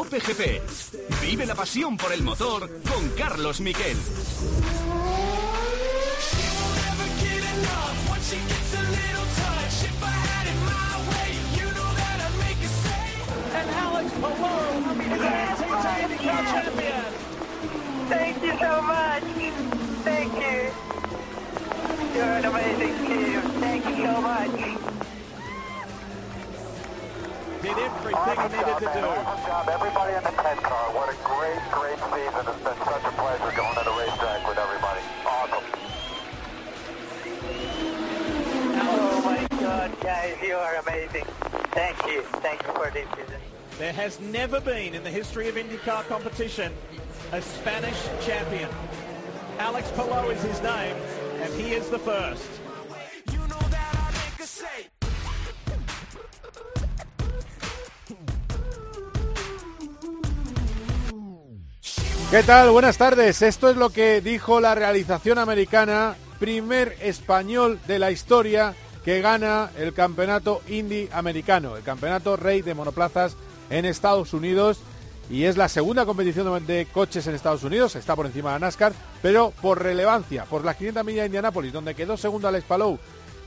Cope 0.00 0.18
GP. 0.18 0.62
Vive 1.20 1.44
la 1.44 1.54
pasión 1.54 1.98
por 1.98 2.10
el 2.10 2.22
motor 2.22 2.70
con 2.88 3.06
Carlos 3.18 3.60
Miquel. 3.60 3.98
Thank 18.08 18.42
you 18.42 18.58
so 18.58 18.82
much. 18.82 19.22
Thank 20.02 20.32
you. 20.32 20.70
You're 22.14 22.24
an 22.24 22.44
amazing 22.46 23.06
team. 23.06 23.40
Thank 23.60 23.84
you 23.84 23.96
so 24.06 24.20
much. 24.22 25.09
Did 28.00 28.16
everything 28.16 28.50
he 28.50 28.56
needed 28.56 28.78
to 28.80 28.88
do. 28.96 29.04
Awesome 29.04 29.46
job, 29.46 29.68
everybody 29.68 30.14
in 30.16 30.22
the 30.24 30.30
10 30.30 30.56
car. 30.58 30.88
What 30.96 31.12
a 31.12 31.16
great, 31.20 31.60
great 31.70 32.00
season. 32.00 32.48
It's 32.48 32.64
been 32.64 32.80
such 32.88 33.04
a 33.04 33.12
pleasure 33.20 33.52
going 33.56 33.76
to 33.76 33.84
the 33.84 33.92
racetrack 33.92 34.48
with 34.48 34.56
everybody. 34.56 35.00
Awesome. 35.28 35.64
Oh 38.88 39.22
my 39.24 39.46
God, 39.60 40.00
guys, 40.00 40.36
you 40.42 40.54
are 40.54 40.76
amazing. 40.76 41.24
Thank 41.72 41.98
you. 42.06 42.22
Thank 42.40 42.62
you 42.62 42.72
for 42.72 42.90
this 42.90 43.06
season. 43.16 43.40
There 43.78 43.92
has 43.92 44.18
never 44.20 44.60
been 44.60 44.94
in 44.94 45.04
the 45.04 45.10
history 45.10 45.48
of 45.48 45.56
IndyCar 45.56 46.06
competition 46.08 46.72
a 47.32 47.42
Spanish 47.42 48.02
champion. 48.22 48.68
Alex 49.58 49.90
Palou 49.92 50.30
is 50.30 50.42
his 50.42 50.60
name, 50.62 50.96
and 51.42 51.52
he 51.54 51.74
is 51.74 51.88
the 51.90 51.98
first. 51.98 52.59
¿Qué 62.30 62.44
tal? 62.44 62.70
Buenas 62.70 62.96
tardes. 62.96 63.42
Esto 63.42 63.70
es 63.70 63.76
lo 63.76 63.90
que 63.90 64.20
dijo 64.20 64.60
la 64.60 64.76
realización 64.76 65.38
americana, 65.38 66.14
primer 66.38 66.96
español 67.00 67.80
de 67.88 67.98
la 67.98 68.12
historia 68.12 68.76
que 69.04 69.20
gana 69.20 69.70
el 69.76 69.92
campeonato 69.92 70.62
Indy 70.68 71.08
americano, 71.12 71.76
el 71.76 71.82
campeonato 71.82 72.36
rey 72.36 72.62
de 72.62 72.74
monoplazas 72.74 73.36
en 73.68 73.84
Estados 73.84 74.32
Unidos. 74.32 74.78
Y 75.28 75.44
es 75.44 75.56
la 75.56 75.68
segunda 75.68 76.06
competición 76.06 76.64
de 76.68 76.86
coches 76.92 77.26
en 77.26 77.34
Estados 77.34 77.64
Unidos, 77.64 77.96
está 77.96 78.14
por 78.14 78.26
encima 78.26 78.52
de 78.52 78.60
NASCAR, 78.60 78.92
pero 79.22 79.52
por 79.60 79.82
relevancia, 79.82 80.44
por 80.44 80.64
las 80.64 80.76
500 80.76 81.04
millas 81.04 81.22
de 81.22 81.26
Indianápolis, 81.26 81.72
donde 81.72 81.96
quedó 81.96 82.16
segundo 82.16 82.46
Alex 82.46 82.64
Palou, 82.64 82.96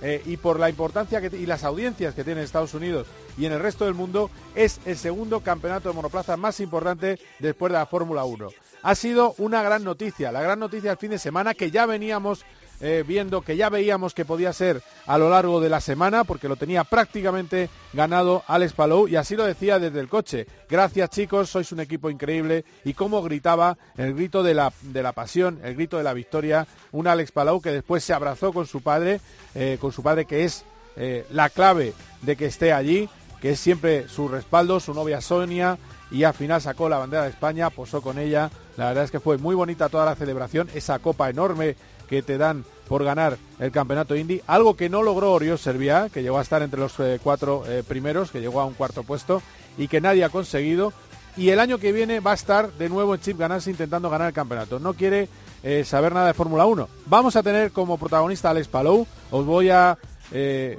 eh, 0.03 0.21
y 0.25 0.37
por 0.37 0.59
la 0.59 0.69
importancia 0.69 1.21
que, 1.21 1.35
y 1.35 1.45
las 1.45 1.63
audiencias 1.63 2.13
que 2.13 2.23
tiene 2.23 2.41
en 2.41 2.45
Estados 2.45 2.73
Unidos 2.73 3.07
y 3.37 3.45
en 3.45 3.53
el 3.53 3.59
resto 3.59 3.85
del 3.85 3.93
mundo, 3.93 4.29
es 4.53 4.81
el 4.85 4.97
segundo 4.97 5.39
campeonato 5.39 5.89
de 5.89 5.95
monoplaza 5.95 6.35
más 6.35 6.59
importante 6.59 7.19
después 7.39 7.71
de 7.71 7.79
la 7.79 7.85
Fórmula 7.85 8.25
1. 8.25 8.49
Ha 8.83 8.95
sido 8.95 9.33
una 9.37 9.63
gran 9.63 9.83
noticia, 9.85 10.31
la 10.31 10.41
gran 10.41 10.59
noticia 10.59 10.89
del 10.89 10.99
fin 10.99 11.11
de 11.11 11.17
semana 11.17 11.53
que 11.53 11.71
ya 11.71 11.85
veníamos 11.85 12.43
eh, 12.85 13.05
viendo, 13.07 13.43
que 13.43 13.55
ya 13.55 13.69
veíamos 13.69 14.13
que 14.13 14.25
podía 14.25 14.51
ser 14.51 14.81
a 15.05 15.17
lo 15.17 15.29
largo 15.29 15.61
de 15.61 15.69
la 15.69 15.79
semana, 15.79 16.25
porque 16.25 16.49
lo 16.49 16.57
tenía 16.57 16.83
prácticamente 16.83 17.69
ganado 17.93 18.43
Alex 18.45 18.73
Palou 18.73 19.07
y 19.07 19.15
así 19.15 19.37
lo 19.37 19.45
decía 19.45 19.79
desde 19.79 20.01
el 20.01 20.09
coche. 20.09 20.47
Gracias 20.69 21.09
chicos, 21.11 21.49
sois 21.49 21.71
un 21.71 21.79
equipo 21.79 22.09
increíble 22.09 22.65
y 22.83 22.93
cómo 22.93 23.21
gritaba 23.21 23.77
el 23.95 24.13
grito 24.13 24.43
de 24.43 24.53
la, 24.53 24.73
de 24.81 25.01
la 25.01 25.13
pasión, 25.13 25.61
el 25.63 25.75
grito 25.75 25.97
de 25.97 26.03
la 26.03 26.13
victoria, 26.13 26.67
un 26.91 27.07
Alex 27.07 27.31
Palou 27.31 27.61
que 27.61 27.71
después 27.71 28.03
se 28.03 28.11
abrazó 28.11 28.51
con 28.51 28.67
su 28.67 28.81
padre, 28.81 29.21
eh, 29.55 29.77
con 29.79 29.93
su 29.93 30.03
padre 30.03 30.25
que 30.25 30.43
es 30.43 30.65
eh, 30.97 31.25
la 31.31 31.49
clave 31.49 31.93
de 32.21 32.35
que 32.35 32.47
esté 32.47 32.73
allí, 32.73 33.07
que 33.41 33.51
es 33.51 33.61
siempre 33.61 34.09
su 34.09 34.27
respaldo, 34.27 34.81
su 34.81 34.93
novia 34.93 35.21
Sonia, 35.21 35.77
y 36.13 36.23
al 36.23 36.35
final 36.35 36.61
sacó 36.61 36.87
la 36.87 36.99
bandera 36.99 37.23
de 37.23 37.31
España, 37.31 37.71
posó 37.71 38.01
con 38.01 38.19
ella. 38.19 38.51
La 38.77 38.89
verdad 38.89 39.03
es 39.03 39.11
que 39.11 39.19
fue 39.19 39.39
muy 39.39 39.55
bonita 39.55 39.89
toda 39.89 40.05
la 40.05 40.15
celebración, 40.15 40.69
esa 40.75 40.99
copa 40.99 41.29
enorme 41.29 41.75
que 42.07 42.21
te 42.21 42.37
dan 42.37 42.63
por 42.87 43.03
ganar 43.03 43.37
el 43.59 43.71
campeonato 43.71 44.15
Indy, 44.15 44.41
algo 44.45 44.75
que 44.75 44.89
no 44.89 45.01
logró 45.01 45.33
Oriol 45.33 45.57
Serviá, 45.57 46.09
que 46.13 46.21
llegó 46.21 46.37
a 46.37 46.43
estar 46.43 46.61
entre 46.61 46.79
los 46.79 46.99
eh, 46.99 47.19
cuatro 47.21 47.63
eh, 47.67 47.81
primeros, 47.85 48.29
que 48.29 48.41
llegó 48.41 48.61
a 48.61 48.65
un 48.65 48.75
cuarto 48.75 49.01
puesto 49.01 49.41
y 49.75 49.87
que 49.87 50.01
nadie 50.01 50.23
ha 50.23 50.29
conseguido. 50.29 50.93
Y 51.35 51.49
el 51.49 51.59
año 51.59 51.79
que 51.79 51.91
viene 51.91 52.19
va 52.19 52.31
a 52.31 52.35
estar 52.35 52.71
de 52.73 52.89
nuevo 52.89 53.15
en 53.15 53.21
Chip 53.21 53.39
Ganassi 53.39 53.71
intentando 53.71 54.11
ganar 54.11 54.27
el 54.27 54.33
campeonato. 54.33 54.77
No 54.77 54.93
quiere 54.93 55.27
eh, 55.63 55.83
saber 55.83 56.13
nada 56.13 56.27
de 56.27 56.35
Fórmula 56.35 56.67
1. 56.67 56.87
Vamos 57.07 57.35
a 57.35 57.41
tener 57.41 57.71
como 57.71 57.97
protagonista 57.97 58.49
a 58.49 58.51
Alex 58.51 58.67
Palou. 58.67 59.07
Os 59.31 59.45
voy 59.45 59.71
a 59.71 59.97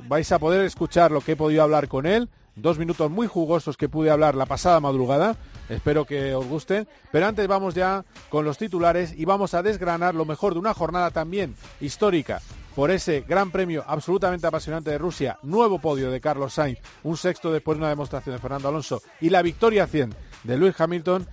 vais 0.09 0.33
a 0.33 0.39
poder 0.39 0.65
escuchar 0.65 1.13
lo 1.13 1.21
que 1.21 1.33
he 1.33 1.37
podido 1.37 1.63
hablar 1.65 1.89
con 1.89 2.07
él. 2.07 2.29
Dos 2.57 2.79
minutos 2.79 3.11
muy 3.11 3.27
jugosos 3.27 3.77
que 3.77 3.89
pude 3.89 4.11
hablar 4.11 4.35
la 4.35 4.47
pasada 4.47 4.79
madrugada. 4.79 5.37
Espero 5.69 6.05
que 6.05 6.35
os 6.35 6.47
gusten. 6.47 6.87
Pero 7.11 7.27
antes 7.27 7.47
vamos 7.49 7.75
ya 7.75 8.05
con 8.29 8.45
los 8.45 8.59
titulares 8.59 9.13
y 9.17 9.25
vamos 9.25 9.55
a 9.55 9.63
desgranar 9.63 10.15
lo 10.15 10.25
mejor 10.25 10.53
de 10.53 10.61
una 10.61 10.75
jornada 10.75 11.11
también 11.11 11.57
histórica 11.81 12.41
por 12.75 12.91
ese 12.91 13.21
gran 13.21 13.51
premio 13.51 13.85
absolutamente 13.87 14.47
apasionante 14.47 14.91
de 14.91 14.99
Rusia, 14.99 15.39
nuevo 15.43 15.79
podio 15.79 16.11
de 16.11 16.21
Carlos 16.21 16.55
Sainz, 16.55 16.81
un 17.05 17.17
sexto 17.17 17.53
después 17.53 17.79
de 17.79 17.83
una 17.83 17.89
demostración 17.89 18.35
de 18.35 18.41
Fernando 18.41 18.69
Alonso 18.69 19.01
y 19.21 19.31
la 19.31 19.43
victoria 19.43 19.87
100 19.87 20.15
de 20.43 20.59
Lewis 20.59 20.81
Hamilton, 20.81 21.27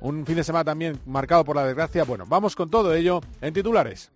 un 0.00 0.24
fin 0.24 0.36
de 0.36 0.44
semana 0.44 0.64
también 0.64 0.98
marcado 1.06 1.44
por 1.44 1.56
la 1.56 1.66
desgracia. 1.66 2.04
Bueno, 2.04 2.24
vamos 2.26 2.56
con 2.56 2.70
todo 2.70 2.94
ello 2.94 3.20
en 3.40 3.52
titulares. 3.52 4.10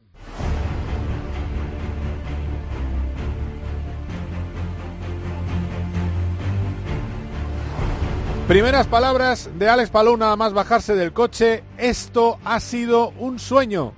Primeras 8.50 8.88
palabras 8.88 9.48
de 9.60 9.68
Alex 9.68 9.90
Palou 9.90 10.16
nada 10.16 10.34
más 10.34 10.52
bajarse 10.52 10.96
del 10.96 11.12
coche. 11.12 11.62
Esto 11.78 12.40
ha 12.44 12.58
sido 12.58 13.10
un 13.10 13.38
sueño. 13.38 13.92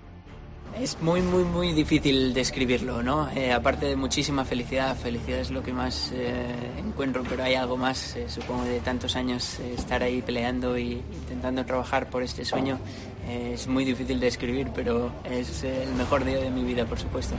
Es 0.79 1.01
muy, 1.01 1.23
muy, 1.23 1.45
muy 1.45 1.73
difícil 1.73 2.35
describirlo, 2.35 3.03
¿no? 3.03 3.31
Eh, 3.31 3.51
aparte 3.51 3.87
de 3.87 3.97
muchísima 3.97 4.45
felicidad, 4.45 4.95
felicidad 4.95 5.39
es 5.39 5.51
lo 5.51 5.63
que 5.63 5.73
más 5.73 6.13
eh, 6.13 6.55
encuentro, 6.77 7.25
pero 7.27 7.45
hay 7.45 7.55
algo 7.55 7.79
más, 7.79 8.15
eh, 8.15 8.27
supongo, 8.29 8.65
de 8.65 8.81
tantos 8.81 9.17
años 9.17 9.59
estar 9.59 10.03
ahí 10.03 10.21
peleando 10.21 10.77
y 10.77 11.03
intentando 11.15 11.65
trabajar 11.65 12.11
por 12.11 12.23
este 12.23 12.45
sueño. 12.45 12.79
Es 13.27 13.67
muy 13.69 13.87
difícil 13.87 14.21
de 14.21 14.27
describir, 14.27 14.69
pero 14.75 15.13
es 15.31 15.65
el 15.65 15.95
mejor 15.95 16.27
día 16.27 16.37
de 16.37 16.51
mi 16.51 16.63
vida, 16.63 16.85
por 16.85 16.99
supuesto. 16.99 17.37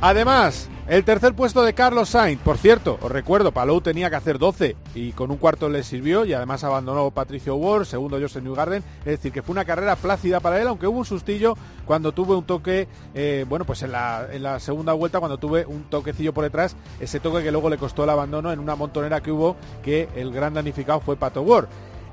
Además, 0.00 0.68
el 0.86 1.02
tercer 1.02 1.34
puesto 1.34 1.62
de 1.62 1.72
Carlos 1.72 2.10
Sainz. 2.10 2.40
Por 2.42 2.58
cierto, 2.58 2.98
os 3.00 3.10
recuerdo, 3.10 3.52
Palou 3.52 3.80
tenía 3.80 4.10
que 4.10 4.16
hacer 4.16 4.38
12 4.38 4.76
y 4.94 5.12
con 5.12 5.30
un 5.30 5.38
cuarto 5.38 5.70
le 5.70 5.82
sirvió 5.82 6.26
y 6.26 6.34
además 6.34 6.62
abandonó 6.62 7.10
Patricio 7.10 7.56
Ward, 7.56 7.86
segundo 7.86 8.18
Joseph 8.20 8.42
Newgarden. 8.42 8.84
Es 9.00 9.04
decir, 9.04 9.32
que 9.32 9.42
fue 9.42 9.54
una 9.54 9.64
carrera 9.64 9.96
plácida 9.96 10.40
para 10.40 10.60
él, 10.60 10.68
aunque 10.68 10.86
hubo 10.86 10.98
un 10.98 11.06
sustillo 11.06 11.56
cuando 11.86 12.12
tuve 12.12 12.34
un 12.34 12.44
toque, 12.44 12.86
eh, 13.14 13.46
bueno, 13.48 13.64
pues 13.64 13.82
en 13.82 13.92
la, 13.92 14.58
segunda 14.60 14.92
vuelta, 14.92 15.20
cuando 15.20 15.38
tuve 15.38 15.64
un 15.64 15.84
toquecillo 15.84 16.34
por 16.34 16.44
detrás, 16.44 16.76
ese 17.00 17.18
toque 17.18 17.42
que 17.42 17.50
luego 17.50 17.70
le 17.70 17.78
costó 17.78 18.04
el 18.04 18.10
abandono 18.10 18.52
en 18.52 18.58
una 18.58 18.76
montonera 18.76 19.22
que 19.22 19.32
hubo, 19.32 19.56
que 19.82 20.08
el 20.14 20.32
gran 20.32 20.52
damnificado 20.52 21.00
fue 21.00 21.16
Pato 21.16 21.42
Ward. 21.42 21.66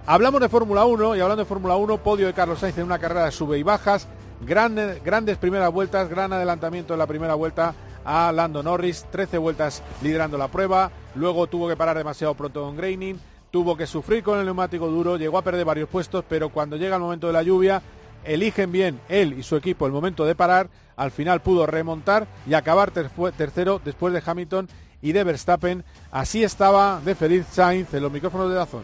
Hablamos 0.05 0.39
de 0.39 0.49
Fórmula 0.49 0.85
1 0.85 1.17
y 1.17 1.19
hablando 1.19 1.43
de 1.43 1.47
Fórmula 1.47 1.75
1, 1.75 1.97
podio 1.97 2.25
de 2.25 2.33
Carlos 2.33 2.59
Sainz 2.59 2.77
en 2.77 2.85
una 2.85 2.99
carrera 2.99 3.25
de 3.25 3.31
sube 3.31 3.59
y 3.59 3.63
bajas, 3.63 4.07
grandes 4.41 5.37
primeras 5.37 5.71
vueltas, 5.71 6.09
gran 6.09 6.31
adelantamiento 6.31 6.93
en 6.93 6.99
la 6.99 7.05
primera 7.05 7.35
vuelta 7.35 7.75
a 8.05 8.31
Lando 8.31 8.63
Norris, 8.63 9.05
13 9.11 9.37
vueltas 9.37 9.83
liderando 10.01 10.37
la 10.37 10.47
prueba, 10.47 10.91
luego 11.15 11.47
tuvo 11.47 11.67
que 11.67 11.77
parar 11.77 11.97
demasiado 11.97 12.35
pronto 12.35 12.63
con 12.63 12.77
Graining, 12.77 13.19
tuvo 13.51 13.75
que 13.75 13.87
sufrir 13.87 14.23
con 14.23 14.39
el 14.39 14.45
neumático 14.45 14.87
duro, 14.87 15.17
llegó 15.17 15.37
a 15.37 15.43
perder 15.43 15.65
varios 15.65 15.89
puestos, 15.89 16.23
pero 16.27 16.49
cuando 16.49 16.77
llega 16.77 16.95
el 16.95 17.01
momento 17.01 17.27
de 17.27 17.33
la 17.33 17.43
lluvia, 17.43 17.81
eligen 18.23 18.71
bien 18.71 18.99
él 19.09 19.33
y 19.33 19.43
su 19.43 19.55
equipo 19.55 19.85
el 19.85 19.91
momento 19.91 20.25
de 20.25 20.35
parar, 20.35 20.69
al 20.95 21.11
final 21.11 21.41
pudo 21.41 21.65
remontar 21.65 22.27
y 22.47 22.53
acabar 22.53 22.91
ter 22.91 23.09
tercero 23.37 23.81
después 23.83 24.13
de 24.13 24.21
Hamilton 24.25 24.69
y 25.01 25.11
de 25.11 25.23
Verstappen. 25.23 25.83
Así 26.11 26.43
estaba 26.43 27.01
de 27.03 27.15
feliz 27.15 27.45
Sainz 27.51 27.93
en 27.93 28.03
los 28.03 28.11
micrófonos 28.11 28.49
de 28.49 28.55
Dazón. 28.55 28.83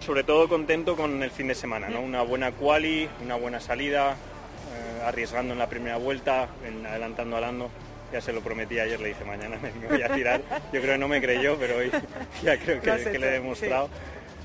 Sobre 0.00 0.24
todo 0.24 0.48
contento 0.48 0.96
con 0.96 1.22
el 1.22 1.30
fin 1.30 1.48
de 1.48 1.54
semana, 1.54 1.88
¿no? 1.88 2.00
Una 2.00 2.22
buena 2.22 2.52
quali, 2.52 3.08
una 3.22 3.34
buena 3.34 3.60
salida, 3.60 4.12
eh, 4.12 5.02
arriesgando 5.04 5.52
en 5.52 5.58
la 5.58 5.68
primera 5.68 5.96
vuelta, 5.96 6.48
adelantando 6.88 7.36
a 7.36 7.40
Lando. 7.40 7.70
Ya 8.12 8.20
se 8.20 8.32
lo 8.32 8.40
prometí 8.40 8.78
ayer, 8.78 8.98
le 9.00 9.08
dije 9.08 9.24
mañana 9.24 9.58
me, 9.60 9.70
voy 9.88 10.02
a 10.02 10.08
tirar. 10.14 10.40
Yo 10.72 10.80
creo 10.80 10.94
que 10.94 10.98
no 10.98 11.08
me 11.08 11.20
creyó, 11.20 11.56
pero 11.58 11.76
hoy 11.76 11.90
ya 12.42 12.58
creo 12.58 12.80
que, 12.80 13.10
que 13.10 13.18
le 13.18 13.28
he 13.28 13.32
demostrado. 13.32 13.88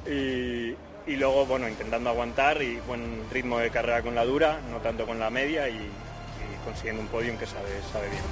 Y, 0.06 0.75
y, 1.10 1.15
luego, 1.15 1.45
bueno, 1.45 1.68
intentando 1.68 2.10
aguantar 2.10 2.62
y 2.62 2.75
buen 2.88 3.24
ritmo 3.31 3.60
de 3.60 3.69
carrera 3.69 4.01
con 4.01 4.15
la 4.15 4.25
dura, 4.25 4.60
no 4.69 4.77
tanto 4.80 5.06
con 5.06 5.19
la 5.19 5.30
media 5.30 5.69
y, 5.69 5.75
y 5.75 6.65
consiguiendo 6.65 7.01
un 7.01 7.07
podium 7.07 7.38
que 7.38 7.45
sabe, 7.45 7.69
sabe 7.92 8.10
bien. 8.10 8.24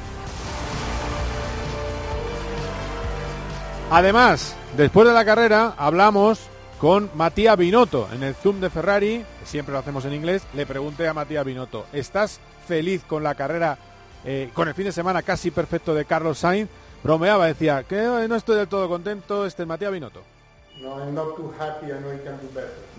Además, 3.89 4.56
después 4.77 5.06
de 5.06 5.13
la 5.13 5.25
carrera, 5.25 5.74
hablamos 5.77 6.39
con 6.80 7.12
Matías 7.13 7.57
Binotto 7.57 8.07
en 8.13 8.24
el 8.24 8.34
Zoom 8.34 8.60
de 8.60 8.69
Ferrari, 8.69 9.24
que 9.39 9.45
siempre 9.45 9.74
lo 9.74 9.80
hacemos 9.80 10.06
en 10.06 10.13
inglés. 10.13 10.44
Le 10.54 10.66
pregunté 10.66 11.07
a 11.07 11.13
Matías 11.13 11.45
Binotto, 11.45 11.86
¿estás 11.94 12.39
feliz 12.68 13.04
con 13.06 13.22
la 13.22 13.36
carrera, 13.36 13.77
eh, 14.25 14.50
con 14.53 14.68
el 14.68 14.73
fin 14.73 14.85
de 14.85 14.91
semana 14.91 15.21
casi 15.21 15.51
perfecto 15.51 15.94
de 15.94 16.06
Carlos 16.06 16.39
Sainz? 16.39 16.69
Bromeaba, 17.03 17.47
decía 17.47 17.83
que 17.83 17.95
no 18.27 18.35
estoy 18.35 18.57
del 18.57 18.68
todo 18.68 18.88
contento. 18.88 19.45
Este 19.45 19.63
es 19.63 19.68
Matías 19.68 19.91
Binotto. 19.91 20.21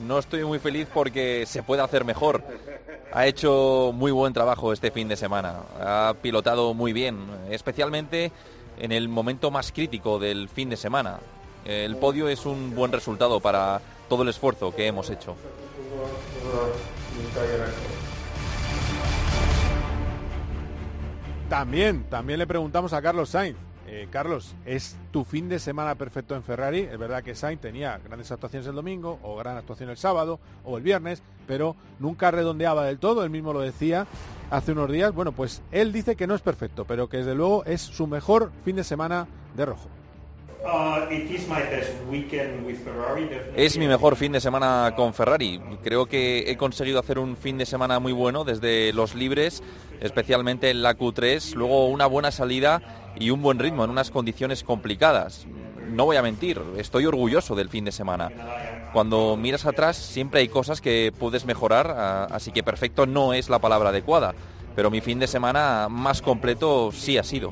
No 0.06 0.18
estoy 0.18 0.44
muy 0.44 0.58
feliz 0.58 0.88
porque 0.92 1.44
se 1.46 1.62
puede 1.62 1.82
hacer 1.82 2.04
mejor. 2.04 2.42
Ha 3.12 3.26
hecho 3.26 3.92
muy 3.94 4.12
buen 4.12 4.32
trabajo 4.32 4.72
este 4.72 4.90
fin 4.90 5.08
de 5.08 5.16
semana. 5.16 5.56
Ha 5.80 6.14
pilotado 6.20 6.74
muy 6.74 6.92
bien, 6.92 7.18
especialmente 7.50 8.32
en 8.78 8.92
el 8.92 9.08
momento 9.08 9.50
más 9.50 9.72
crítico 9.72 10.18
del 10.18 10.48
fin 10.48 10.70
de 10.70 10.76
semana. 10.76 11.18
El 11.64 11.96
podio 11.96 12.28
es 12.28 12.46
un 12.46 12.74
buen 12.74 12.90
resultado 12.92 13.40
para 13.40 13.80
todo 14.08 14.22
el 14.22 14.28
esfuerzo 14.28 14.74
que 14.74 14.86
hemos 14.86 15.10
hecho. 15.10 15.36
También, 21.52 22.04
también 22.04 22.38
le 22.38 22.46
preguntamos 22.46 22.94
a 22.94 23.02
Carlos 23.02 23.28
Sainz. 23.28 23.58
Eh, 23.86 24.08
Carlos, 24.10 24.54
¿es 24.64 24.96
tu 25.10 25.22
fin 25.22 25.50
de 25.50 25.58
semana 25.58 25.96
perfecto 25.96 26.34
en 26.34 26.42
Ferrari? 26.42 26.78
Es 26.90 26.98
verdad 26.98 27.22
que 27.22 27.34
Sainz 27.34 27.60
tenía 27.60 27.98
grandes 27.98 28.32
actuaciones 28.32 28.66
el 28.66 28.74
domingo, 28.74 29.18
o 29.22 29.36
gran 29.36 29.58
actuación 29.58 29.90
el 29.90 29.98
sábado, 29.98 30.40
o 30.64 30.78
el 30.78 30.82
viernes, 30.82 31.22
pero 31.46 31.76
nunca 31.98 32.30
redondeaba 32.30 32.86
del 32.86 32.98
todo, 32.98 33.22
él 33.22 33.28
mismo 33.28 33.52
lo 33.52 33.60
decía 33.60 34.06
hace 34.50 34.72
unos 34.72 34.90
días. 34.90 35.12
Bueno, 35.12 35.32
pues 35.32 35.60
él 35.72 35.92
dice 35.92 36.16
que 36.16 36.26
no 36.26 36.34
es 36.34 36.40
perfecto, 36.40 36.86
pero 36.86 37.10
que 37.10 37.18
desde 37.18 37.34
luego 37.34 37.66
es 37.66 37.82
su 37.82 38.06
mejor 38.06 38.50
fin 38.64 38.76
de 38.76 38.84
semana 38.84 39.26
de 39.54 39.66
rojo. 39.66 39.90
Es 43.56 43.76
mi 43.76 43.88
mejor 43.88 44.16
fin 44.16 44.32
de 44.32 44.40
semana 44.40 44.94
con 44.96 45.12
Ferrari. 45.12 45.60
Creo 45.82 46.06
que 46.06 46.50
he 46.50 46.56
conseguido 46.56 47.00
hacer 47.00 47.18
un 47.18 47.36
fin 47.36 47.58
de 47.58 47.66
semana 47.66 47.98
muy 47.98 48.12
bueno 48.12 48.44
desde 48.44 48.92
los 48.92 49.14
libres, 49.14 49.62
especialmente 50.00 50.70
en 50.70 50.82
la 50.82 50.96
Q3, 50.96 51.54
luego 51.54 51.88
una 51.88 52.06
buena 52.06 52.30
salida 52.30 52.80
y 53.16 53.30
un 53.30 53.42
buen 53.42 53.58
ritmo 53.58 53.84
en 53.84 53.90
unas 53.90 54.10
condiciones 54.10 54.62
complicadas. 54.62 55.46
No 55.90 56.04
voy 56.04 56.16
a 56.16 56.22
mentir, 56.22 56.60
estoy 56.76 57.06
orgulloso 57.06 57.54
del 57.54 57.68
fin 57.68 57.84
de 57.84 57.92
semana. 57.92 58.30
Cuando 58.92 59.36
miras 59.36 59.66
atrás 59.66 59.96
siempre 59.96 60.40
hay 60.40 60.48
cosas 60.48 60.80
que 60.80 61.12
puedes 61.18 61.44
mejorar, 61.44 61.94
ah, 61.96 62.28
así 62.30 62.52
que 62.52 62.62
perfecto 62.62 63.06
no 63.06 63.34
es 63.34 63.48
la 63.48 63.58
palabra 63.58 63.88
adecuada, 63.88 64.34
pero 64.76 64.90
mi 64.90 65.00
fin 65.00 65.18
de 65.18 65.26
semana 65.26 65.88
más 65.90 66.22
completo 66.22 66.92
sí 66.92 67.18
ha 67.18 67.24
sido. 67.24 67.50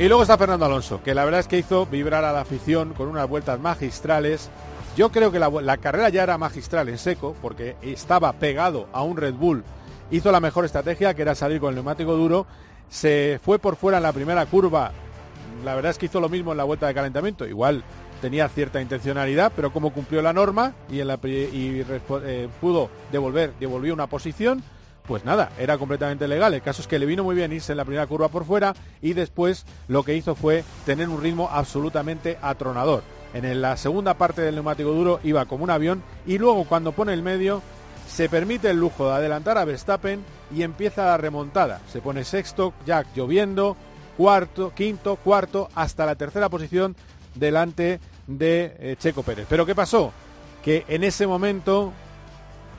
Y 0.00 0.06
luego 0.06 0.22
está 0.22 0.38
Fernando 0.38 0.64
Alonso, 0.64 1.02
que 1.02 1.12
la 1.12 1.24
verdad 1.24 1.40
es 1.40 1.48
que 1.48 1.58
hizo 1.58 1.84
vibrar 1.84 2.24
a 2.24 2.30
la 2.30 2.42
afición 2.42 2.94
con 2.94 3.08
unas 3.08 3.28
vueltas 3.28 3.58
magistrales. 3.58 4.48
Yo 4.96 5.10
creo 5.10 5.32
que 5.32 5.40
la, 5.40 5.76
carrera 5.78 6.08
ya 6.08 6.22
era 6.22 6.38
magistral 6.38 6.88
en 6.88 6.98
seco, 6.98 7.34
porque 7.42 7.74
estaba 7.82 8.32
pegado 8.34 8.86
a 8.92 9.02
un 9.02 9.16
Red 9.16 9.34
Bull. 9.34 9.64
Hizo 10.12 10.30
la 10.30 10.38
mejor 10.38 10.64
estrategia, 10.64 11.14
que 11.14 11.22
era 11.22 11.34
salir 11.34 11.58
con 11.58 11.70
el 11.70 11.74
neumático 11.74 12.14
duro. 12.14 12.46
Se 12.88 13.40
fue 13.42 13.58
por 13.58 13.74
fuera 13.74 13.96
en 13.96 14.04
la 14.04 14.12
primera 14.12 14.46
curva. 14.46 14.92
La 15.64 15.74
verdad 15.74 15.90
es 15.90 15.98
que 15.98 16.06
hizo 16.06 16.20
lo 16.20 16.28
mismo 16.28 16.52
en 16.52 16.58
la 16.58 16.64
vuelta 16.64 16.86
de 16.86 16.94
calentamiento. 16.94 17.44
Igual 17.44 17.82
tenía 18.20 18.48
cierta 18.48 18.80
intencionalidad, 18.80 19.50
pero 19.56 19.72
como 19.72 19.92
cumplió 19.92 20.22
la 20.22 20.32
norma 20.32 20.74
y, 20.88 21.00
eh, 21.00 22.48
pudo 22.60 22.88
devolver, 23.10 23.52
devolvió 23.58 23.94
una 23.94 24.06
posición 24.06 24.62
pues 25.08 25.24
nada, 25.24 25.50
era 25.58 25.78
completamente 25.78 26.28
legal. 26.28 26.52
El 26.52 26.62
caso 26.62 26.82
es 26.82 26.86
que 26.86 26.98
le 26.98 27.06
vino 27.06 27.24
muy 27.24 27.34
bien 27.34 27.50
irse 27.50 27.72
en 27.72 27.78
la 27.78 27.86
primera 27.86 28.06
curva 28.06 28.28
por 28.28 28.44
fuera 28.44 28.74
y 29.00 29.14
después 29.14 29.64
lo 29.88 30.02
que 30.04 30.14
hizo 30.14 30.34
fue 30.34 30.62
tener 30.84 31.08
un 31.08 31.22
ritmo 31.22 31.48
absolutamente 31.50 32.38
atronador. 32.42 33.02
En 33.32 33.60
la 33.60 33.76
segunda 33.78 34.14
parte 34.14 34.42
del 34.42 34.56
neumático 34.56 34.90
duro 34.90 35.18
iba 35.24 35.46
como 35.46 35.64
un 35.64 35.70
avión 35.70 36.02
y 36.26 36.36
luego 36.38 36.64
cuando 36.64 36.92
pone 36.92 37.14
el 37.14 37.22
medio 37.22 37.62
se 38.06 38.28
permite 38.28 38.70
el 38.70 38.78
lujo 38.78 39.08
de 39.08 39.14
adelantar 39.14 39.56
a 39.56 39.64
Verstappen 39.64 40.22
y 40.54 40.62
empieza 40.62 41.06
la 41.06 41.16
remontada. 41.16 41.80
Se 41.90 42.02
pone 42.02 42.24
sexto, 42.24 42.74
Jack 42.86 43.08
lloviendo, 43.14 43.76
cuarto, 44.18 44.72
quinto, 44.74 45.16
cuarto, 45.16 45.68
hasta 45.74 46.04
la 46.04 46.16
tercera 46.16 46.50
posición 46.50 46.96
delante 47.34 48.00
de 48.26 48.76
eh, 48.78 48.96
Checo 48.98 49.22
Pérez. 49.22 49.46
Pero 49.48 49.64
¿qué 49.64 49.74
pasó? 49.74 50.12
Que 50.62 50.84
en 50.88 51.02
ese 51.02 51.26
momento 51.26 51.92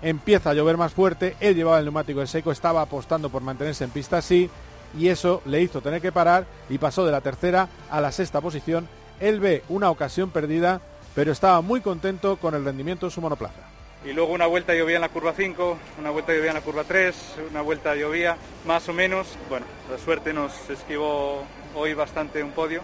empieza 0.01 0.51
a 0.51 0.53
llover 0.53 0.77
más 0.77 0.93
fuerte, 0.93 1.35
él 1.39 1.55
llevaba 1.55 1.79
el 1.79 1.85
neumático 1.85 2.21
en 2.21 2.27
seco, 2.27 2.51
estaba 2.51 2.81
apostando 2.81 3.29
por 3.29 3.41
mantenerse 3.41 3.83
en 3.83 3.89
pista 3.89 4.17
así 4.17 4.49
y 4.97 5.09
eso 5.09 5.41
le 5.45 5.61
hizo 5.61 5.81
tener 5.81 6.01
que 6.01 6.11
parar 6.11 6.45
y 6.69 6.77
pasó 6.77 7.05
de 7.05 7.11
la 7.11 7.21
tercera 7.21 7.67
a 7.89 8.01
la 8.01 8.11
sexta 8.11 8.41
posición. 8.41 8.87
Él 9.19 9.39
ve 9.39 9.63
una 9.69 9.89
ocasión 9.89 10.31
perdida, 10.31 10.81
pero 11.15 11.31
estaba 11.31 11.61
muy 11.61 11.81
contento 11.81 12.37
con 12.37 12.55
el 12.55 12.63
rendimiento 12.63 13.05
de 13.05 13.11
su 13.11 13.21
monoplaza. 13.21 13.61
Y 14.05 14.13
luego 14.13 14.31
una 14.31 14.45
vuelta 14.45 14.73
llovía 14.73 14.95
en 14.95 15.01
la 15.01 15.09
curva 15.09 15.33
5, 15.35 15.77
una 15.99 16.09
vuelta 16.09 16.33
llovía 16.33 16.51
en 16.51 16.55
la 16.55 16.61
curva 16.61 16.85
3, 16.85 17.15
una 17.51 17.61
vuelta 17.61 17.95
llovía 17.95 18.37
más 18.65 18.87
o 18.87 18.93
menos. 18.93 19.27
Bueno, 19.49 19.65
la 19.91 19.97
suerte 19.97 20.31
nos 20.31 20.69
esquivó 20.69 21.43
hoy 21.75 21.93
bastante 21.93 22.41
un 22.41 22.51
podio, 22.51 22.81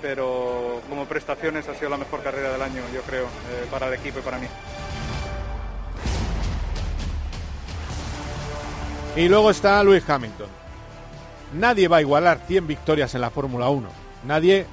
pero 0.00 0.80
como 0.88 1.04
prestaciones 1.04 1.68
ha 1.68 1.74
sido 1.74 1.90
la 1.90 1.98
mejor 1.98 2.22
carrera 2.22 2.52
del 2.52 2.62
año, 2.62 2.80
yo 2.94 3.02
creo, 3.02 3.24
eh, 3.24 3.66
para 3.70 3.88
el 3.88 3.94
equipo 3.94 4.20
y 4.20 4.22
para 4.22 4.38
mí. 4.38 4.46
Y 9.16 9.30
luego 9.30 9.50
está 9.50 9.82
Lewis 9.82 10.08
Hamilton. 10.08 10.48
Nadie 11.54 11.88
va 11.88 11.96
a 11.96 12.00
igualar 12.02 12.38
100 12.46 12.66
victorias 12.66 13.14
en 13.14 13.22
la 13.22 13.30
Fórmula 13.30 13.70
1. 13.70 13.88
Nadie, 14.26 14.66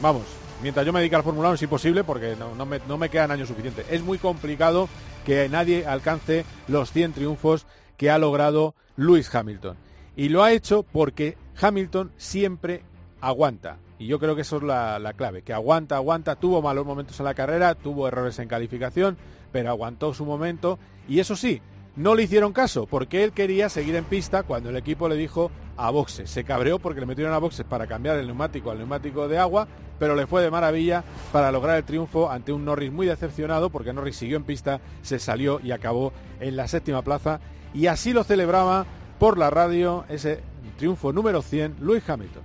vamos, 0.00 0.24
mientras 0.60 0.84
yo 0.84 0.92
me 0.92 0.98
dedique 0.98 1.14
a 1.14 1.18
la 1.18 1.24
Fórmula 1.24 1.50
1 1.50 1.54
es 1.54 1.62
imposible 1.62 2.02
porque 2.02 2.34
no, 2.36 2.66
me, 2.66 2.80
no 2.88 2.98
me 2.98 3.10
quedan 3.10 3.30
años 3.30 3.46
suficientes. 3.46 3.86
Es 3.88 4.02
muy 4.02 4.18
complicado 4.18 4.88
que 5.24 5.48
nadie 5.48 5.86
alcance 5.86 6.44
los 6.66 6.90
100 6.90 7.12
triunfos 7.12 7.64
que 7.96 8.10
ha 8.10 8.18
logrado 8.18 8.74
Lewis 8.96 9.32
Hamilton. 9.32 9.76
Y 10.16 10.30
lo 10.30 10.42
ha 10.42 10.50
hecho 10.50 10.82
porque 10.82 11.38
Hamilton 11.60 12.10
siempre 12.16 12.82
aguanta. 13.20 13.76
Y 14.00 14.08
yo 14.08 14.18
creo 14.18 14.34
que 14.34 14.42
eso 14.42 14.56
es 14.56 14.64
la, 14.64 14.98
la, 14.98 15.12
clave, 15.12 15.42
que 15.42 15.52
aguanta, 15.52 15.94
aguanta, 15.94 16.34
tuvo 16.34 16.60
malos 16.60 16.86
momentos 16.86 17.20
en 17.20 17.24
la 17.24 17.34
carrera, 17.34 17.76
tuvo 17.76 18.08
errores 18.08 18.36
en 18.40 18.48
calificación, 18.48 19.16
pero 19.52 19.70
aguantó 19.70 20.12
su 20.12 20.24
momento. 20.24 20.80
Y 21.08 21.20
eso 21.20 21.36
sí, 21.36 21.62
no 21.96 22.14
le 22.14 22.24
hicieron 22.24 22.52
caso 22.52 22.86
porque 22.86 23.24
él 23.24 23.32
quería 23.32 23.68
seguir 23.68 23.96
en 23.96 24.04
pista 24.04 24.42
cuando 24.42 24.68
el 24.70 24.76
equipo 24.76 25.08
le 25.08 25.16
dijo 25.16 25.50
a 25.76 25.90
boxes. 25.90 26.30
Se 26.30 26.44
cabreó 26.44 26.78
porque 26.78 27.00
le 27.00 27.06
metieron 27.06 27.32
a 27.32 27.38
boxes 27.38 27.64
para 27.64 27.86
cambiar 27.86 28.18
el 28.18 28.26
neumático 28.26 28.70
al 28.70 28.78
neumático 28.78 29.28
de 29.28 29.38
agua, 29.38 29.66
pero 29.98 30.14
le 30.14 30.26
fue 30.26 30.42
de 30.42 30.50
maravilla 30.50 31.04
para 31.32 31.50
lograr 31.50 31.78
el 31.78 31.84
triunfo 31.84 32.30
ante 32.30 32.52
un 32.52 32.64
Norris 32.64 32.92
muy 32.92 33.06
decepcionado 33.06 33.70
porque 33.70 33.92
Norris 33.92 34.16
siguió 34.16 34.36
en 34.36 34.44
pista, 34.44 34.80
se 35.02 35.18
salió 35.18 35.58
y 35.62 35.72
acabó 35.72 36.12
en 36.40 36.56
la 36.56 36.68
séptima 36.68 37.02
plaza 37.02 37.40
y 37.72 37.86
así 37.86 38.12
lo 38.12 38.24
celebraba 38.24 38.86
por 39.18 39.38
la 39.38 39.50
radio 39.50 40.04
ese 40.08 40.42
triunfo 40.76 41.12
número 41.12 41.42
100 41.42 41.76
Lewis 41.80 42.08
Hamilton. 42.08 42.42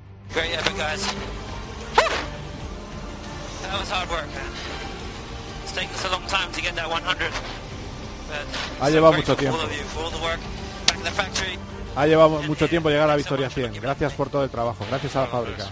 Ha 8.80 8.90
llevado 8.90 9.14
mucho 9.14 9.36
tiempo. 9.36 9.58
Ha 11.96 12.08
llevado 12.08 12.42
mucho 12.44 12.68
tiempo 12.68 12.90
llegar 12.90 13.10
a 13.10 13.16
victoria 13.16 13.50
100. 13.50 13.74
Gracias 13.82 14.14
por 14.14 14.30
todo 14.30 14.44
el 14.44 14.50
trabajo. 14.50 14.86
Gracias 14.90 15.16
a 15.16 15.22
la 15.22 15.28
fábrica. 15.28 15.66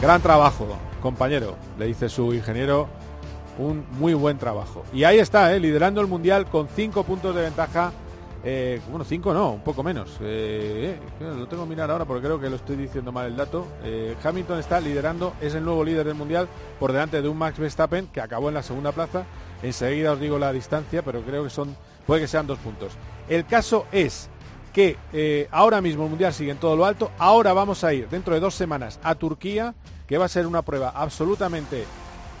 Gran 0.00 0.20
trabajo, 0.20 0.78
compañero, 1.00 1.56
le 1.78 1.86
dice 1.86 2.08
su 2.08 2.34
ingeniero. 2.34 2.88
Un 3.58 3.86
muy 3.92 4.12
buen 4.12 4.36
trabajo. 4.36 4.84
Y 4.92 5.04
ahí 5.04 5.18
está, 5.18 5.54
¿eh? 5.54 5.60
liderando 5.60 6.02
el 6.02 6.06
mundial 6.06 6.44
con 6.44 6.68
5 6.68 7.04
puntos 7.04 7.34
de 7.34 7.40
ventaja. 7.40 7.90
Eh, 8.44 8.80
bueno, 8.88 9.04
5 9.04 9.34
no, 9.34 9.52
un 9.52 9.62
poco 9.62 9.82
menos. 9.82 10.18
Eh, 10.20 10.98
lo 11.20 11.48
tengo 11.48 11.64
que 11.64 11.70
mirar 11.70 11.90
ahora 11.90 12.04
porque 12.04 12.24
creo 12.24 12.40
que 12.40 12.48
lo 12.48 12.56
estoy 12.56 12.76
diciendo 12.76 13.10
mal 13.12 13.26
el 13.26 13.36
dato. 13.36 13.66
Hamilton 14.22 14.58
está 14.58 14.80
liderando, 14.80 15.34
es 15.40 15.54
el 15.54 15.64
nuevo 15.64 15.84
líder 15.84 16.06
del 16.06 16.14
mundial 16.14 16.48
por 16.78 16.92
delante 16.92 17.20
de 17.20 17.28
un 17.28 17.36
Max 17.36 17.58
Verstappen 17.58 18.06
que 18.08 18.20
acabó 18.20 18.48
en 18.48 18.54
la 18.54 18.62
segunda 18.62 18.92
plaza 18.92 19.26
Enseguida 19.62 20.12
os 20.12 20.20
digo 20.20 20.38
la 20.38 20.52
distancia, 20.52 21.02
pero 21.02 21.22
creo 21.22 21.44
que 21.44 21.50
son, 21.50 21.76
puede 22.06 22.22
que 22.22 22.28
sean 22.28 22.46
dos 22.46 22.58
puntos. 22.58 22.92
El 23.28 23.46
caso 23.46 23.86
es 23.90 24.28
que 24.72 24.98
eh, 25.12 25.48
ahora 25.50 25.80
mismo 25.80 26.04
el 26.04 26.10
Mundial 26.10 26.34
sigue 26.34 26.50
en 26.50 26.58
todo 26.58 26.76
lo 26.76 26.84
alto. 26.84 27.10
Ahora 27.18 27.52
vamos 27.52 27.82
a 27.82 27.92
ir 27.94 28.08
dentro 28.08 28.34
de 28.34 28.40
dos 28.40 28.54
semanas 28.54 29.00
a 29.02 29.14
Turquía, 29.14 29.74
que 30.06 30.18
va 30.18 30.26
a 30.26 30.28
ser 30.28 30.46
una 30.46 30.62
prueba 30.62 30.90
absolutamente 30.94 31.84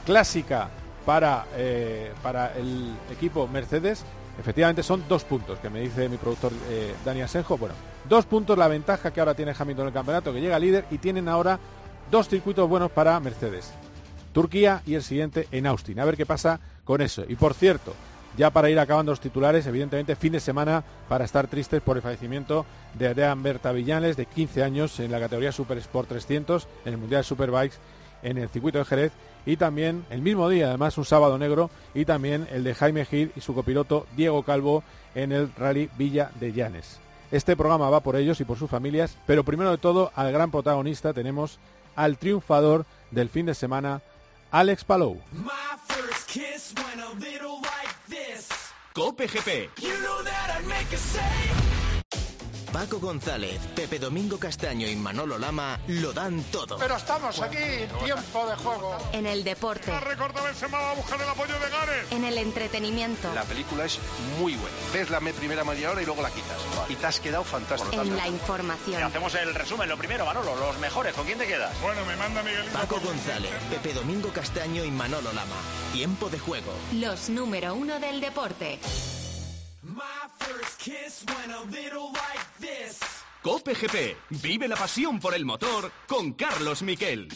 clásica 0.04 0.68
para, 1.06 1.46
eh, 1.56 2.12
para 2.22 2.54
el 2.56 2.94
equipo 3.10 3.48
Mercedes. 3.48 4.04
Efectivamente 4.38 4.82
son 4.82 5.04
dos 5.08 5.24
puntos, 5.24 5.58
que 5.58 5.70
me 5.70 5.80
dice 5.80 6.08
mi 6.08 6.18
productor 6.18 6.52
eh, 6.68 6.94
Dani 7.04 7.22
Asenjo. 7.22 7.56
Bueno, 7.56 7.74
dos 8.08 8.26
puntos 8.26 8.58
la 8.58 8.68
ventaja 8.68 9.12
que 9.12 9.20
ahora 9.20 9.34
tiene 9.34 9.54
Hamilton 9.58 9.84
en 9.84 9.88
el 9.88 9.94
campeonato, 9.94 10.32
que 10.32 10.40
llega 10.40 10.58
líder 10.58 10.84
y 10.90 10.98
tienen 10.98 11.28
ahora 11.28 11.58
dos 12.10 12.28
circuitos 12.28 12.68
buenos 12.68 12.90
para 12.90 13.18
Mercedes. 13.20 13.72
Turquía 14.32 14.82
y 14.84 14.94
el 14.94 15.02
siguiente 15.02 15.48
en 15.50 15.66
Austin. 15.66 15.98
A 15.98 16.04
ver 16.04 16.16
qué 16.16 16.26
pasa 16.26 16.60
con 16.84 17.00
eso. 17.00 17.24
Y 17.26 17.36
por 17.36 17.54
cierto, 17.54 17.94
ya 18.36 18.50
para 18.50 18.68
ir 18.68 18.78
acabando 18.78 19.12
los 19.12 19.20
titulares, 19.20 19.66
evidentemente 19.66 20.14
fin 20.14 20.32
de 20.32 20.40
semana 20.40 20.84
para 21.08 21.24
estar 21.24 21.46
tristes 21.46 21.80
por 21.80 21.96
el 21.96 22.02
fallecimiento 22.02 22.66
de 22.92 23.08
Adrián 23.08 23.42
Berta 23.42 23.72
Villanes, 23.72 24.18
de 24.18 24.26
15 24.26 24.62
años, 24.62 25.00
en 25.00 25.10
la 25.10 25.18
categoría 25.20 25.52
Super 25.52 25.78
Sport 25.78 26.10
300, 26.10 26.68
en 26.84 26.92
el 26.92 26.98
Mundial 26.98 27.20
de 27.20 27.24
Superbikes, 27.24 27.76
en 28.22 28.38
el 28.38 28.48
circuito 28.48 28.78
de 28.78 28.84
Jerez, 28.84 29.12
y 29.44 29.56
también 29.56 30.04
el 30.10 30.22
mismo 30.22 30.48
día, 30.48 30.68
además 30.68 30.98
un 30.98 31.04
sábado 31.04 31.38
negro, 31.38 31.70
y 31.94 32.04
también 32.04 32.48
el 32.50 32.64
de 32.64 32.74
Jaime 32.74 33.04
Gil 33.04 33.32
y 33.36 33.40
su 33.40 33.54
copiloto 33.54 34.06
Diego 34.16 34.42
Calvo 34.42 34.82
en 35.14 35.32
el 35.32 35.52
Rally 35.56 35.88
Villa 35.96 36.30
de 36.40 36.52
Llanes. 36.52 36.98
Este 37.30 37.56
programa 37.56 37.90
va 37.90 38.00
por 38.00 38.16
ellos 38.16 38.40
y 38.40 38.44
por 38.44 38.58
sus 38.58 38.70
familias, 38.70 39.16
pero 39.26 39.44
primero 39.44 39.70
de 39.70 39.78
todo 39.78 40.12
al 40.14 40.32
gran 40.32 40.50
protagonista 40.50 41.12
tenemos 41.12 41.58
al 41.94 42.18
triunfador 42.18 42.86
del 43.10 43.28
fin 43.28 43.46
de 43.46 43.54
semana, 43.54 44.02
Alex 44.50 44.84
Palou. 44.84 45.20
Cope 48.92 49.26
GP. 49.26 49.70
Paco 52.76 52.98
González, 53.00 53.58
Pepe 53.74 53.98
Domingo 53.98 54.38
Castaño 54.38 54.86
y 54.86 54.94
Manolo 54.96 55.38
Lama 55.38 55.80
lo 55.88 56.12
dan 56.12 56.42
todo. 56.52 56.76
Pero 56.76 56.94
estamos 56.94 57.40
aquí, 57.40 57.56
tiempo 58.04 58.46
de 58.46 58.54
juego. 58.56 58.98
En 59.14 59.24
el 59.24 59.44
deporte. 59.44 59.90
La 59.90 60.00
recorta 60.00 60.42
Benzema 60.42 60.78
va 60.78 60.90
a 60.90 60.94
buscar 60.94 61.18
el 61.18 61.26
apoyo 61.26 61.54
de. 61.54 62.14
En 62.14 62.24
el 62.24 62.36
entretenimiento. 62.36 63.32
La 63.32 63.44
película 63.44 63.86
es 63.86 63.98
muy 64.38 64.56
buena. 64.56 64.76
Ves 64.92 65.08
la 65.08 65.20
primera 65.20 65.64
media 65.64 65.90
hora 65.90 66.02
y 66.02 66.04
luego 66.04 66.20
la 66.20 66.28
quitas. 66.28 66.58
Y 66.90 66.96
te 66.96 67.06
has 67.06 67.18
quedado 67.18 67.44
fantástico. 67.44 68.02
En 68.02 68.14
la 68.14 68.28
información. 68.28 69.02
hacemos 69.02 69.34
el 69.36 69.54
resumen, 69.54 69.88
lo 69.88 69.96
primero, 69.96 70.26
Manolo, 70.26 70.54
los 70.54 70.78
mejores. 70.78 71.14
¿Con 71.14 71.24
quién 71.24 71.38
te 71.38 71.46
quedas? 71.46 71.72
Bueno, 71.80 72.04
me 72.04 72.14
manda 72.16 72.42
Miguel. 72.42 72.66
Paco 72.74 73.00
González, 73.00 73.52
Pepe 73.70 73.94
Domingo 73.94 74.28
Castaño 74.34 74.84
y 74.84 74.90
Manolo 74.90 75.32
Lama. 75.32 75.56
Tiempo 75.94 76.28
de 76.28 76.38
juego. 76.38 76.74
Los 76.92 77.30
número 77.30 77.74
uno 77.74 77.98
del 78.00 78.20
deporte. 78.20 78.78
Cope 83.42 83.74
GP. 83.74 84.16
Vive 84.42 84.68
la 84.68 84.76
pasión 84.76 85.18
por 85.18 85.34
el 85.34 85.44
motor 85.44 85.90
con 86.06 86.32
Carlos 86.34 86.82
Miquel. 86.82 87.28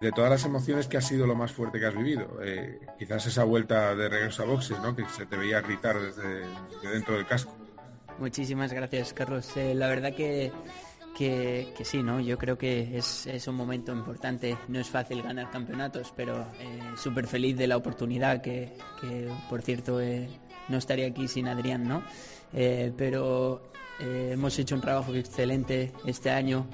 de 0.00 0.10
todas 0.10 0.30
las 0.30 0.44
emociones, 0.44 0.88
¿qué 0.88 0.96
ha 0.96 1.00
sido 1.00 1.28
lo 1.28 1.36
más 1.36 1.52
fuerte 1.52 1.78
que 1.78 1.86
has 1.86 1.94
vivido? 1.94 2.42
Eh, 2.42 2.80
quizás 2.98 3.24
esa 3.26 3.44
vuelta 3.44 3.94
de 3.94 4.08
regreso 4.08 4.42
a 4.42 4.46
boxes, 4.46 4.80
¿no? 4.80 4.96
Que 4.96 5.04
se 5.06 5.26
te 5.26 5.36
veía 5.36 5.60
gritar 5.60 6.00
desde, 6.00 6.44
dentro 6.82 7.14
del 7.14 7.24
casco. 7.24 7.56
Muchísimas 8.18 8.72
gracias, 8.72 9.12
Carlos. 9.12 9.56
Eh, 9.56 9.74
la 9.76 9.86
verdad 9.86 10.12
que, 10.12 10.50
que, 11.16 11.72
sí, 11.84 12.02
¿no? 12.02 12.20
Yo 12.20 12.38
creo 12.38 12.58
que 12.58 12.96
es, 12.96 13.26
es, 13.26 13.46
un 13.48 13.54
momento 13.54 13.92
importante. 13.92 14.56
No 14.68 14.78
es 14.78 14.88
fácil 14.88 15.22
ganar 15.22 15.50
campeonatos, 15.50 16.12
pero 16.16 16.46
eh, 16.60 16.80
súper 16.96 17.26
feliz 17.26 17.56
de 17.56 17.66
la 17.66 17.76
oportunidad, 17.76 18.40
que, 18.40 18.72
que 19.00 19.28
por 19.48 19.62
cierto 19.62 20.00
no 20.68 20.78
estaría 20.78 21.06
aquí 21.06 21.28
sin 21.28 21.48
Adrián, 21.48 21.84
¿no? 21.86 22.02
pero 22.96 23.62
hemos 23.98 24.58
hecho 24.58 24.74
un 24.74 24.80
trabajo 24.80 25.14
excelente 25.14 25.92
este 26.04 26.30
año. 26.30 26.66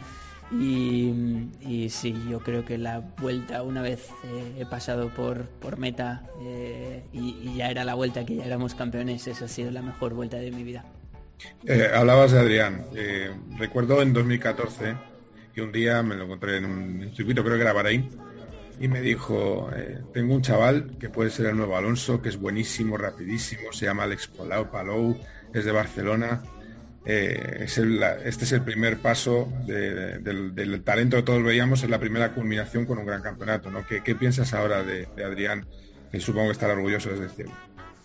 Y, 0.51 1.89
sí, 1.91 2.15
yo 2.29 2.41
creo 2.41 2.65
que 2.65 2.79
la 2.79 3.01
vuelta, 3.19 3.63
una 3.63 3.83
vez 3.83 4.09
eh, 4.25 4.57
he 4.59 4.67
pasado 4.67 5.11
por, 5.11 5.47
por 5.47 5.77
meta 5.77 6.25
eh, 6.43 7.03
y, 7.13 7.55
ya 7.55 7.71
era 7.71 7.85
la 7.85 7.95
vuelta, 7.95 8.25
que 8.25 8.37
ya 8.37 8.45
éramos 8.45 8.75
campeones, 8.75 9.27
esa 9.27 9.45
ha 9.45 9.49
sido 9.49 9.71
la 9.71 9.83
mejor 9.83 10.15
vuelta 10.15 10.39
de 10.39 10.51
mi 10.51 10.65
vida. 10.65 10.85
Eh, 11.67 11.89
hablabas 11.95 12.33
de 12.33 12.39
Adrián. 12.39 12.87
recuerdo 13.59 14.03
en 14.03 14.13
2014 14.13 14.97
que 15.55 15.63
un 15.63 15.73
día 15.73 16.03
me 16.03 16.15
lo 16.15 16.25
encontré 16.25 16.59
en 16.59 16.65
un 16.65 17.13
circuito, 17.15 17.43
creo 17.43 17.57
que 17.57 17.63
era 17.63 17.73
Bahrein, 17.73 18.09
y 18.81 18.87
me 18.87 19.01
dijo, 19.01 19.69
tengo 20.15 20.35
un 20.35 20.43
chaval 20.43 20.97
que 21.01 21.09
puede 21.09 21.31
ser 21.31 21.47
el 21.47 21.57
nuevo 21.57 21.77
Alonso, 21.77 22.23
que 22.23 22.29
es 22.29 22.39
buenísimo, 22.39 22.97
rapidísimo, 22.97 23.73
se 23.73 23.87
llama 23.87 24.05
Alex 24.05 24.29
Palau, 24.29 24.71
Palou, 24.71 25.19
es 25.53 25.65
de 25.65 25.73
Barcelona 25.73 26.43
eh, 27.11 27.65
este 27.65 28.45
es 28.45 28.53
el 28.53 28.61
primer 28.61 28.99
paso 28.99 29.51
del, 29.67 30.83
talento 30.85 31.17
que 31.17 31.23
todos 31.23 31.43
veíamos, 31.43 31.83
es 31.83 31.89
la 31.89 31.99
primera 31.99 32.35
culminación 32.35 32.85
con 32.85 32.99
un 32.99 33.07
gran 33.07 33.23
campeonato. 33.23 33.71
¿no? 33.71 33.87
¿Qué, 33.87 34.15
piensas 34.15 34.53
ahora 34.53 34.83
de, 34.83 35.09
Adrián? 35.25 35.67
Que 36.13 36.21
supongo 36.21 36.49
que 36.49 36.53
estará 36.53 36.75
orgulloso 36.75 37.09
desde 37.09 37.25
el 37.25 37.31
cielo. 37.31 37.53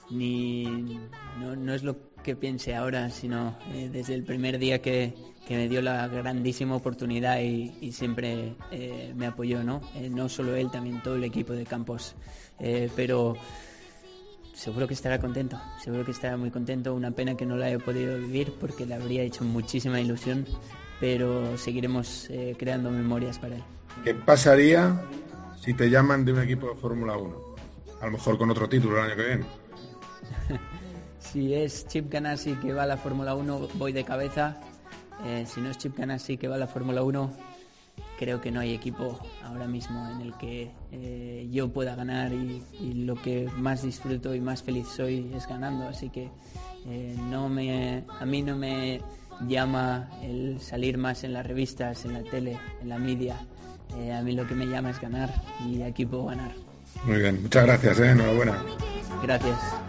Ni, 0.10 1.02
no, 1.38 1.74
es 1.74 1.84
lo 1.84 2.13
que 2.24 2.36
piense 2.36 2.76
ahora, 2.76 3.10
sino 3.10 3.58
eh, 3.74 3.90
desde 3.92 4.16
el 4.16 4.24
primer 4.24 4.58
día 4.58 4.82
que, 4.82 5.14
me 5.50 5.68
dio 5.68 5.82
la 5.82 6.08
grandísima 6.08 6.76
oportunidad 6.76 7.40
y, 7.40 7.92
siempre 7.92 8.56
eh, 8.72 9.14
me 9.16 9.28
apoyó, 9.28 9.64
¿no? 9.64 9.82
no 10.10 10.30
solo 10.30 10.56
él, 10.56 10.72
también 10.72 11.04
todo 11.04 11.16
el 11.16 11.24
equipo 11.26 11.54
de 11.54 11.66
Campos. 11.66 12.16
pero 12.96 13.36
seguro 14.54 14.88
que 14.88 14.94
estará 14.94 15.20
contento, 15.20 15.60
seguro 15.84 16.06
que 16.06 16.12
estará 16.12 16.38
muy 16.38 16.52
contento. 16.52 16.94
Una 16.94 17.12
pena 17.12 17.36
que 17.36 17.46
no 17.46 17.58
la 17.58 17.68
haya 17.68 17.80
podido 17.80 18.18
vivir 18.18 18.54
porque 18.60 18.86
le 18.86 18.96
habría 18.96 19.24
hecho 19.24 19.44
muchísima 19.44 20.00
ilusión, 20.00 20.46
pero 21.00 21.58
seguiremos 21.58 22.30
eh, 22.30 22.56
creando 22.58 22.90
memorias 22.92 23.40
para 23.40 23.56
él. 23.56 23.64
¿Qué 24.04 24.14
pasaría 24.14 25.02
si 25.60 25.74
te 25.74 25.90
llaman 25.90 26.24
de 26.26 26.34
un 26.34 26.42
equipo 26.42 26.70
de 26.70 26.76
Fórmula 26.76 27.18
1? 27.18 27.36
A 28.02 28.06
lo 28.06 28.12
mejor 28.12 28.38
con 28.38 28.50
otro 28.50 28.68
título 28.70 28.98
el 28.98 29.12
año 29.12 29.16
que 29.16 29.26
viene. 29.26 29.46
si 31.34 31.56
es 31.56 31.88
Chip 31.88 32.12
Ganassi 32.12 32.54
que 32.54 32.74
va 32.74 32.84
a 32.84 32.86
la 32.86 32.96
Fórmula 32.98 33.34
1, 33.34 33.70
voy 33.74 33.92
de 33.92 34.04
cabeza. 34.04 34.58
Eh, 35.26 35.46
si 35.48 35.62
no 35.62 35.72
es 35.72 35.80
Chip 35.80 35.98
Ganassi 35.98 36.38
que 36.38 36.48
va 36.48 36.56
a 36.56 36.60
la 36.60 36.68
Fórmula 36.68 37.02
1, 37.02 37.34
creo 38.20 38.40
que 38.40 38.52
no 38.52 38.60
hay 38.60 38.74
equipo 38.74 39.20
ahora 39.44 39.66
mismo 39.66 40.08
en 40.12 40.22
el 40.22 40.38
que 40.38 40.72
eh, 40.92 41.48
yo 41.52 41.74
pueda 41.74 41.96
ganar 41.96 42.32
y, 42.32 42.62
lo 42.94 43.16
que 43.16 43.50
más 43.58 43.82
disfruto 43.82 44.36
y 44.36 44.42
más 44.42 44.62
feliz 44.62 44.88
soy 44.88 45.32
es 45.36 45.48
ganando. 45.48 45.88
Así 45.88 46.12
que 46.12 46.30
eh, 46.86 47.16
no 47.32 47.50
me, 47.50 48.04
a 48.20 48.26
mí 48.26 48.44
no 48.44 48.56
me 48.56 49.02
llama 49.48 50.12
el 50.22 50.62
salir 50.62 51.00
más 51.00 51.24
en 51.24 51.34
las 51.34 51.48
revistas, 51.48 52.06
en 52.06 52.14
la 52.14 52.24
tele, 52.24 52.60
en 52.80 52.90
la 52.90 53.00
media. 53.00 53.38
A 54.16 54.22
mí 54.22 54.34
lo 54.34 54.48
que 54.48 54.56
me 54.56 54.66
llama 54.68 54.92
es 54.92 55.02
ganar 55.02 55.34
y 55.68 55.82
aquí 55.82 56.06
puedo 56.06 56.26
ganar. 56.26 56.52
Muy 57.06 57.20
bien, 57.20 57.42
muchas 57.42 57.66
gracias, 57.66 58.00
enhorabuena. 58.00 58.64
Gracias. 59.24 59.83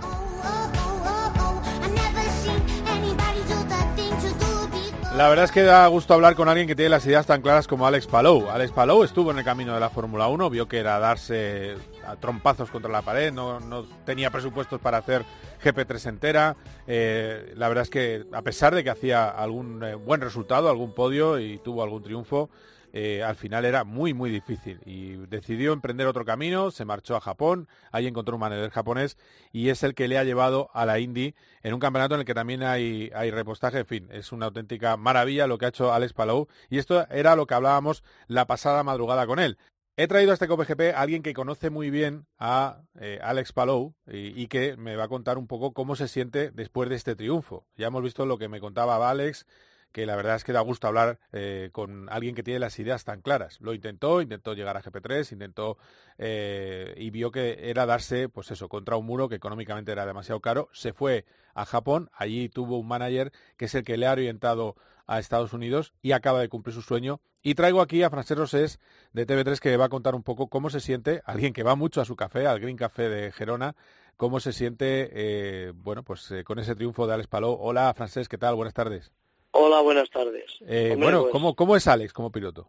La 5.17 5.29
verdad 5.29 5.45
es 5.45 5.53
que 5.53 5.63
da 5.63 5.87
gusto 5.87 6.13
hablar 6.13 6.35
con 6.35 6.49
alguien 6.49 6.67
que 6.67 6.75
tiene 6.75 6.89
las 6.89 7.07
ideas 7.07 7.25
tan 7.25 7.41
claras 7.41 7.69
como 7.69 7.87
Alex 7.87 8.09
Palou. 8.09 8.51
Alex 8.51 8.73
Palou 8.73 9.05
estuvo 9.05 9.31
en 9.31 9.39
el 9.39 9.45
camino 9.45 9.73
de 9.73 9.79
la 9.79 9.89
Fórmula 9.89 10.27
1, 10.27 10.51
vio 10.51 10.67
que 10.67 10.79
era 10.79 10.99
darse 10.99 11.77
trompazos 12.21 12.69
contra 12.69 12.91
la 12.91 13.01
pared, 13.01 13.33
no, 13.33 13.61
tenía 14.05 14.31
presupuestos 14.31 14.81
para 14.81 14.99
hacer 14.99 15.25
GP3 15.63 16.09
entera. 16.09 16.57
Eh, 16.89 17.53
la 17.55 17.69
verdad 17.69 17.83
es 17.83 17.91
que 17.91 18.25
a 18.33 18.43
pesar 18.43 18.75
de 18.75 18.83
que 18.83 18.91
hacía 18.91 19.29
algún 19.29 19.85
eh, 19.85 19.95
buen 19.95 20.21
resultado, 20.21 20.69
algún 20.69 20.93
podio 20.95 21.39
y 21.39 21.59
tuvo 21.59 21.85
algún 21.85 22.03
triunfo, 22.03 22.51
eh, 22.97 23.23
al 23.25 23.35
final 23.35 23.65
era 23.65 23.83
muy, 23.83 24.15
muy 24.15 24.31
difícil 24.31 24.81
y 24.85 25.15
decidió 25.27 25.73
emprender 25.73 26.07
otro 26.07 26.25
camino, 26.25 26.71
se 26.71 26.85
marchó 26.85 27.17
a 27.17 27.21
Japón, 27.21 27.67
ahí 27.91 28.07
encontró 28.07 28.37
un 28.37 28.41
manager 28.41 28.71
japonés 28.71 29.17
y 29.53 29.71
es 29.71 29.83
el 29.83 29.97
que 29.97 30.07
le 30.07 30.17
ha 30.17 30.23
llevado 30.23 30.71
a 30.75 30.87
la 30.87 31.01
Indy 31.01 31.35
en 31.65 31.73
un 31.73 31.81
campeonato 31.81 32.15
en 32.15 32.21
el 32.21 32.27
que 32.27 32.35
también 32.35 32.63
hay, 32.63 33.11
hay 33.15 33.31
repostaje, 33.31 33.81
en 33.81 33.87
fin, 33.87 34.09
es 34.13 34.33
una 34.33 34.47
auténtica 34.47 34.97
maravilla 34.97 35.47
lo 35.47 35.59
que 35.59 35.65
ha 35.65 35.71
hecho 35.71 35.93
Alex 35.93 36.13
Palou 36.13 36.47
y 36.69 36.79
esto 36.79 37.09
era 37.09 37.35
lo 37.35 37.47
que 37.47 37.55
hablábamos 37.55 38.05
la 38.29 38.47
pasada 38.47 38.85
madrugada 38.85 39.27
con 39.27 39.39
él. 39.39 39.59
He 39.97 40.07
traído 40.07 40.33
a 40.33 40.35
este 40.35 40.47
COPGP 40.47 40.95
a 40.95 41.01
alguien 41.01 41.23
que 41.23 41.33
conoce 41.33 41.71
muy 41.71 41.89
bien 41.89 42.27
a 42.39 42.83
eh, 43.01 43.19
Alex 43.23 43.53
Palou 43.53 43.95
y, 44.07 44.41
y, 44.41 44.49
que 44.49 44.77
me 44.77 44.97
va 44.97 45.05
a 45.05 45.09
contar 45.09 45.39
un 45.39 45.47
poco 45.47 45.73
cómo 45.73 45.97
se 45.97 46.09
siente 46.09 46.51
después 46.51 46.91
de 46.91 46.97
este 46.97 47.17
triunfo. 47.17 47.65
Ya 47.77 47.87
hemos 47.87 48.03
visto 48.03 48.27
lo 48.27 48.37
que 48.37 48.49
me 48.49 48.61
contaba 48.61 49.09
Alex, 49.09 49.47
que 49.95 50.07
la 50.07 50.17
verdad 50.17 50.35
es 50.35 50.43
que 50.43 50.53
da 50.53 50.61
gusto 50.61 50.89
hablar 50.89 51.21
eh, 51.31 51.69
con 51.71 52.09
alguien 52.11 52.35
que 52.35 52.43
tiene 52.43 52.59
las 52.59 52.77
ideas 52.81 53.05
tan 53.05 53.21
claras. 53.21 53.61
Lo 53.61 53.73
intentó, 53.73 54.21
intentó 54.21 54.53
llegar 54.53 54.77
a 54.77 54.83
GP3, 54.83 55.31
intentó 55.31 55.79
eh, 56.19 56.95
y 56.97 57.11
vio 57.11 57.31
que 57.31 57.71
era 57.71 57.87
darse, 57.87 58.29
pues 58.29 58.51
eso, 58.51 58.69
contra 58.69 58.97
un 58.97 59.07
muro 59.07 59.29
que 59.29 59.37
económicamente 59.37 59.93
era 59.93 60.05
demasiado 60.05 60.41
caro. 60.41 60.69
Se 60.73 60.93
fue 60.93 61.27
a 61.55 61.65
Japón, 61.65 62.11
allí 62.13 62.49
tuvo 62.49 62.77
un 62.81 62.89
manager 62.89 63.33
que 63.57 63.67
es 63.67 63.75
el 63.77 63.85
que 63.85 63.97
le 63.97 64.09
ha 64.09 64.13
orientado 64.13 64.75
a 65.07 65.21
Estados 65.21 65.53
Unidos 65.53 65.95
y 66.03 66.11
acaba 66.11 66.41
de 66.41 66.49
cumplir 66.49 66.75
su 66.75 66.83
sueño. 66.83 67.21
Y 67.41 67.55
traigo 67.55 67.81
aquí 67.81 68.03
a 68.03 68.11
Francés 68.11 68.37
Rosés 68.37 68.81
de 69.13 69.29
TV3 69.29 69.61
que 69.61 69.77
va 69.77 69.85
a 69.85 69.91
contar 69.91 70.17
un 70.17 70.25
poco 70.25 70.49
cómo 70.49 70.71
se 70.71 70.81
siente, 70.81 71.23
alguien 71.25 71.53
que 71.53 71.63
va 71.63 71.77
mucho 71.77 72.01
a 72.01 72.05
su 72.05 72.17
café, 72.17 72.49
al 72.49 72.59
Green 72.59 72.77
Café 72.77 73.09
de 73.09 73.31
Gerona, 73.31 73.77
cómo 74.17 74.41
se 74.41 74.53
siente, 74.53 75.11
eh, 75.13 75.73
bueno, 75.73 76.03
pues 76.03 76.35
con 76.45 76.59
ese 76.59 76.75
triunfo 76.75 77.07
de 77.07 77.15
Alex 77.15 77.29
Palou. 77.29 77.57
Hola, 77.61 77.95
Francés, 77.95 78.29
¿qué 78.29 78.39
tal? 78.39 78.57
Buenas 78.57 78.75
tardes. 78.75 79.13
Hola, 79.57 79.83
buenas 79.83 80.11
tardes. 80.11 80.57
Eh, 80.67 80.97
bueno, 80.99 81.23
pues 81.23 81.33
¿cómo, 81.33 81.55
¿cómo 81.55 81.77
es 81.77 81.87
Alex 81.87 82.13
como 82.13 82.33
piloto? 82.33 82.69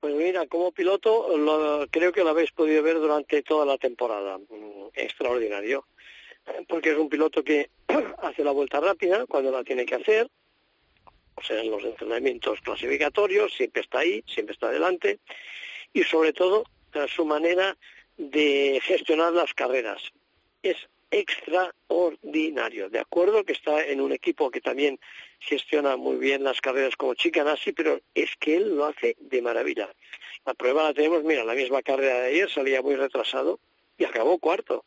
Pues 0.00 0.14
mira, 0.14 0.46
como 0.46 0.72
piloto 0.72 1.26
creo 1.90 2.12
que 2.12 2.24
lo 2.24 2.30
habéis 2.30 2.50
podido 2.50 2.82
ver 2.82 2.98
durante 2.98 3.42
toda 3.42 3.66
la 3.66 3.76
temporada. 3.76 4.38
Mm, 4.38 4.88
extraordinario. 4.94 5.84
Porque 6.66 6.92
es 6.92 6.96
un 6.96 7.10
piloto 7.10 7.44
que 7.44 7.68
hace 8.22 8.42
la 8.42 8.52
vuelta 8.52 8.80
rápida 8.80 9.26
cuando 9.26 9.50
la 9.50 9.62
tiene 9.62 9.84
que 9.84 9.96
hacer. 9.96 10.30
O 11.34 11.42
sea, 11.42 11.60
en 11.60 11.70
los 11.70 11.84
entrenamientos 11.84 12.58
clasificatorios 12.62 13.52
siempre 13.52 13.82
está 13.82 13.98
ahí, 13.98 14.24
siempre 14.26 14.54
está 14.54 14.68
adelante. 14.68 15.18
Y 15.92 16.04
sobre 16.04 16.32
todo, 16.32 16.64
su 17.14 17.26
manera 17.26 17.76
de 18.16 18.80
gestionar 18.82 19.34
las 19.34 19.52
carreras. 19.52 20.00
Es 20.62 20.88
extraordinario. 21.10 22.88
De 22.88 23.00
acuerdo 23.00 23.44
que 23.44 23.52
está 23.52 23.84
en 23.84 24.00
un 24.00 24.12
equipo 24.12 24.50
que 24.50 24.60
también 24.60 24.98
gestiona 25.40 25.96
muy 25.96 26.16
bien 26.16 26.44
las 26.44 26.60
carreras 26.60 26.96
como 26.96 27.14
Chicanasi, 27.14 27.72
pero 27.72 28.00
es 28.14 28.30
que 28.38 28.56
él 28.56 28.76
lo 28.76 28.86
hace 28.86 29.16
de 29.18 29.42
maravilla. 29.42 29.92
La 30.44 30.54
prueba 30.54 30.84
la 30.84 30.94
tenemos, 30.94 31.24
mira, 31.24 31.44
la 31.44 31.54
misma 31.54 31.82
carrera 31.82 32.20
de 32.20 32.28
ayer 32.28 32.50
salía 32.50 32.82
muy 32.82 32.96
retrasado 32.96 33.60
y 33.98 34.04
acabó 34.04 34.38
cuarto. 34.38 34.84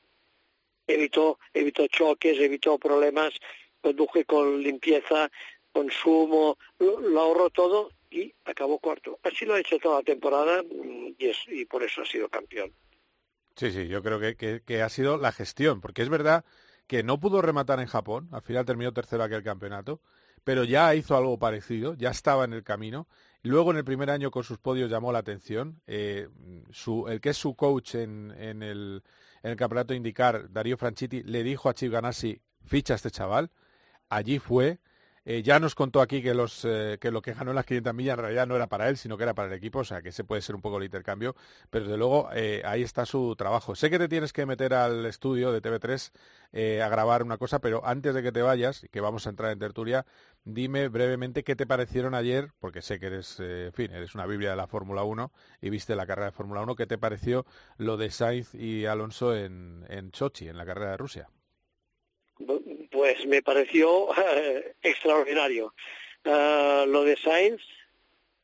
Evitó, 0.88 1.40
evitó 1.54 1.88
choques, 1.88 2.40
evitó 2.40 2.78
problemas, 2.78 3.34
conduje 3.82 4.26
con 4.26 4.62
limpieza, 4.62 5.30
consumo, 5.72 6.58
lo, 6.80 7.00
lo 7.00 7.22
ahorró 7.22 7.50
todo 7.50 7.92
y 8.10 8.34
acabó 8.46 8.80
cuarto. 8.80 9.20
Así 9.24 9.46
lo 9.46 9.56
ha 9.56 9.60
hecho 9.60 9.80
toda 9.80 9.98
la 9.98 10.04
temporada 10.04 10.64
mm, 10.64 11.16
y, 11.18 11.28
es, 11.28 11.38
y 11.48 11.66
por 11.66 11.84
eso 11.84 12.02
ha 12.02 12.06
sido 12.06 12.30
campeón. 12.30 12.72
Sí, 13.56 13.72
sí, 13.72 13.88
yo 13.88 14.02
creo 14.02 14.20
que, 14.20 14.62
que, 14.66 14.82
ha 14.82 14.90
sido 14.90 15.18
la 15.18 15.32
gestión, 15.32 15.80
porque 15.80 16.02
es 16.02 16.10
verdad 16.10 16.44
que 16.88 17.04
no 17.04 17.20
pudo 17.20 17.42
rematar 17.42 17.80
en 17.80 17.88
Japón, 17.88 18.28
al 18.32 18.42
final 18.42 18.66
terminó 18.66 18.92
tercero 18.94 19.24
aquel 19.24 19.44
campeonato, 19.44 20.02
pero 20.44 20.64
ya 20.64 20.94
hizo 20.96 21.16
algo 21.16 21.38
parecido, 21.38 21.94
ya 21.94 22.10
estaba 22.10 22.46
en 22.46 22.54
el 22.54 22.64
camino. 22.64 23.08
Luego 23.44 23.72
en 23.72 23.78
el 23.78 23.86
primer 23.86 24.10
año 24.10 24.32
con 24.32 24.44
sus 24.44 24.58
podios 24.58 24.90
llamó 24.90 25.12
la 25.12 25.20
atención. 25.20 25.82
Eh, 25.88 26.28
el 27.08 27.22
que 27.22 27.30
es 27.30 27.38
su 27.38 27.56
coach 27.56 27.96
en, 27.96 28.34
en, 28.38 28.64
el, 28.64 29.04
en 29.42 29.52
el 29.52 29.58
campeonato 29.58 29.94
indicar, 29.94 30.52
Darío 30.52 30.78
Franchitti, 30.78 31.24
le 31.24 31.44
dijo 31.44 31.70
a 31.70 31.74
Chip 31.74 31.92
Ganassi, 31.92 32.42
ficha 32.66 32.96
este 32.96 33.12
chaval. 33.12 33.52
Allí 34.10 34.40
fue, 34.40 34.80
eh, 35.26 35.42
ya 35.42 35.60
nos 35.60 35.74
contó 35.74 36.02
aquí 36.02 36.22
que, 36.22 36.34
los, 36.34 36.66
eh, 36.66 36.98
que 37.00 37.10
lo 37.10 37.22
que 37.22 37.34
ganó 37.34 37.52
en 37.52 37.56
las 37.56 37.66
500 37.66 37.94
millas 37.94 38.18
en 38.18 38.24
realidad 38.24 38.48
no 38.48 38.56
era 38.56 38.68
para 38.68 38.90
él, 38.90 38.98
sino 38.98 39.18
que 39.18 39.24
era 39.24 39.34
para 39.34 39.48
el 39.48 39.54
equipo, 39.54 39.80
o 39.80 39.84
sea 39.84 40.02
que 40.02 40.10
ese 40.10 40.24
puede 40.24 40.42
ser 40.42 40.56
un 40.56 40.62
poco 40.62 40.78
el 40.78 40.84
intercambio, 40.84 41.36
pero 41.70 41.86
desde 41.86 41.98
luego 41.98 42.30
eh, 42.34 42.62
ahí 42.66 42.84
está 42.84 43.06
su 43.06 43.36
trabajo. 43.38 43.76
Sé 43.76 43.90
que 43.90 44.00
te 44.00 44.10
tienes 44.10 44.34
que 44.34 44.46
meter 44.46 44.74
al 44.74 45.06
estudio 45.06 45.52
de 45.54 45.62
TV3 45.62 46.12
eh, 46.52 46.82
a 46.82 46.90
grabar 46.90 47.24
una 47.24 47.38
cosa, 47.38 47.60
pero 47.60 47.86
antes 47.86 48.14
de 48.14 48.22
que 48.22 48.32
te 48.32 48.42
vayas, 48.42 48.86
que 48.92 49.02
vamos 49.02 49.26
a 49.26 49.30
entrar 49.30 49.52
en 49.52 49.60
tertulia, 49.60 50.06
dime 50.44 50.90
brevemente 50.90 51.44
qué 51.44 51.56
te 51.56 51.66
parecieron 51.66 52.16
ayer, 52.16 52.52
porque 52.60 52.82
sé 52.82 53.00
que 53.00 53.06
eres, 53.08 53.40
en 53.40 53.72
fin, 53.74 53.92
eres 53.92 54.16
una 54.16 54.26
biblia 54.26 54.50
de 54.52 54.56
la 54.58 54.68
Fórmula 54.68 55.04
1 55.04 55.32
y 55.62 55.70
viste 55.70 55.96
la 55.96 56.06
carrera 56.06 56.28
de 56.28 56.32
Fórmula 56.34 56.62
1, 56.62 56.76
¿qué 56.76 56.86
te 56.86 56.98
pareció 56.98 57.46
lo 57.78 57.98
de 57.98 58.12
Sainz 58.12 58.54
y 58.56 58.86
Alonso 58.86 59.36
en, 59.36 59.86
en 59.90 60.12
en 60.14 60.58
la 60.58 60.66
carrera 60.66 60.92
de 60.92 60.98
Rusia? 60.98 61.30
Pues 63.04 63.26
me 63.26 63.42
pareció 63.42 64.16
eh, 64.18 64.76
extraordinario. 64.82 65.74
Uh, 66.24 66.88
lo 66.88 67.04
de 67.04 67.18
Sainz, 67.18 67.62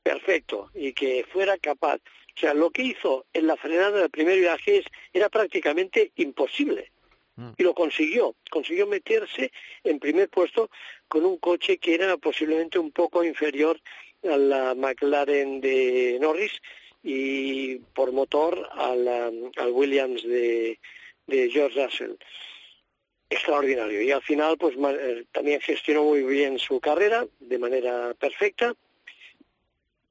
perfecto, 0.03 0.69
y 0.75 0.91
que 0.91 1.25
fuera 1.31 1.57
capaz. 1.57 2.01
O 2.35 2.39
sea, 2.41 2.53
lo 2.53 2.69
que 2.69 2.81
hizo 2.81 3.25
en 3.31 3.47
la 3.47 3.55
frenada 3.55 4.01
del 4.01 4.09
primer 4.09 4.37
viaje 4.37 4.79
es, 4.79 4.85
era 5.13 5.29
prácticamente 5.29 6.11
imposible. 6.17 6.91
Mm. 7.37 7.51
Y 7.55 7.63
lo 7.63 7.73
consiguió. 7.73 8.35
Consiguió 8.49 8.85
meterse 8.85 9.49
en 9.85 9.97
primer 9.97 10.27
puesto 10.27 10.69
con 11.07 11.23
un 11.23 11.37
coche 11.37 11.77
que 11.77 11.95
era 11.95 12.17
posiblemente 12.17 12.79
un 12.79 12.91
poco 12.91 13.23
inferior 13.23 13.79
a 14.29 14.35
la 14.35 14.75
McLaren 14.75 15.61
de 15.61 16.17
Norris 16.19 16.61
y 17.01 17.77
por 17.95 18.11
motor 18.11 18.67
a 18.73 18.93
la, 18.93 19.31
al 19.55 19.71
Williams 19.71 20.21
de, 20.23 20.77
de 21.27 21.49
George 21.49 21.81
Russell 21.81 22.15
extraordinario. 23.29 24.01
Y 24.01 24.11
al 24.11 24.21
final 24.21 24.57
pues 24.57 24.75
eh, 24.77 25.25
también 25.31 25.61
gestionó 25.61 26.03
muy 26.03 26.23
bien 26.23 26.59
su 26.59 26.79
carrera 26.79 27.25
de 27.39 27.59
manera 27.59 28.13
perfecta. 28.19 28.73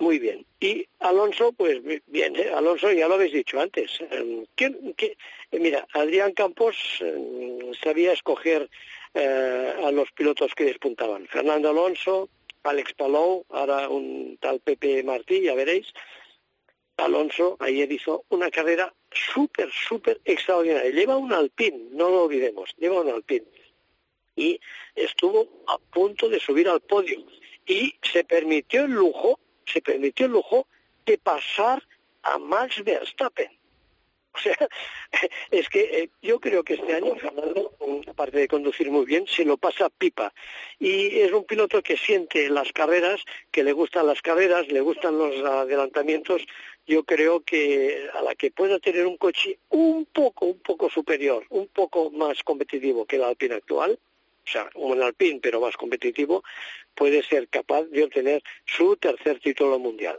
Muy 0.01 0.21
bien. 0.21 0.47
Y 0.61 0.87
Alonso 1.01 1.53
pues 1.53 1.81
bien 2.07 2.37
¿eh? 2.37 2.51
Alonso 2.55 2.93
ya 2.93 3.09
lo 3.09 3.15
habéis 3.15 3.33
dicho 3.33 3.61
antes 3.61 4.01
eh, 4.11 5.17
mira 5.53 5.87
Adrián 5.93 6.33
Campos 6.33 6.77
sabía 7.83 8.13
escoger 8.13 8.71
eh, 9.15 9.75
a 9.85 9.91
los 9.91 10.13
pilotos 10.13 10.55
que 10.55 10.65
despuntaban. 10.65 11.27
Fernando 11.27 11.71
Alonso 11.71 12.29
Alex 12.63 12.95
Palou 12.95 13.45
ahora 13.49 13.89
un 13.89 14.37
tal 14.41 14.61
Pepe 14.61 15.03
Martí 15.03 15.43
ya 15.43 15.55
veréis 15.55 15.93
Alonso 16.99 17.57
ayer 17.61 17.91
hizo 17.91 18.25
una 18.29 18.51
carrera 18.51 18.93
súper, 19.11 19.71
súper 19.71 20.21
extraordinaria. 20.25 20.91
Lleva 20.91 21.17
un 21.17 21.33
alpín, 21.33 21.97
no 21.97 22.11
lo 22.11 22.25
olvidemos, 22.25 22.75
lleva 22.77 23.01
un 23.01 23.11
alpín. 23.11 23.45
Y 24.37 24.61
estuvo 24.95 25.65
a 25.67 25.79
punto 25.79 26.29
de 26.29 26.41
subir 26.41 26.69
al 26.69 26.81
podio. 26.81 27.25
Y 27.67 27.95
se 28.03 28.25
permitió 28.25 28.85
el 28.85 28.93
lujo, 28.93 29.39
se 29.65 29.81
permitió 29.81 30.27
el 30.27 30.33
lujo 30.33 30.67
de 31.07 31.19
pasar 31.19 31.83
a 32.23 32.39
Max 32.39 32.83
Verstappen. 32.85 33.51
O 34.35 34.41
sea, 34.41 34.69
es 35.51 35.69
que 35.69 35.81
eh, 35.81 36.11
yo 36.23 36.39
creo 36.39 36.63
que 36.63 36.75
este 36.75 36.95
año 36.95 37.17
Fernando, 37.17 37.73
aparte 38.07 38.39
de 38.39 38.47
conducir 38.47 38.89
muy 38.89 39.05
bien, 39.05 39.27
se 39.27 39.45
lo 39.45 39.57
pasa 39.57 39.89
pipa. 39.89 40.33
Y 40.79 41.19
es 41.19 41.33
un 41.33 41.45
piloto 41.45 41.83
que 41.83 41.97
siente 41.97 42.49
las 42.49 42.73
carreras, 42.73 43.25
que 43.51 43.65
le 43.65 43.73
gustan 43.73 44.07
las 44.07 44.23
carreras, 44.23 44.69
le 44.69 44.81
gustan 44.81 45.19
los 45.19 45.35
adelantamientos. 45.45 46.47
Yo 46.89 47.05
creo 47.05 47.43
que 47.43 48.09
a 48.15 48.23
la 48.23 48.35
que 48.35 48.51
pueda 48.51 48.79
tener 48.79 49.07
un 49.07 49.19
coche 49.19 49.59
un 49.69 50.07
poco, 50.07 50.47
un 50.47 50.59
poco 50.61 50.89
superior, 50.89 51.45
un 51.51 51.69
poco 51.69 52.11
más 52.11 52.43
competitivo 52.43 53.05
que 53.05 53.17
el 53.17 53.25
Alpine 53.25 53.57
actual, 53.57 53.93
o 53.93 54.51
sea, 54.51 54.71
un 54.75 55.03
Alpine 55.03 55.39
pero 55.43 55.61
más 55.61 55.77
competitivo, 55.77 56.43
puede 56.95 57.23
ser 57.23 57.47
capaz 57.49 57.83
de 57.85 58.05
obtener 58.05 58.43
su 58.65 58.97
tercer 58.97 59.39
título 59.39 59.79
mundial. 59.79 60.19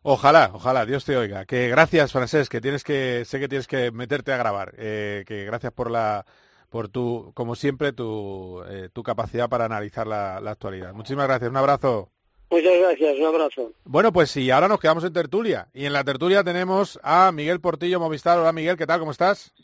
Ojalá, 0.00 0.50
ojalá, 0.54 0.86
Dios 0.86 1.04
te 1.04 1.14
oiga. 1.14 1.44
Que 1.44 1.68
gracias, 1.68 2.10
Francés, 2.10 2.48
que 2.48 2.62
tienes 2.62 2.84
que, 2.84 3.24
sé 3.26 3.38
que 3.38 3.48
tienes 3.48 3.66
que 3.66 3.92
meterte 3.92 4.32
a 4.32 4.38
grabar. 4.38 4.72
Eh, 4.78 5.24
que 5.26 5.44
gracias 5.44 5.74
por 5.74 5.90
la, 5.90 6.24
por 6.70 6.88
tu, 6.88 7.32
como 7.34 7.54
siempre, 7.54 7.92
tu, 7.92 8.62
eh, 8.66 8.88
tu 8.94 9.02
capacidad 9.02 9.50
para 9.50 9.66
analizar 9.66 10.06
la, 10.06 10.40
la, 10.40 10.52
actualidad. 10.52 10.94
Muchísimas 10.94 11.26
gracias, 11.28 11.50
un 11.50 11.56
abrazo. 11.58 12.10
Muchas 12.52 12.78
gracias, 12.78 13.18
un 13.18 13.24
abrazo. 13.24 13.72
Bueno, 13.84 14.12
pues 14.12 14.30
sí, 14.30 14.50
ahora 14.50 14.68
nos 14.68 14.78
quedamos 14.78 15.02
en 15.04 15.14
tertulia. 15.14 15.68
Y 15.72 15.86
en 15.86 15.94
la 15.94 16.04
tertulia 16.04 16.44
tenemos 16.44 17.00
a 17.02 17.32
Miguel 17.32 17.62
Portillo 17.62 17.98
Movistar. 17.98 18.38
Hola 18.38 18.52
Miguel, 18.52 18.76
¿qué 18.76 18.86
tal? 18.86 19.00
¿Cómo 19.00 19.10
estás? 19.10 19.54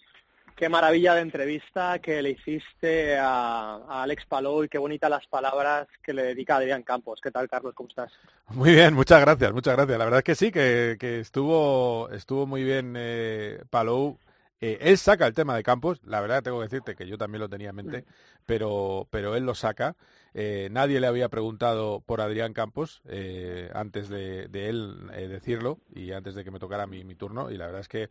Qué 0.57 0.71
maravilla 0.71 1.15
de 1.15 1.21
entrevista 1.21 1.99
que 1.99 2.23
le 2.23 2.31
hiciste 2.31 3.19
a, 3.19 3.75
a, 3.87 4.03
Alex 4.05 4.25
Palou 4.25 4.65
y 4.65 4.71
qué 4.71 4.79
bonitas 4.79 5.11
las 5.11 5.27
palabras 5.27 5.87
que 6.03 6.15
le 6.15 6.23
dedica 6.23 6.57
Adrián 6.57 6.83
Campos. 6.83 7.21
¿Qué 7.23 7.31
tal, 7.31 7.47
Carlos? 7.47 7.75
¿Cómo 7.75 7.91
estás? 7.91 8.11
Muy 8.49 8.73
bien, 8.73 8.95
muchas 8.95 9.21
gracias, 9.21 9.53
muchas 9.53 9.77
gracias. 9.77 9.99
La 9.99 10.05
verdad 10.07 10.21
es 10.21 10.25
que 10.25 10.35
sí, 10.35 10.51
que, 10.51 10.97
que 10.99 11.21
estuvo, 11.21 12.09
estuvo 12.11 12.47
muy 12.47 12.65
bien 12.65 12.95
eh, 12.97 13.61
Palou. 13.69 14.19
Eh, 14.63 14.79
él 14.81 14.97
saca 14.97 15.27
el 15.27 15.35
tema 15.35 15.55
de 15.55 15.63
Campos, 15.63 16.01
la 16.05 16.23
verdad 16.23 16.43
tengo 16.43 16.59
que 16.61 16.65
decirte 16.65 16.97
que 16.97 17.07
yo 17.07 17.19
también 17.19 17.43
lo 17.43 17.51
tenía 17.51 17.69
en 17.69 17.77
mente, 17.77 18.05
pero, 18.47 19.07
pero 19.11 19.37
él 19.37 19.45
lo 19.45 19.55
saca. 19.55 19.95
Eh, 20.35 20.69
nadie 20.71 21.01
le 21.01 21.07
había 21.07 21.29
preguntado 21.29 22.01
por 22.01 22.21
Adrián 22.21 22.53
Campos 22.53 23.03
eh, 23.09 23.71
antes 23.75 24.09
de, 24.09 24.49
de 24.49 24.69
él 24.69 24.97
eh, 25.15 25.29
decirlo 25.29 25.79
y 25.95 26.13
antes 26.13 26.35
de 26.35 26.45
que 26.45 26.51
me 26.51 26.59
tocara 26.59 26.87
mi, 26.87 27.05
mi 27.05 27.15
turno, 27.15 27.51
y 27.51 27.57
la 27.57 27.67
verdad 27.67 27.81
es 27.81 27.89
que 27.89 28.09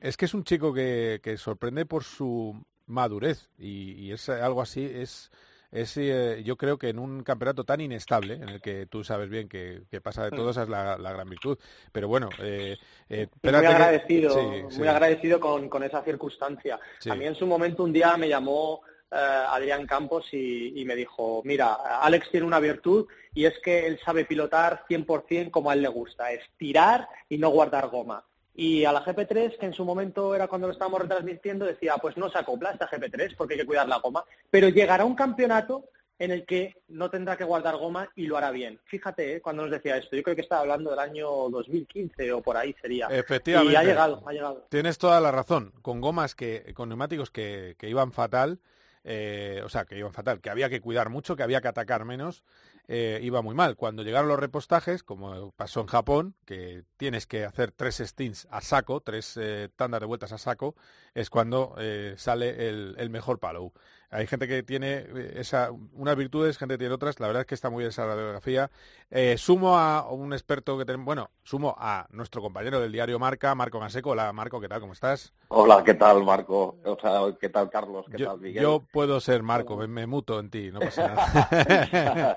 es 0.00 0.16
que 0.16 0.26
es 0.26 0.34
un 0.34 0.44
chico 0.44 0.72
que, 0.72 1.20
que 1.22 1.36
sorprende 1.36 1.86
por 1.86 2.04
su 2.04 2.54
madurez 2.86 3.48
y, 3.58 3.92
y, 3.92 4.12
es 4.12 4.28
algo 4.28 4.62
así, 4.62 4.84
es, 4.84 5.30
es 5.72 5.96
eh, 5.96 6.42
yo 6.44 6.56
creo 6.56 6.78
que 6.78 6.90
en 6.90 6.98
un 6.98 7.22
campeonato 7.22 7.64
tan 7.64 7.80
inestable, 7.80 8.34
en 8.34 8.48
el 8.48 8.60
que 8.60 8.86
tú 8.86 9.02
sabes 9.02 9.30
bien 9.30 9.48
que, 9.48 9.82
que 9.90 10.00
pasa 10.00 10.24
de 10.24 10.30
todo, 10.30 10.50
esa 10.50 10.64
es 10.64 10.68
la, 10.68 10.98
la, 10.98 11.12
gran 11.12 11.28
virtud. 11.28 11.58
Pero 11.90 12.08
bueno, 12.08 12.28
eh, 12.40 12.76
eh, 13.08 13.26
muy 13.42 13.54
agradecido, 13.54 14.34
que... 14.34 14.56
sí, 14.56 14.62
muy 14.62 14.72
sí. 14.72 14.86
agradecido 14.86 15.40
con, 15.40 15.68
con, 15.70 15.82
esa 15.82 16.02
circunstancia. 16.02 16.78
Sí. 16.98 17.10
A 17.10 17.14
mí 17.14 17.24
en 17.26 17.34
su 17.34 17.46
momento 17.46 17.84
un 17.84 17.92
día 17.92 18.16
me 18.18 18.28
llamó 18.28 18.82
eh, 19.12 19.44
Adrián 19.48 19.86
Campos 19.86 20.26
y, 20.32 20.80
y, 20.80 20.84
me 20.84 20.96
dijo, 20.96 21.42
mira, 21.44 21.74
Alex 22.00 22.30
tiene 22.30 22.46
una 22.46 22.60
virtud 22.60 23.06
y 23.34 23.44
es 23.44 23.58
que 23.58 23.86
él 23.86 24.00
sabe 24.04 24.24
pilotar 24.24 24.84
100% 24.88 25.50
como 25.50 25.70
a 25.70 25.74
él 25.74 25.82
le 25.82 25.88
gusta, 25.88 26.32
es 26.32 26.42
tirar 26.56 27.08
y 27.28 27.38
no 27.38 27.50
guardar 27.50 27.88
goma 27.88 28.24
y 28.54 28.84
a 28.84 28.92
la 28.92 29.04
GP3, 29.04 29.58
que 29.58 29.66
en 29.66 29.72
su 29.72 29.84
momento 29.84 30.34
era 30.34 30.46
cuando 30.46 30.66
lo 30.66 30.72
estábamos 30.72 31.00
retransmitiendo, 31.00 31.64
decía, 31.64 31.96
pues 31.96 32.16
no 32.16 32.30
se 32.30 32.38
acopla 32.38 32.70
esta 32.70 32.88
GP3 32.88 33.34
porque 33.36 33.54
hay 33.54 33.60
que 33.60 33.66
cuidar 33.66 33.88
la 33.88 33.98
goma, 33.98 34.24
pero 34.50 34.68
llegará 34.68 35.04
un 35.04 35.14
campeonato 35.14 35.84
en 36.18 36.30
el 36.30 36.44
que 36.44 36.76
no 36.88 37.10
tendrá 37.10 37.36
que 37.36 37.44
guardar 37.44 37.76
goma 37.76 38.08
y 38.14 38.26
lo 38.26 38.36
hará 38.36 38.50
bien. 38.50 38.78
Fíjate, 38.84 39.36
¿eh? 39.36 39.40
cuando 39.40 39.62
nos 39.62 39.72
decía 39.72 39.96
esto, 39.96 40.14
yo 40.14 40.22
creo 40.22 40.36
que 40.36 40.42
estaba 40.42 40.60
hablando 40.60 40.90
del 40.90 40.98
año 40.98 41.26
2015 41.48 42.32
o 42.32 42.42
por 42.42 42.56
ahí 42.56 42.76
sería. 42.80 43.08
Efectivamente. 43.08 43.72
Y 43.72 43.76
ha 43.76 43.82
llegado, 43.82 44.22
ha 44.26 44.32
llegado. 44.32 44.66
Tienes 44.68 44.98
toda 44.98 45.20
la 45.20 45.32
razón, 45.32 45.72
con 45.82 46.00
gomas 46.00 46.34
que, 46.34 46.72
con 46.74 46.90
neumáticos 46.90 47.30
que, 47.30 47.74
que 47.78 47.88
iban 47.88 48.12
fatal, 48.12 48.60
eh, 49.04 49.62
o 49.64 49.68
sea, 49.68 49.84
que 49.84 49.98
iban 49.98 50.12
fatal, 50.12 50.40
que 50.40 50.50
había 50.50 50.68
que 50.68 50.80
cuidar 50.80 51.10
mucho, 51.10 51.36
que 51.36 51.42
había 51.42 51.60
que 51.60 51.68
atacar 51.68 52.04
menos, 52.04 52.44
eh, 52.88 53.20
iba 53.22 53.42
muy 53.42 53.54
mal. 53.54 53.76
Cuando 53.76 54.02
llegaron 54.02 54.28
los 54.28 54.38
repostajes, 54.38 55.02
como 55.02 55.52
pasó 55.52 55.80
en 55.80 55.86
Japón, 55.86 56.34
que 56.44 56.84
tienes 56.96 57.26
que 57.26 57.44
hacer 57.44 57.72
tres 57.72 57.98
stints 57.98 58.46
a 58.50 58.60
saco, 58.60 59.00
tres 59.00 59.36
eh, 59.40 59.68
tandas 59.76 60.00
de 60.00 60.06
vueltas 60.06 60.32
a 60.32 60.38
saco, 60.38 60.74
es 61.14 61.30
cuando 61.30 61.74
eh, 61.78 62.14
sale 62.16 62.68
el, 62.68 62.94
el, 62.98 63.10
mejor 63.10 63.38
palo. 63.38 63.72
Hay 64.12 64.26
gente 64.26 64.46
que 64.46 64.62
tiene 64.62 65.06
esa, 65.36 65.70
unas 65.94 66.16
virtudes, 66.16 66.58
gente 66.58 66.74
que 66.74 66.80
tiene 66.80 66.94
otras. 66.94 67.18
La 67.18 67.28
verdad 67.28 67.40
es 67.40 67.46
que 67.46 67.54
está 67.54 67.70
muy 67.70 67.80
bien 67.80 67.88
esa 67.88 68.04
radiografía. 68.04 68.70
Eh, 69.10 69.38
sumo 69.38 69.78
a 69.78 70.12
un 70.12 70.34
experto 70.34 70.76
que 70.76 70.84
tenemos, 70.84 71.06
bueno, 71.06 71.30
sumo 71.44 71.74
a 71.78 72.06
nuestro 72.10 72.42
compañero 72.42 72.78
del 72.78 72.92
diario 72.92 73.18
Marca, 73.18 73.54
Marco 73.54 73.80
Maseco. 73.80 74.10
Hola, 74.10 74.30
Marco, 74.34 74.60
¿qué 74.60 74.68
tal? 74.68 74.80
¿Cómo 74.80 74.92
estás? 74.92 75.32
Hola, 75.48 75.82
¿qué 75.82 75.94
tal, 75.94 76.22
Marco? 76.24 76.76
O 76.84 76.98
sea, 77.00 77.22
¿qué 77.40 77.48
tal, 77.48 77.70
Carlos? 77.70 78.04
¿Qué 78.10 78.18
yo, 78.18 78.26
tal, 78.26 78.40
Miguel? 78.40 78.62
Yo 78.62 78.84
puedo 78.92 79.18
ser 79.18 79.42
Marco, 79.42 79.78
me, 79.78 79.86
me 79.86 80.06
muto 80.06 80.38
en 80.38 80.50
ti, 80.50 80.70
no 80.70 80.80
pasa 80.80 81.08
nada. 81.08 82.36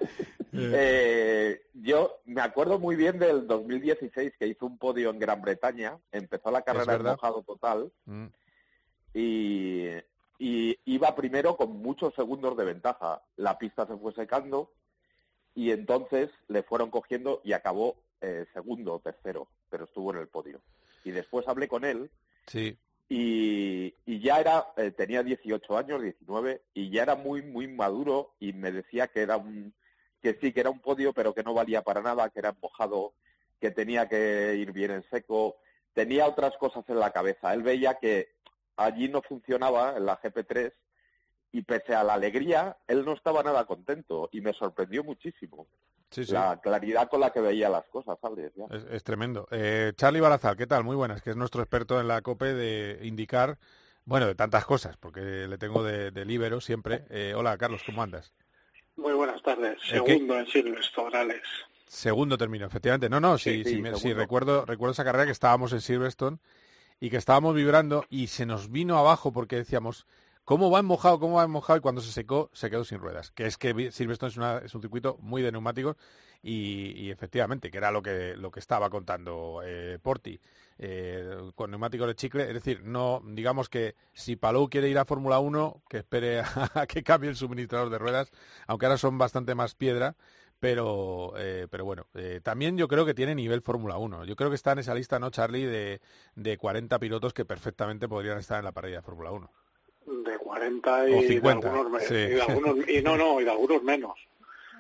eh, 0.53 1.61
yo 1.73 2.21
me 2.23 2.41
acuerdo 2.41 2.79
muy 2.79 2.95
bien 2.95 3.19
del 3.19 3.47
2016 3.47 4.31
que 4.39 4.47
hizo 4.47 4.65
un 4.65 4.77
podio 4.77 5.09
en 5.09 5.19
Gran 5.19 5.41
Bretaña, 5.41 5.97
empezó 6.13 6.51
la 6.51 6.61
carrera 6.61 6.95
en 6.95 7.03
mojado 7.03 7.43
total. 7.43 7.91
Mm 8.05 8.27
y, 9.15 9.88
y 10.38 10.78
iba 10.86 11.15
primero 11.15 11.56
con 11.58 11.71
muchos 11.82 12.13
segundos 12.15 12.58
de 12.58 12.65
ventaja. 12.65 13.21
La 13.38 13.58
pista 13.58 13.86
se 13.88 13.95
fue 13.98 14.13
secando 14.13 14.71
y 15.54 15.71
entonces 15.71 16.30
le 16.48 16.63
fueron 16.63 16.89
cogiendo 16.91 17.41
y 17.43 17.54
acabó 17.54 17.95
eh, 18.21 18.45
segundo 18.54 18.95
o 18.95 19.00
tercero, 19.00 19.48
pero 19.69 19.86
estuvo 19.86 20.12
en 20.13 20.19
el 20.19 20.28
podio. 20.28 20.62
Y 21.04 21.12
después 21.12 21.48
hablé 21.48 21.67
con 21.67 21.86
él 21.86 22.10
Sí. 22.48 22.78
y, 23.10 23.93
y 24.06 24.19
ya 24.19 24.39
era, 24.39 24.67
eh, 24.78 24.91
tenía 24.91 25.24
18 25.24 25.78
años, 25.78 26.02
19, 26.02 26.62
y 26.74 26.89
ya 26.89 27.04
era 27.04 27.15
muy, 27.15 27.41
muy 27.41 27.67
maduro 27.67 28.34
y 28.39 28.54
me 28.54 28.71
decía 28.71 29.08
que 29.08 29.21
era 29.21 29.38
un, 29.38 29.74
que 30.21 30.38
sí, 30.41 30.52
que 30.52 30.60
era 30.62 30.69
un 30.71 30.80
podio, 30.80 31.13
pero 31.13 31.34
que 31.34 31.43
no 31.43 31.54
valía 31.54 31.82
para 31.84 32.02
nada, 32.02 32.30
que 32.30 32.39
era 32.39 32.56
mojado, 32.62 33.13
que 33.62 33.71
tenía 33.71 34.08
que 34.10 34.56
ir 34.56 34.71
bien 34.74 34.91
en 34.91 35.04
seco, 35.10 35.58
tenía 35.93 36.28
otras 36.28 36.58
cosas 36.58 36.84
en 36.89 37.00
la 37.00 37.12
cabeza. 37.12 37.54
Él 37.54 37.63
veía 37.63 37.95
que 37.95 38.30
allí 38.77 39.09
no 39.09 39.21
funcionaba 39.21 39.95
en 39.97 40.05
la 40.05 40.19
GP3 40.21 40.73
y 41.51 41.61
pese 41.61 41.95
a 41.95 42.03
la 42.03 42.15
alegría, 42.15 42.77
él 42.88 43.05
no 43.05 43.13
estaba 43.13 43.41
nada 43.41 43.65
contento 43.65 44.29
y 44.31 44.41
me 44.41 44.53
sorprendió 44.53 45.03
muchísimo. 45.03 45.67
Sí, 46.09 46.25
sí. 46.25 46.33
La 46.33 46.59
claridad 46.61 47.09
con 47.09 47.21
la 47.21 47.31
que 47.31 47.39
veía 47.39 47.69
las 47.69 47.85
cosas, 47.85 48.17
¿sabes? 48.21 48.51
Ya. 48.55 48.65
Es, 48.75 48.85
es 48.89 49.03
tremendo. 49.03 49.47
Eh, 49.51 49.93
Charlie 49.95 50.19
Barazal, 50.19 50.57
¿qué 50.57 50.67
tal? 50.67 50.83
Muy 50.83 50.95
buenas, 50.95 51.21
que 51.21 51.29
es 51.29 51.35
nuestro 51.35 51.61
experto 51.61 51.99
en 51.99 52.07
la 52.07 52.21
COPE 52.21 52.53
de 52.53 52.99
indicar, 53.03 53.57
bueno, 54.03 54.27
de 54.27 54.35
tantas 54.35 54.65
cosas, 54.65 54.97
porque 54.97 55.21
le 55.21 55.57
tengo 55.57 55.83
de, 55.83 56.11
de 56.11 56.25
libero 56.25 56.59
siempre. 56.59 57.05
Eh, 57.09 57.33
hola, 57.35 57.57
Carlos, 57.57 57.81
¿cómo 57.85 58.03
andas? 58.03 58.33
Muy 58.97 59.13
buenas 59.13 59.41
tardes. 59.41 59.77
¿El 59.91 60.03
qué? 60.03 60.13
Segundo 60.13 60.39
en 60.39 60.47
Silverstone, 60.47 61.17
Alex. 61.17 61.47
Segundo 61.88 62.38
término, 62.38 62.65
efectivamente. 62.65 63.09
No, 63.09 63.19
no, 63.19 63.38
sí, 63.38 63.63
Sí, 63.63 63.81
sí, 63.81 63.83
sí, 63.95 64.13
recuerdo, 64.13 64.65
recuerdo 64.65 64.91
esa 64.91 65.03
carrera 65.05 65.25
que 65.25 65.31
estábamos 65.31 65.71
en 65.71 65.81
Silverstone 65.81 66.39
y 66.99 67.10
que 67.10 67.17
estábamos 67.17 67.55
vibrando 67.55 68.05
y 68.10 68.27
se 68.27 68.45
nos 68.45 68.69
vino 68.71 68.97
abajo 68.97 69.31
porque 69.34 69.58
decíamos, 69.58 70.05
¿cómo 70.43 70.69
va 70.71 70.79
en 70.79 70.86
mojado? 70.86 71.19
¿Cómo 71.19 71.36
va 71.38 71.43
en 71.43 71.51
mojado? 71.51 71.77
Y 71.77 71.81
cuando 71.81 72.01
se 72.01 72.12
secó, 72.12 72.49
se 72.53 72.69
quedó 72.69 72.84
sin 72.84 72.99
ruedas. 72.99 73.31
Que 73.31 73.45
es 73.47 73.58
que 73.58 73.91
Silverstone 73.91 74.29
es, 74.31 74.38
una- 74.38 74.58
es 74.60 74.73
un 74.75 74.81
circuito 74.81 75.17
muy 75.21 75.41
de 75.41 75.51
neumáticos 75.51 75.97
y, 76.41 76.91
y 76.97 77.12
efectivamente, 77.12 77.71
que 77.71 77.77
era 77.77 77.91
lo 77.91 78.01
que, 78.01 78.36
lo 78.36 78.51
que 78.51 78.60
estaba 78.60 78.89
contando 78.89 79.62
eh, 79.63 79.99
Porti. 80.01 80.39
eh, 80.77 81.38
con 81.55 81.71
neumáticos 81.71 82.08
de 82.08 82.15
chicle, 82.15 82.43
es 82.47 82.53
decir, 82.53 82.84
no 82.84 83.21
digamos 83.25 83.69
que 83.69 83.95
si 84.13 84.36
Palou 84.36 84.69
quiere 84.69 84.89
ir 84.89 84.97
a 84.97 85.05
Fórmula 85.05 85.39
1, 85.39 85.81
que 85.89 85.97
espere 85.99 86.41
a 86.75 86.86
que 86.88 87.03
cambie 87.03 87.29
el 87.29 87.36
suministrador 87.36 87.89
de 87.89 87.97
ruedas, 87.97 88.31
aunque 88.67 88.86
ahora 88.86 88.97
son 88.97 89.17
bastante 89.17 89.55
más 89.55 89.73
piedra, 89.75 90.15
pero 90.59 91.33
eh, 91.37 91.67
pero 91.69 91.85
bueno, 91.85 92.07
eh, 92.15 92.39
también 92.43 92.77
yo 92.77 92.87
creo 92.87 93.05
que 93.05 93.13
tiene 93.13 93.35
nivel 93.35 93.61
Fórmula 93.61 93.97
1. 93.97 94.25
Yo 94.25 94.35
creo 94.35 94.49
que 94.49 94.55
está 94.55 94.71
en 94.71 94.79
esa 94.79 94.95
lista, 94.95 95.19
¿no, 95.19 95.29
Charlie? 95.29 95.65
De, 95.65 96.01
de 96.35 96.57
40 96.57 96.97
pilotos 96.99 97.33
que 97.33 97.45
perfectamente 97.45 98.07
podrían 98.07 98.37
estar 98.39 98.59
en 98.59 98.65
la 98.65 98.71
parrilla 98.71 98.97
de 98.97 99.01
Fórmula 99.03 99.31
1. 99.31 99.51
De 100.23 100.37
40 100.37 101.09
y, 101.09 101.13
O 101.13 101.21
50, 101.21 101.69
de 101.71 101.77
algunos, 101.79 102.03
sí. 102.03 102.13
y 102.13 102.17
de 102.17 102.41
algunos- 102.41 102.89
y 102.89 103.01
no, 103.01 103.17
no, 103.17 103.41
y 103.41 103.43
de 103.43 103.51
algunos 103.51 103.83
menos. 103.83 104.13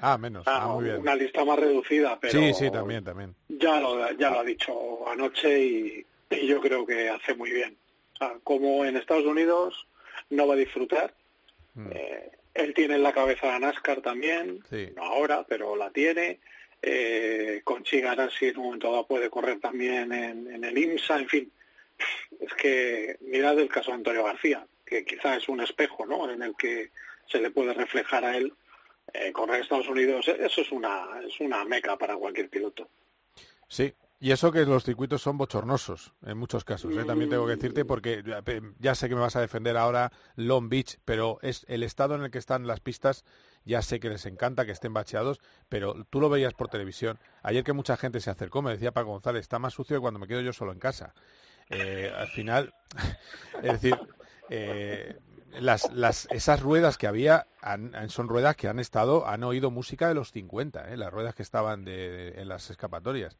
Ah, 0.01 0.17
menos. 0.17 0.43
Ah, 0.45 0.59
Ah, 0.63 0.67
muy 0.73 0.83
bien. 0.83 0.97
Una 0.97 1.15
lista 1.15 1.45
más 1.45 1.57
reducida, 1.57 2.19
pero 2.19 2.33
Sí, 2.33 2.53
sí, 2.53 2.69
también, 2.69 3.01
también. 3.05 3.33
ya 3.47 3.79
lo, 3.79 4.11
ya 4.11 4.29
lo 4.29 4.41
ha 4.41 4.43
dicho 4.43 5.07
anoche 5.09 5.57
y, 5.63 6.05
y 6.31 6.47
yo 6.47 6.59
creo 6.59 6.85
que 6.85 7.09
hace 7.09 7.33
muy 7.33 7.49
bien. 7.49 7.77
O 8.13 8.17
sea, 8.17 8.33
como 8.43 8.83
en 8.83 8.97
Estados 8.97 9.23
Unidos 9.25 9.87
no 10.29 10.47
va 10.47 10.53
a 10.55 10.57
disfrutar, 10.57 11.13
Mm. 11.75 11.87
eh, 11.93 12.31
él 12.55 12.73
tiene 12.73 12.95
en 12.95 13.03
la 13.03 13.13
cabeza 13.13 13.47
la 13.47 13.59
NASCAR 13.59 14.01
también, 14.01 14.63
Sí. 14.69 14.89
no 14.95 15.03
ahora, 15.03 15.45
pero 15.47 15.75
la 15.75 15.91
tiene. 15.91 16.39
Eh, 16.81 17.61
con 17.63 17.83
Chigarasi 17.83 18.47
en 18.47 18.57
un 18.57 18.65
momento 18.65 18.91
dado 18.91 19.07
puede 19.07 19.29
correr 19.29 19.59
también 19.59 20.11
en, 20.11 20.51
en 20.51 20.63
el 20.63 20.77
IMSA, 20.77 21.19
en 21.19 21.27
fin. 21.29 21.51
Es 22.39 22.53
que 22.53 23.17
mirad 23.21 23.57
el 23.59 23.69
caso 23.69 23.91
de 23.91 23.95
Antonio 23.97 24.23
García, 24.23 24.65
que 24.85 25.03
quizá 25.05 25.35
es 25.35 25.47
un 25.49 25.61
espejo 25.61 26.05
¿no? 26.05 26.29
en 26.29 26.41
el 26.43 26.55
que 26.55 26.91
se 27.27 27.39
le 27.39 27.49
puede 27.51 27.73
reflejar 27.73 28.23
a 28.25 28.37
él. 28.37 28.53
Eh, 29.13 29.31
correr 29.31 29.57
en 29.57 29.61
Estados 29.61 29.87
Unidos, 29.87 30.27
eso 30.27 30.61
es 30.61 30.71
una, 30.71 31.21
es 31.25 31.39
una 31.39 31.63
meca 31.65 31.97
para 31.97 32.15
cualquier 32.17 32.49
piloto. 32.49 32.89
Sí, 33.67 33.93
y 34.25 34.31
eso 34.31 34.51
que 34.51 34.65
los 34.65 34.83
circuitos 34.83 35.21
son 35.21 35.37
bochornosos 35.37 36.15
en 36.25 36.39
muchos 36.39 36.63
casos, 36.65 36.91
¿eh? 36.97 37.03
también 37.05 37.29
tengo 37.29 37.45
que 37.45 37.57
decirte, 37.57 37.85
porque 37.85 38.23
ya, 38.79 38.95
sé 38.95 39.07
que 39.07 39.13
me 39.13 39.21
vas 39.21 39.35
a 39.35 39.41
defender 39.41 39.77
ahora 39.77 40.11
Long 40.35 40.67
Beach, 40.67 40.97
pero 41.05 41.37
es 41.43 41.63
el 41.69 41.83
estado 41.83 42.15
en 42.15 42.23
el 42.23 42.31
que 42.31 42.39
están 42.39 42.65
las 42.65 42.79
pistas, 42.79 43.23
ya 43.65 43.83
sé 43.83 43.99
que 43.99 44.09
les 44.09 44.25
encanta 44.25 44.65
que 44.65 44.71
estén 44.71 44.95
bacheados, 44.95 45.39
pero 45.69 46.07
tú 46.09 46.19
lo 46.19 46.29
veías 46.29 46.55
por 46.55 46.69
televisión. 46.69 47.19
Ayer 47.43 47.63
que 47.63 47.73
mucha 47.73 47.97
gente 47.97 48.19
se 48.19 48.31
acercó, 48.31 48.63
me 48.63 48.71
decía 48.71 48.91
Paco 48.91 49.11
González, 49.11 49.41
está 49.41 49.59
más 49.59 49.75
sucio 49.75 50.01
cuando 50.01 50.19
me 50.19 50.25
quedo 50.25 50.41
yo 50.41 50.53
solo 50.53 50.71
en 50.71 50.79
casa. 50.79 51.13
Eh, 51.69 52.11
al 52.17 52.29
final, 52.29 52.73
es 53.61 53.73
decir, 53.79 53.95
eh, 54.49 55.19
las, 55.59 55.91
las, 55.93 56.27
esas 56.31 56.61
ruedas 56.61 56.97
que 56.97 57.05
había 57.05 57.45
son 58.07 58.27
ruedas 58.27 58.55
que 58.55 58.67
han 58.69 58.79
estado, 58.79 59.27
han 59.27 59.43
oído 59.43 59.69
música 59.69 60.07
de 60.07 60.15
los 60.15 60.31
50, 60.31 60.91
¿eh? 60.91 60.97
las 60.97 61.13
ruedas 61.13 61.35
que 61.35 61.43
estaban 61.43 61.85
de- 61.85 62.41
en 62.41 62.47
las 62.47 62.71
escapatorias. 62.71 63.37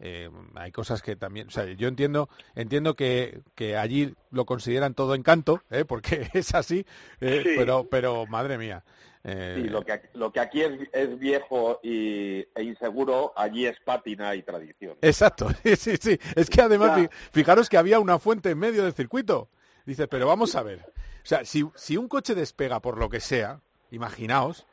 Eh, 0.00 0.30
hay 0.54 0.70
cosas 0.72 1.02
que 1.02 1.16
también, 1.16 1.48
o 1.48 1.50
sea, 1.50 1.64
yo 1.64 1.88
entiendo, 1.88 2.28
entiendo 2.54 2.94
que, 2.94 3.40
que 3.54 3.76
allí 3.76 4.14
lo 4.30 4.44
consideran 4.46 4.94
todo 4.94 5.14
encanto, 5.14 5.62
¿eh? 5.70 5.84
porque 5.84 6.28
es 6.34 6.54
así, 6.54 6.86
eh, 7.20 7.40
Sí. 7.44 7.50
pero, 7.56 7.88
pero 7.90 8.26
madre 8.26 8.58
mía. 8.58 8.84
Sí, 9.24 9.64
lo 9.64 9.82
que, 9.84 9.92
aquí- 9.92 10.08
lo 10.14 10.32
que 10.32 10.40
aquí 10.40 10.62
es, 10.62 10.72
es 10.92 11.18
viejo 11.18 11.80
y, 11.82 12.38
e 12.54 12.62
inseguro, 12.62 13.32
allí 13.36 13.66
es 13.66 13.76
pátina 13.84 14.34
y 14.34 14.42
tradición. 14.42 14.96
Exacto, 15.02 15.48
sí, 15.64 15.76
sí, 15.76 15.96
sí. 16.00 16.18
Es 16.34 16.48
que 16.48 16.62
además, 16.62 16.96
Ya. 17.02 17.10
fijaros 17.32 17.68
que 17.68 17.76
había 17.76 17.98
una 18.00 18.18
fuente 18.18 18.50
en 18.50 18.58
medio 18.58 18.84
del 18.84 18.94
circuito. 18.94 19.50
Dice, 19.84 20.06
pero 20.08 20.26
vamos 20.28 20.54
a 20.54 20.62
ver. 20.62 20.80
O 21.24 21.26
sea, 21.28 21.44
si, 21.44 21.68
si 21.74 21.96
un 21.98 22.08
coche 22.08 22.34
despega 22.34 22.80
por 22.80 22.96
lo 22.96 23.10
que 23.10 23.20
sea, 23.20 23.60
imaginaos, 23.90 24.66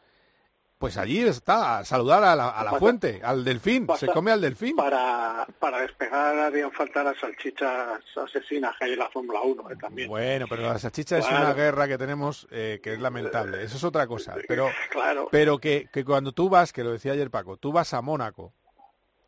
pues 0.86 0.98
allí 0.98 1.20
está, 1.22 1.80
a 1.80 1.86
saludar 1.86 2.24
a 2.24 2.36
la, 2.36 2.50
a 2.50 2.64
la 2.64 2.72
Pasa- 2.72 2.80
fuente, 2.80 3.22
al 3.24 3.44
delfín, 3.44 3.88
se 3.98 4.08
come 4.08 4.32
al 4.32 4.40
delfín. 4.42 4.76
Para, 4.76 5.48
para 5.60 5.80
despegar 5.82 6.38
harían 6.38 6.72
falta 6.72 7.04
las 7.04 7.18
salchichas 7.20 8.02
asesinas 8.16 8.76
que 8.78 8.86
hay 8.86 8.94
en 8.94 9.00
la 9.00 9.10
Fórmula 9.10 9.42
1 9.42 9.72
eh, 9.72 9.76
también. 9.80 10.08
Bueno, 10.08 10.46
pero 10.50 10.62
la 10.64 10.78
salchicha 10.80 11.18
es 11.18 11.26
Claro. 11.26 11.46
una 11.46 11.54
guerra 11.54 11.88
que 11.88 11.98
tenemos 11.98 12.48
eh, 12.52 12.80
que 12.84 12.94
es 12.94 13.00
lamentable. 13.00 13.64
Eso 13.64 13.78
es 13.78 13.84
otra 13.84 14.06
cosa. 14.08 14.36
Pero, 14.48 14.70
Claro. 14.92 15.28
pero 15.32 15.58
que, 15.58 15.90
que 15.92 16.06
cuando 16.06 16.32
tú 16.32 16.50
vas, 16.50 16.72
que 16.72 16.84
lo 16.84 16.92
decía 16.92 17.14
ayer 17.14 17.30
Paco, 17.32 17.58
tú 17.58 17.72
vas 17.72 17.94
a 17.94 18.02
Mónaco 18.02 18.54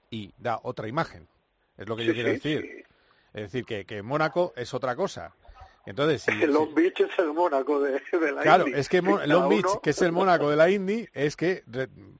y 0.10 0.34
da 0.38 0.60
otra 0.64 0.88
imagen. 0.88 1.28
Es 1.78 1.88
lo 1.88 1.96
que 1.96 2.06
yo 2.06 2.14
quiero 2.14 2.30
sí, 2.30 2.34
decir. 2.36 2.86
Es 3.34 3.42
decir, 3.44 3.66
que, 3.66 3.86
que 3.86 4.02
Mónaco 4.02 4.54
es 4.56 4.74
otra 4.74 4.96
cosa. 4.96 5.34
Entonces, 5.88 6.28
El 6.28 6.52
Long 6.52 6.74
Beach 6.76 7.00
es 7.00 7.18
el 7.18 7.34
Mónaco 7.34 7.80
de, 7.80 7.94
de 8.12 8.32
la 8.34 8.42
Claro, 8.42 8.68
Indy. 8.68 8.78
es 8.80 8.90
que 8.90 9.02
Mo- 9.02 9.16
Cada 9.16 9.28
Long 9.28 9.50
Beach, 9.50 9.66
uno- 9.72 9.82
que 9.82 9.90
es 9.92 10.02
el 10.02 10.12
Mónaco 10.12 10.50
de 10.50 10.56
la 10.58 10.70
Indy, 10.70 11.08
es 11.14 11.36
que, 11.36 11.64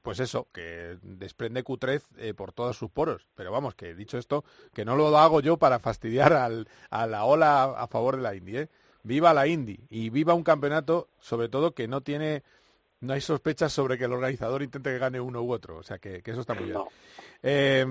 pues 0.02 0.20
eso, 0.20 0.48
que 0.52 0.96
desprende 1.02 1.62
cutrez 1.62 2.06
eh, 2.16 2.32
por 2.34 2.52
todos 2.52 2.76
sus 2.78 2.90
poros. 2.90 3.28
Pero 3.34 3.52
vamos, 3.52 3.74
que 3.74 3.94
dicho 3.94 4.16
esto, 4.18 4.44
que 4.72 4.84
no 4.86 4.96
lo 4.96 5.16
hago 5.18 5.40
yo 5.40 5.58
para 5.58 5.78
fastidiar 5.78 6.32
al, 6.32 6.66
a 6.90 7.06
la 7.06 7.24
ola 7.24 7.64
a 7.64 7.86
favor 7.88 8.16
de 8.16 8.22
la 8.22 8.34
Indy. 8.34 8.56
¿eh? 8.56 8.68
Viva 9.02 9.34
la 9.34 9.46
Indy 9.46 9.78
y 9.90 10.10
viva 10.10 10.32
un 10.34 10.42
campeonato, 10.44 11.08
sobre 11.20 11.48
todo, 11.50 11.74
que 11.74 11.86
no 11.88 12.00
tiene, 12.00 12.42
no 13.00 13.12
hay 13.12 13.20
sospechas 13.20 13.72
sobre 13.72 13.98
que 13.98 14.04
el 14.04 14.12
organizador 14.12 14.62
intente 14.62 14.90
que 14.90 14.98
gane 14.98 15.20
uno 15.20 15.42
u 15.42 15.52
otro. 15.52 15.76
O 15.76 15.82
sea, 15.82 15.98
que, 15.98 16.22
que 16.22 16.30
eso 16.30 16.40
está 16.40 16.54
muy 16.54 16.64
bien. 16.64 16.78
Eh, 17.42 17.84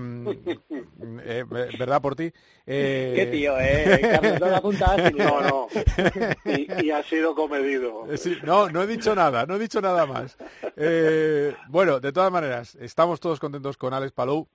eh, 1.24 1.46
¿Verdad 1.80 2.02
por 2.02 2.16
ti? 2.16 2.32
Eh, 2.66 3.14
Qué 3.16 3.26
tío, 3.28 3.58
eh, 3.60 4.00
Carlos, 4.02 4.40
no 4.40 4.48
la 4.48 4.58
apuntas. 4.58 5.14
No, 5.16 5.42
no. 5.42 5.68
Y, 6.46 6.86
y 6.86 6.92
ha 6.92 7.04
sido 7.04 7.34
comedido. 7.36 8.12
Eh, 8.12 8.18
sí, 8.18 8.38
no, 8.44 8.70
no 8.70 8.82
he 8.84 8.88
dicho 8.88 9.14
nada, 9.16 9.46
no 9.46 9.56
he 9.56 9.60
dicho 9.60 9.80
nada 9.82 10.06
más. 10.06 10.38
Eh, 10.76 11.56
bueno, 11.70 12.00
de 12.00 12.12
todas 12.12 12.32
maneras, 12.32 12.76
estamos 12.76 13.20
todos 13.20 13.40
contentos 13.40 13.78
con 13.78 13.94
Alex 13.94 14.12
Palou 14.12 14.48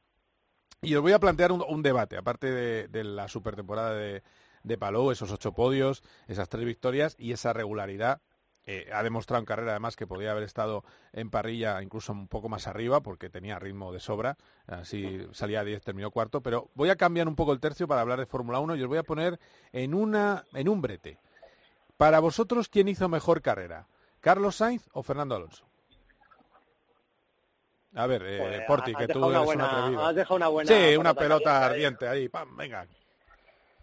y 0.83 0.95
os 0.95 1.03
voy 1.03 1.13
a 1.13 1.19
plantear 1.21 1.53
un, 1.53 1.63
un 1.67 1.83
debate, 1.83 2.17
aparte 2.17 2.51
de, 2.51 2.89
de 2.89 3.05
la 3.05 3.29
super 3.29 3.55
temporada 3.57 3.95
de, 3.95 4.23
de 4.63 4.79
Palou, 4.79 5.11
esos 5.11 5.31
ocho 5.33 5.53
podios, 5.53 6.03
esas 6.27 6.49
tres 6.49 6.65
victorias 6.65 7.15
y 7.19 7.33
esa 7.33 7.53
regularidad. 7.53 8.21
Eh, 8.65 8.89
ha 8.93 9.03
demostrado 9.03 9.41
en 9.41 9.45
carrera 9.47 9.73
además 9.73 9.97
que 9.97 10.07
podía 10.07 10.31
haber 10.31 10.45
estado 10.45 10.85
en 11.13 11.31
parrilla 11.31 11.83
incluso 11.83 12.13
un 12.13 12.29
poco 12.29 12.49
más 12.49 12.69
arriba 12.69 13.01
porque 13.01 13.29
tenía 13.29 13.59
ritmo 13.59 13.93
de 13.93 13.99
sobra, 13.99 14.37
así 14.69 15.27
salía 15.33 15.61
a 15.61 15.65
10, 15.65 15.83
terminó 15.83 16.13
cuarto, 16.13 16.43
pero 16.43 16.71
voy 16.75 16.89
a 16.89 16.95
cambiar 16.97 17.27
un 17.27 17.35
poco 17.35 17.53
el 17.53 17.59
tercio 17.59 17.89
para 17.89 18.03
hablar 18.03 18.21
de 18.21 18.27
Fórmula 18.27 18.61
1 18.61 18.77
y 18.77 18.83
os 18.83 18.89
voy 18.89 18.99
a 18.99 19.03
poner 19.03 19.41
en, 19.73 19.95
una, 19.95 20.45
en 20.55 20.69
un 20.69 20.81
brete. 20.81 21.19
Para 21.97 22.21
vosotros, 22.21 22.69
¿quién 22.69 22.87
hizo 22.87 23.09
mejor 23.09 23.43
carrera? 23.43 23.89
¿Carlos 24.21 24.55
Sainz 24.57 24.89
o 24.93 25.03
Fernando 25.03 25.35
Alonso? 25.35 25.65
A 27.95 28.07
ver, 28.07 28.23
eh, 28.25 28.39
Joder, 28.39 28.67
Porti, 28.67 28.95
que 28.95 29.09
tú 29.09 29.19
una 29.19 29.29
eres 29.29 29.41
un 29.41 29.45
buena- 29.47 29.79
atrevido. 29.81 30.07
has 30.07 30.15
dejado 30.15 30.37
una 30.37 30.49
buena 30.49 30.73
Sí, 30.73 30.97
una 30.97 31.15
pelota 31.15 31.45
caliente 31.45 31.67
ahí. 31.67 31.71
ardiente 31.73 32.09
ahí, 32.09 32.29
pam, 32.29 32.57
venga. 32.57 32.87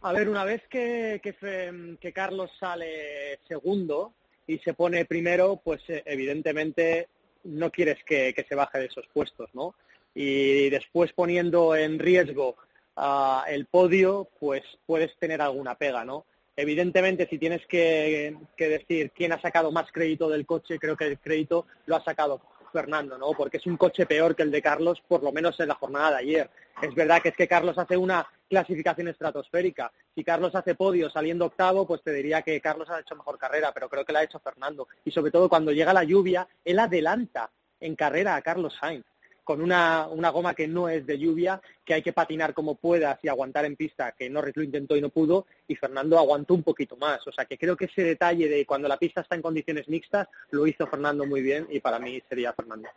A 0.02 0.14
ver, 0.14 0.30
una 0.30 0.46
vez 0.46 0.64
que, 0.70 1.22
que 1.22 2.14
Carlos 2.14 2.50
sale 2.58 3.40
segundo 3.48 4.14
y 4.50 4.58
se 4.58 4.74
pone 4.74 5.06
primero, 5.06 5.62
pues 5.64 5.80
eh, 5.90 6.02
evidentemente 6.08 7.08
no 7.44 7.70
quieres 7.70 8.04
que, 8.04 8.34
que 8.34 8.44
se 8.46 8.56
baje 8.56 8.80
de 8.80 8.86
esos 8.86 9.06
puestos, 9.14 9.48
¿no? 9.54 9.76
Y 10.16 10.72
después 10.72 11.14
poniendo 11.14 11.76
en 11.76 12.00
riesgo 12.00 12.56
ah, 12.96 13.46
el 13.48 13.68
podio, 13.68 14.28
pues 14.40 14.64
puedes 14.88 15.16
tener 15.20 15.40
alguna 15.40 15.76
pega, 15.76 16.04
¿no? 16.04 16.26
Evidentemente, 16.56 17.28
si 17.30 17.38
tienes 17.38 17.64
que, 17.68 18.36
que 18.58 18.70
decir 18.70 19.12
quién 19.12 19.34
ha 19.34 19.40
sacado 19.40 19.72
más 19.72 19.92
crédito 19.92 20.28
del 20.28 20.48
coche, 20.48 20.80
creo 20.80 20.98
que 20.98 21.06
el 21.06 21.20
crédito 21.20 21.68
lo 21.86 21.98
ha 21.98 22.04
sacado 22.04 22.42
Fernando, 22.72 23.18
¿no? 23.18 23.32
Porque 23.34 23.58
es 23.58 23.66
un 23.66 23.78
coche 23.78 24.06
peor 24.06 24.36
que 24.36 24.44
el 24.44 24.52
de 24.52 24.62
Carlos, 24.62 25.02
por 25.08 25.24
lo 25.24 25.32
menos 25.32 25.60
en 25.60 25.68
la 25.68 25.76
jornada 25.76 26.12
de 26.12 26.18
ayer. 26.18 26.50
Es 26.82 26.94
verdad 26.96 27.22
que 27.22 27.30
es 27.30 27.36
que 27.36 27.48
Carlos 27.48 27.78
hace 27.78 27.98
una 27.98 28.26
clasificación 28.50 29.08
estratosférica. 29.08 29.92
Si 30.16 30.24
Carlos 30.24 30.56
hace 30.56 30.76
podio 30.76 31.10
saliendo 31.10 31.46
octavo, 31.46 31.86
pues 31.86 32.02
te 32.02 32.12
diría 32.12 32.42
que 32.42 32.60
Carlos 32.62 32.90
ha 32.90 33.00
hecho 33.00 33.16
mejor 33.16 33.38
carrera, 33.38 33.72
pero 33.74 33.90
creo 33.90 34.06
que 34.06 34.14
la 34.14 34.20
ha 34.20 34.24
hecho 34.24 34.40
Fernando. 34.40 34.88
Y 35.06 35.12
sobre 35.12 35.32
todo 35.32 35.50
cuando 35.50 35.72
llega 35.72 35.94
la 35.94 36.04
lluvia, 36.04 36.48
él 36.64 36.80
adelanta 36.80 37.52
en 37.80 37.96
carrera 37.96 38.36
a 38.36 38.42
Carlos 38.42 38.78
Sainz 38.80 39.06
con 39.50 39.62
una, 39.62 40.08
una, 40.08 40.30
goma 40.30 40.54
que 40.54 40.68
no 40.68 40.90
es 40.90 41.08
de 41.08 41.18
lluvia, 41.18 41.60
que 41.84 41.96
hay 41.96 42.04
que 42.04 42.14
patinar 42.14 42.54
como 42.54 42.76
puedas 42.76 43.18
y 43.24 43.30
aguantar 43.30 43.66
en 43.66 43.76
pista, 43.76 44.12
que 44.12 44.30
Norris 44.30 44.56
lo 44.56 44.62
intentó 44.62 44.96
y 44.96 45.02
no 45.02 45.10
pudo, 45.10 45.48
y 45.68 45.76
Fernando 45.76 46.20
aguantó 46.20 46.54
un 46.54 46.62
poquito 46.62 46.96
más. 46.98 47.26
O 47.26 47.32
sea 47.32 47.46
que 47.46 47.58
creo 47.58 47.76
que 47.76 47.86
ese 47.86 48.04
detalle 48.04 48.48
de 48.48 48.64
cuando 48.68 48.88
la 48.88 48.98
pista 48.98 49.22
está 49.22 49.34
en 49.34 49.42
condiciones 49.42 49.90
mixtas 49.90 50.28
lo 50.52 50.68
hizo 50.68 50.86
Fernando 50.86 51.26
muy 51.26 51.42
bien 51.42 51.66
y 51.72 51.80
para 51.80 51.98
mí 51.98 52.22
sería 52.30 52.54
Fernando. 52.54 52.90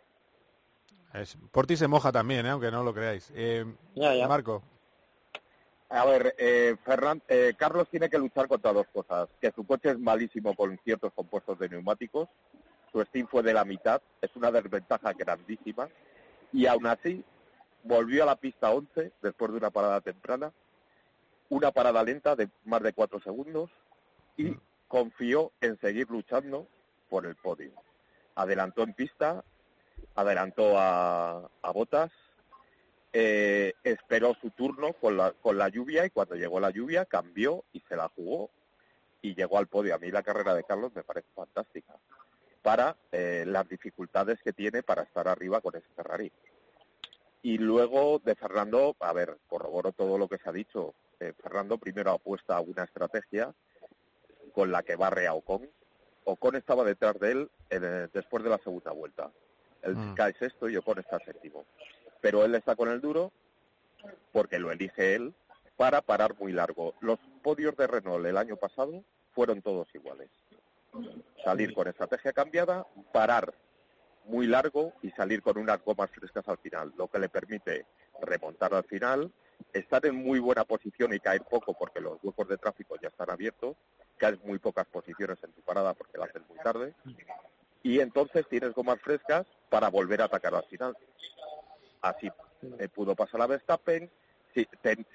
Es, 1.15 1.39
Porti 1.49 1.75
se 1.75 1.87
moja 1.87 2.11
también, 2.11 2.45
¿eh? 2.45 2.49
aunque 2.49 2.69
no 2.69 2.83
lo 2.83 2.93
creáis. 2.93 3.31
Eh, 3.33 3.65
ya, 3.95 4.13
ya. 4.13 4.27
Marco. 4.27 4.61
A 5.89 6.05
ver, 6.05 6.35
eh, 6.37 6.75
Ferran, 6.85 7.19
eh, 7.29 7.55
Carlos 7.57 7.87
tiene 7.89 8.11
que 8.11 8.19
luchar 8.19 8.47
contra 8.47 8.71
dos 8.73 8.85
cosas. 8.93 9.27
Que 9.41 9.51
su 9.55 9.65
coche 9.65 9.89
es 9.89 9.97
malísimo 9.97 10.55
con 10.55 10.77
ciertos 10.83 11.13
compuestos 11.13 11.57
de 11.57 11.69
neumáticos. 11.69 12.29
Su 12.91 13.01
steam 13.05 13.25
fue 13.25 13.41
de 13.41 13.55
la 13.55 13.65
mitad. 13.65 13.99
Es 14.21 14.29
una 14.35 14.51
desventaja 14.51 15.13
grandísima 15.13 15.89
y 16.53 16.67
aún 16.67 16.85
así 16.85 17.25
volvió 17.83 18.23
a 18.23 18.27
la 18.27 18.35
pista 18.37 18.71
11 18.71 19.11
después 19.21 19.51
de 19.51 19.57
una 19.57 19.71
parada 19.71 19.99
temprana, 19.99 20.53
una 21.49 21.71
parada 21.71 22.03
lenta 22.03 22.35
de 22.35 22.49
más 22.63 22.81
de 22.81 22.93
cuatro 22.93 23.19
segundos 23.19 23.69
y 24.37 24.55
confió 24.87 25.51
en 25.59 25.77
seguir 25.79 26.09
luchando 26.09 26.67
por 27.09 27.25
el 27.25 27.35
podio. 27.35 27.73
Adelantó 28.35 28.83
en 28.83 28.93
pista, 28.93 29.43
adelantó 30.15 30.77
a, 30.77 31.49
a 31.61 31.71
Botas, 31.71 32.11
eh, 33.11 33.73
esperó 33.83 34.35
su 34.39 34.51
turno 34.51 34.93
con 34.93 35.17
la, 35.17 35.33
con 35.33 35.57
la 35.57 35.69
lluvia 35.69 36.05
y 36.05 36.11
cuando 36.11 36.35
llegó 36.35 36.59
la 36.59 36.71
lluvia 36.71 37.05
cambió 37.05 37.63
y 37.73 37.81
se 37.81 37.95
la 37.95 38.09
jugó 38.09 38.49
y 39.21 39.35
llegó 39.35 39.57
al 39.57 39.67
podio. 39.67 39.95
A 39.95 39.99
mí 39.99 40.11
la 40.11 40.23
carrera 40.23 40.55
de 40.55 40.63
Carlos 40.63 40.91
me 40.95 41.03
parece 41.03 41.27
fantástica 41.35 41.95
para 42.63 42.95
eh, 43.11 43.43
las 43.45 43.67
dificultades 43.69 44.41
que 44.41 44.53
tiene 44.53 44.81
para 44.81 45.03
estar 45.03 45.27
arriba 45.27 45.61
con 45.61 45.75
ese 45.75 45.87
Ferrari. 45.95 46.31
Y 47.43 47.57
luego 47.57 48.19
de 48.23 48.35
Fernando, 48.35 48.95
a 49.01 49.11
ver, 49.11 49.37
corroboro 49.47 49.91
todo 49.91 50.17
lo 50.17 50.29
que 50.29 50.37
se 50.37 50.49
ha 50.49 50.53
dicho. 50.53 50.95
Eh, 51.19 51.33
Fernando 51.43 51.77
primero 51.77 52.11
apuesta 52.11 52.55
a 52.55 52.61
una 52.61 52.85
estrategia 52.85 53.53
con 54.53 54.71
la 54.71 54.81
que 54.81 54.95
barre 54.95 55.27
a 55.27 55.33
Ocon. 55.33 55.69
Ocon 56.23 56.55
estaba 56.55 56.85
detrás 56.85 57.19
de 57.19 57.31
él 57.31 57.51
en, 57.69 58.09
después 58.13 58.43
de 58.43 58.49
la 58.49 58.57
segunda 58.59 58.91
vuelta. 58.93 59.29
Él 59.81 59.95
Mm. 59.97 60.13
cae 60.15 60.33
sexto 60.39 60.69
y 60.69 60.77
Ocon 60.77 60.99
está 60.99 61.19
séptimo. 61.19 61.65
Pero 62.21 62.45
él 62.45 62.55
está 62.55 62.77
con 62.77 62.87
el 62.89 63.01
duro 63.01 63.33
porque 64.31 64.57
lo 64.57 64.71
elige 64.71 65.15
él 65.15 65.33
para 65.75 66.01
parar 66.01 66.35
muy 66.39 66.53
largo. 66.53 66.93
Los 67.01 67.19
podios 67.41 67.75
de 67.75 67.87
Renault 67.87 68.25
el 68.25 68.37
año 68.37 68.55
pasado 68.55 69.03
fueron 69.33 69.61
todos 69.61 69.93
iguales 69.93 70.29
salir 71.43 71.73
con 71.73 71.87
estrategia 71.87 72.33
cambiada, 72.33 72.85
parar 73.11 73.53
muy 74.25 74.47
largo 74.47 74.93
y 75.01 75.11
salir 75.11 75.41
con 75.41 75.57
unas 75.57 75.83
gomas 75.83 76.09
frescas 76.11 76.47
al 76.47 76.57
final, 76.57 76.93
lo 76.97 77.07
que 77.07 77.19
le 77.19 77.29
permite 77.29 77.85
remontar 78.21 78.73
al 78.73 78.83
final, 78.85 79.31
estar 79.73 80.05
en 80.05 80.15
muy 80.15 80.39
buena 80.39 80.63
posición 80.63 81.13
y 81.13 81.19
caer 81.19 81.43
poco 81.43 81.73
porque 81.73 81.99
los 81.99 82.23
huecos 82.23 82.47
de 82.47 82.57
tráfico 82.57 82.95
ya 83.01 83.09
están 83.09 83.29
abiertos, 83.29 83.75
caes 84.17 84.41
muy 84.43 84.59
pocas 84.59 84.85
posiciones 84.87 85.37
en 85.43 85.51
tu 85.51 85.61
parada 85.61 85.93
porque 85.93 86.17
la 86.17 86.25
haces 86.25 86.41
muy 86.47 86.57
tarde, 86.59 86.93
y 87.81 87.99
entonces 87.99 88.47
tienes 88.47 88.73
gomas 88.73 89.01
frescas 89.01 89.45
para 89.69 89.89
volver 89.89 90.21
a 90.21 90.25
atacar 90.25 90.55
al 90.55 90.63
final. 90.65 90.95
Así 92.01 92.31
pudo 92.93 93.13
pasar 93.15 93.41
a 93.41 93.47
Verstappen, 93.47 94.09
sí, 94.53 94.65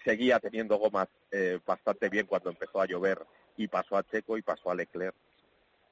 seguía 0.04 0.38
teniendo 0.38 0.76
gomas 0.76 1.08
eh, 1.30 1.58
bastante 1.66 2.10
bien 2.10 2.26
cuando 2.26 2.50
empezó 2.50 2.80
a 2.80 2.86
llover 2.86 3.24
y 3.56 3.68
pasó 3.68 3.96
a 3.96 4.02
Checo 4.02 4.36
y 4.36 4.42
pasó 4.42 4.70
a 4.70 4.74
Leclerc 4.74 5.14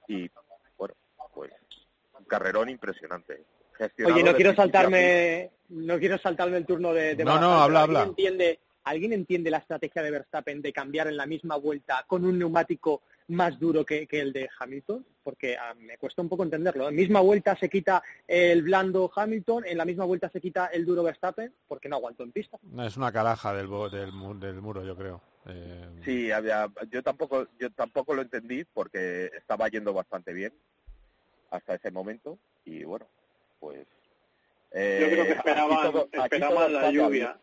y 0.08 0.30
bueno, 0.76 0.94
pues 1.34 1.52
un 2.18 2.24
carrerón 2.24 2.68
impresionante. 2.68 3.44
Oye, 4.04 4.22
no 4.22 4.34
quiero 4.34 4.54
saltarme, 4.54 5.50
no 5.68 5.98
quiero 5.98 6.18
saltarme 6.18 6.56
el 6.56 6.66
turno 6.66 6.92
de, 6.92 7.14
de 7.14 7.24
No, 7.24 7.38
no, 7.38 7.60
habla, 7.62 7.82
habla. 7.82 8.00
¿alguien 8.00 8.10
entiende, 8.10 8.60
¿Alguien 8.84 9.12
entiende 9.12 9.50
la 9.50 9.58
estrategia 9.58 10.02
de 10.02 10.10
Verstappen 10.10 10.62
de 10.62 10.72
cambiar 10.72 11.08
en 11.08 11.16
la 11.16 11.26
misma 11.26 11.56
vuelta 11.56 12.04
con 12.06 12.24
un 12.24 12.38
neumático 12.38 13.02
más 13.28 13.58
duro 13.58 13.84
que, 13.84 14.06
que 14.06 14.20
el 14.20 14.32
de 14.32 14.48
Hamilton? 14.58 15.04
Porque 15.24 15.56
ah, 15.56 15.74
me 15.74 15.98
cuesta 15.98 16.22
un 16.22 16.28
poco 16.28 16.44
entenderlo. 16.44 16.88
En 16.88 16.94
misma 16.94 17.20
vuelta 17.20 17.56
se 17.56 17.68
quita 17.68 18.02
el 18.28 18.62
blando 18.62 19.10
Hamilton, 19.14 19.64
en 19.66 19.78
la 19.78 19.84
misma 19.84 20.04
vuelta 20.04 20.28
se 20.30 20.40
quita 20.40 20.66
el 20.66 20.84
duro 20.86 21.02
Verstappen, 21.02 21.52
porque 21.66 21.88
no 21.88 21.96
aguantó 21.96 22.22
en 22.22 22.32
pista. 22.32 22.58
No, 22.62 22.84
es 22.86 22.96
una 22.96 23.10
calaja 23.10 23.52
del, 23.54 23.66
bo- 23.66 23.88
del, 23.90 24.12
mu- 24.12 24.38
del 24.38 24.60
muro, 24.60 24.84
yo 24.84 24.96
creo. 24.96 25.20
Eh, 25.48 25.88
Sí, 26.04 26.30
había, 26.30 26.68
yo 26.90 27.02
tampoco, 27.02 27.48
yo 27.58 27.70
tampoco 27.70 28.14
lo 28.14 28.22
entendí 28.22 28.64
porque 28.64 29.30
estaba 29.36 29.68
yendo 29.68 29.92
bastante 29.92 30.32
bien 30.32 30.52
hasta 31.50 31.74
ese 31.76 31.90
momento 31.90 32.38
y 32.64 32.84
bueno, 32.84 33.06
pues. 33.60 33.86
eh, 34.72 34.98
Yo 35.02 35.08
creo 35.10 35.24
que 35.24 35.32
esperaban, 35.32 35.82
todo- 35.92 36.08
la 36.68 36.90
lluvia. 36.90 37.38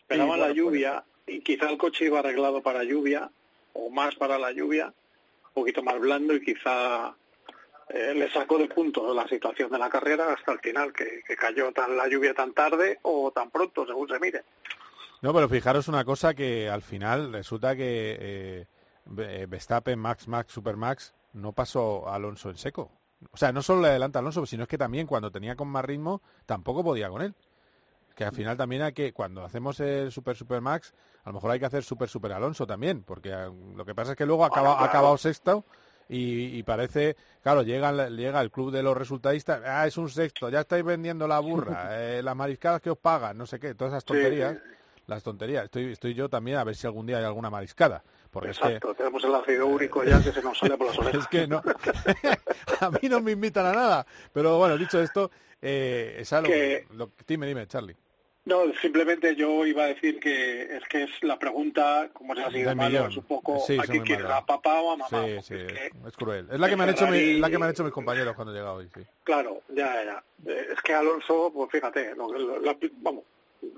Esperaban 0.00 0.40
Sí, 0.40 0.46
la 0.48 0.52
lluvia 0.52 1.04
y 1.26 1.40
quizá 1.40 1.70
el 1.70 1.78
coche 1.78 2.04
iba 2.06 2.18
arreglado 2.18 2.62
para 2.62 2.84
lluvia 2.84 3.30
o 3.74 3.90
más 3.90 4.14
para 4.16 4.38
la 4.38 4.50
lluvia, 4.52 4.86
un 4.86 5.52
poquito 5.52 5.82
más 5.82 5.98
blando 6.00 6.34
y 6.34 6.44
quizá 6.44 7.14
eh, 7.90 8.14
le 8.14 8.30
sacó 8.32 8.58
de 8.58 8.68
punto 8.68 9.12
la 9.14 9.28
situación 9.28 9.70
de 9.70 9.78
la 9.78 9.90
carrera 9.90 10.32
hasta 10.32 10.52
el 10.52 10.60
final, 10.60 10.92
que, 10.92 11.22
cayó 11.36 11.70
tan 11.72 11.96
la 11.96 12.08
lluvia 12.08 12.34
tan 12.34 12.52
tarde 12.54 12.98
o 13.02 13.30
tan 13.30 13.50
pronto, 13.50 13.86
según 13.86 14.08
se 14.08 14.18
mire. 14.18 14.42
No, 15.20 15.32
pero 15.32 15.48
fijaros 15.48 15.88
una 15.88 16.04
cosa 16.04 16.34
que 16.34 16.68
al 16.68 16.82
final 16.82 17.32
resulta 17.32 17.76
que 17.76 18.16
eh, 18.20 18.66
Ve- 19.06 19.46
Verstappen, 19.46 19.98
Max, 19.98 20.28
Max, 20.28 20.52
Supermax 20.52 21.14
no 21.34 21.52
pasó 21.52 22.08
a 22.08 22.14
Alonso 22.16 22.50
en 22.50 22.56
seco. 22.56 22.90
O 23.30 23.36
sea, 23.36 23.52
no 23.52 23.62
solo 23.62 23.82
le 23.82 23.88
adelanta 23.88 24.18
Alonso, 24.18 24.44
sino 24.44 24.64
es 24.64 24.68
que 24.68 24.76
también 24.76 25.06
cuando 25.06 25.30
tenía 25.30 25.56
con 25.56 25.68
más 25.68 25.84
ritmo 25.84 26.20
tampoco 26.46 26.84
podía 26.84 27.08
con 27.08 27.22
él. 27.22 27.34
Que 28.14 28.24
al 28.24 28.32
final 28.32 28.56
también 28.56 28.82
hay 28.82 28.92
que, 28.92 29.12
cuando 29.12 29.44
hacemos 29.44 29.80
el 29.80 30.12
Super 30.12 30.36
Super 30.36 30.60
Max, 30.60 30.94
a 31.24 31.30
lo 31.30 31.34
mejor 31.34 31.50
hay 31.50 31.58
que 31.58 31.66
hacer 31.66 31.82
Super 31.82 32.08
Super 32.08 32.32
Alonso 32.32 32.66
también, 32.66 33.02
porque 33.02 33.30
eh, 33.30 33.50
lo 33.74 33.84
que 33.84 33.94
pasa 33.94 34.12
es 34.12 34.16
que 34.16 34.24
luego 34.26 34.44
acaba, 34.44 34.74
ha 34.74 34.76
claro. 34.76 34.90
acabado 34.90 35.18
sexto 35.18 35.64
y, 36.08 36.56
y 36.56 36.62
parece, 36.62 37.16
claro, 37.42 37.62
llega, 37.62 38.08
llega 38.10 38.40
el 38.40 38.50
club 38.52 38.70
de 38.70 38.82
los 38.84 38.96
resultadistas, 38.96 39.62
ah, 39.64 39.84
es 39.86 39.96
un 39.96 40.08
sexto, 40.08 40.48
ya 40.48 40.60
estáis 40.60 40.84
vendiendo 40.84 41.26
la 41.26 41.40
burra, 41.40 41.88
eh, 41.92 42.22
las 42.22 42.36
mariscadas 42.36 42.80
que 42.80 42.90
os 42.90 42.98
pagan, 42.98 43.36
no 43.36 43.46
sé 43.46 43.58
qué, 43.58 43.74
todas 43.74 43.92
esas 43.94 44.02
Sí, 44.04 44.08
tonterías, 44.08 44.58
las 45.06 45.22
tonterías. 45.24 45.64
Estoy, 45.64 45.90
estoy 45.92 46.14
yo 46.14 46.28
también 46.28 46.58
a 46.58 46.64
ver 46.64 46.76
si 46.76 46.86
algún 46.86 47.06
día 47.06 47.18
hay 47.18 47.24
alguna 47.24 47.50
mariscada, 47.50 48.04
porque 48.30 48.50
es 48.50 48.58
que 48.60 48.78
tenemos 48.96 49.24
el 49.24 49.34
ácido 49.34 49.66
úrico 49.66 50.04
ya 50.04 50.22
que 50.22 50.30
se 50.30 50.40
nos 50.42 50.56
sale 50.56 50.76
por 50.78 50.86
las 50.86 50.98
orejas. 51.00 51.22
es 51.22 51.26
que 51.26 51.48
no. 51.48 51.60
a 52.80 52.90
mí 52.90 53.08
no 53.08 53.20
me 53.20 53.32
invitan 53.32 53.66
a 53.66 53.72
nada. 53.72 54.06
Pero 54.32 54.56
bueno, 54.58 54.76
dicho 54.78 55.00
esto, 55.00 55.30
eh, 55.60 56.16
es 56.18 56.32
algo. 56.32 56.48
Que- 56.48 56.86
Lo, 56.92 57.10
dime, 57.26 57.46
dime, 57.46 57.66
Charlie. 57.66 57.96
No, 58.46 58.70
simplemente 58.82 59.34
yo 59.36 59.64
iba 59.64 59.84
a 59.84 59.86
decir 59.86 60.20
que 60.20 60.76
es 60.76 60.84
que 60.90 61.04
es 61.04 61.10
la 61.22 61.38
pregunta, 61.38 62.10
como 62.12 62.34
se 62.34 62.42
ha 62.42 62.50
sido 62.50 62.76
malo, 62.76 63.06
es 63.08 63.16
un 63.16 63.24
poco, 63.24 63.58
Sí, 63.66 63.78
¿a 63.78 63.84
quién 63.84 64.02
quieres, 64.04 64.26
a 64.26 64.44
papá 64.44 64.82
o 64.82 64.92
a 64.92 64.96
mamá? 64.98 65.24
Sí, 65.26 65.36
sí, 65.42 65.54
es, 65.54 65.92
es 66.06 66.16
cruel. 66.16 66.46
Es 66.52 66.60
la 66.60 66.68
que 66.68 66.76
me 66.76 66.82
han 66.82 66.90
hecho, 66.90 67.06
mi- 67.06 67.38
la 67.38 67.48
que 67.48 67.58
me 67.58 67.64
han 67.64 67.70
hecho 67.70 67.84
mis 67.84 67.92
compañeros 67.92 68.34
cuando 68.34 68.52
he 68.52 68.56
llegado 68.56 68.76
hoy, 68.76 68.88
sí. 68.94 69.00
Claro, 69.24 69.62
ya, 69.70 70.04
ya. 70.04 70.24
Eh, 70.46 70.66
Es 70.74 70.80
que 70.82 70.92
Alonso, 70.92 71.50
pues 71.54 71.70
fíjate, 71.70 72.14
lo, 72.14 72.28
lo- 72.30 72.58
lo 72.58 72.70
ha 72.70 72.74
expli- 72.74 72.92
vamos, 72.96 73.24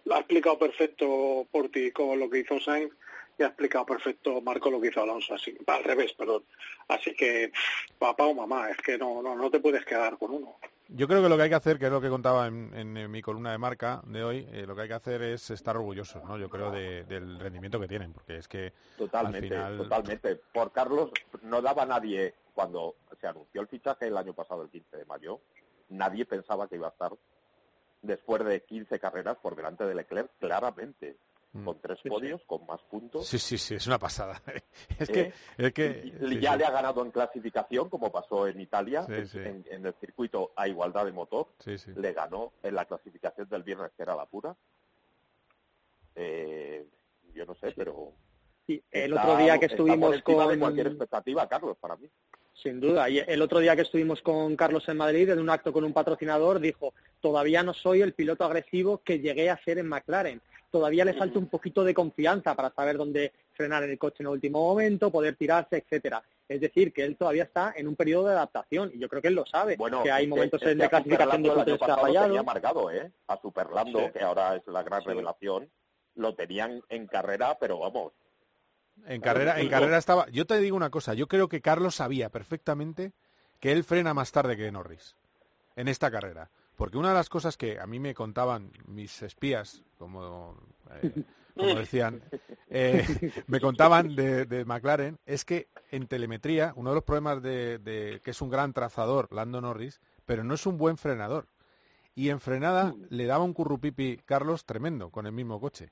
lo 0.05 0.15
ha 0.17 0.19
explicado 0.19 0.59
perfecto 0.59 1.47
Porti 1.53 1.93
con 1.93 2.19
lo 2.19 2.29
que 2.29 2.41
hizo 2.41 2.59
Sainz 2.59 2.93
y 3.39 3.45
ha 3.45 3.47
explicado 3.47 3.87
perfecto 3.87 4.41
Marco 4.41 4.69
lo 4.69 4.81
que 4.81 4.89
hizo 4.89 5.01
Alonso, 5.01 5.35
así, 5.35 5.57
al 5.65 5.85
revés, 5.85 6.13
perdón. 6.15 6.43
Así 6.89 7.15
que, 7.15 7.53
papá 8.01 8.25
o 8.25 8.35
mamá, 8.35 8.69
es 8.71 8.79
que 8.79 8.99
no, 8.99 9.23
no, 9.23 9.37
no 9.37 9.49
te 9.49 9.61
puedes 9.61 9.85
quedar 9.85 10.19
con 10.19 10.33
uno. 10.33 10.57
Yo 10.89 11.09
creo 11.09 11.21
que 11.23 11.29
lo 11.29 11.37
que 11.37 11.43
hay 11.43 11.49
que 11.49 11.55
hacer, 11.57 11.79
que 11.79 11.87
es 11.87 11.91
lo 11.91 12.01
que 12.01 12.09
contaba 12.09 12.47
en, 12.47 12.73
en- 12.75 12.97
en 12.97 13.11
mi 13.11 13.21
columna 13.21 13.51
de 13.51 13.59
marca 13.59 14.01
de 14.07 14.23
hoy, 14.23 14.49
eh, 14.53 14.65
lo 14.67 14.77
que 14.77 14.83
hay 14.83 14.89
que 14.89 14.95
hacer 14.95 15.21
es 15.23 15.51
estar 15.51 15.77
orgullosos, 15.77 16.23
¿no? 16.25 16.39
Yo 16.39 16.49
creo 16.49 16.71
de- 16.71 17.03
del 17.05 17.41
rendimiento 17.41 17.81
que 17.81 17.89
tienen, 17.89 18.13
porque 18.13 18.37
es 18.37 18.47
que 18.47 18.73
Totalmente, 18.97 19.57
al 19.57 19.65
final... 19.75 19.79
totalmente. 19.79 20.37
Por 20.37 20.71
Carlos 20.71 21.11
no 21.43 21.61
daba 21.61 21.85
nadie, 21.87 22.35
cuando 22.55 22.95
se 23.21 23.27
anunció 23.27 23.61
el 23.61 23.67
fichaje 23.67 24.07
el 24.07 24.17
año 24.17 24.33
pasado, 24.33 24.63
el 24.63 24.71
15 24.71 24.97
de 24.97 25.05
mayo, 25.07 25.41
nadie 25.89 26.25
pensaba 26.25 26.69
que 26.69 26.77
iba 26.77 26.87
a 26.87 26.91
estar 26.91 27.13
después 28.03 28.45
de 28.45 28.63
15 28.63 29.01
carreras 29.01 29.37
por 29.39 29.57
delante 29.57 29.85
de 29.85 29.95
Leclerc, 29.95 30.31
claramente, 30.39 31.17
con 31.65 31.81
tres 31.81 31.99
podios, 32.09 32.43
con 32.47 32.67
más 32.67 32.81
puntos. 32.83 33.23
Mm. 33.23 33.25
Sí, 33.25 33.39
sí, 33.39 33.59
sí, 33.59 33.75
es 33.77 33.87
una 33.87 33.99
pasada. 33.99 34.41
es 34.99 35.09
¿eh? 35.09 35.13
que... 35.13 35.33
Es 35.67 35.73
que 35.73 36.03
sí, 36.03 36.41
ya 36.41 36.53
sí. 36.53 36.59
le 36.59 36.65
ha 36.65 36.71
ganado 36.71 37.05
en 37.05 37.11
clasificación, 37.11 37.89
como 37.89 38.11
pasó 38.13 38.47
en 38.47 38.61
Italia, 38.61 39.05
Sí, 39.07 39.13
en, 39.15 39.27
sí. 39.29 39.39
en- 39.39 39.65
en 39.71 39.87
el 39.87 39.95
circuito 40.01 40.53
a 40.57 40.69
igualdad 40.69 41.05
de 41.05 41.13
motor. 41.13 41.49
Sí, 41.59 41.79
sí. 41.79 41.93
Le 41.97 42.13
ganó 42.13 42.53
en 42.63 42.75
la 42.75 42.85
clasificación 42.85 43.49
del 43.49 43.63
viernes, 43.63 43.93
que 43.97 44.03
era 44.03 44.15
la 44.17 44.27
pura. 44.27 44.57
Eh, 46.15 46.87
yo 47.35 47.45
no 47.47 47.55
sé, 47.57 47.73
pero 47.77 48.13
Sí, 48.67 48.83
el 48.91 49.13
otro 49.13 49.37
día 49.37 49.59
que 49.61 49.67
estuvimos 49.67 50.21
con... 50.23 50.49
de 50.49 50.59
cualquier 50.59 50.89
expectativa, 50.89 51.49
Carlos, 51.49 51.77
para 51.79 51.95
mí. 51.97 52.11
Sin 52.63 52.81
duda. 52.81 53.09
Y 53.11 53.19
el 53.19 53.43
otro 53.43 53.59
día 53.61 53.77
que 53.77 53.83
estuvimos 53.83 54.23
con 54.23 54.57
Carlos 54.57 54.89
en 54.89 54.97
Madrid, 54.97 55.29
en 55.29 55.39
un 55.39 55.51
acto 55.51 55.73
con 55.73 55.85
un 55.85 55.93
patrocinador, 55.93 56.59
dijo, 56.59 56.95
todavía 57.21 57.63
no 57.63 57.75
soy 57.75 58.01
el 58.01 58.15
piloto 58.15 58.45
agresivo 58.45 59.03
que 59.05 59.21
llegué 59.21 59.51
a 59.51 59.63
ser 59.63 59.79
en 59.79 59.89
McLaren. 59.89 60.41
Todavía 60.71 61.05
le 61.05 61.15
falta 61.15 61.39
un 61.39 61.49
poquito 61.49 61.85
de 61.85 61.95
confianza 61.95 62.55
para 62.55 62.71
saber 62.71 62.97
dónde 62.97 63.33
frenar 63.53 63.83
el 63.83 63.99
coche 63.99 64.17
en 64.21 64.27
el 64.27 64.33
último 64.33 64.61
momento, 64.61 65.11
poder 65.11 65.37
tirarse, 65.37 65.77
etcétera. 65.77 66.23
Es 66.49 66.61
decir, 66.61 66.93
que 66.93 67.05
él 67.05 67.17
todavía 67.17 67.45
está 67.45 67.75
en 67.77 67.89
un 67.89 67.97
periodo 67.97 68.29
de 68.29 68.35
adaptación 68.35 68.91
y 68.95 68.99
yo 68.99 69.09
creo 69.09 69.23
que 69.23 69.29
él 69.29 69.35
lo 69.35 69.47
sabe, 69.47 69.77
bueno, 69.77 70.03
que 70.03 70.11
hay 70.11 70.27
momentos 70.27 70.63
en 70.63 70.79
de 70.79 70.89
clasificación 70.89 71.43
de 71.43 71.79
que 71.79 71.85
ha 71.85 71.97
fallado. 71.97 72.27
Tenía 72.27 72.43
marcado, 72.43 72.91
¿eh? 72.91 73.11
A 73.29 73.41
Superlando, 73.41 74.13
que 74.13 74.21
ahora 74.21 74.57
es 74.57 74.67
la 74.67 74.83
gran 74.83 75.03
revelación, 75.05 75.69
lo 76.15 76.35
tenían 76.35 76.83
en 76.89 77.07
carrera, 77.07 77.57
pero 77.59 77.79
vamos, 77.79 78.13
en 79.07 79.21
carrera, 79.21 79.61
en 79.61 79.69
carrera 79.69 79.99
estaba. 79.99 80.29
Yo 80.31 80.47
te 80.47 80.59
digo 80.59 80.77
una 80.77 80.91
cosa, 80.91 81.15
yo 81.15 81.29
creo 81.29 81.49
que 81.49 81.61
Carlos 81.61 81.97
sabía 81.97 82.31
perfectamente 82.31 83.13
que 83.61 83.73
él 83.73 83.85
frena 83.85 84.15
más 84.15 84.33
tarde 84.33 84.57
que 84.57 84.71
Norris 84.71 85.17
en 85.77 85.89
esta 85.89 86.11
carrera. 86.11 86.51
Porque 86.77 86.99
una 86.99 87.09
de 87.09 87.15
las 87.15 87.29
cosas 87.29 87.57
que 87.57 87.81
a 87.81 87.87
mí 87.87 87.99
me 87.99 88.15
contaban 88.15 88.71
mis 88.87 89.23
espías, 89.23 89.83
como, 89.99 90.57
eh, 90.91 91.23
como 91.55 91.75
decían, 91.75 92.23
eh, 92.69 93.33
me 93.47 93.61
contaban 93.61 94.15
de, 94.15 94.65
McLaren, 94.67 95.19
es 95.25 95.45
que 95.45 95.69
en 95.91 96.07
telemetría, 96.07 96.75
uno 96.77 96.91
de 96.91 96.97
los 96.97 97.05
problemas 97.05 97.43
de, 97.43 97.79
de, 97.79 98.21
que 98.23 98.33
es 98.33 98.43
un 98.43 98.51
gran 98.51 98.75
trazador, 98.75 99.33
Lando 99.33 99.61
Norris, 99.63 100.01
pero 100.27 100.45
no 100.45 100.55
es 100.55 100.67
un 100.67 100.77
buen 100.77 100.99
frenador. 100.99 101.47
Y 102.15 102.29
en 102.29 102.41
frenada 102.41 102.95
le 103.09 103.27
daba 103.27 103.45
un 103.45 103.55
currupipi 103.55 104.19
Carlos 104.25 104.67
tremendo 104.67 105.11
con 105.11 105.27
el 105.27 105.33
mismo 105.33 105.61
coche 105.61 105.91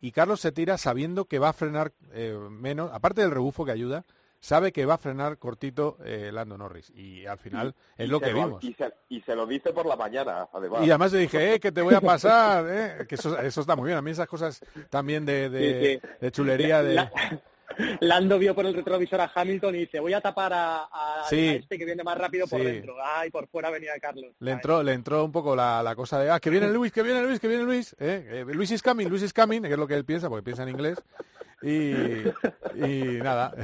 y 0.00 0.12
Carlos 0.12 0.40
se 0.40 0.52
tira 0.52 0.78
sabiendo 0.78 1.26
que 1.26 1.38
va 1.38 1.50
a 1.50 1.52
frenar 1.52 1.92
eh, 2.12 2.36
menos, 2.50 2.90
aparte 2.92 3.22
del 3.22 3.30
rebufo 3.30 3.64
que 3.64 3.72
ayuda, 3.72 4.04
sabe 4.40 4.72
que 4.72 4.86
va 4.86 4.94
a 4.94 4.98
frenar 4.98 5.38
cortito 5.38 5.98
eh, 6.04 6.30
Lando 6.32 6.56
Norris. 6.56 6.90
Y 6.94 7.26
al 7.26 7.38
final 7.38 7.74
es 7.96 8.08
lo 8.08 8.20
que 8.20 8.32
vimos. 8.32 8.62
Y 9.08 9.20
se, 9.20 9.34
lo 9.34 9.46
dice 9.46 9.72
por 9.72 9.86
la 9.86 9.96
mañana, 9.96 10.48
además. 10.52 10.86
Y 10.86 10.90
además 10.90 11.12
le 11.12 11.18
dije, 11.20 11.54
eh, 11.54 11.60
que 11.60 11.72
te 11.72 11.82
voy 11.82 11.94
a 11.94 12.00
pasar, 12.00 12.64
eh, 12.68 13.06
que 13.08 13.16
eso, 13.16 13.36
está 13.40 13.76
muy 13.76 13.86
bien. 13.86 13.98
A 13.98 14.02
mí 14.02 14.10
esas 14.10 14.28
cosas 14.28 14.60
también 14.90 15.24
de, 15.26 15.50
de, 15.50 16.30
chulería, 16.30 16.82
de... 16.82 17.08
Lando 18.00 18.38
vio 18.38 18.54
por 18.54 18.66
el 18.66 18.74
retrovisor 18.74 19.20
a 19.20 19.30
Hamilton 19.34 19.74
y 19.74 19.78
dice, 19.80 20.00
voy 20.00 20.12
a 20.12 20.20
tapar 20.20 20.52
a, 20.54 20.88
este 21.30 21.78
que 21.78 21.84
viene 21.84 22.02
más 22.02 22.16
rápido 22.16 22.46
por 22.46 22.62
dentro. 22.62 22.96
Ay, 23.02 23.30
por 23.30 23.46
fuera 23.48 23.70
venía 23.70 23.92
Carlos. 24.00 24.32
Le 24.40 24.52
entró, 24.52 24.82
le 24.82 24.92
entró 24.92 25.24
un 25.24 25.32
poco 25.32 25.54
la, 25.54 25.94
cosa 25.96 26.18
de, 26.18 26.30
ah, 26.30 26.40
que 26.40 26.50
viene 26.50 26.68
Luis, 26.70 26.92
que 26.92 27.02
viene 27.02 27.22
Luis, 27.22 27.40
que 27.40 27.48
viene 27.48 27.64
Luis. 27.64 27.94
¿eh? 27.98 28.26
eh 28.28 28.44
Luis 28.46 28.70
is 28.70 28.82
coming, 28.82 29.08
Luis 29.08 29.22
is 29.22 29.32
coming, 29.32 29.62
que 29.62 29.72
es 29.72 29.78
lo 29.78 29.86
que 29.86 29.94
él 29.94 30.04
piensa, 30.04 30.28
porque 30.28 30.44
piensa 30.44 30.62
en 30.62 30.70
inglés. 30.70 31.02
Y, 31.62 31.92
y 32.84 33.18
nada, 33.22 33.54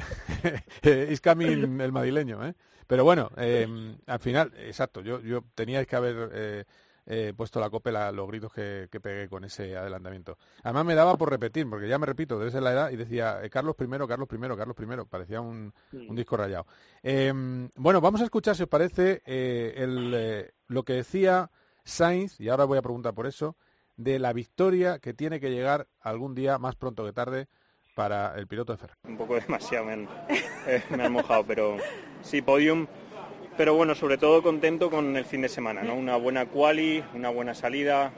is 0.82 1.20
coming 1.20 1.80
el 1.80 1.92
madrileño. 1.92 2.46
¿eh? 2.46 2.54
Pero 2.86 3.04
bueno, 3.04 3.30
eh, 3.36 3.66
al 4.06 4.20
final, 4.20 4.52
exacto, 4.58 5.00
yo, 5.00 5.20
yo 5.20 5.44
teníais 5.54 5.86
que 5.86 5.96
haber... 5.96 6.30
Eh, 6.34 6.64
he 7.06 7.32
puesto 7.34 7.60
la 7.60 7.70
copela 7.70 8.12
los 8.12 8.28
gritos 8.28 8.52
que, 8.52 8.88
pegué 9.02 9.28
con 9.28 9.44
ese 9.44 9.76
adelantamiento. 9.76 10.38
Además 10.62 10.84
me 10.84 10.94
daba 10.94 11.16
por 11.16 11.30
repetir, 11.30 11.68
porque 11.68 11.88
ya 11.88 11.98
me 11.98 12.06
repito, 12.06 12.38
debe 12.38 12.50
ser 12.50 12.62
la 12.62 12.72
edad, 12.72 12.90
y 12.90 12.96
decía 12.96 13.40
eh, 13.42 13.50
Carlos 13.50 13.74
primero, 13.76 14.06
Carlos 14.06 14.28
primero, 14.28 14.56
Carlos 14.56 14.76
primero, 14.76 15.06
parecía 15.06 15.40
un, 15.40 15.72
disco 15.90 16.36
rayado. 16.36 16.66
Em, 17.02 17.68
bueno, 17.76 18.00
vamos 18.00 18.20
a 18.20 18.24
escuchar, 18.24 18.56
si 18.56 18.62
os 18.62 18.68
parece, 18.68 19.22
eh, 19.26 19.74
eh, 19.76 20.52
lo 20.68 20.82
que 20.84 20.94
decía 20.94 21.50
Sainz, 21.84 22.40
y 22.40 22.48
ahora 22.48 22.64
voy 22.64 22.78
a 22.78 22.82
preguntar 22.82 23.14
por 23.14 23.26
eso, 23.26 23.56
de 23.96 24.18
la 24.18 24.32
victoria 24.32 24.98
que 24.98 25.12
tiene 25.14 25.40
que 25.40 25.50
llegar 25.50 25.88
algún 26.00 26.34
día, 26.34 26.58
más 26.58 26.76
pronto 26.76 27.04
que 27.04 27.12
tarde, 27.12 27.48
para 27.94 28.38
el 28.38 28.46
piloto 28.46 28.72
de 28.72 28.78
Ferrari. 28.78 29.00
Un 29.04 29.16
poco 29.16 29.34
demasiado 29.40 29.86
me 29.86 29.92
han, 29.92 30.08
me 30.90 31.04
han 31.04 31.12
mojado, 31.12 31.44
pero 31.44 31.76
sí, 32.22 32.40
podium 32.40 32.86
pero 33.56 33.74
bueno, 33.74 33.94
sobre 33.94 34.18
todo 34.18 34.42
contento 34.42 34.90
con 34.90 35.16
el 35.16 35.24
fin 35.24 35.42
de 35.42 35.48
semana, 35.48 35.82
¿no? 35.82 35.94
Una 35.94 36.16
buena 36.16 36.46
quali, 36.46 37.02
una 37.14 37.30
buena 37.30 37.54
salida, 37.54 38.12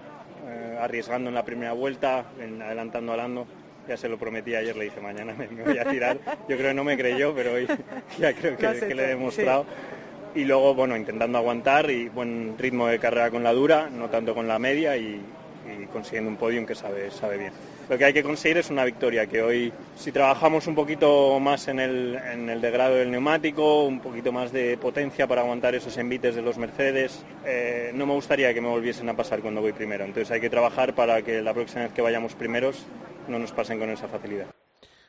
eh, 0.47 0.79
arriesgando 0.81 1.29
en 1.29 1.35
la 1.35 1.45
primera 1.45 1.73
vuelta, 1.73 2.27
adelantando 2.39 3.13
a 3.13 3.17
Lando. 3.17 3.47
Ya 3.89 3.97
se 3.97 4.09
lo 4.09 4.17
prometí 4.17 4.55
ayer, 4.55 4.75
le 4.77 4.85
dije 4.85 5.01
mañana 5.01 5.35
me, 5.35 5.47
voy 5.47 5.79
a 5.79 5.85
tirar. 5.85 6.19
Yo 6.49 6.57
creo 6.57 6.71
que 6.71 6.75
no 6.75 6.85
me 6.85 6.97
creyó, 6.97 7.35
pero 7.35 7.53
hoy 7.53 7.67
ya 8.19 8.33
creo 8.33 8.57
que, 8.57 8.95
le 8.95 9.05
he 9.05 9.09
demostrado. 9.09 9.67
Y 10.35 10.45
luego, 10.45 10.75
bueno, 10.75 10.97
intentando 10.97 11.39
aguantar 11.39 11.91
y 11.91 12.09
buen 12.09 12.57
ritmo 12.59 12.87
de 12.87 12.99
carrera 12.99 13.31
con 13.31 13.45
la 13.45 13.53
dura, 13.53 13.91
no 13.91 14.09
tanto 14.09 14.35
con 14.35 14.49
la 14.49 14.59
media 14.59 14.97
y, 14.97 15.21
y 15.67 15.87
consiguiendo 15.93 16.31
un 16.31 16.37
podium 16.37 16.65
que 16.65 16.75
sabe, 16.75 17.11
sabe 17.11 17.39
bien 17.39 17.53
lo 17.89 17.99
que 17.99 18.05
hay 18.05 18.13
que 18.13 18.23
conseguir 18.23 18.59
es 18.59 18.71
una 18.71 18.85
victoria, 18.85 19.27
que 19.27 19.43
hoy 19.43 19.73
si 19.97 20.13
trabajamos 20.13 20.67
un 20.67 20.75
poquito 20.75 21.39
más 21.41 21.69
en 21.69 21.81
el, 21.81 22.17
en 22.17 22.49
el 22.49 22.61
degrado 22.61 22.97
del 22.97 23.11
neumático, 23.11 23.85
un 23.85 24.01
poquito 24.01 24.33
más 24.33 24.53
de 24.53 24.77
potencia 24.79 25.27
para 25.27 25.43
aguantar 25.43 25.75
esos 25.75 25.97
envites 25.99 26.35
de 26.35 26.43
los 26.43 26.59
Mercedes, 26.59 27.25
eh, 27.45 27.91
no 27.95 28.07
me 28.07 28.15
gustaría 28.15 28.53
que 28.55 28.61
me 28.61 28.69
volviesen 28.69 29.09
a 29.09 29.17
pasar 29.17 29.41
cuando 29.41 29.61
voy 29.61 29.73
primero. 29.73 30.05
Entonces 30.05 30.31
hay 30.31 30.41
que 30.41 30.51
trabajar 30.51 30.95
para 30.95 31.23
que 31.23 31.43
la 31.43 31.55
próxima 31.55 31.83
vez 31.83 31.93
que 31.93 32.03
vayamos 32.03 32.35
primeros 32.35 32.85
no 33.29 33.39
nos 33.39 33.53
pasen 33.53 33.79
con 33.79 33.91
esa 33.91 34.09
facilidad. 34.09 34.47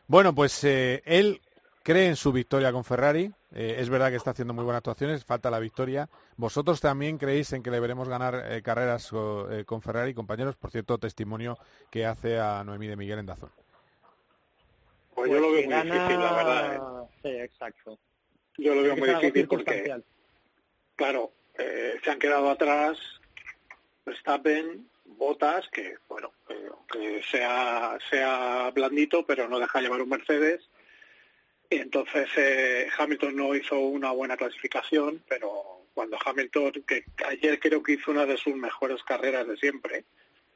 Bueno, 0.08 0.34
pues 0.34 0.64
eh, 0.64 1.02
él 1.06 1.42
cree 1.86 2.08
en 2.08 2.16
su 2.16 2.34
victoria 2.34 2.72
con 2.72 2.84
Ferrari. 2.84 3.32
Eh, 3.54 3.76
es 3.78 3.90
verdad 3.90 4.10
que 4.10 4.16
está 4.16 4.32
haciendo 4.32 4.56
muy 4.56 4.64
buenas 4.64 4.80
actuaciones, 4.80 5.24
falta 5.24 5.52
la 5.52 5.60
victoria. 5.60 6.10
¿Vosotros 6.36 6.82
también 6.82 7.20
creéis 7.20 7.54
en 7.54 7.62
que 7.62 7.70
le 7.70 7.80
veremos 7.80 8.10
ganar 8.10 8.44
eh, 8.50 8.64
carreras 8.64 9.12
eh, 9.52 9.64
con 9.66 9.84
Ferrari, 9.84 10.16
compañeros? 10.16 10.56
Por 10.56 10.72
cierto, 10.72 10.98
testimonio 10.98 11.60
que 11.92 12.08
hace 12.08 12.40
a 12.40 12.64
Noemí 12.64 12.88
de 12.88 12.96
Miguel 12.96 13.20
en 13.20 13.28
Dazón. 13.28 13.52
Pues 15.14 15.30
yo 15.30 15.40
lo 15.40 15.52
veo 15.52 15.70
muy 15.70 15.76
difícil, 15.76 16.20
la 16.20 16.34
verdad. 16.34 17.04
Sí, 17.22 17.30
exacto. 17.30 18.00
Yo 18.58 18.74
lo 18.74 18.82
veo 18.82 18.98
muy 18.98 19.10
difícil 19.10 19.48
porque, 19.48 19.96
claro, 20.96 21.32
se 21.56 22.12
han 22.12 22.18
quedado 22.18 22.50
atrás 22.50 22.98
Verstappen, 24.06 24.90
Botas, 25.06 25.70
que, 25.70 25.98
bueno, 26.10 26.32
que 26.92 27.22
sea, 27.30 27.98
sea 28.10 28.72
blandito, 28.72 29.24
pero 29.26 29.48
no 29.48 29.60
deja 29.60 29.82
llevar 29.82 30.02
un 30.02 30.10
Mercedes 30.10 30.68
entonces 31.70 32.30
eh, 32.38 32.88
Hamilton 32.98 33.36
no 33.36 33.56
hizo 33.56 33.80
una 33.80 34.12
buena 34.12 34.38
clasificación, 34.38 35.24
pero 35.28 35.86
cuando 35.94 36.18
Hamilton, 36.24 36.84
que 36.88 37.06
ayer 37.26 37.60
creo 37.60 37.82
que 37.82 37.94
hizo 37.94 38.12
una 38.12 38.26
de 38.26 38.38
sus 38.38 38.56
mejores 38.56 39.02
carreras 39.04 39.48
de 39.48 39.58
siempre, 39.58 40.06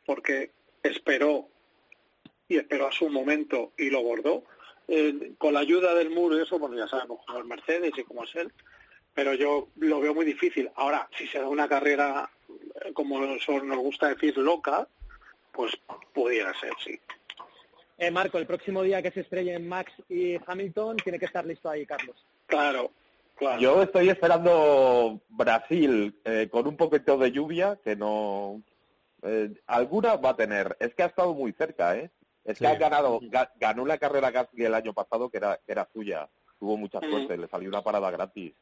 porque 0.05 0.51
esperó 0.83 1.47
y 2.47 2.57
esperó 2.57 2.87
a 2.87 2.91
su 2.91 3.09
momento 3.09 3.73
y 3.77 3.89
lo 3.89 4.03
bordó. 4.03 4.43
Eh, 4.87 5.33
con 5.37 5.53
la 5.53 5.59
ayuda 5.59 5.93
del 5.93 6.09
muro 6.09 6.37
y 6.37 6.41
eso, 6.41 6.57
bueno, 6.57 6.75
ya 6.75 6.87
sabemos 6.87 7.19
cómo 7.25 7.39
es 7.39 7.45
Mercedes 7.45 7.93
y 7.95 8.03
cómo 8.03 8.23
es 8.23 8.35
él, 8.35 8.51
pero 9.13 9.35
yo 9.35 9.69
lo 9.75 9.99
veo 9.99 10.15
muy 10.15 10.25
difícil. 10.25 10.69
Ahora, 10.75 11.07
si 11.15 11.27
se 11.27 11.39
da 11.39 11.47
una 11.47 11.67
carrera, 11.67 12.29
eh, 12.83 12.91
como 12.93 13.19
nos 13.19 13.77
gusta 13.77 14.09
decir, 14.09 14.35
loca, 14.37 14.87
pues 15.51 15.79
pudiera 16.13 16.53
ser, 16.59 16.73
sí. 16.83 16.99
Eh, 18.01 18.11
Marco, 18.11 18.37
el 18.37 18.47
próximo 18.47 18.81
día 18.81 19.01
que 19.01 19.11
se 19.11 19.19
estrellen 19.19 19.67
Max 19.67 19.91
y 20.07 20.37
Hamilton, 20.47 20.95
tiene 21.03 21.19
que 21.19 21.25
estar 21.25 21.45
listo 21.45 21.69
ahí, 21.69 21.85
Carlos. 21.85 22.15
Claro, 22.45 22.91
claro. 23.35 23.59
Yo 23.59 23.83
estoy 23.83 24.07
esperando 24.07 25.19
Brasil 25.27 26.17
eh, 26.23 26.47
con 26.49 26.65
un 26.65 26.77
poquito 26.77 27.17
de 27.17 27.33
lluvia, 27.33 27.77
que 27.83 27.97
no... 27.97 28.61
Eh, 29.23 29.53
alguna 29.67 30.15
va 30.15 30.29
a 30.29 30.35
tener. 30.37 30.77
Es 30.79 30.95
que 30.95 31.03
ha 31.03 31.07
estado 31.07 31.33
muy 31.33 31.51
cerca, 31.51 31.97
¿eh? 31.97 32.09
Es 32.45 32.57
que 32.57 32.67
ha 32.67 32.75
ganado, 32.75 33.19
ganó 33.59 33.85
la 33.85 33.97
carrera 33.97 34.31
Gasly 34.31 34.63
el 34.63 34.75
año 34.75 34.93
pasado 34.93 35.29
que 35.29 35.37
era, 35.37 35.59
que 35.65 35.73
era 35.73 35.89
suya. 35.91 36.29
Tuvo 36.57 36.77
mucha 36.77 37.01
suerte, 37.01 37.37
le 37.37 37.49
salió 37.49 37.67
una 37.67 37.81
parada 37.81 38.09
gratis. 38.11 38.53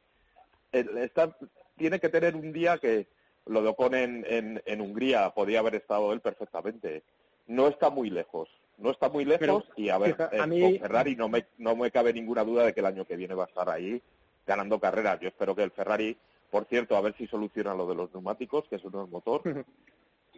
tiene 1.77 1.99
que 1.99 2.09
tener 2.09 2.35
un 2.35 2.51
día 2.51 2.79
que 2.79 3.05
lo 3.45 3.61
de 3.61 3.69
Ocon 3.69 3.93
en, 3.93 4.25
en, 4.27 4.63
en 4.65 4.81
Hungría, 4.81 5.29
podía 5.29 5.59
haber 5.59 5.75
estado 5.75 6.11
él 6.11 6.21
perfectamente. 6.21 7.03
No 7.45 7.67
está 7.67 7.91
muy 7.91 8.09
lejos 8.09 8.49
no 8.77 8.91
está 8.91 9.09
muy 9.09 9.25
lejos 9.25 9.63
y 9.75 9.89
a 9.89 9.97
ver, 9.97 10.15
eh, 10.31 10.37
con 10.37 10.79
Ferrari 10.79 11.15
no 11.15 11.29
me, 11.29 11.45
no 11.57 11.75
me 11.75 11.91
cabe 11.91 12.13
ninguna 12.13 12.43
duda 12.43 12.65
de 12.65 12.73
que 12.73 12.79
el 12.79 12.85
año 12.85 13.05
que 13.05 13.15
viene 13.15 13.33
va 13.33 13.45
a 13.45 13.47
estar 13.47 13.69
ahí 13.69 14.01
ganando 14.45 14.79
carreras. 14.79 15.19
Yo 15.19 15.27
espero 15.27 15.55
que 15.55 15.63
el 15.63 15.71
Ferrari, 15.71 16.17
por 16.49 16.65
cierto, 16.65 16.95
a 16.95 17.01
ver 17.01 17.15
si 17.17 17.27
soluciona 17.27 17.73
lo 17.73 17.87
de 17.87 17.95
los 17.95 18.13
neumáticos, 18.13 18.65
que 18.69 18.77
eso 18.77 18.89
no 18.89 19.03
es 19.03 19.09
motor, 19.09 19.41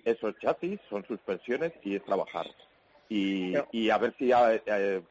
eso 0.06 0.30
es 0.30 0.40
chasis, 0.40 0.80
son 0.90 1.06
suspensiones 1.06 1.74
y 1.84 1.96
es 1.96 2.04
trabajar. 2.04 2.48
Y, 3.10 3.54
y 3.72 3.90
a 3.90 3.98
ver 3.98 4.16
si 4.18 4.32
eh, 4.32 5.02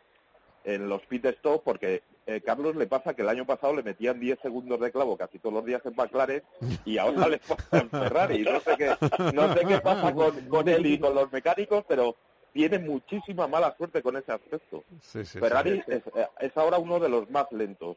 en 0.64 0.88
los 0.88 1.02
pit 1.06 1.24
stop, 1.26 1.62
porque 1.64 2.02
eh, 2.26 2.40
Carlos 2.44 2.76
le 2.76 2.86
pasa 2.86 3.14
que 3.14 3.22
el 3.22 3.28
año 3.28 3.46
pasado 3.46 3.74
le 3.74 3.82
metían 3.82 4.20
10 4.20 4.38
segundos 4.40 4.78
de 4.80 4.92
clavo 4.92 5.16
casi 5.16 5.38
todos 5.38 5.54
los 5.54 5.64
días 5.64 5.80
en 5.86 5.94
McLaren 5.96 6.42
y 6.84 6.98
ahora 6.98 7.28
le 7.28 7.38
pasa 7.48 7.78
en 7.78 7.90
Ferrari. 7.90 8.42
No 8.42 8.60
sé 8.60 8.76
qué, 8.76 8.94
no 9.32 9.54
sé 9.54 9.64
qué 9.66 9.78
pasa 9.78 10.14
con, 10.14 10.38
con 10.48 10.68
él 10.68 10.86
y 10.86 10.98
con 10.98 11.14
los 11.14 11.32
mecánicos, 11.32 11.84
pero 11.88 12.16
tiene 12.52 12.78
muchísima 12.78 13.46
mala 13.46 13.74
suerte 13.76 14.02
con 14.02 14.16
ese 14.16 14.32
aspecto. 14.32 14.84
Ferrari 15.00 15.82
Es, 16.40 16.56
ahora 16.56 16.78
uno 16.78 16.98
de 16.98 17.08
los 17.08 17.30
más 17.30 17.50
lentos 17.52 17.96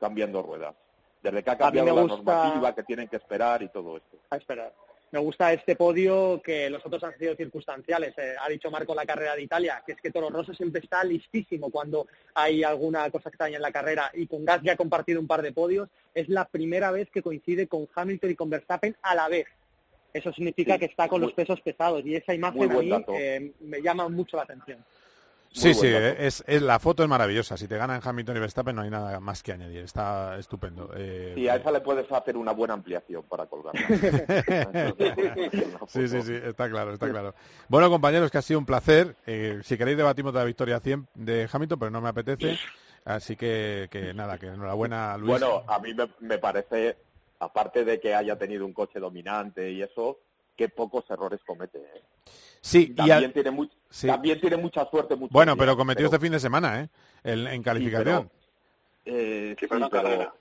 cambiando 0.00 0.42
ruedas. 0.42 0.74
Desde 1.22 1.42
que 1.42 1.50
ha 1.50 1.58
cambiado 1.58 1.94
la 1.94 2.02
normativa 2.04 2.74
que 2.74 2.82
tienen 2.82 3.08
que 3.08 3.16
esperar 3.16 3.62
y 3.62 3.68
todo 3.68 3.96
esto. 3.96 4.16
A 4.30 4.36
esperar. 4.36 4.72
me 5.12 5.20
gusta 5.20 5.52
este 5.52 5.76
podio 5.76 6.42
que 6.42 6.68
los 6.68 6.84
otros 6.84 7.04
han 7.04 7.16
sido 7.16 7.36
circunstanciales. 7.36 8.12
Eh, 8.18 8.34
ha 8.40 8.48
dicho 8.48 8.70
Marco 8.72 8.92
la 8.92 9.06
carrera 9.06 9.36
de 9.36 9.42
Italia, 9.42 9.82
que 9.86 9.92
es 9.92 10.00
que 10.00 10.10
Toro 10.10 10.30
Rosso 10.30 10.52
siempre 10.52 10.80
está 10.82 11.04
listísimo 11.04 11.70
cuando 11.70 12.08
hay 12.34 12.64
alguna 12.64 13.08
cosa 13.10 13.28
extraña 13.28 13.56
en 13.56 13.62
la 13.62 13.70
carrera 13.70 14.10
y 14.14 14.26
con 14.26 14.44
Gasly 14.44 14.70
ha 14.70 14.76
compartido 14.76 15.20
un 15.20 15.28
par 15.28 15.42
de 15.42 15.52
podios. 15.52 15.88
Es 16.12 16.28
la 16.28 16.44
primera 16.44 16.90
vez 16.90 17.08
que 17.10 17.22
coincide 17.22 17.68
con 17.68 17.88
Hamilton 17.94 18.30
y 18.30 18.34
con 18.34 18.50
Verstappen 18.50 18.96
a 19.02 19.14
la 19.14 19.28
vez. 19.28 19.46
Eso 20.12 20.32
significa 20.32 20.78
que 20.78 20.86
está 20.86 21.08
con 21.08 21.20
los 21.20 21.32
pesos 21.32 21.60
pesados 21.60 22.04
y 22.04 22.14
esa 22.14 22.34
imagen 22.34 22.70
a 22.70 22.78
mí 22.78 22.90
eh, 23.18 23.52
me 23.60 23.80
llama 23.80 24.08
mucho 24.08 24.36
la 24.36 24.42
atención. 24.42 24.84
Sí, 25.52 25.74
sí, 25.74 25.86
es, 25.86 26.42
es, 26.46 26.62
la 26.62 26.78
foto 26.78 27.02
es 27.02 27.08
maravillosa. 27.08 27.56
Si 27.56 27.68
te 27.68 27.76
ganan 27.76 28.00
Hamilton 28.02 28.36
y 28.36 28.40
Verstappen 28.40 28.74
no 28.74 28.82
hay 28.82 28.90
nada 28.90 29.20
más 29.20 29.42
que 29.42 29.52
añadir. 29.52 29.82
Está 29.82 30.38
estupendo. 30.38 30.90
Eh, 30.96 31.34
y 31.36 31.48
a 31.48 31.56
esa 31.56 31.70
le 31.70 31.80
puedes 31.80 32.10
hacer 32.10 32.36
una 32.36 32.52
buena 32.52 32.74
ampliación 32.74 33.22
para 33.24 33.46
colgarla. 33.46 33.80
sí, 35.88 36.08
sí, 36.08 36.22
sí, 36.22 36.34
está 36.34 36.70
claro, 36.70 36.94
está 36.94 37.10
claro. 37.10 37.34
Bueno, 37.68 37.90
compañeros, 37.90 38.30
que 38.30 38.38
ha 38.38 38.42
sido 38.42 38.60
un 38.60 38.66
placer. 38.66 39.16
Eh, 39.26 39.60
si 39.62 39.76
queréis 39.76 39.98
debatimos 39.98 40.32
de 40.32 40.38
la 40.38 40.46
victoria 40.46 40.80
100 40.80 41.08
de 41.14 41.48
Hamilton, 41.52 41.78
pero 41.78 41.90
no 41.90 42.00
me 42.00 42.08
apetece. 42.08 42.58
Así 43.04 43.36
que, 43.36 43.88
que 43.90 44.14
nada, 44.14 44.38
que 44.38 44.46
enhorabuena, 44.46 45.16
Luis. 45.18 45.32
Bueno, 45.32 45.64
a 45.66 45.78
mí 45.80 45.92
me, 45.92 46.08
me 46.20 46.38
parece, 46.38 46.96
aparte 47.42 47.84
de 47.84 47.98
que 48.00 48.14
haya 48.14 48.38
tenido 48.38 48.64
un 48.64 48.72
coche 48.72 49.00
dominante 49.00 49.70
y 49.70 49.82
eso, 49.82 50.20
qué 50.56 50.68
pocos 50.68 51.04
errores 51.10 51.40
comete. 51.44 51.78
¿eh? 51.78 52.02
Sí, 52.60 52.94
también, 52.94 53.30
y 53.30 53.32
tiene 53.32 53.68
también 54.06 54.40
tiene 54.40 54.56
mucha 54.56 54.88
suerte. 54.88 55.16
bueno, 55.16 55.56
pero 55.56 55.76
cometió 55.76 56.06
este 56.06 56.20
fin 56.20 56.32
de 56.32 56.40
semana, 56.40 56.80
¿eh? 56.80 56.88
en 57.24 57.62
calificación. 57.62 58.30
Eh, 59.04 59.56
sí, 59.58 59.66
pero, 59.68 59.90
carrera. 59.90 60.32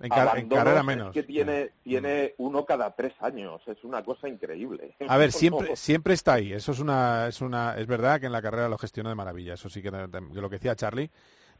En, 0.00 0.48
carrera 0.48 0.82
menos. 0.82 1.08
Es 1.08 1.14
que 1.14 1.22
tiene, 1.22 1.70
tiene 1.82 2.34
uno 2.38 2.66
cada 2.66 2.94
tres 2.94 3.14
años, 3.20 3.62
es 3.66 3.82
una 3.84 4.04
cosa 4.04 4.28
increíble. 4.28 4.96
A 5.08 5.16
ver, 5.16 5.32
siempre, 5.32 5.76
siempre 5.76 6.12
está 6.12 6.34
ahí. 6.34 6.52
Eso 6.52 6.72
es 6.72 6.80
una, 6.80 7.28
es 7.28 7.40
una, 7.40 7.78
es 7.78 7.86
verdad 7.86 8.20
que 8.20 8.26
en 8.26 8.32
la 8.32 8.42
carrera 8.42 8.68
lo 8.68 8.76
gestiona 8.76 9.08
de 9.08 9.14
maravilla. 9.14 9.54
Eso 9.54 9.70
sí 9.70 9.80
que 9.80 9.90
lo 9.90 10.50
que 10.50 10.56
decía 10.56 10.76
Charlie. 10.76 11.10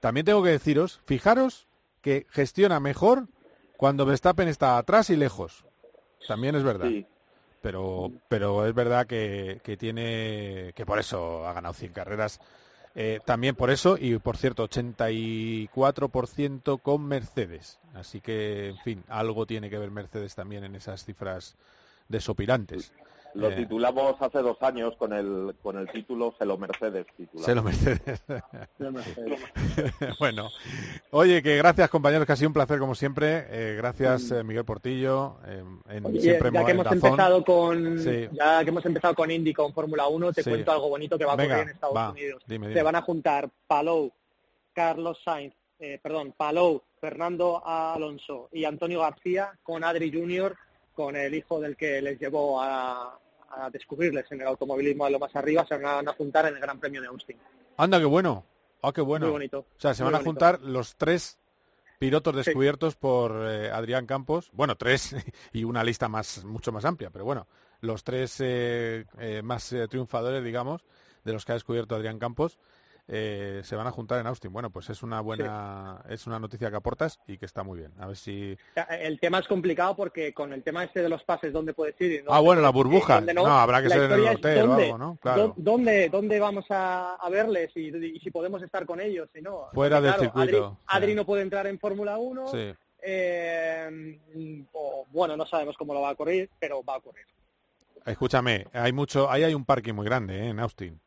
También 0.01 0.26
tengo 0.26 0.43
que 0.43 0.51
deciros, 0.51 1.01
fijaros 1.07 1.68
que 2.03 2.26
gestiona 2.28 2.80
mejor 2.80 3.28
cuando 3.77 4.07
Verstappen 4.07 4.49
está 4.49 4.79
atrás 4.79 5.11
y 5.11 5.16
lejos. 5.16 5.64
También 6.27 6.55
es 6.55 6.62
verdad. 6.62 6.89
Sí 6.89 7.07
pero, 7.64 8.12
pero 8.29 8.66
es 8.66 8.75
verdad 8.75 9.07
que, 9.07 9.62
que 9.64 9.79
tiene, 9.79 10.75
que 10.75 10.85
por 10.85 10.99
eso 10.99 11.49
ha 11.49 11.55
ganado 11.55 11.72
100 11.72 11.95
carreras. 11.95 12.39
Eh, 12.95 13.20
también 13.25 13.57
por 13.57 13.70
eso, 13.70 13.97
y 13.99 14.18
por 14.18 14.37
cierto, 14.37 14.68
84% 14.68 16.83
con 16.83 17.07
Mercedes. 17.07 17.81
Así 17.95 18.20
que, 18.20 18.68
en 18.68 18.77
fin, 18.81 19.03
algo 19.09 19.47
tiene 19.47 19.70
que 19.70 19.79
ver 19.79 19.91
Mercedes 19.91 20.35
también 20.35 20.64
en 20.64 20.75
esas 20.75 21.07
cifras 21.07 21.57
desopilantes. 22.11 22.93
Lo 23.35 23.51
eh, 23.51 23.57
titulamos 23.57 24.14
hace 24.20 24.39
dos 24.39 24.57
años 24.62 24.95
con 24.97 25.12
el, 25.12 25.55
con 25.61 25.76
el 25.76 25.91
título 25.91 26.35
Se 26.39 26.47
lo 26.47 26.57
Mercedes. 26.57 27.07
Se 27.37 27.55
lo 27.55 27.62
Mercedes. 27.62 28.22
bueno, 30.20 30.51
oye, 31.11 31.43
que 31.43 31.57
gracias 31.57 31.91
compañeros, 31.91 32.26
que 32.26 32.32
ha 32.32 32.37
sido 32.37 32.51
un 32.51 32.55
placer 32.55 32.78
como 32.78 32.95
siempre. 32.95 33.47
Eh, 33.51 33.74
gracias 33.76 34.30
eh, 34.30 34.45
Miguel 34.45 34.64
Portillo. 34.64 35.39
En, 35.47 36.20
siempre 36.20 36.51
ya 36.53 36.64
que 36.64 36.72
hemos 36.72 36.91
empezado 36.91 37.45
con 37.45 37.99
ya 37.99 38.62
que 38.62 38.70
hemos 38.70 38.87
empezado 38.87 39.14
con 39.14 39.30
Indy 39.30 39.53
con 39.53 39.72
Fórmula 39.72 40.07
1, 40.07 40.32
te 40.32 40.45
cuento 40.45 40.70
algo 40.70 40.89
bonito 40.89 41.18
que 41.18 41.24
va 41.24 41.32
a 41.32 41.35
ocurrir 41.35 41.53
en 41.53 41.68
Estados 41.70 42.12
Unidos. 42.12 42.43
Se 42.47 42.82
van 42.82 42.97
a 42.97 43.03
juntar 43.03 43.51
Palou, 43.66 44.12
Carlos 44.72 45.18
Sainz, 45.24 45.55
perdón, 46.03 46.35
Palou, 46.37 46.82
Fernando 47.01 47.66
Alonso 47.66 48.49
y 48.53 48.64
Antonio 48.64 49.01
García 49.01 49.53
con 49.64 49.82
Adri 49.82 50.12
Junior 50.12 50.57
con 50.95 51.16
el 51.16 51.35
hijo 51.35 51.61
del 51.61 51.76
que 51.76 52.01
les 52.01 52.18
llevó 52.18 52.62
a, 52.62 53.18
a 53.57 53.70
descubrirles 53.70 54.30
en 54.30 54.40
el 54.40 54.46
automovilismo 54.46 55.05
de 55.05 55.12
lo 55.12 55.18
más 55.18 55.34
arriba, 55.36 55.64
se 55.66 55.76
van 55.76 56.09
a 56.09 56.12
juntar 56.12 56.46
en 56.46 56.55
el 56.55 56.61
Gran 56.61 56.78
Premio 56.78 57.00
de 57.00 57.09
Austin. 57.09 57.36
Anda, 57.76 57.98
qué 57.98 58.05
bueno. 58.05 58.44
Ah, 58.82 58.92
qué 58.92 59.00
bueno. 59.00 59.26
Muy 59.26 59.32
bonito. 59.32 59.61
O 59.61 59.80
sea, 59.80 59.94
se 59.94 60.05
van 60.05 60.14
a 60.14 60.20
juntar 60.20 60.61
los 60.61 60.96
tres 60.96 61.38
pilotos 61.98 62.36
descubiertos 62.36 62.96
por 62.96 63.32
eh, 63.48 63.70
Adrián 63.70 64.07
Campos. 64.07 64.50
Bueno, 64.52 64.76
tres 64.76 65.14
y 65.52 65.64
una 65.64 65.82
lista 65.82 66.09
más 66.09 66.44
mucho 66.44 66.72
más 66.72 66.84
amplia, 66.84 67.11
pero 67.11 67.24
bueno, 67.24 67.46
los 67.80 68.05
tres 68.05 68.36
eh, 68.40 69.07
eh, 69.18 69.42
más 69.42 69.74
triunfadores, 69.88 70.44
digamos, 70.44 70.84
de 71.24 71.32
los 71.32 71.44
que 71.44 71.52
ha 71.52 71.55
descubierto 71.55 71.94
Adrián 71.94 72.18
Campos. 72.18 72.59
Eh, 73.07 73.61
se 73.64 73.76
van 73.76 73.86
a 73.86 73.90
juntar 73.90 74.20
en 74.20 74.26
Austin. 74.26 74.52
Bueno, 74.52 74.70
pues 74.70 74.88
es 74.88 75.02
una 75.02 75.20
buena, 75.20 76.02
es 76.09 76.26
una 76.26 76.38
noticia 76.38 76.70
que 76.70 76.76
aportas 76.76 77.20
y 77.26 77.36
que 77.36 77.44
está 77.44 77.62
muy 77.62 77.78
bien. 77.78 77.92
A 77.98 78.07
ver 78.07 78.16
si 78.16 78.57
el 78.98 79.20
tema 79.20 79.38
es 79.38 79.46
complicado 79.46 79.94
porque 79.94 80.32
con 80.32 80.52
el 80.52 80.62
tema 80.62 80.84
este 80.84 81.02
de 81.02 81.09
los 81.09 81.22
pases, 81.24 81.52
¿dónde 81.52 81.74
puedes 81.74 82.00
ir? 82.00 82.24
ah, 82.28 82.40
bueno, 82.40 82.62
la 82.62 82.70
burbuja. 82.70 83.20
No, 83.20 83.46
habrá 83.46 83.82
que 83.82 83.90
ser 83.90 84.11
en 84.11 84.12
el 84.12 84.36
hotel 84.36 84.68
o 84.68 84.74
algo, 84.74 84.98
¿no? 84.98 85.18
Claro. 85.20 85.52
¿Dónde, 85.57 86.09
dónde 86.09 86.40
vamos 86.40 86.64
a, 86.70 87.18
verles 87.30 87.70
y, 87.76 88.18
si 88.20 88.30
podemos 88.30 88.62
estar 88.62 88.86
con 88.86 89.00
ellos? 89.00 89.28
Si 89.34 89.42
no, 89.42 89.68
fuera 89.72 90.00
del 90.00 90.14
circuito. 90.14 90.78
Adri, 90.86 91.14
no 91.14 91.26
puede 91.26 91.42
entrar 91.42 91.66
en 91.66 91.78
Fórmula 91.78 92.16
1. 92.18 92.52
Eh, 93.07 94.18
bueno, 95.11 95.36
no 95.36 95.46
sabemos 95.46 95.76
cómo 95.76 95.92
lo 95.92 96.00
va 96.00 96.09
a 96.09 96.12
ocurrir, 96.12 96.48
pero 96.59 96.82
va 96.82 96.94
a 96.94 96.98
ocurrir. 96.98 97.26
Escúchame, 98.07 98.66
hay 98.72 98.92
mucho, 98.92 99.30
ahí 99.30 99.44
hay 99.44 99.55
un 99.55 99.64
parque 99.64 99.92
muy 99.92 100.05
grande 100.05 100.38
¿eh? 100.38 100.48
en 100.48 100.61
Austin. 100.61 101.00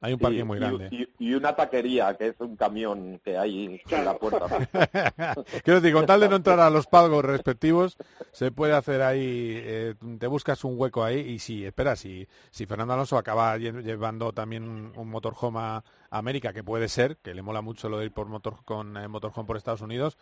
Hay 0.00 0.12
un 0.12 0.18
parque 0.20 0.44
muy 0.44 0.58
grande. 0.58 1.08
Y, 1.18 1.34
una 1.34 1.54
taquería, 1.56 2.16
que 2.16 2.28
es 2.28 2.40
un 2.40 2.56
camión 2.56 3.20
que 3.24 3.36
hay 3.36 3.80
en 3.90 4.04
la 4.04 4.16
puerta. 4.16 4.46
Quiero 5.64 5.80
decir, 5.80 5.92
con 5.92 6.06
tal 6.06 6.20
de 6.20 6.28
no 6.28 6.36
entrar 6.36 6.60
a 6.60 6.70
los 6.70 6.86
pagos 6.86 7.24
respectivos, 7.24 7.96
se 8.32 8.52
puede 8.52 8.74
hacer 8.74 9.02
ahí, 9.02 9.60
eh, 9.60 9.94
te 10.18 10.26
buscas 10.28 10.62
un 10.64 10.78
hueco 10.78 11.02
ahí 11.02 11.18
y 11.18 11.38
si, 11.40 11.64
espera, 11.64 11.96
si, 11.96 12.28
si 12.50 12.66
Fernando 12.66 12.94
Alonso 12.94 13.18
acaba 13.18 13.56
llevando 13.56 14.32
también 14.32 14.92
un, 14.96 15.08
motorhome 15.08 15.58
a 15.58 15.84
América, 16.10 16.52
que 16.52 16.62
puede 16.62 16.88
ser, 16.88 17.16
que 17.16 17.34
le 17.34 17.42
mola 17.42 17.60
mucho 17.60 17.88
lo 17.88 17.98
de 17.98 18.06
ir 18.06 18.12
por 18.12 18.28
motor, 18.28 18.58
con 18.64 18.96
eh, 18.96 19.08
motorhome 19.08 19.46
por 19.46 19.56
Estados 19.56 19.80
Unidos, 19.80 20.16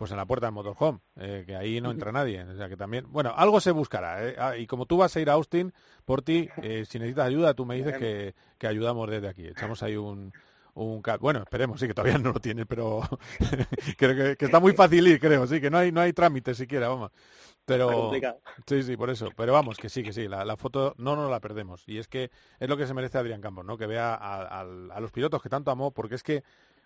pues 0.00 0.12
en 0.12 0.16
la 0.16 0.24
puerta 0.24 0.46
del 0.46 0.54
motorhome, 0.54 1.00
eh, 1.16 1.44
que 1.46 1.54
ahí 1.54 1.78
no 1.78 1.90
entra 1.90 2.10
nadie. 2.10 2.42
O 2.42 2.56
sea 2.56 2.70
que 2.70 2.76
también, 2.78 3.04
bueno, 3.10 3.34
algo 3.36 3.60
se 3.60 3.70
buscará. 3.70 4.26
Eh. 4.26 4.34
Ah, 4.38 4.56
y 4.56 4.66
como 4.66 4.86
tú 4.86 4.96
vas 4.96 5.14
a 5.14 5.20
ir 5.20 5.28
a 5.28 5.34
Austin, 5.34 5.74
por 6.06 6.22
ti, 6.22 6.48
eh, 6.62 6.86
si 6.88 6.98
necesitas 6.98 7.26
ayuda, 7.26 7.52
tú 7.52 7.66
me 7.66 7.74
dices 7.74 7.98
que, 7.98 8.34
que, 8.56 8.66
ayudamos 8.66 9.10
desde 9.10 9.28
aquí. 9.28 9.46
Echamos 9.46 9.82
ahí 9.82 9.96
un, 9.96 10.32
un 10.72 11.02
bueno, 11.20 11.40
esperemos, 11.40 11.78
sí, 11.78 11.86
que 11.86 11.92
todavía 11.92 12.16
no 12.16 12.32
lo 12.32 12.40
tiene, 12.40 12.64
pero 12.64 13.02
creo 13.98 14.36
que, 14.38 14.42
está 14.42 14.58
muy 14.58 14.72
fácil 14.72 15.06
ir, 15.06 15.20
creo, 15.20 15.46
sí, 15.46 15.60
que 15.60 15.68
no 15.68 15.76
hay, 15.76 15.92
no 15.92 16.00
hay 16.00 16.14
trámite 16.14 16.54
siquiera, 16.54 16.88
vamos. 16.88 17.10
Pero 17.66 18.10
sí, 18.66 18.82
sí, 18.82 18.96
por 18.96 19.10
eso. 19.10 19.28
Pero 19.36 19.52
vamos, 19.52 19.76
que 19.76 19.90
sí, 19.90 20.02
que 20.02 20.14
sí, 20.14 20.28
la, 20.28 20.46
la, 20.46 20.56
foto 20.56 20.94
no 20.96 21.14
nos 21.14 21.30
la 21.30 21.40
perdemos. 21.40 21.86
Y 21.86 21.98
es 21.98 22.08
que 22.08 22.30
es 22.58 22.68
lo 22.70 22.78
que 22.78 22.86
se 22.86 22.94
merece 22.94 23.18
Adrián 23.18 23.42
Campos, 23.42 23.66
¿no? 23.66 23.76
Que 23.76 23.86
vea 23.86 24.14
a, 24.14 24.60
a 24.62 25.00
los 25.00 25.12
pilotos 25.12 25.42
que 25.42 25.50
tanto 25.50 25.70
amó, 25.70 25.90
porque 25.90 26.14
es 26.14 26.22
que 26.22 26.42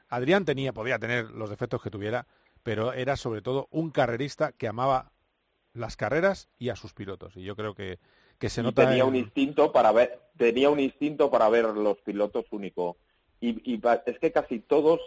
Adrián 0.09 0.45
tenía, 0.45 0.73
podía 0.73 0.99
tener 0.99 1.31
los 1.31 1.51
defectos 1.51 1.83
que 1.83 1.91
tuviera, 1.91 2.27
pero 2.65 2.95
era 2.95 3.17
sobre 3.17 3.43
todo 3.43 3.69
un 3.71 3.91
carrerista 3.91 4.51
que 4.53 4.67
amaba 4.67 5.13
las 5.75 5.97
carreras 5.97 6.49
y 6.59 6.71
a 6.71 6.77
sus 6.77 6.95
pilotos. 6.95 7.37
Y 7.37 7.43
yo 7.43 7.55
creo 7.55 7.75
que, 7.75 8.01
que 8.39 8.49
se 8.49 8.63
nota. 8.63 8.89
tenía 8.89 9.05
un 9.05 9.15
instinto 9.15 9.71
para 9.71 9.93
ver, 9.93 10.19
tenía 10.37 10.71
un 10.71 10.81
instinto 10.81 11.31
para 11.31 11.49
ver 11.51 11.67
los 11.67 12.01
pilotos 12.01 12.47
único. 12.51 12.97
Y, 13.41 13.79
es 14.07 14.19
que 14.19 14.33
casi 14.33 14.61
todos 14.61 15.01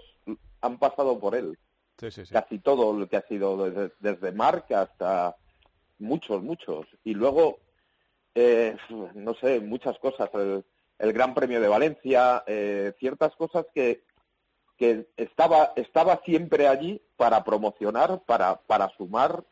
han 0.62 0.78
pasado 0.78 1.20
por 1.20 1.36
él. 1.36 1.58
Sí, 1.98 2.12
sí, 2.12 2.26
sí. 2.28 2.32
Casi 2.32 2.60
todo 2.60 2.94
lo 2.94 3.10
que 3.10 3.18
ha 3.18 3.28
sido 3.28 3.70
desde, 3.70 3.92
desde 4.00 4.32
Marc 4.32 4.72
hasta 4.72 5.36
muchos, 5.98 6.44
muchos. 6.44 6.86
Y 7.04 7.16
luego, 7.16 7.58
eh, 8.36 8.78
no 9.16 9.34
sé, 9.34 9.60
muchas 9.62 9.98
cosas. 9.98 10.30
El, 11.00 11.14
Gran 11.14 11.34
Premio 11.34 11.60
de 11.60 11.68
Valencia, 11.68 12.44
eh, 12.46 12.94
ciertas 13.00 13.36
cosas 13.36 13.66
que, 13.74 14.04
que 14.78 15.08
estaba, 15.18 15.74
estaba 15.76 16.22
siempre 16.24 16.68
allí 16.68 17.02
para 17.16 17.44
promocionar, 17.44 18.22
para, 18.26 18.62
para 18.62 18.90
sumar, 18.98 19.44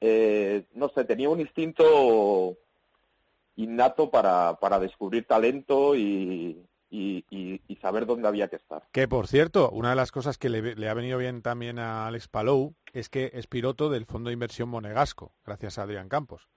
eh, 0.00 0.64
no 0.74 0.88
sé, 0.90 1.04
tenía 1.04 1.28
un 1.28 1.40
instinto 1.40 2.56
innato 3.56 4.10
para, 4.10 4.58
para 4.58 4.80
descubrir 4.80 5.26
talento 5.26 5.94
y, 5.94 6.64
y, 6.90 7.24
y, 7.30 7.76
saber 7.76 8.06
dónde 8.06 8.28
había 8.28 8.48
que 8.48 8.56
estar. 8.56 8.82
Que 8.92 9.06
por 9.06 9.26
cierto, 9.26 9.70
una 9.70 9.90
de 9.90 9.96
las 9.96 10.12
cosas 10.12 10.38
que 10.38 10.48
le, 10.48 10.74
le, 10.74 10.88
ha 10.88 10.94
venido 10.94 11.18
bien 11.18 11.42
también 11.42 11.78
a 11.78 12.06
Alex 12.06 12.28
Palou 12.28 12.74
es 12.92 13.08
que 13.08 13.30
es 13.34 13.46
piloto 13.46 13.90
del 13.90 14.06
Fondo 14.06 14.28
de 14.28 14.34
Inversión 14.34 14.68
Monegasco, 14.68 15.32
gracias 15.44 15.78
a 15.78 15.82
Adrián 15.82 16.08
Campos. 16.08 16.48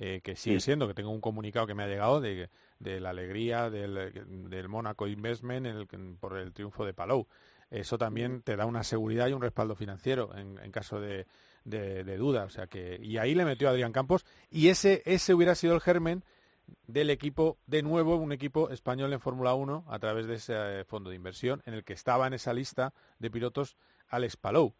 Eh, 0.00 0.20
que 0.22 0.36
sigue 0.36 0.60
siendo, 0.60 0.86
que 0.86 0.94
tengo 0.94 1.10
un 1.10 1.20
comunicado 1.20 1.66
que 1.66 1.74
me 1.74 1.82
ha 1.82 1.88
llegado 1.88 2.20
de, 2.20 2.50
de 2.78 3.00
la 3.00 3.10
alegría 3.10 3.70
del, 3.70 4.48
del 4.48 4.68
Mónaco 4.68 5.06
Investment 5.06 5.90
por 6.20 6.38
el 6.38 6.52
triunfo 6.52 6.84
de 6.84 6.94
Palou. 6.94 7.26
Eso 7.70 7.98
también 7.98 8.42
te 8.42 8.56
da 8.56 8.66
una 8.66 8.82
seguridad 8.82 9.28
y 9.28 9.32
un 9.32 9.42
respaldo 9.42 9.74
financiero 9.74 10.34
en, 10.36 10.58
en 10.58 10.72
caso 10.72 11.00
de, 11.00 11.26
de, 11.64 12.04
de, 12.04 12.16
duda. 12.16 12.44
O 12.44 12.50
sea 12.50 12.66
que, 12.66 12.98
y 13.02 13.18
ahí 13.18 13.34
le 13.34 13.44
metió 13.44 13.68
a 13.68 13.72
Adrián 13.72 13.92
Campos 13.92 14.24
y 14.50 14.68
ese, 14.68 15.02
ese 15.04 15.34
hubiera 15.34 15.54
sido 15.54 15.74
el 15.74 15.80
germen 15.80 16.24
del 16.86 17.10
equipo, 17.10 17.58
de 17.66 17.82
nuevo 17.82 18.16
un 18.16 18.32
equipo 18.32 18.70
español 18.70 19.12
en 19.12 19.20
Fórmula 19.20 19.54
1 19.54 19.84
a 19.88 19.98
través 19.98 20.26
de 20.26 20.34
ese 20.34 20.80
eh, 20.80 20.84
fondo 20.84 21.10
de 21.10 21.16
inversión 21.16 21.62
en 21.66 21.74
el 21.74 21.84
que 21.84 21.92
estaba 21.92 22.26
en 22.26 22.34
esa 22.34 22.52
lista 22.52 22.94
de 23.18 23.30
pilotos 23.30 23.76
Alex 24.08 24.36
Palou. 24.36 24.74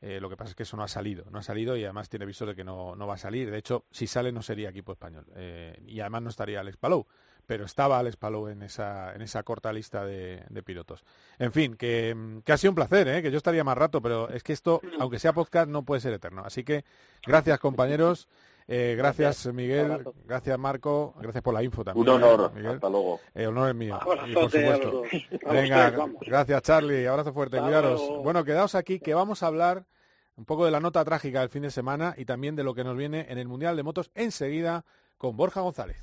Eh, 0.00 0.18
lo 0.20 0.28
que 0.28 0.36
pasa 0.36 0.50
es 0.50 0.56
que 0.56 0.64
eso 0.64 0.76
no 0.76 0.82
ha 0.82 0.88
salido, 0.88 1.24
no 1.30 1.38
ha 1.38 1.42
salido 1.42 1.76
y 1.76 1.84
además 1.84 2.08
tiene 2.08 2.26
viso 2.26 2.44
de 2.44 2.56
que 2.56 2.64
no, 2.64 2.96
no 2.96 3.06
va 3.06 3.14
a 3.14 3.18
salir. 3.18 3.50
De 3.52 3.58
hecho, 3.58 3.86
si 3.92 4.08
sale 4.08 4.32
no 4.32 4.42
sería 4.42 4.70
equipo 4.70 4.92
español 4.92 5.26
eh, 5.36 5.80
y 5.86 6.00
además 6.00 6.22
no 6.22 6.30
estaría 6.30 6.58
Alex 6.58 6.76
Palou, 6.76 7.06
pero 7.52 7.66
estaba 7.66 7.98
Alex 7.98 8.16
Palou 8.16 8.48
en 8.48 8.62
esa, 8.62 9.12
en 9.14 9.20
esa 9.20 9.42
corta 9.42 9.70
lista 9.74 10.06
de, 10.06 10.42
pilotos. 10.64 11.04
En 11.38 11.52
fin, 11.52 11.76
que, 11.76 12.16
ha 12.46 12.56
sido 12.56 12.70
un 12.70 12.74
placer, 12.74 13.06
¿eh? 13.08 13.20
que 13.20 13.30
yo 13.30 13.36
estaría 13.36 13.62
más 13.62 13.76
rato, 13.76 14.00
pero 14.00 14.30
es 14.30 14.42
que 14.42 14.54
esto, 14.54 14.80
aunque 14.98 15.18
sea 15.18 15.34
podcast, 15.34 15.68
no 15.68 15.82
puede 15.82 16.00
ser 16.00 16.14
eterno. 16.14 16.44
Así 16.46 16.64
que 16.64 16.86
gracias 17.26 17.58
compañeros. 17.58 18.26
Eh, 18.66 18.94
gracias, 18.96 19.52
Miguel. 19.52 20.02
Gracias, 20.24 20.58
Marco. 20.58 21.14
Gracias 21.20 21.42
por 21.42 21.52
la 21.52 21.62
info 21.62 21.84
también. 21.84 22.08
Un 22.08 22.14
honor. 22.14 22.52
Hasta 22.56 22.88
luego. 22.88 23.20
El 23.34 23.48
honor 23.48 23.68
es 23.68 23.74
mío. 23.74 24.00
Y 24.26 24.32
por 24.32 24.50
supuesto. 24.50 25.02
Venga, 25.52 26.08
gracias, 26.22 26.62
Charlie. 26.62 27.06
Abrazo 27.06 27.34
fuerte. 27.34 27.60
Cuidaros. 27.60 28.00
Bueno, 28.22 28.44
quedaos 28.44 28.74
aquí 28.74 28.98
que 28.98 29.12
vamos 29.12 29.42
a 29.42 29.48
hablar 29.48 29.84
un 30.36 30.46
poco 30.46 30.64
de 30.64 30.70
la 30.70 30.80
nota 30.80 31.04
trágica 31.04 31.40
del 31.40 31.50
fin 31.50 31.64
de 31.64 31.70
semana 31.70 32.14
y 32.16 32.24
también 32.24 32.56
de 32.56 32.64
lo 32.64 32.72
que 32.72 32.82
nos 32.82 32.96
viene 32.96 33.26
en 33.28 33.36
el 33.36 33.46
Mundial 33.46 33.76
de 33.76 33.82
Motos 33.82 34.10
enseguida 34.14 34.86
con 35.18 35.36
Borja 35.36 35.60
González. 35.60 36.02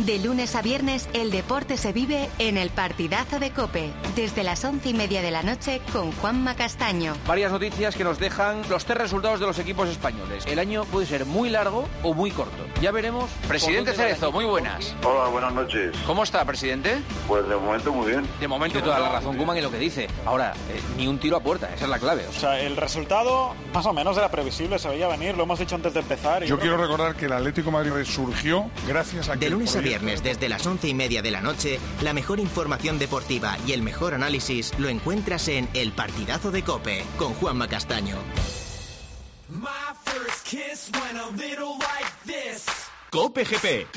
De 0.00 0.18
lunes 0.18 0.56
a 0.56 0.60
viernes, 0.60 1.08
el 1.12 1.30
deporte 1.30 1.76
se 1.76 1.92
vive 1.92 2.28
en 2.40 2.58
el 2.58 2.70
partidazo 2.70 3.38
de 3.38 3.52
Cope, 3.52 3.92
desde 4.16 4.42
las 4.42 4.64
once 4.64 4.88
y 4.88 4.92
media 4.92 5.22
de 5.22 5.30
la 5.30 5.44
noche 5.44 5.80
con 5.92 6.10
Juanma 6.10 6.56
Castaño. 6.56 7.14
Varias 7.28 7.52
noticias 7.52 7.94
que 7.94 8.02
nos 8.02 8.18
dejan 8.18 8.62
los 8.68 8.84
tres 8.84 8.98
resultados 8.98 9.38
de 9.38 9.46
los 9.46 9.56
equipos 9.60 9.88
españoles. 9.88 10.44
El 10.46 10.58
año 10.58 10.84
puede 10.84 11.06
ser 11.06 11.24
muy 11.24 11.48
largo 11.48 11.88
o 12.02 12.12
muy 12.12 12.32
corto. 12.32 12.66
Ya 12.82 12.90
veremos. 12.90 13.30
Presidente 13.46 13.92
Cerezo, 13.92 14.32
muy 14.32 14.44
buenas. 14.44 14.96
Hola, 15.04 15.28
buenas 15.28 15.52
noches. 15.54 15.96
¿Cómo 16.06 16.24
está, 16.24 16.44
presidente? 16.44 17.00
Pues 17.28 17.48
de 17.48 17.54
momento 17.54 17.92
muy 17.92 18.10
bien. 18.10 18.26
De 18.40 18.48
momento 18.48 18.82
toda 18.82 18.98
la 18.98 19.10
razón, 19.10 19.36
Kuman, 19.36 19.56
en 19.56 19.62
lo 19.62 19.70
que 19.70 19.78
dice. 19.78 20.08
Ahora, 20.26 20.54
eh, 20.70 20.80
ni 20.98 21.06
un 21.06 21.18
tiro 21.18 21.36
a 21.36 21.40
puerta, 21.40 21.72
esa 21.72 21.84
es 21.84 21.90
la 21.90 22.00
clave. 22.00 22.26
O 22.26 22.32
sea, 22.32 22.58
el 22.58 22.76
resultado 22.76 23.54
más 23.72 23.86
o 23.86 23.92
menos 23.92 24.18
era 24.18 24.28
previsible, 24.28 24.80
se 24.80 24.88
veía 24.88 25.06
venir, 25.06 25.36
lo 25.36 25.44
hemos 25.44 25.60
dicho 25.60 25.76
antes 25.76 25.94
de 25.94 26.00
empezar. 26.00 26.42
Yo 26.44 26.58
quiero 26.58 26.76
recordar 26.76 27.14
que 27.14 27.26
el 27.26 27.32
Atlético 27.32 27.70
Madrid 27.70 27.92
resurgió 27.92 28.68
gracias 28.88 29.28
a 29.28 29.34
que... 29.34 29.44
De 29.44 29.50
lunes 29.50 29.76
a 29.76 29.83
viernes, 29.84 30.24
desde 30.24 30.48
las 30.48 30.66
once 30.66 30.88
y 30.88 30.94
media 30.94 31.22
de 31.22 31.30
la 31.30 31.40
noche, 31.40 31.78
la 32.02 32.12
mejor 32.12 32.40
información 32.40 32.98
deportiva 32.98 33.56
y 33.68 33.72
el 33.72 33.82
mejor 33.82 34.14
análisis 34.14 34.72
lo 34.78 34.88
encuentras 34.88 35.46
en 35.46 35.68
El 35.74 35.92
Partidazo 35.92 36.50
de 36.50 36.64
Cope, 36.64 37.04
con 37.16 37.34
Juanma 37.34 37.68
Castaño. 37.68 38.16
Cope 43.10 43.44
GP. 43.44 43.92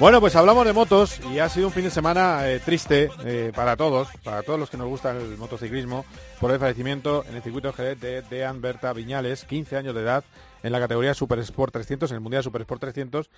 Bueno, 0.00 0.20
pues 0.20 0.34
hablamos 0.34 0.66
de 0.66 0.72
motos 0.72 1.20
y 1.32 1.38
ha 1.38 1.48
sido 1.48 1.68
un 1.68 1.72
fin 1.72 1.84
de 1.84 1.90
semana 1.90 2.48
eh, 2.50 2.58
triste 2.58 3.10
eh, 3.24 3.52
para 3.54 3.76
todos, 3.76 4.08
para 4.24 4.42
todos 4.42 4.58
los 4.58 4.68
que 4.68 4.76
nos 4.76 4.88
gusta 4.88 5.12
el 5.12 5.38
motociclismo, 5.38 6.04
por 6.40 6.50
el 6.50 6.58
fallecimiento 6.58 7.24
en 7.28 7.36
el 7.36 7.42
circuito 7.42 7.72
GD 7.72 7.96
de 8.00 8.22
Dean 8.22 8.60
Berta 8.60 8.92
Viñales, 8.92 9.44
15 9.44 9.76
años 9.76 9.94
de 9.94 10.00
edad, 10.00 10.24
en 10.64 10.72
la 10.72 10.80
categoría 10.80 11.14
Super 11.14 11.38
Sport 11.38 11.72
300, 11.72 12.10
en 12.10 12.16
el 12.16 12.20
Mundial 12.20 12.42
Super 12.42 12.62
Sport 12.62 12.80
300, 12.80 13.30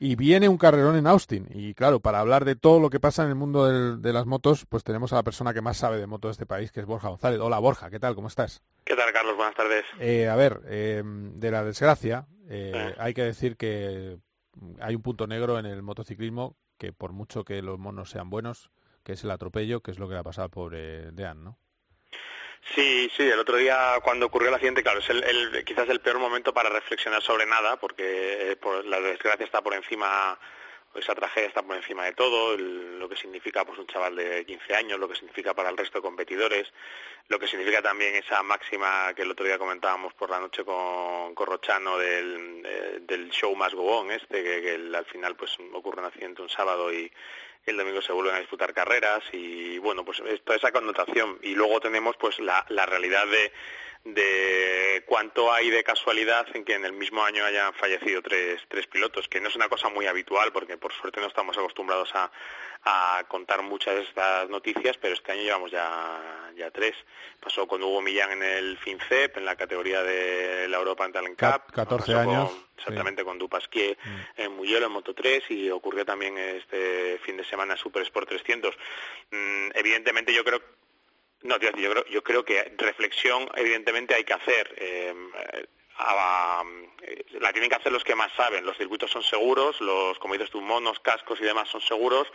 y 0.00 0.16
viene 0.16 0.48
un 0.48 0.58
carrerón 0.58 0.96
en 0.96 1.06
Austin. 1.06 1.46
Y 1.54 1.74
claro, 1.74 2.00
para 2.00 2.18
hablar 2.18 2.44
de 2.44 2.56
todo 2.56 2.80
lo 2.80 2.90
que 2.90 2.98
pasa 2.98 3.22
en 3.22 3.28
el 3.28 3.36
mundo 3.36 3.96
de 3.96 4.12
las 4.12 4.26
motos, 4.26 4.66
pues 4.68 4.82
tenemos 4.82 5.12
a 5.12 5.16
la 5.16 5.22
persona 5.22 5.54
que 5.54 5.60
más 5.60 5.76
sabe 5.76 5.98
de 5.98 6.08
motos 6.08 6.30
de 6.30 6.32
este 6.32 6.46
país, 6.46 6.72
que 6.72 6.80
es 6.80 6.86
Borja 6.86 7.08
González. 7.08 7.38
Hola 7.38 7.60
Borja, 7.60 7.88
¿qué 7.88 8.00
tal? 8.00 8.16
¿Cómo 8.16 8.26
estás? 8.26 8.64
¿Qué 8.84 8.96
tal, 8.96 9.12
Carlos? 9.12 9.36
Buenas 9.36 9.54
tardes. 9.54 9.84
Eh, 10.00 10.28
a 10.28 10.34
ver, 10.34 10.60
de 10.60 11.50
la 11.52 11.62
desgracia, 11.62 12.26
hay 12.98 13.14
que 13.14 13.22
decir 13.22 13.56
que 13.56 14.18
hay 14.80 14.94
un 14.94 15.02
punto 15.02 15.26
negro 15.26 15.58
en 15.58 15.66
el 15.66 15.82
motociclismo 15.82 16.56
que 16.78 16.92
por 16.92 17.12
mucho 17.12 17.44
que 17.44 17.62
los 17.62 17.78
monos 17.78 18.10
sean 18.10 18.30
buenos, 18.30 18.70
que 19.04 19.12
es 19.12 19.24
el 19.24 19.30
atropello, 19.30 19.80
que 19.80 19.90
es 19.90 19.98
lo 19.98 20.08
que 20.08 20.14
le 20.14 20.20
ha 20.20 20.24
pasado 20.24 20.46
al 20.46 20.50
pobre 20.50 21.12
Dean, 21.12 21.44
¿no? 21.44 21.58
Sí, 22.74 23.10
sí, 23.14 23.22
el 23.22 23.38
otro 23.38 23.56
día 23.56 23.98
cuando 24.02 24.26
ocurrió 24.26 24.48
el 24.48 24.54
accidente, 24.54 24.82
claro, 24.82 25.00
es 25.00 25.10
el, 25.10 25.64
quizás 25.64 25.88
el 25.88 26.00
peor 26.00 26.18
momento 26.18 26.54
para 26.54 26.70
reflexionar 26.70 27.22
sobre 27.22 27.44
nada, 27.44 27.76
porque 27.76 28.52
eh, 28.52 28.56
por, 28.56 28.84
la 28.86 29.00
desgracia 29.00 29.44
está 29.44 29.60
por 29.60 29.74
encima 29.74 30.38
esa 30.94 31.14
tragedia 31.14 31.48
está 31.48 31.62
por 31.62 31.76
encima 31.76 32.04
de 32.04 32.12
todo, 32.12 32.56
lo 32.56 33.08
que 33.08 33.16
significa 33.16 33.64
pues 33.64 33.78
un 33.78 33.86
chaval 33.86 34.16
de 34.16 34.44
15 34.44 34.74
años, 34.74 34.98
lo 34.98 35.08
que 35.08 35.16
significa 35.16 35.54
para 35.54 35.70
el 35.70 35.76
resto 35.76 35.98
de 35.98 36.02
competidores, 36.02 36.72
lo 37.28 37.38
que 37.38 37.46
significa 37.46 37.82
también 37.82 38.14
esa 38.14 38.42
máxima 38.42 39.12
que 39.14 39.22
el 39.22 39.30
otro 39.30 39.46
día 39.46 39.58
comentábamos 39.58 40.14
por 40.14 40.30
la 40.30 40.40
noche 40.40 40.64
con 40.64 41.34
Corrochano 41.34 41.98
del, 41.98 42.62
eh, 42.64 42.98
del 43.02 43.30
show 43.30 43.54
más 43.56 43.74
go 43.74 44.08
este, 44.10 44.42
que, 44.42 44.74
al 44.94 45.06
final 45.06 45.36
pues 45.36 45.56
ocurre 45.72 46.00
un 46.00 46.06
accidente 46.06 46.42
un 46.42 46.48
sábado 46.48 46.92
y 46.92 47.10
el 47.66 47.76
domingo 47.76 48.02
se 48.02 48.12
vuelven 48.12 48.34
a 48.34 48.40
disputar 48.40 48.74
carreras 48.74 49.22
y 49.32 49.78
bueno, 49.78 50.04
pues 50.04 50.22
toda 50.44 50.56
esa 50.56 50.70
connotación. 50.70 51.38
Y 51.42 51.54
luego 51.54 51.80
tenemos 51.80 52.16
pues 52.16 52.38
la, 52.38 52.64
la 52.68 52.84
realidad 52.84 53.26
de 53.26 53.52
de 54.04 55.02
cuánto 55.06 55.50
hay 55.50 55.70
de 55.70 55.82
casualidad 55.82 56.46
en 56.54 56.64
que 56.64 56.74
en 56.74 56.84
el 56.84 56.92
mismo 56.92 57.24
año 57.24 57.44
hayan 57.44 57.72
fallecido 57.72 58.20
tres, 58.20 58.60
tres 58.68 58.86
pilotos, 58.86 59.28
que 59.28 59.40
no 59.40 59.48
es 59.48 59.56
una 59.56 59.68
cosa 59.68 59.88
muy 59.88 60.06
habitual 60.06 60.52
porque 60.52 60.76
por 60.76 60.92
suerte 60.92 61.20
no 61.20 61.26
estamos 61.26 61.56
acostumbrados 61.56 62.10
a, 62.14 62.30
contar 63.28 63.62
muchas 63.62 63.94
de 63.94 64.02
estas 64.02 64.50
noticias, 64.50 64.98
pero 64.98 65.14
este 65.14 65.32
año 65.32 65.40
llevamos 65.40 65.70
ya, 65.70 66.52
ya 66.54 66.70
tres. 66.70 66.94
Pasó 67.40 67.66
con 67.66 67.82
Hugo 67.82 68.02
Millán 68.02 68.32
en 68.32 68.42
el 68.42 68.76
FinCEP, 68.76 69.38
en 69.38 69.46
la 69.46 69.56
categoría 69.56 70.02
de 70.02 70.68
la 70.68 70.76
Europa 70.76 71.10
Talent 71.10 71.38
Cup. 71.38 71.72
14 71.72 72.14
años. 72.14 72.50
exactamente, 72.76 73.24
con 73.24 73.38
Dupasquier 73.38 73.96
mm. 74.04 74.40
en 74.42 74.56
Muyelo, 74.56 74.86
en 74.86 74.92
Moto 74.92 75.14
3, 75.14 75.50
y 75.50 75.70
ocurrió 75.70 76.04
también 76.04 76.36
este 76.36 77.18
fin 77.24 77.38
de 77.38 77.44
semana 77.44 77.74
Super 77.74 78.02
Sport 78.02 78.28
300. 78.28 78.76
Mm, 79.30 79.70
evidentemente 79.74 80.34
yo 80.34 80.44
creo 80.44 80.60
no, 81.44 81.58
yo, 81.58 81.72
creo, 81.72 82.04
yo 82.06 82.22
creo 82.22 82.44
que 82.44 82.74
reflexión 82.78 83.48
evidentemente 83.54 84.14
hay 84.14 84.24
que 84.24 84.32
hacer. 84.32 84.74
Em, 84.76 85.30
eh, 85.52 85.66
la 87.40 87.52
tienen 87.52 87.70
que 87.70 87.76
hacer 87.76 87.92
los 87.92 88.02
que 88.02 88.14
más 88.14 88.32
saben. 88.32 88.64
Los 88.64 88.76
circuitos 88.76 89.10
son 89.10 89.22
seguros, 89.22 89.80
los, 89.80 90.18
como 90.18 90.34
dices 90.34 90.50
tú, 90.50 90.60
monos, 90.60 90.98
cascos 91.00 91.40
y 91.40 91.44
demás 91.44 91.68
son 91.68 91.80
seguros. 91.80 92.26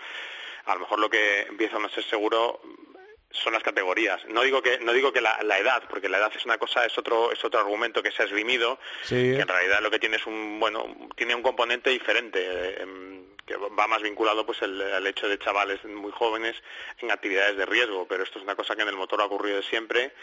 A 0.66 0.76
lo 0.76 0.82
mejor 0.82 0.99
lo 0.99 1.10
que 1.10 1.41
empieza 1.41 1.78
a 1.78 1.80
no 1.80 1.89
ser 1.89 2.03
seguro 2.03 2.62
son 3.32 3.53
las 3.53 3.64
categorías. 3.64 4.24
No 4.28 4.41
digo 4.43 4.62
que 4.62 4.80
no 4.80 4.93
digo 4.93 5.12
que 5.12 5.22
la, 5.22 5.38
edad, 5.57 5.84
porque 5.89 6.10
la 6.10 6.18
edad 6.18 6.32
es 6.36 6.45
una 6.45 6.57
cosa, 6.57 6.86
es 6.86 6.97
otro 6.97 7.32
es 7.32 7.43
otro 7.43 7.60
argumento 7.60 8.01
que 8.01 8.12
se 8.12 8.24
ha 8.24 8.26
esgrimido, 8.26 8.80
que 9.07 9.39
en 9.39 9.47
realidad 9.47 9.82
lo 9.82 9.91
que 9.91 9.99
tiene 9.99 10.18
es 10.18 10.26
un 10.26 10.60
bueno 10.60 11.10
tiene 11.16 11.36
un 11.36 11.43
componente 11.43 11.89
diferente. 11.89 12.82
Em, 12.82 13.26
va 13.58 13.88
más 13.88 14.02
vinculado 14.02 14.45
pues 14.45 14.62
el, 14.62 15.08
hecho 15.08 15.28
de 15.28 15.39
chavales 15.39 15.84
muy 15.86 16.12
jóvenes 16.12 16.56
en 17.00 17.12
actividades 17.12 17.58
de 17.58 17.66
riesgo, 17.66 18.08
pero 18.08 18.24
esto 18.24 18.39
es 18.39 18.43
una 18.43 18.56
cosa 18.56 18.76
que 18.76 18.82
en 18.82 18.89
el 18.89 18.95
motor 18.95 19.22
ha 19.22 19.26
ocurrido 19.26 19.62
siempre 19.62 20.14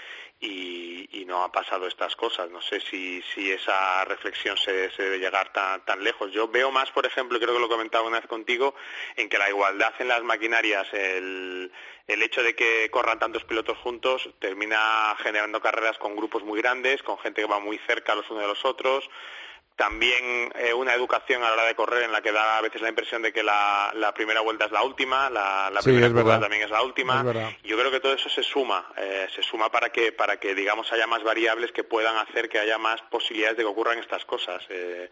y, 0.41 1.25
no 1.27 1.43
ha 1.43 1.51
pasado 1.51 1.89
estas 1.89 2.15
cosas. 2.15 2.49
No 2.51 2.63
sé 2.63 2.79
si, 2.79 3.21
esa 3.51 4.05
reflexión 4.05 4.57
se, 4.57 4.91
debe 4.97 5.19
llegar 5.19 5.53
tan, 5.53 5.85
tan 5.85 6.05
lejos. 6.05 6.31
Yo 6.31 6.47
veo 6.47 6.71
más, 6.71 6.93
por 6.93 7.05
ejemplo, 7.05 7.41
creo 7.41 7.53
que 7.53 7.61
lo 7.61 7.69
comentaba 7.69 8.07
una 8.07 8.21
vez 8.21 8.29
contigo, 8.29 8.77
en 9.17 9.29
que 9.29 9.37
la 9.37 9.49
igualdad 9.49 9.93
en 9.99 10.07
las 10.07 10.23
maquinarias, 10.23 10.87
el, 10.93 11.73
el 12.07 12.23
hecho 12.23 12.45
de 12.45 12.55
que 12.55 12.89
corran 12.91 13.19
tantos 13.19 13.43
pilotos 13.45 13.77
juntos 13.79 14.29
termina 14.39 15.17
generando 15.19 15.61
carreras 15.61 15.99
con 15.99 16.15
grupos 16.15 16.45
muy 16.45 16.61
grandes, 16.61 17.03
con 17.03 17.19
gente 17.19 17.43
que 17.43 17.49
va 17.49 17.59
muy 17.59 17.79
cerca 17.79 18.15
los 18.15 18.31
unos 18.31 18.43
de 18.43 18.49
los 18.49 18.65
otros, 18.65 19.11
también 19.77 20.51
eh, 20.55 20.73
una 20.73 20.95
educación 20.95 21.43
a 21.43 21.49
la 21.49 21.53
hora 21.53 21.65
de 21.67 21.75
correr 21.75 22.05
en 22.05 22.13
la 22.13 22.23
que 22.23 22.33
da 22.33 22.57
a 22.57 22.63
veces 22.63 22.81
la 22.81 22.89
impresión 22.89 23.21
de 23.21 23.33
que 23.33 23.43
la, 23.43 24.13
primera 24.15 24.41
vuelta 24.41 24.65
es 24.65 24.73
la 24.73 24.83
última, 24.83 25.29
la, 25.29 25.71
primera 25.85 26.09
vuelta 26.09 26.41
también 26.41 26.63
es 26.63 26.71
la 26.71 26.83
última. 26.83 27.23
Yo 27.63 27.79
creo 27.79 27.91
que 27.91 28.01
todo 28.01 28.15
eso 28.15 28.31
se 28.31 28.43
suma, 28.43 28.91
eh, 28.97 29.29
se 29.35 29.43
suma 29.43 29.71
para 29.71 29.91
que, 29.91 30.13
para 30.13 30.39
que 30.39 30.55
digamos 30.55 30.91
haya 30.93 31.07
más 31.07 31.23
variables 31.23 31.73
que 31.73 31.85
puedan 31.85 32.17
hacer 32.17 32.49
que 32.49 32.59
haya 32.59 32.79
más 32.79 33.03
posibilidades 33.03 33.59
de 33.59 33.65
que 33.65 33.69
ocurran 33.69 33.99
estas 33.99 34.25
cosas. 34.25 34.65
Eh, 34.71 35.11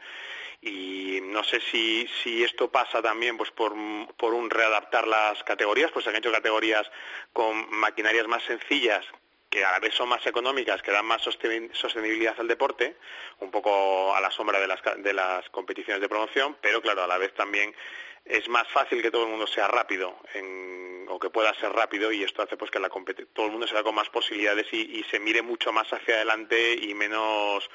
y 0.63 1.21
no 1.23 1.45
sé 1.45 1.61
si, 1.61 2.09
si 2.23 2.43
esto 2.43 2.71
pasa 2.71 3.03
también 3.03 3.37
pues 3.37 3.51
por, 3.51 3.75
por 4.17 4.33
un 4.33 4.49
readaptar 4.49 5.07
las 5.07 5.45
categorías, 5.45 5.91
pues 5.93 6.05
se 6.05 6.11
han 6.11 6.17
hecho 6.17 6.33
categorías 6.33 6.91
con 7.35 7.69
maquinarias 7.71 8.27
más 8.29 8.43
sencillas 8.45 9.05
que 9.55 9.65
a 9.65 9.71
la 9.71 9.79
vez 9.79 9.95
son 9.95 10.09
más 10.09 10.27
económicas, 10.27 10.83
que 10.83 10.91
dan 10.91 11.07
más 11.07 11.23
sostenibilidad 11.23 12.35
al 12.39 12.49
deporte, 12.49 12.97
un 13.39 13.53
poco 13.53 14.15
a 14.15 14.21
la 14.21 14.31
sombra 14.33 14.59
de 14.59 14.67
las, 14.67 14.81
de 14.97 15.13
las 15.13 15.49
competiciones 15.51 16.01
de 16.01 16.09
promoción, 16.09 16.57
pero 16.61 16.83
claro, 16.83 17.05
a 17.05 17.07
la 17.07 17.19
vez 17.19 17.33
también 17.35 17.73
es 18.25 18.49
más 18.49 18.67
fácil 18.69 19.01
que 19.01 19.13
todo 19.13 19.25
el 19.25 19.31
mundo 19.31 19.47
sea 19.47 19.69
rápido 19.69 20.19
o 21.07 21.19
que 21.21 21.31
pueda 21.31 21.55
ser 21.55 21.71
rápido 21.71 22.11
y 22.11 22.25
esto 22.25 22.43
hace 22.43 22.57
pues 22.57 22.71
que 22.73 22.81
la 22.81 22.89
todo 22.89 23.47
el 23.47 23.53
mundo 23.53 23.69
se 23.69 23.81
con 23.85 23.95
más 23.95 24.09
posibilidades 24.09 24.67
y, 24.73 24.99
y 24.99 25.05
se 25.05 25.21
mire 25.21 25.43
mucho 25.43 25.73
más 25.73 25.93
hacia 25.93 26.17
adelante 26.17 26.75
y 26.75 26.93
menos 26.95 27.71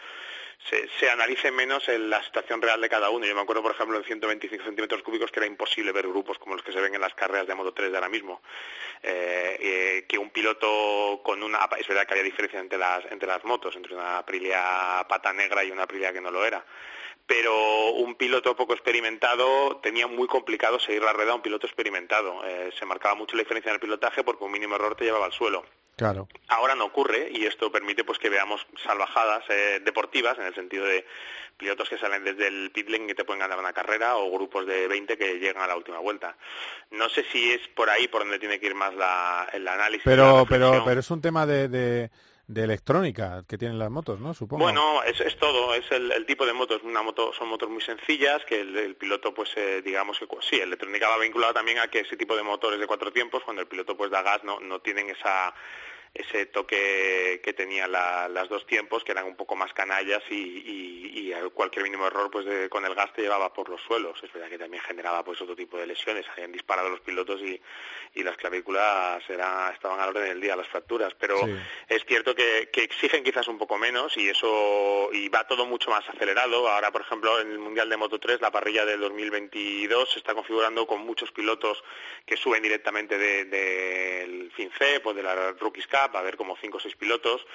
se, 0.68 1.10
analice 1.10 1.51
menos 1.51 1.88
en 1.89 2.10
la 2.10 2.22
situación 2.24 2.62
real 2.62 2.82
de 2.82 2.89
cada 2.89 3.10
uno. 3.10 3.26
Yo 3.26 3.34
me 3.34 3.41
acuerdo, 3.41 3.64
por 3.64 3.72
ejemplo, 3.72 3.97
en 3.97 4.03
125 4.03 4.64
centímetros 4.64 5.01
cúbicos 5.01 5.32
que 5.32 5.39
era 5.39 5.47
imposible 5.47 5.91
ver 5.91 6.07
grupos 6.07 6.38
como 6.38 6.55
los 6.55 6.64
que 6.64 6.72
se 6.72 6.82
ven 6.82 6.93
en 6.93 7.01
las 7.01 7.14
carreras 7.14 7.47
de 7.47 7.55
Moto 7.55 7.74
3 7.74 7.91
de 7.91 7.97
ahora 7.97 8.10
mismo. 8.10 8.41
Eh, 9.01 9.57
eh, 9.60 10.05
que 10.07 10.18
un 10.18 10.30
piloto 10.30 11.22
con 11.24 11.41
una... 11.41 11.70
Es 11.78 11.88
verdad 11.88 12.05
que 12.05 12.14
había 12.14 12.24
diferencia 12.24 12.60
entre 12.60 12.78
las, 12.78 13.05
entre 13.12 13.28
las 13.28 13.43
motos, 13.45 13.76
entre 13.76 13.95
una 13.95 14.20
Aprilia 14.20 15.05
pata 15.07 15.34
negra 15.34 15.64
y 15.64 15.72
una 15.72 15.84
Aprilia 15.84 16.14
que 16.14 16.22
no 16.22 16.32
lo 16.32 16.45
era 16.45 16.64
pero 17.30 17.91
un 17.91 18.16
piloto 18.16 18.55
poco 18.55 18.74
experimentado 18.74 19.78
tenía 19.84 20.07
muy 20.07 20.26
complicado 20.26 20.80
seguir 20.80 21.03
la 21.03 21.14
rueda 21.14 21.34
a 21.34 21.36
un 21.36 21.43
piloto 21.43 21.68
experimentado. 21.68 22.43
Eh, 22.43 22.72
se 22.76 22.88
marcaba 22.88 23.14
mucho 23.14 23.36
la 23.36 23.43
diferencia 23.43 23.70
en 23.70 23.76
el 23.76 23.80
pilotaje 23.80 24.24
porque 24.24 24.43
un 24.43 24.51
mínimo 24.51 24.74
error 24.74 24.95
te 24.95 25.03
llevaba 25.03 25.28
al 25.28 25.32
suelo. 25.32 25.64
Claro. 26.00 26.30
Ahora 26.47 26.76
no 26.76 26.86
ocurre 26.86 27.30
y 27.30 27.45
esto 27.45 27.70
permite 27.72 28.06
pues 28.06 28.18
que 28.20 28.30
veamos 28.30 28.66
salvajadas 28.82 29.43
eh, 29.50 29.82
deportivas 29.84 30.39
en 30.39 30.45
el 30.45 30.56
sentido 30.56 30.86
de 30.86 31.06
pilotos 31.58 31.89
que 31.89 31.97
salen 31.97 32.24
desde 32.24 32.47
el 32.47 32.72
pit 32.72 32.89
lane 32.89 33.12
y 33.12 33.16
te 33.16 33.26
pueden 33.26 33.41
ganar 33.41 33.60
una 33.60 33.74
carrera 33.74 34.16
o 34.16 34.32
grupos 34.32 34.66
de 34.66 34.88
20 34.88 35.18
que 35.18 35.39
llegan 35.39 35.62
a 35.62 35.68
la 35.68 35.76
última 35.76 36.00
vuelta. 36.00 36.38
No 36.91 37.10
sé 37.10 37.26
si 37.34 37.52
es 37.52 37.68
por 37.68 37.89
ahí 37.89 38.08
por 38.08 38.22
donde 38.22 38.39
tiene 38.39 38.62
que 38.62 38.68
ir 38.68 38.76
más 38.76 38.93
el 39.52 39.68
análisis. 39.68 40.04
Pero, 40.06 40.45
pero, 40.47 40.84
pero 40.86 41.02
es 41.02 41.12
un 41.12 41.22
tema 41.22 41.45
de 41.45 42.10
de 42.50 42.64
electrónica 42.64 43.43
que 43.47 43.60
tienen 43.60 43.78
las 43.78 43.91
motos, 43.91 44.20
¿no? 44.20 44.34
Supongo. 44.34 44.64
Bueno, 44.64 45.04
es, 45.04 45.22
es 45.22 45.38
todo, 45.38 45.76
es 45.76 45.86
el, 45.91 46.26
tipo 46.26 46.47
de 46.47 46.54
motos. 46.54 46.82
Una 46.84 47.04
moto 47.04 47.32
son 47.32 47.47
motos 47.47 47.70
muy 47.70 47.82
sencillas 47.82 48.43
que 48.45 48.60
el, 48.62 48.95
piloto, 48.95 49.36
pues, 49.36 49.52
eh, 49.56 49.84
digamos 49.86 50.18
que 50.18 50.26
sí, 50.41 50.60
electrónica 50.60 51.08
va 51.08 51.20
vinculada 51.20 51.54
también 51.54 51.78
a 51.78 51.88
que 51.89 52.00
ese 52.00 52.18
tipo 52.18 52.36
de 52.36 52.41
motores 52.41 52.80
de 52.80 52.88
cuatro 52.88 53.14
tiempos, 53.14 53.43
cuando 53.43 53.62
el 53.62 53.68
piloto 53.68 53.95
pues 53.95 54.10
da 54.10 54.24
gas, 54.24 54.43
no, 54.43 54.60
no 54.60 54.80
tienen 54.80 55.12
esa 55.12 55.54
ese 56.14 56.47
toque 56.47 57.41
que 57.43 57.53
tenían 57.53 57.91
las 57.91 58.49
dos 58.49 58.66
tiempos, 58.66 59.03
que 59.03 59.12
eran 59.12 59.26
un 59.26 59.36
poco 59.36 59.55
más 59.55 59.74
canallas 59.74 60.24
y, 60.30 60.88
cualquier 61.53 61.84
mínimo 61.84 62.07
error 62.07 62.30
pues 62.32 62.45
con 62.70 62.86
el 62.86 62.95
gas 62.95 63.14
te 63.14 63.22
llevaba 63.22 63.53
por 63.53 63.70
los 63.70 63.82
suelos. 63.82 64.20
Es 64.24 64.32
verdad 64.32 64.49
que 64.49 64.57
también 64.57 64.84
generaba 64.84 65.24
pues 65.24 65.41
otro 65.41 65.55
tipo 65.55 65.78
de 65.78 65.88
lesiones. 65.88 66.26
Habían 66.30 66.51
disparado 66.51 66.89
los 66.89 66.99
pilotos 67.01 67.41
y, 67.41 67.62
las 68.24 68.36
clavículas 68.38 69.24
era, 69.30 69.72
estaban 69.74 69.99
al 69.99 70.10
orden 70.10 70.26
del 70.26 70.41
día, 70.41 70.55
las 70.55 70.68
fracturas. 70.68 71.14
Pero 71.20 71.38
es 71.88 72.05
cierto 72.05 72.36
que, 72.36 72.70
exigen 72.74 73.24
quizás 73.24 73.47
un 73.47 73.57
poco 73.57 73.78
menos 73.78 74.16
y 74.18 74.30
eso 74.30 75.10
y 75.12 75.30
va 75.30 75.47
todo 75.47 75.66
mucho 75.66 75.89
más 75.91 76.07
acelerado. 76.10 76.68
Ahora, 76.68 76.91
por 76.91 77.01
ejemplo, 77.01 77.39
en 77.39 77.51
el 77.51 77.60
Mundial 77.60 77.89
de 77.89 77.97
Moto 77.97 78.20
3, 78.20 78.41
la 78.41 78.51
parrilla 78.51 78.86
del 78.86 78.99
2022 79.01 80.12
se 80.12 80.20
está 80.20 80.34
configurando 80.34 80.88
con 80.88 81.01
muchos 81.01 81.32
pilotos 81.32 81.84
que 82.26 82.38
suben 82.38 82.64
directamente 82.64 83.18
del 83.18 83.49
de, 83.49 84.49
FinCEP 84.55 85.05
o 85.05 85.14
de 85.14 85.24
la 85.24 85.51
Rookies 85.53 85.88
Cup 85.88 85.99
va 86.08 86.20
a 86.20 86.22
haber 86.22 86.38
como 86.38 86.58
cinco 86.58 86.78
o 86.78 86.80
seis 86.80 86.95
pilotos 86.95 87.45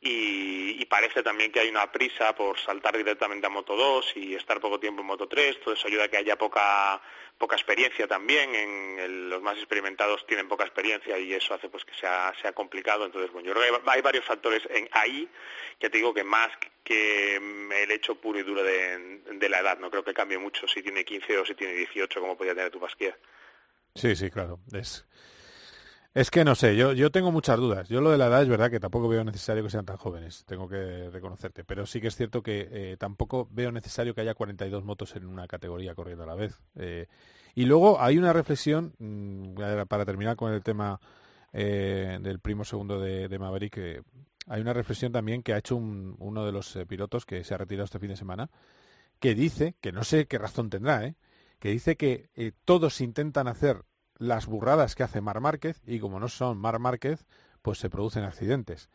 y, 0.00 0.84
parece 0.84 1.22
también 1.22 1.50
que 1.50 1.60
hay 1.60 1.68
una 1.68 1.90
prisa 1.90 2.34
por 2.36 2.58
saltar 2.60 2.96
directamente 2.96 3.46
a 3.46 3.50
Moto 3.50 3.74
2 3.74 4.12
y 4.16 4.34
estar 4.34 4.60
poco 4.60 4.78
tiempo 4.78 5.00
en 5.00 5.08
Moto 5.08 5.26
3, 5.26 5.60
todo 5.60 5.74
eso 5.74 5.88
ayuda 5.88 6.04
a 6.04 6.08
que 6.08 6.18
haya 6.18 6.36
poca 6.36 7.00
poca 7.36 7.56
experiencia 7.56 8.06
también, 8.06 8.54
en 8.54 9.28
los 9.28 9.42
más 9.42 9.56
experimentados 9.56 10.24
tienen 10.24 10.46
poca 10.46 10.62
experiencia 10.62 11.18
y 11.18 11.32
eso 11.32 11.52
hace 11.52 11.68
pues 11.68 11.84
que 11.84 11.94
sea, 11.94 12.32
sea 12.40 12.52
complicado, 12.52 13.04
entonces 13.04 13.32
bueno, 13.32 13.48
yo 13.48 13.54
creo 13.54 13.82
que 13.82 13.90
hay, 13.90 14.02
varios 14.02 14.24
factores 14.24 14.62
en 14.70 14.88
ahí 14.92 15.28
que 15.80 15.90
te 15.90 15.98
digo 15.98 16.14
que 16.14 16.22
más 16.22 16.50
que 16.84 17.36
el 17.36 17.90
hecho 17.90 18.14
puro 18.14 18.38
y 18.38 18.44
duro 18.44 18.62
de, 18.62 19.20
de 19.32 19.48
la 19.48 19.60
edad, 19.60 19.78
no 19.78 19.90
creo 19.90 20.04
que 20.04 20.14
cambie 20.14 20.38
mucho 20.38 20.68
si 20.68 20.80
tiene 20.80 21.04
15 21.04 21.38
o 21.38 21.44
si 21.44 21.56
tiene 21.56 21.74
18 21.74 22.20
como 22.20 22.36
podía 22.36 22.54
tener 22.54 22.70
tu 22.70 22.78
Pasquier. 22.78 23.18
Sí, 23.96 24.14
sí, 24.14 24.30
claro, 24.30 24.60
es 24.72 25.04
es 26.14 26.30
que 26.30 26.44
no 26.44 26.54
sé, 26.54 26.76
yo, 26.76 26.92
yo 26.92 27.10
tengo 27.10 27.32
muchas 27.32 27.58
dudas. 27.58 27.88
Yo 27.88 28.00
lo 28.00 28.12
de 28.12 28.18
la 28.18 28.26
edad 28.26 28.42
es 28.42 28.48
verdad 28.48 28.70
que 28.70 28.78
tampoco 28.78 29.08
veo 29.08 29.24
necesario 29.24 29.64
que 29.64 29.70
sean 29.70 29.84
tan 29.84 29.96
jóvenes, 29.96 30.44
tengo 30.46 30.68
que 30.68 31.10
reconocerte. 31.10 31.64
Pero 31.64 31.86
sí 31.86 32.00
que 32.00 32.06
es 32.06 32.14
cierto 32.14 32.40
que 32.40 32.68
eh, 32.70 32.96
tampoco 32.96 33.48
veo 33.50 33.72
necesario 33.72 34.14
que 34.14 34.20
haya 34.20 34.34
42 34.34 34.84
motos 34.84 35.16
en 35.16 35.26
una 35.26 35.48
categoría 35.48 35.92
corriendo 35.96 36.22
a 36.22 36.28
la 36.28 36.36
vez. 36.36 36.62
Eh, 36.76 37.08
y 37.56 37.64
luego 37.64 38.00
hay 38.00 38.16
una 38.16 38.32
reflexión, 38.32 38.94
mm, 38.98 39.54
para 39.88 40.04
terminar 40.04 40.36
con 40.36 40.52
el 40.52 40.62
tema 40.62 41.00
eh, 41.52 42.18
del 42.22 42.38
primo 42.38 42.64
segundo 42.64 43.00
de, 43.00 43.26
de 43.26 43.38
Maverick, 43.40 44.04
hay 44.46 44.60
una 44.60 44.72
reflexión 44.72 45.10
también 45.10 45.42
que 45.42 45.52
ha 45.52 45.58
hecho 45.58 45.74
uno 45.76 46.46
de 46.46 46.52
los 46.52 46.78
pilotos 46.86 47.26
que 47.26 47.42
se 47.42 47.54
ha 47.54 47.58
retirado 47.58 47.86
este 47.86 47.98
fin 47.98 48.10
de 48.10 48.16
semana, 48.16 48.50
que 49.18 49.34
dice, 49.34 49.74
que 49.80 49.90
no 49.90 50.04
sé 50.04 50.26
qué 50.26 50.38
razón 50.38 50.70
tendrá, 50.70 51.14
que 51.58 51.70
dice 51.70 51.96
que 51.96 52.28
todos 52.64 53.00
intentan 53.00 53.48
hacer 53.48 53.84
las 54.18 54.46
burradas 54.46 54.94
que 54.94 55.02
hace 55.02 55.20
Mar 55.20 55.40
Márquez 55.40 55.82
y 55.86 56.00
como 56.00 56.20
no 56.20 56.28
son 56.28 56.58
Mar 56.58 56.78
Márquez, 56.78 57.24
pues 57.62 57.78
se 57.78 57.90
producen 57.90 58.24
accidentes. 58.24 58.88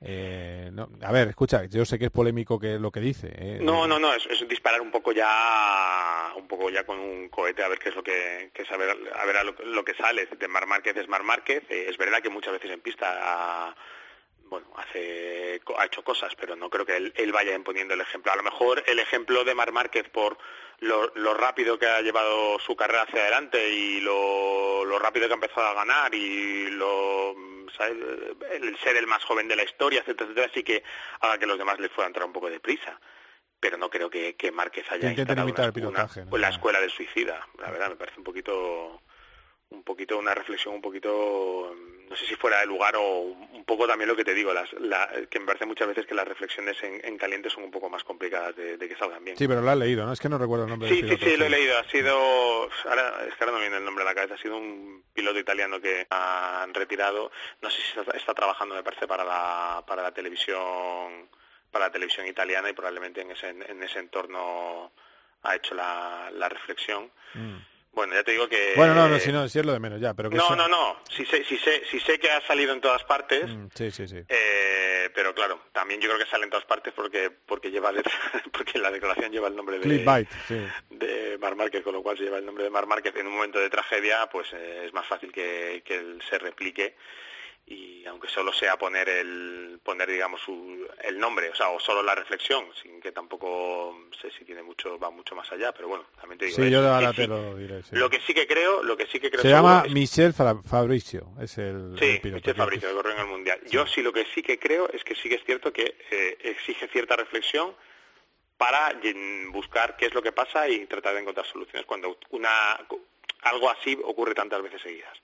Eh, 0.00 0.70
a 1.02 1.12
ver, 1.12 1.28
escucha, 1.28 1.64
yo 1.64 1.84
sé 1.84 1.98
que 1.98 2.06
es 2.06 2.10
polémico 2.10 2.58
que 2.58 2.78
lo 2.78 2.92
que 2.92 3.00
dice. 3.00 3.32
¿eh? 3.34 3.58
No, 3.60 3.86
no, 3.86 3.98
no, 3.98 4.12
es, 4.14 4.28
disparar 4.48 4.80
un 4.80 4.90
poco 4.90 5.12
ya, 5.12 6.32
un 6.36 6.46
poco 6.46 6.70
ya 6.70 6.84
con 6.84 7.00
un 7.00 7.28
cohete 7.28 7.64
a 7.64 7.68
ver 7.68 7.78
qué 7.78 7.88
es 7.88 7.96
lo 7.96 8.02
que, 8.02 8.50
que 8.54 8.64
saber, 8.64 8.90
a 8.90 9.26
ver 9.26 9.36
lo, 9.64 9.84
que 9.84 9.94
sale. 9.94 10.26
De 10.26 10.48
Mar 10.48 10.66
Márquez 10.66 10.96
es 10.96 11.08
Mar 11.08 11.24
Márquez. 11.24 11.64
Eh, 11.68 11.86
es 11.88 11.96
verdad 11.96 12.22
que 12.22 12.30
muchas 12.30 12.52
veces 12.52 12.70
en 12.70 12.80
pista 12.80 13.74
bueno, 14.48 14.66
hace, 14.76 15.60
ha 15.76 15.84
hecho 15.84 16.02
cosas, 16.02 16.34
pero 16.34 16.56
no 16.56 16.70
creo 16.70 16.86
que 16.86 16.96
él, 16.96 17.32
vaya 17.32 17.54
imponiendo 17.54 17.94
el 17.94 18.00
ejemplo. 18.00 18.32
A 18.32 18.36
lo 18.36 18.42
mejor 18.42 18.82
el 18.86 18.98
ejemplo 18.98 19.44
de 19.44 19.54
Mar 19.54 19.72
Márquez 19.72 20.08
por 20.08 20.38
lo, 20.80 21.34
rápido 21.34 21.78
que 21.78 21.86
ha 21.86 22.00
llevado 22.00 22.58
su 22.60 22.74
carrera 22.76 23.02
hacia 23.02 23.22
adelante 23.22 23.68
y 23.68 24.00
lo, 24.00 24.98
rápido 24.98 25.26
que 25.26 25.34
ha 25.34 25.36
empezado 25.36 25.66
a 25.66 25.74
ganar 25.74 26.14
y 26.14 26.70
lo, 26.70 27.34
el 28.50 28.78
ser 28.78 28.96
el 28.96 29.06
más 29.06 29.24
joven 29.24 29.48
de 29.48 29.56
la 29.56 29.64
historia, 29.64 30.00
etcétera, 30.00 30.26
etcétera, 30.26 30.48
así 30.50 30.62
que 30.62 30.82
haga 31.20 31.38
que 31.38 31.46
los 31.46 31.58
demás 31.58 31.78
les 31.78 31.90
puedan 31.90 32.10
entrar 32.10 32.26
un 32.26 32.32
poco 32.32 32.50
de 32.50 32.60
prisa. 32.60 32.98
Pero 33.60 33.76
no 33.76 33.90
creo 33.90 34.08
que, 34.08 34.36
que 34.36 34.52
Márquez 34.52 34.86
haya 34.92 35.10
instalado 35.10 35.52
una, 35.88 36.08
la 36.38 36.48
escuela 36.48 36.80
del 36.80 36.90
suicida. 36.90 37.44
La 37.58 37.72
verdad, 37.72 37.88
me 37.90 37.96
parece 37.96 38.18
un 38.18 38.24
poquito 38.24 39.02
un 39.70 39.82
poquito 39.82 40.18
una 40.18 40.34
reflexión 40.34 40.74
un 40.74 40.80
poquito 40.80 41.74
no 42.08 42.16
sé 42.16 42.24
si 42.26 42.34
fuera 42.36 42.60
de 42.60 42.66
lugar 42.66 42.96
o 42.96 43.20
un 43.20 43.64
poco 43.66 43.86
también 43.86 44.08
lo 44.08 44.16
que 44.16 44.24
te 44.24 44.32
digo 44.32 44.52
las, 44.52 44.70
que 45.28 45.40
me 45.40 45.46
parece 45.46 45.66
muchas 45.66 45.88
veces 45.88 46.06
que 46.06 46.14
las 46.14 46.26
reflexiones 46.26 46.76
en, 46.82 47.18
caliente 47.18 47.50
son 47.50 47.64
un 47.64 47.70
poco 47.70 47.90
más 47.90 48.02
complicadas 48.02 48.56
de, 48.56 48.78
que 48.78 48.96
salgan 48.96 49.24
bien. 49.24 49.36
Sí 49.36 49.46
pero 49.46 49.60
lo 49.60 49.70
has 49.70 49.76
leído 49.76 50.06
no 50.06 50.12
es 50.12 50.20
que 50.20 50.28
no 50.28 50.38
recuerdo 50.38 50.64
el 50.64 50.70
nombre 50.70 50.88
sí 50.88 51.02
sí 51.06 51.16
sí 51.16 51.36
lo 51.36 51.46
he 51.46 51.50
leído. 51.50 51.78
Ha 51.78 51.84
sido 51.84 52.16
ahora 52.86 53.26
es 53.28 53.34
que 53.34 53.44
ahora 53.44 53.56
no 53.56 53.60
viene 53.60 53.76
el 53.76 53.84
nombre 53.84 54.04
a 54.04 54.06
la 54.06 54.14
cabeza 54.14 54.34
ha 54.34 54.38
sido 54.38 54.56
un 54.56 55.04
piloto 55.12 55.38
italiano 55.38 55.80
que 55.80 56.06
han 56.08 56.72
retirado. 56.72 57.30
No 57.60 57.70
sé 57.70 57.82
si 57.82 58.00
está, 58.16 58.34
trabajando 58.34 58.74
me 58.74 58.82
parece 58.82 59.06
para 59.06 59.24
la 59.24 59.84
para 59.86 60.02
la 60.02 60.12
televisión 60.12 61.28
para 61.70 61.86
la 61.86 61.92
televisión 61.92 62.26
italiana 62.26 62.70
y 62.70 62.72
probablemente 62.72 63.20
en 63.20 63.32
ese 63.32 63.50
en 63.50 63.82
ese 63.82 63.98
entorno 63.98 64.92
ha 65.42 65.54
hecho 65.56 65.74
la, 65.74 66.48
reflexión. 66.48 67.10
Mm. 67.34 67.56
Bueno, 67.92 68.14
ya 68.14 68.22
te 68.22 68.32
digo 68.32 68.48
que... 68.48 68.74
Bueno, 68.76 68.94
no, 68.94 69.08
no, 69.08 69.18
si, 69.18 69.32
no, 69.32 69.48
si 69.48 69.58
es 69.58 69.66
lo 69.66 69.72
de 69.72 69.80
menos 69.80 70.00
ya, 70.00 70.14
pero... 70.14 70.30
no, 70.30 70.54
no, 70.54 70.68
no, 70.68 71.00
sí 71.10 71.24
sé, 71.26 71.42
sí, 71.44 71.56
sé, 71.58 71.82
sí 71.90 71.98
sé 72.00 72.18
que 72.18 72.30
ha 72.30 72.40
salido 72.46 72.72
en 72.72 72.80
todas 72.80 73.02
partes, 73.04 73.48
mm, 73.48 73.66
sí, 73.74 73.90
sí, 73.90 74.06
sí. 74.06 74.18
Eh, 74.28 75.10
pero 75.14 75.34
claro, 75.34 75.62
también 75.72 76.00
yo 76.00 76.08
creo 76.08 76.18
que 76.18 76.30
sale 76.30 76.44
en 76.44 76.50
todas 76.50 76.64
partes 76.64 76.92
porque 76.94 77.30
porque 77.30 77.70
lleva 77.70 77.92
porque 78.52 78.78
la 78.78 78.90
declaración 78.90 79.32
lleva 79.32 79.48
el 79.48 79.56
nombre 79.56 79.78
de, 79.78 80.26
de 80.90 81.38
Mar 81.38 81.56
Márquez, 81.56 81.82
con 81.82 81.94
lo 81.94 82.02
cual 82.02 82.16
se 82.16 82.24
lleva 82.24 82.38
el 82.38 82.46
nombre 82.46 82.64
de 82.64 82.70
Mar 82.70 82.86
Márquez 82.86 83.16
en 83.16 83.26
un 83.26 83.34
momento 83.34 83.58
de 83.58 83.70
tragedia, 83.70 84.28
pues 84.30 84.52
eh, 84.52 84.84
es 84.86 84.92
más 84.92 85.06
fácil 85.06 85.32
que, 85.32 85.82
que 85.84 85.96
él 85.96 86.22
se 86.28 86.38
replique 86.38 86.96
y 87.70 88.06
aunque 88.06 88.28
solo 88.28 88.52
sea 88.52 88.76
poner 88.76 89.08
el 89.08 89.80
poner 89.82 90.10
digamos 90.10 90.40
el 91.04 91.18
nombre 91.18 91.50
o 91.50 91.54
sea 91.54 91.68
o 91.68 91.80
solo 91.80 92.02
la 92.02 92.14
reflexión 92.14 92.64
sin 92.80 93.00
que 93.00 93.12
tampoco 93.12 94.08
sé 94.20 94.30
si 94.30 94.44
tiene 94.44 94.62
mucho 94.62 94.98
va 94.98 95.10
mucho 95.10 95.34
más 95.34 95.50
allá 95.52 95.72
pero 95.72 95.88
bueno 95.88 96.04
también 96.20 96.38
te 96.38 96.46
digo 96.46 96.56
sí, 96.56 96.70
yo 96.70 96.86
ahora 96.88 97.12
te 97.12 97.26
lo 97.26 97.56
diré 97.56 97.82
lo 97.92 98.10
que 98.10 98.20
sí 98.20 98.34
que 98.34 98.46
creo 98.46 98.82
lo 98.82 98.96
que 98.96 99.06
sí 99.06 99.20
que 99.20 99.30
creo 99.30 99.42
se 99.42 99.50
llama 99.50 99.84
Michel 99.90 100.32
Fabricio 100.32 101.28
es 101.40 101.58
el, 101.58 101.96
sí, 101.98 102.20
Michel 102.24 102.54
Fabricio 102.54 102.88
que 102.88 102.94
corrió 102.94 103.12
en 103.12 103.20
el 103.20 103.26
mundial. 103.26 103.60
Yo 103.70 103.86
sí. 103.86 104.02
lo 104.02 104.12
que 104.12 104.26
sí 104.34 104.42
que 104.42 104.58
creo 104.58 104.88
es 104.90 105.04
que 105.04 105.14
sí 105.14 105.28
que 105.28 105.36
es 105.36 105.44
cierto 105.44 105.72
que 105.72 105.96
eh, 106.10 106.38
exige 106.42 106.88
cierta 106.88 107.16
reflexión 107.16 107.74
para 108.56 108.98
buscar 109.50 109.96
qué 109.96 110.06
es 110.06 110.14
lo 110.14 110.22
que 110.22 110.32
pasa 110.32 110.68
y 110.68 110.86
tratar 110.86 111.14
de 111.14 111.20
encontrar 111.20 111.46
soluciones 111.46 111.86
cuando 111.86 112.18
una 112.30 112.50
algo 113.42 113.70
así 113.70 113.96
ocurre 114.04 114.34
tantas 114.34 114.62
veces 114.62 114.82
seguidas 114.82 115.16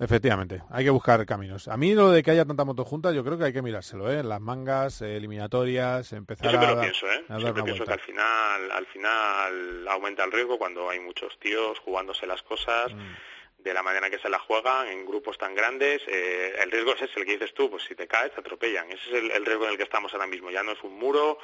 Efectivamente, 0.00 0.62
hay 0.70 0.84
que 0.84 0.90
buscar 0.90 1.26
caminos. 1.26 1.66
A 1.66 1.76
mí 1.76 1.92
lo 1.92 2.10
de 2.10 2.22
que 2.22 2.30
haya 2.30 2.44
tanta 2.44 2.64
moto 2.64 2.84
junta, 2.84 3.10
yo 3.10 3.24
creo 3.24 3.36
que 3.36 3.46
hay 3.46 3.52
que 3.52 3.62
mirárselo, 3.62 4.08
¿eh? 4.12 4.22
Las 4.22 4.40
mangas, 4.40 5.02
eh, 5.02 5.16
eliminatorias, 5.16 6.12
empezar 6.12 6.44
yo 6.44 6.50
siempre 6.50 6.68
a... 6.68 6.74
lo 6.76 6.80
pienso, 6.80 7.06
¿eh? 7.10 7.24
siempre 7.40 7.62
pienso 7.64 7.84
que 7.84 7.92
al 7.92 8.00
final, 8.00 8.70
al 8.70 8.86
final 8.86 9.88
aumenta 9.88 10.22
el 10.22 10.30
riesgo 10.30 10.56
cuando 10.56 10.88
hay 10.88 11.00
muchos 11.00 11.36
tíos 11.40 11.80
jugándose 11.80 12.26
las 12.26 12.42
cosas. 12.42 12.94
Mm. 12.94 13.64
de 13.64 13.74
la 13.74 13.82
manera 13.82 14.08
que 14.08 14.20
se 14.20 14.28
la 14.28 14.38
juegan 14.38 14.86
en 14.86 15.04
grupos 15.04 15.36
tan 15.36 15.52
grandes. 15.52 16.00
Eh, 16.06 16.54
el 16.62 16.70
riesgo 16.70 16.94
es 16.94 17.02
ese, 17.02 17.18
el 17.18 17.26
que 17.26 17.32
dices 17.32 17.52
tú, 17.52 17.68
pues 17.68 17.82
si 17.82 17.96
te 17.96 18.06
caes 18.06 18.32
te 18.32 18.40
atropellan. 18.40 18.88
Ese 18.92 19.18
es 19.18 19.34
el, 19.34 19.44
riesgo 19.44 19.64
en 19.64 19.72
el 19.72 19.76
que 19.76 19.82
estamos 19.82 20.14
ahora 20.14 20.28
mismo. 20.28 20.48
Ya 20.52 20.62
no 20.62 20.72
es 20.72 20.82
un 20.84 20.96
muro, 20.96 21.40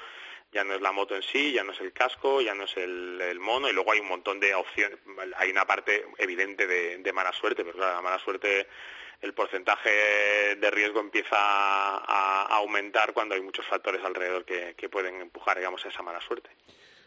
ya 0.55 0.63
no 0.63 0.75
es 0.75 0.81
la 0.81 0.93
moto 0.93 1.17
en 1.17 1.23
sí, 1.23 1.53
ya 1.53 1.65
no 1.65 1.73
es 1.73 1.81
el 1.81 1.93
casco, 1.93 2.41
ya 2.41 2.55
no 2.55 2.65
es 2.65 2.77
el, 2.77 3.39
mono 3.41 3.69
y 3.69 3.73
luego 3.73 3.91
hay 3.93 3.99
un 3.99 4.07
montón 4.07 4.39
de 4.39 4.55
opciones. 4.55 4.99
Hay 5.37 5.51
una 5.51 5.67
parte 5.67 6.07
evidente 6.17 6.67
de, 6.67 7.13
mala 7.13 7.33
suerte, 7.33 7.65
pero 7.65 7.77
claro, 7.77 7.97
la 7.97 8.01
mala 8.01 8.19
suerte, 8.21 8.69
el 9.21 9.35
porcentaje 9.35 9.91
de 10.57 10.71
riesgo 10.71 11.01
empieza 11.01 11.37
a, 11.37 12.47
aumentar 12.55 13.13
cuando 13.13 13.35
hay 13.35 13.41
muchos 13.41 13.67
factores 13.67 14.03
alrededor 14.05 14.45
que, 14.45 14.75
que 14.77 14.89
pueden 14.89 15.21
empujar, 15.21 15.59
digamos, 15.59 15.85
a 15.85 15.89
esa 15.89 16.03
mala 16.03 16.21
suerte. 16.21 16.51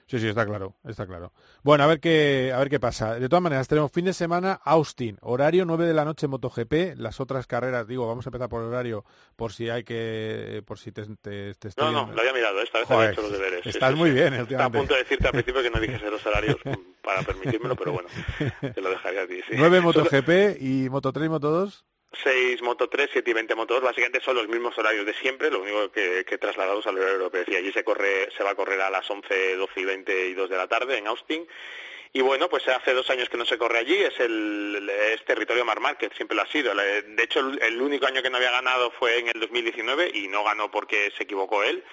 Sí, 0.07 0.19
sí, 0.19 0.27
está 0.29 0.45
claro, 0.45 0.75
está 0.85 1.05
claro. 1.05 1.33
Bueno, 1.63 1.83
a 1.83 1.87
ver 1.87 1.99
qué, 1.99 2.53
a 2.55 2.59
ver 2.59 2.69
qué 2.69 2.79
pasa. 2.79 3.15
De 3.15 3.27
todas 3.27 3.43
maneras, 3.43 3.67
tenemos 3.67 3.91
fin 3.91 4.05
de 4.05 4.13
semana 4.13 4.53
Austin, 4.63 5.17
horario 5.21 5.65
9 5.65 5.85
de 5.85 5.93
la 5.93 6.05
noche 6.05 6.27
MotoGP, 6.27 6.95
las 6.95 7.19
otras 7.19 7.45
carreras, 7.45 7.85
digo, 7.87 8.07
vamos 8.07 8.25
a 8.25 8.29
empezar 8.29 8.47
por 8.47 8.61
horario, 8.63 9.03
por 9.35 9.51
si 9.51 9.69
hay 9.69 9.83
que, 9.83 10.63
por 10.65 10.79
si 10.79 10.93
te, 10.93 11.03
te, 11.17 11.49
estoy... 11.49 11.71
No, 11.77 11.91
no, 11.91 12.13
lo 12.13 12.21
había 12.21 12.31
mirado, 12.31 12.61
esta 12.61 12.79
vez 12.79 12.89
había 12.89 13.11
hecho 13.11 13.21
los 13.21 13.33
deberes. 13.33 13.65
Estás 13.65 13.95
muy 13.95 14.11
bien, 14.11 14.33
Estaba 14.33 14.65
a 14.65 14.69
punto 14.69 14.93
de 14.93 15.01
decirte 15.01 15.27
al 15.27 15.33
principio 15.33 15.61
que 15.61 15.71
no 15.71 15.79
dijese 15.81 16.09
los 16.09 16.25
horarios 16.25 16.55
para 17.03 17.21
permitírmelo, 17.23 17.75
pero 17.75 17.91
bueno, 17.91 18.07
te 18.61 18.81
lo 18.81 18.89
dejaría 18.89 19.23
a 19.23 19.27
ti, 19.27 19.41
sí. 19.49 19.55
9 19.57 19.81
MotoGP 19.81 20.61
y 20.61 20.87
Moto3 20.87 21.25
y 21.25 21.29
Moto2. 21.29 21.83
6 22.23 22.61
Moto 22.61 22.89
3, 22.89 23.09
7 23.11 23.29
y 23.29 23.33
20 23.33 23.55
Moto 23.55 23.73
2, 23.75 23.83
básicamente 23.83 24.21
son 24.21 24.35
los 24.35 24.47
mismos 24.47 24.77
horarios 24.77 25.05
de 25.05 25.13
siempre, 25.13 25.51
lo 25.51 25.61
único 25.61 25.91
que, 25.91 26.25
que 26.25 26.37
trasladados 26.37 26.87
al 26.87 26.97
horario 26.97 27.15
europeo. 27.15 27.43
Y 27.47 27.55
allí 27.55 27.71
se 27.71 27.83
corre, 27.83 28.29
se 28.35 28.43
va 28.43 28.51
a 28.51 28.55
correr 28.55 28.81
a 28.81 28.89
las 28.89 29.09
11, 29.09 29.55
12 29.55 29.79
y 29.79 29.85
20 29.85 30.27
y 30.29 30.33
2 30.33 30.49
de 30.49 30.57
la 30.57 30.67
tarde 30.67 30.97
en 30.97 31.07
Austin. 31.07 31.47
Y 32.13 32.21
bueno, 32.21 32.49
pues 32.49 32.67
hace 32.67 32.93
dos 32.93 33.09
años 33.09 33.29
que 33.29 33.37
no 33.37 33.45
se 33.45 33.57
corre 33.57 33.79
allí, 33.79 33.95
es 33.95 34.19
el 34.19 34.89
es 35.11 35.23
territorio 35.25 35.65
Mar 35.65 35.81
Márquez, 35.81 36.11
siempre 36.15 36.35
lo 36.35 36.41
ha 36.41 36.47
sido. 36.47 36.73
De 36.73 37.23
hecho, 37.23 37.39
el 37.39 37.81
único 37.81 38.07
año 38.07 38.23
que 38.23 38.29
no 38.29 38.37
había 38.37 38.51
ganado 38.51 38.91
fue 38.91 39.19
en 39.19 39.27
el 39.27 39.39
2019 39.39 40.11
y 40.13 40.27
no 40.27 40.43
ganó 40.43 40.71
porque 40.71 41.11
se 41.15 41.23
equivocó 41.23 41.63
él 41.63 41.83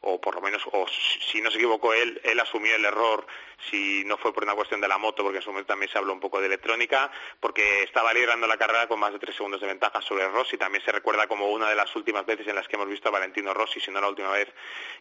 o 0.00 0.20
por 0.20 0.34
lo 0.34 0.40
menos, 0.40 0.62
o 0.72 0.86
si 0.88 1.40
no 1.40 1.50
se 1.50 1.56
equivocó 1.56 1.92
él, 1.92 2.20
él 2.24 2.40
asumió 2.40 2.74
el 2.74 2.84
error 2.84 3.26
si 3.70 4.04
no 4.04 4.16
fue 4.16 4.32
por 4.32 4.44
una 4.44 4.54
cuestión 4.54 4.80
de 4.80 4.88
la 4.88 4.98
moto, 4.98 5.22
porque 5.22 5.38
en 5.38 5.42
su 5.42 5.50
momento 5.50 5.68
también 5.68 5.90
se 5.90 5.98
habló 5.98 6.12
un 6.12 6.20
poco 6.20 6.40
de 6.40 6.46
electrónica, 6.46 7.10
porque 7.40 7.82
estaba 7.82 8.12
liderando 8.12 8.46
la 8.46 8.56
carrera 8.56 8.86
con 8.86 9.00
más 9.00 9.12
de 9.12 9.18
tres 9.18 9.34
segundos 9.34 9.60
de 9.60 9.66
ventaja 9.66 10.00
sobre 10.00 10.28
Rossi. 10.28 10.56
También 10.56 10.84
se 10.84 10.92
recuerda 10.92 11.26
como 11.26 11.48
una 11.50 11.68
de 11.68 11.74
las 11.74 11.94
últimas 11.96 12.24
veces 12.24 12.46
en 12.46 12.54
las 12.54 12.68
que 12.68 12.76
hemos 12.76 12.88
visto 12.88 13.08
a 13.08 13.12
Valentino 13.12 13.52
Rossi, 13.52 13.80
si 13.80 13.90
no 13.90 14.00
la 14.00 14.08
última 14.08 14.30
vez 14.30 14.48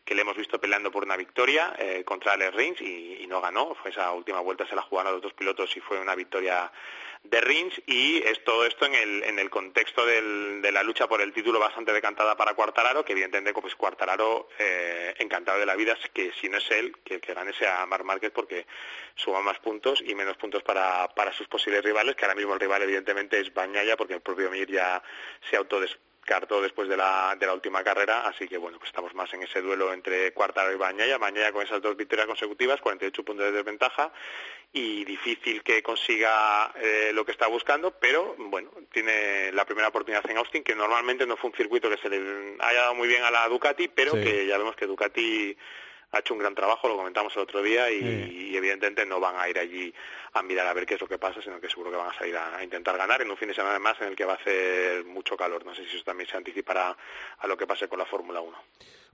que 0.03 0.15
le 0.15 0.21
hemos 0.21 0.35
visto 0.35 0.59
peleando 0.59 0.91
por 0.91 1.03
una 1.03 1.15
victoria 1.15 1.75
eh, 1.77 2.03
contra 2.03 2.33
Alex 2.33 2.55
Rins 2.55 2.81
y, 2.81 3.25
no 3.27 3.41
ganó. 3.41 3.75
Fue 3.75 3.91
esa 3.91 4.11
última 4.13 4.39
vuelta 4.39 4.65
se 4.65 4.75
la 4.75 4.81
jugaron 4.81 5.11
los 5.11 5.21
dos 5.21 5.33
pilotos 5.33 5.75
y 5.75 5.81
fue 5.81 5.99
una 5.99 6.15
victoria 6.15 6.71
de 7.23 7.41
Rins 7.41 7.81
y 7.85 8.17
es 8.23 8.43
todo 8.43 8.65
esto 8.65 8.85
en 8.85 8.93
el, 8.93 9.23
en 9.23 9.39
el 9.39 9.49
contexto 9.49 10.05
de 10.05 10.71
la 10.71 10.83
lucha 10.83 11.07
por 11.07 11.21
el 11.21 11.33
título 11.33 11.59
bastante 11.59 11.91
decantada 11.91 12.35
para 12.35 12.53
Cuartararo, 12.53 13.03
que 13.03 13.13
evidentemente 13.13 13.53
pues 13.53 13.75
Cuartararo 13.75 14.49
eh, 14.59 15.13
encantado 15.19 15.59
de 15.59 15.65
la 15.65 15.75
vida 15.75 15.97
que 16.13 16.31
si 16.39 16.49
no 16.49 16.57
es 16.57 16.71
él, 16.71 16.95
que, 17.03 17.19
que 17.19 17.33
gane 17.33 17.53
sea 17.53 17.85
Mar 17.85 18.03
Márquez 18.03 18.31
porque 18.31 18.65
suma 19.15 19.41
más 19.41 19.59
puntos 19.59 20.03
y 20.05 20.15
menos 20.15 20.37
puntos 20.37 20.63
para, 20.63 21.07
para 21.15 21.33
sus 21.33 21.47
posibles 21.47 21.83
rivales, 21.83 22.15
que 22.15 22.25
ahora 22.25 22.35
mismo 22.35 22.53
el 22.53 22.59
rival 22.59 22.83
evidentemente 22.83 23.39
es 23.39 23.53
Bañaya 23.53 23.97
porque 23.97 24.15
el 24.15 24.21
propio 24.21 24.49
Mir 24.49 24.69
ya 24.71 25.01
se 25.49 25.57
autodes 25.57 25.97
cartó 26.27 26.61
después 26.61 26.89
de 26.89 26.97
la, 26.97 27.35
de 27.39 27.45
la 27.45 27.53
última 27.53 27.83
carrera, 27.83 28.27
así 28.27 28.49
que 28.49 28.57
bueno, 28.57 28.77
pues 28.77 28.89
estamos 28.89 29.15
más 29.15 29.33
en 29.33 29.43
ese 29.43 29.61
duelo 29.61 29.93
entre 29.93 30.33
Cuartaro 30.33 30.73
y 30.73 30.75
Bañaya, 30.75 31.17
Bañaya 31.17 31.53
con 31.53 31.63
esas 31.63 31.81
dos 31.81 31.95
victorias 31.95 32.27
consecutivas, 32.27 32.81
48 32.81 33.23
puntos 33.23 33.45
de 33.45 33.53
desventaja 33.53 34.11
y 34.73 35.05
difícil 35.05 35.63
que 35.63 35.81
consiga 35.81 36.73
eh, 36.75 37.11
lo 37.13 37.25
que 37.25 37.31
está 37.31 37.47
buscando, 37.47 37.91
pero 37.91 38.35
bueno, 38.37 38.69
tiene 38.91 39.53
la 39.53 39.63
primera 39.63 39.87
oportunidad 39.87 40.29
en 40.29 40.37
Austin, 40.37 40.65
que 40.65 40.75
normalmente 40.75 41.25
no 41.25 41.37
fue 41.37 41.49
un 41.49 41.55
circuito 41.55 41.89
que 41.89 41.97
se 41.97 42.09
le 42.09 42.57
haya 42.59 42.81
dado 42.81 42.95
muy 42.95 43.07
bien 43.07 43.23
a 43.23 43.31
la 43.31 43.47
Ducati, 43.47 43.87
pero 43.87 44.11
que 44.11 44.45
ya 44.45 44.57
vemos 44.57 44.75
que 44.75 44.85
Ducati 44.85 45.57
ha 46.17 46.19
hecho 46.19 46.33
un 46.33 46.39
gran 46.39 46.55
trabajo, 46.55 46.87
lo 46.87 46.97
comentamos 46.97 47.35
el 47.35 47.43
otro 47.43 47.61
día, 47.61 47.89
y, 47.91 48.55
evidentemente 48.55 49.05
no 49.05 49.19
van 49.19 49.35
a 49.37 49.47
ir 49.47 49.57
allí 49.59 49.93
a 50.33 50.41
mirar 50.41 50.67
a 50.67 50.73
ver 50.73 50.85
qué 50.85 50.95
es 50.95 51.01
lo 51.01 51.07
que 51.07 51.17
pasa, 51.17 51.41
sino 51.41 51.59
que 51.59 51.69
seguro 51.69 51.91
que 51.91 51.97
van 51.97 52.09
a 52.09 52.13
salir 52.13 52.35
a, 52.35 52.63
intentar 52.63 52.97
ganar 52.97 53.21
en 53.21 53.29
un 53.29 53.37
fin 53.37 53.47
de 53.47 53.53
semana 53.53 53.79
más 53.79 53.99
en 54.01 54.07
el 54.07 54.15
que 54.15 54.25
va 54.25 54.33
a 54.33 54.35
hacer 54.37 55.05
mucho 55.05 55.37
calor. 55.37 55.63
No 55.65 55.73
sé 55.73 55.85
si 55.85 55.95
eso 55.95 56.03
también 56.03 56.29
se 56.29 56.37
anticipará 56.37 56.97
a 57.37 57.47
lo 57.47 57.55
que 57.55 57.67
pase 57.67 57.87
con 57.87 57.99
la 57.99 58.05
Fórmula 58.05 58.41
1. 58.41 58.57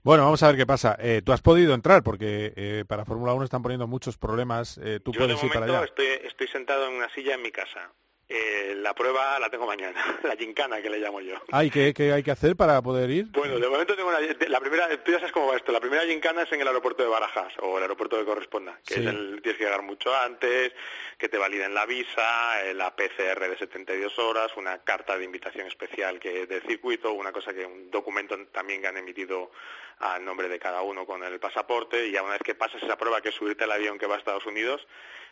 Bueno, 0.02 0.24
vamos 0.24 0.42
a 0.42 0.48
ver 0.48 0.56
qué 0.56 0.66
pasa. 0.66 0.96
Eh, 1.00 1.22
tú 1.24 1.32
has 1.32 1.40
podido 1.40 1.74
entrar 1.74 2.02
porque 2.02 2.52
eh, 2.56 2.84
para 2.86 3.04
Fórmula 3.04 3.32
1 3.32 3.44
están 3.44 3.62
poniendo 3.62 3.86
muchos 3.86 4.18
problemas. 4.18 4.78
Eh, 4.82 5.00
tú 5.02 5.12
puedes 5.12 5.42
ir 5.42 5.50
para 5.50 5.66
allá. 5.66 5.84
Estoy, 5.84 6.06
estoy 6.24 6.48
sentado 6.48 6.88
en 6.88 6.94
una 6.94 7.08
silla 7.10 7.34
en 7.34 7.42
mi 7.42 7.50
casa. 7.50 7.90
Eh, 8.26 8.74
la 8.76 8.94
prueba 8.94 9.38
la 9.38 9.50
tengo 9.50 9.66
mañana, 9.66 10.02
la 10.22 10.34
gincana 10.34 10.80
que 10.80 10.88
le 10.88 10.98
llamo 10.98 11.20
yo. 11.20 11.36
¿y 11.62 11.70
qué, 11.70 12.12
hay 12.12 12.22
que 12.22 12.30
hacer 12.30 12.56
para 12.56 12.80
poder 12.80 13.10
ir? 13.10 13.26
Bueno, 13.26 13.58
de 13.58 13.68
momento 13.68 13.94
tengo 13.94 14.08
una, 14.08 14.18
la 14.20 14.60
primera, 14.60 14.88
tú 15.04 15.12
ya 15.12 15.18
sabes 15.18 15.32
cómo 15.32 15.48
va 15.48 15.56
esto, 15.56 15.72
la 15.72 15.80
primera 15.80 16.04
gincana 16.04 16.42
es 16.42 16.52
en 16.52 16.60
el 16.62 16.66
aeropuerto 16.66 17.02
de 17.02 17.10
Barajas 17.10 17.52
o 17.60 17.76
el 17.76 17.82
aeropuerto 17.82 18.18
que 18.18 18.24
corresponda, 18.24 18.80
que 18.86 18.94
es 18.94 19.00
el, 19.00 19.40
tienes 19.42 19.58
que 19.58 19.64
llegar 19.64 19.82
mucho 19.82 20.14
antes, 20.16 20.72
que 21.18 21.28
te 21.28 21.36
validen 21.36 21.74
la 21.74 21.84
visa, 21.84 22.64
eh, 22.64 22.72
la 22.72 22.96
PCR 22.96 23.48
de 23.48 23.58
72 23.58 24.18
horas, 24.18 24.56
una 24.56 24.78
carta 24.78 25.18
de 25.18 25.24
invitación 25.24 25.66
especial 25.66 26.18
que 26.18 26.46
del 26.46 26.62
circuito, 26.62 27.12
una 27.12 27.30
cosa 27.30 27.52
que 27.52 27.66
un 27.66 27.90
documento 27.90 28.38
también 28.46 28.80
que 28.80 28.88
han 28.88 28.96
emitido 28.96 29.50
al 29.98 30.24
nombre 30.24 30.48
de 30.48 30.58
cada 30.58 30.82
uno 30.82 31.06
con 31.06 31.22
el 31.22 31.38
pasaporte 31.38 32.06
y 32.06 32.12
ya 32.12 32.22
una 32.22 32.32
vez 32.32 32.42
que 32.42 32.54
pasas 32.54 32.82
esa 32.82 32.96
prueba 32.96 33.20
que 33.20 33.28
es 33.28 33.34
subirte 33.34 33.64
al 33.64 33.72
avión 33.72 33.98
que 33.98 34.06
va 34.06 34.16
a 34.16 34.18
Estados 34.18 34.46
Unidos, 34.46 34.86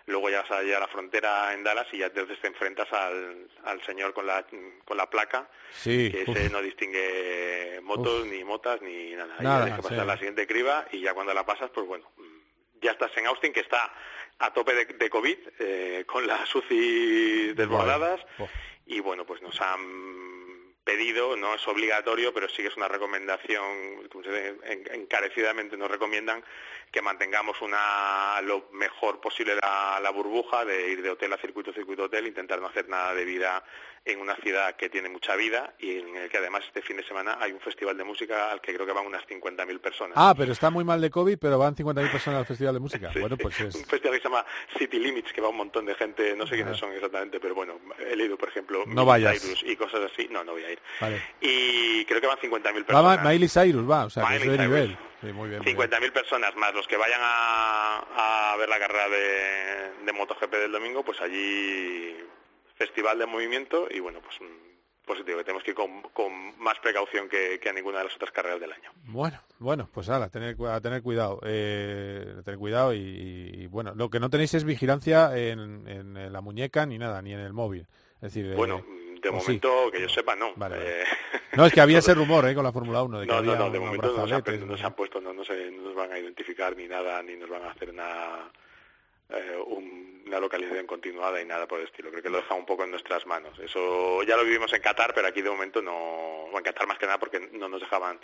luego 0.06 0.30
ya 0.30 0.42
vas 0.42 0.50
a 0.50 0.58
a 0.58 0.80
la 0.80 0.88
frontera 0.88 1.52
en 1.52 1.62
Dallas 1.64 1.86
y 1.92 1.98
ya 1.98 2.06
entonces 2.06 2.40
te 2.40 2.48
enfrentas 2.48 2.92
al, 2.92 3.48
al 3.64 3.82
señor 3.84 4.12
con 4.12 4.26
la, 4.26 4.44
con 4.84 4.96
la 4.96 5.08
placa, 5.08 5.48
que 5.82 6.24
ese 6.26 6.50
no 6.50 6.60
distingue 6.60 7.80
motos, 7.82 8.26
ni 8.26 8.44
motas, 8.44 8.80
ni 8.82 9.12
nada. 9.12 9.34
nada 9.40 9.64
tienes 9.64 9.80
que 9.80 9.88
pasar 9.88 10.06
la 10.06 10.16
siguiente 10.16 10.46
criba 10.46 10.86
y 10.92 11.00
ya 11.00 11.14
cuando 11.14 11.34
la 11.34 11.44
pasas, 11.44 11.70
pues 11.70 11.86
bueno, 11.86 12.10
ya 12.80 12.92
estás 12.92 13.16
en 13.16 13.26
Austin, 13.26 13.52
que 13.52 13.60
está 13.60 13.92
a 14.38 14.52
tope 14.52 14.86
de, 14.86 15.10
COVID, 15.10 15.38
eh, 15.60 16.04
con 16.06 16.26
las 16.26 16.52
UCI 16.54 17.52
desbordadas, 17.54 18.20
y 18.86 18.98
bueno, 19.00 19.24
pues 19.24 19.40
nos 19.40 19.60
han 19.60 20.31
pedido, 20.84 21.36
no 21.36 21.54
es 21.54 21.66
obligatorio, 21.68 22.32
pero 22.32 22.48
sí 22.48 22.62
que 22.62 22.68
es 22.68 22.76
una 22.76 22.88
recomendación, 22.88 23.62
encarecidamente 24.92 25.76
nos 25.76 25.90
recomiendan 25.90 26.42
que 26.90 27.02
mantengamos 27.02 27.60
una 27.62 28.40
lo 28.42 28.68
mejor 28.72 29.20
posible 29.20 29.54
la, 29.56 30.00
la, 30.02 30.10
burbuja 30.10 30.64
de 30.64 30.90
ir 30.90 31.02
de 31.02 31.10
hotel 31.10 31.32
a 31.32 31.38
circuito, 31.38 31.72
circuito 31.72 32.04
hotel, 32.04 32.26
intentar 32.26 32.60
no 32.60 32.66
hacer 32.66 32.88
nada 32.88 33.14
de 33.14 33.24
vida 33.24 33.64
en 34.04 34.20
una 34.20 34.34
ciudad 34.36 34.74
que 34.74 34.88
tiene 34.88 35.08
mucha 35.08 35.36
vida 35.36 35.74
y 35.78 35.98
en 35.98 36.16
el 36.16 36.28
que 36.28 36.38
además 36.38 36.64
este 36.66 36.82
fin 36.82 36.96
de 36.96 37.04
semana 37.04 37.38
hay 37.40 37.52
un 37.52 37.60
festival 37.60 37.96
de 37.96 38.02
música 38.02 38.50
al 38.50 38.60
que 38.60 38.74
creo 38.74 38.84
que 38.84 38.92
van 38.92 39.06
unas 39.06 39.22
50.000 39.26 39.80
personas. 39.80 40.14
Ah, 40.16 40.34
pero 40.36 40.52
está 40.52 40.70
muy 40.70 40.82
mal 40.82 41.00
de 41.00 41.08
COVID, 41.08 41.38
pero 41.38 41.58
van 41.58 41.76
50.000 41.76 42.10
personas 42.10 42.40
al 42.40 42.46
festival 42.46 42.74
de 42.74 42.80
música. 42.80 43.12
bueno, 43.20 43.36
pues 43.36 43.60
es... 43.60 43.74
Un 43.82 43.84
festival 43.84 44.16
que 44.16 44.22
se 44.22 44.28
llama 44.28 44.44
City 44.76 44.98
Limits, 44.98 45.32
que 45.32 45.40
va 45.40 45.48
un 45.48 45.56
montón 45.56 45.86
de 45.86 45.94
gente, 45.94 46.34
no 46.36 46.46
sé 46.46 46.56
quiénes 46.56 46.76
son 46.76 46.92
exactamente, 46.92 47.38
pero 47.38 47.54
bueno, 47.54 47.78
he 47.98 48.16
leído, 48.16 48.36
por 48.36 48.48
ejemplo, 48.48 48.84
no 48.86 49.04
vayas. 49.04 49.40
Cyrus 49.40 49.62
y 49.64 49.76
cosas 49.76 50.10
así. 50.12 50.28
No, 50.30 50.42
no 50.42 50.52
voy 50.52 50.64
a 50.64 50.72
ir. 50.72 50.80
Y 51.40 52.04
creo 52.04 52.20
que 52.20 52.26
van 52.26 52.38
50.000 52.38 52.84
personas. 52.84 53.18
Va 53.18 53.30
Miley 53.30 53.48
Cyrus, 53.48 53.88
va, 53.88 54.06
o 54.06 54.10
sea, 54.10 54.26
que 54.26 54.36
es 54.36 54.46
de 54.46 54.58
nivel. 54.58 54.98
Sí, 55.20 55.28
50.000 55.28 56.12
personas 56.12 56.56
más 56.56 56.74
los 56.74 56.88
que 56.88 56.96
vayan 56.96 57.20
a, 57.22 58.52
a 58.52 58.56
ver 58.56 58.68
la 58.68 58.78
carrera 58.80 59.08
de, 59.08 60.04
de 60.04 60.12
MotoGP 60.12 60.50
del 60.50 60.72
domingo, 60.72 61.04
pues 61.04 61.20
allí 61.20 62.16
festival 62.82 63.18
de 63.18 63.26
movimiento 63.26 63.86
y 63.90 64.00
bueno, 64.00 64.20
pues 64.20 64.38
positivo, 65.06 65.38
que 65.38 65.44
tenemos 65.44 65.62
que 65.62 65.70
ir 65.70 65.76
con, 65.76 66.58
más 66.58 66.78
precaución 66.80 67.28
que, 67.28 67.60
a 67.68 67.72
ninguna 67.72 67.98
de 67.98 68.04
las 68.04 68.16
otras 68.16 68.30
carreras 68.30 68.60
del 68.60 68.72
año. 68.72 68.90
Bueno, 69.04 69.40
bueno, 69.58 69.88
pues 69.92 70.08
a 70.08 70.28
tener, 70.30 70.56
a 70.66 70.80
tener 70.80 71.02
cuidado, 71.02 71.40
eh, 71.44 72.34
tener 72.44 72.58
cuidado 72.58 72.94
y, 72.94 73.66
bueno, 73.68 73.92
lo 73.94 74.10
que 74.10 74.20
no 74.20 74.30
tenéis 74.30 74.54
es 74.54 74.64
vigilancia 74.64 75.36
en, 75.36 76.32
la 76.32 76.40
muñeca 76.40 76.86
ni 76.86 76.98
nada, 76.98 77.22
ni 77.22 77.32
en 77.32 77.40
el 77.40 77.52
móvil. 77.52 77.86
Es 78.16 78.32
decir, 78.32 78.54
bueno, 78.54 78.84
de 79.20 79.30
momento, 79.30 79.90
que 79.92 80.00
yo 80.00 80.08
sepa, 80.08 80.34
no. 80.36 80.54
Eh, 80.72 81.04
no, 81.56 81.66
es 81.66 81.72
que 81.72 81.80
había 81.80 81.98
ese 81.98 82.14
rumor 82.14 82.48
¿eh? 82.48 82.54
con 82.54 82.64
la 82.64 82.72
Fórmula 82.72 83.02
1. 83.02 83.20
De 83.20 83.26
que 83.26 83.32
no, 83.32 83.38
había 83.38 83.56
no, 83.56 83.70
de 83.70 83.80
momento 83.80 84.16
no 84.16 84.26
se, 84.26 84.34
han, 84.84 84.94
puesto, 84.94 85.20
no, 85.20 85.32
no, 85.32 85.44
se, 85.44 85.70
nos 85.70 85.94
van 85.94 86.12
a 86.12 86.18
identificar 86.18 86.76
ni 86.76 86.86
nada, 86.86 87.22
ni 87.22 87.36
nos 87.36 87.50
van 87.50 87.62
a 87.62 87.70
hacer 87.70 87.92
nada, 87.92 88.50
un 89.66 90.12
una 90.32 90.40
localización 90.40 90.86
continuada 90.86 91.40
y 91.42 91.44
nada 91.44 91.68
por 91.68 91.78
el 91.80 91.86
estilo. 91.86 92.10
Creo 92.10 92.22
que 92.22 92.30
lo 92.30 92.38
deja 92.38 92.54
un 92.54 92.64
poco 92.64 92.84
en 92.84 92.90
nuestras 92.90 93.26
manos. 93.26 93.58
Eso 93.58 94.22
ya 94.22 94.36
lo 94.36 94.44
vivimos 94.44 94.72
en 94.72 94.80
Qatar, 94.80 95.12
pero 95.14 95.28
aquí 95.28 95.42
de 95.42 95.50
momento 95.50 95.82
no, 95.82 95.94
o 95.94 96.56
en 96.56 96.64
Qatar 96.64 96.86
más 96.86 96.98
que 96.98 97.06
nada 97.06 97.18
porque 97.18 97.38
no 97.52 97.68
nos 97.68 97.80
dejaban 97.80 98.18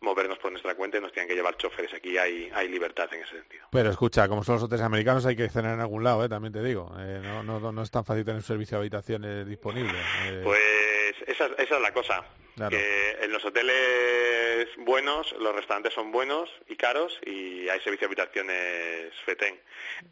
movernos 0.00 0.38
por 0.38 0.50
nuestra 0.50 0.74
cuenta 0.74 0.96
y 0.96 1.00
nos 1.02 1.12
tienen 1.12 1.28
que 1.28 1.34
llevar 1.34 1.56
choferes. 1.58 1.92
Aquí 1.92 2.16
hay, 2.16 2.50
hay 2.54 2.68
libertad 2.68 3.08
en 3.12 3.22
ese 3.22 3.36
sentido. 3.36 3.66
Pero 3.70 3.90
escucha, 3.90 4.26
como 4.28 4.42
son 4.42 4.54
los 4.54 4.64
hoteles 4.64 4.84
americanos 4.84 5.26
hay 5.26 5.36
que 5.36 5.48
cenar 5.50 5.74
en 5.74 5.80
algún 5.80 6.02
lado, 6.02 6.24
¿eh? 6.24 6.28
también 6.28 6.52
te 6.52 6.62
digo. 6.62 6.90
Eh, 6.98 7.20
no, 7.22 7.42
no, 7.42 7.72
no, 7.72 7.82
es 7.82 7.90
tan 7.90 8.04
fácil 8.04 8.24
tener 8.24 8.36
un 8.36 8.42
servicio 8.42 8.78
de 8.78 8.82
habitaciones 8.82 9.46
disponible. 9.46 9.98
Eh. 10.24 10.40
Pues 10.42 11.14
esa, 11.26 11.46
esa 11.58 11.76
es 11.76 11.82
la 11.82 11.92
cosa. 11.92 12.24
Que 12.68 13.18
en 13.22 13.32
los 13.32 13.44
hoteles 13.44 14.68
buenos, 14.78 15.32
los 15.38 15.54
restaurantes 15.54 15.94
son 15.94 16.12
buenos 16.12 16.50
y 16.68 16.76
caros 16.76 17.18
y 17.24 17.68
hay 17.68 17.80
servicio 17.80 18.08
de 18.08 18.14
habitaciones 18.14 19.14
FETEN, 19.24 19.58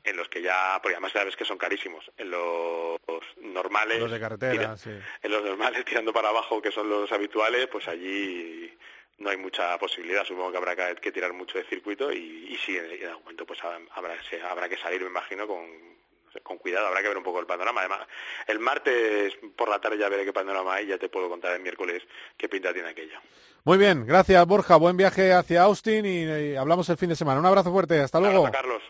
en 0.05 0.17
los 0.17 0.29
que 0.29 0.43
ya, 0.43 0.79
porque 0.83 0.95
además 0.95 1.13
sabes 1.13 1.37
que 1.37 1.45
son 1.45 1.59
carísimos. 1.59 2.11
En 2.17 2.31
los 2.31 2.99
normales... 3.41 4.01
Los 4.01 4.11
de 4.11 4.21
carretera, 4.21 4.77
sí. 4.77 4.91
En 5.23 5.31
los 5.31 5.43
normales, 5.43 5.85
tirando 5.85 6.13
para 6.13 6.31
abajo, 6.31 6.63
que 6.63 6.71
son 6.71 6.89
los 6.89 7.11
habituales, 7.13 7.67
pues 7.69 7.89
allí 7.89 8.73
no 9.19 9.31
hay 9.31 9.37
mucha 9.37 9.77
posibilidad. 9.79 10.25
Supongo 10.25 10.53
que 10.53 10.59
habrá 10.59 10.95
que, 10.95 11.13
tirar 11.13 11.33
mucho 11.33 11.59
de 11.59 11.65
circuito 11.65 12.13
y, 12.13 12.49
y 12.51 12.57
sí, 12.65 12.77
en, 12.77 13.07
algún 13.07 13.25
momento 13.25 13.47
pues 13.47 13.61
habrá, 13.65 14.17
habrá 14.49 14.69
que 14.69 14.77
salir, 14.77 15.03
me 15.03 15.09
imagino, 15.09 15.47
con, 15.47 15.98
con 16.43 16.59
cuidado, 16.59 16.87
habrá 16.87 17.03
que 17.03 17.09
ver 17.09 17.19
un 17.19 17.25
poco 17.25 17.41
el 17.41 17.47
panorama. 17.47 17.81
Además, 17.81 18.01
el 18.47 18.59
martes 18.59 19.35
por 19.57 19.69
la 19.69 19.81
tarde 19.81 19.99
ya 19.99 20.09
veré 20.09 20.25
qué 20.25 20.33
panorama 20.33 20.75
hay 20.75 20.87
y 20.87 20.89
ya 20.89 20.99
te 20.99 21.09
puedo 21.09 21.29
contar 21.29 21.55
el 21.55 21.63
miércoles 21.63 22.03
qué 22.37 22.49
pinta 22.49 22.73
tiene 22.73 22.91
aquello. 22.91 23.19
Muy 23.65 23.77
bien, 23.77 24.07
gracias 24.07 24.47
Borja, 24.47 24.77
buen 24.77 24.97
viaje 24.97 25.33
hacia 25.33 25.63
Austin 25.63 26.07
y, 26.07 26.57
hablamos 26.57 26.89
el 26.89 26.97
fin 26.97 27.11
de 27.11 27.17
semana. 27.17 27.41
Un 27.41 27.47
abrazo 27.47 27.71
fuerte, 27.71 28.01
hasta 28.01 28.21
luego. 28.21 28.51
Carlos. 28.51 28.83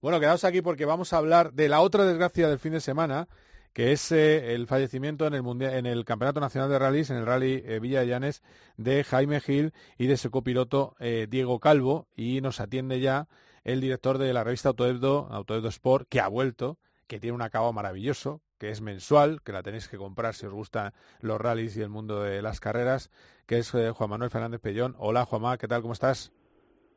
Bueno, 0.00 0.20
quedaos 0.20 0.44
aquí 0.44 0.60
porque 0.60 0.84
vamos 0.84 1.12
a 1.12 1.18
hablar 1.18 1.52
de 1.52 1.68
la 1.68 1.80
otra 1.80 2.04
desgracia 2.04 2.48
del 2.48 2.58
fin 2.58 2.72
de 2.72 2.80
semana, 2.80 3.26
que 3.72 3.92
es 3.92 4.12
eh, 4.12 4.54
el 4.54 4.66
fallecimiento 4.66 5.26
en 5.26 5.34
el, 5.34 5.42
mundial, 5.42 5.74
en 5.74 5.86
el 5.86 6.04
Campeonato 6.04 6.40
Nacional 6.40 6.68
de 6.70 6.78
Rallys, 6.78 7.10
en 7.10 7.16
el 7.16 7.26
Rally 7.26 7.62
eh, 7.66 7.78
Villa 7.80 8.00
de 8.00 8.08
Llanes, 8.08 8.42
de 8.76 9.02
Jaime 9.02 9.40
Gil 9.40 9.72
y 9.96 10.06
de 10.06 10.16
su 10.16 10.30
copiloto 10.30 10.94
eh, 11.00 11.26
Diego 11.28 11.58
Calvo. 11.58 12.06
Y 12.16 12.40
nos 12.42 12.60
atiende 12.60 13.00
ya 13.00 13.28
el 13.64 13.80
director 13.80 14.18
de 14.18 14.32
la 14.32 14.44
revista 14.44 14.68
Autoebdo, 14.70 15.28
Autoebdo 15.30 15.68
Sport, 15.68 16.08
que 16.08 16.20
ha 16.20 16.28
vuelto, 16.28 16.78
que 17.06 17.18
tiene 17.18 17.34
un 17.34 17.42
acabado 17.42 17.72
maravilloso, 17.72 18.40
que 18.58 18.70
es 18.70 18.80
mensual, 18.80 19.42
que 19.42 19.52
la 19.52 19.62
tenéis 19.62 19.88
que 19.88 19.96
comprar 19.96 20.34
si 20.34 20.46
os 20.46 20.52
gustan 20.52 20.92
los 21.20 21.40
rallies 21.40 21.76
y 21.76 21.80
el 21.80 21.88
mundo 21.88 22.22
de 22.22 22.42
las 22.42 22.60
carreras, 22.60 23.10
que 23.46 23.58
es 23.58 23.70
Juan 23.70 24.10
Manuel 24.10 24.30
Fernández 24.30 24.60
Pellón. 24.60 24.94
Hola 24.98 25.24
Juanma, 25.24 25.58
¿qué 25.58 25.66
tal? 25.66 25.82
¿Cómo 25.82 25.94
estás? 25.94 26.32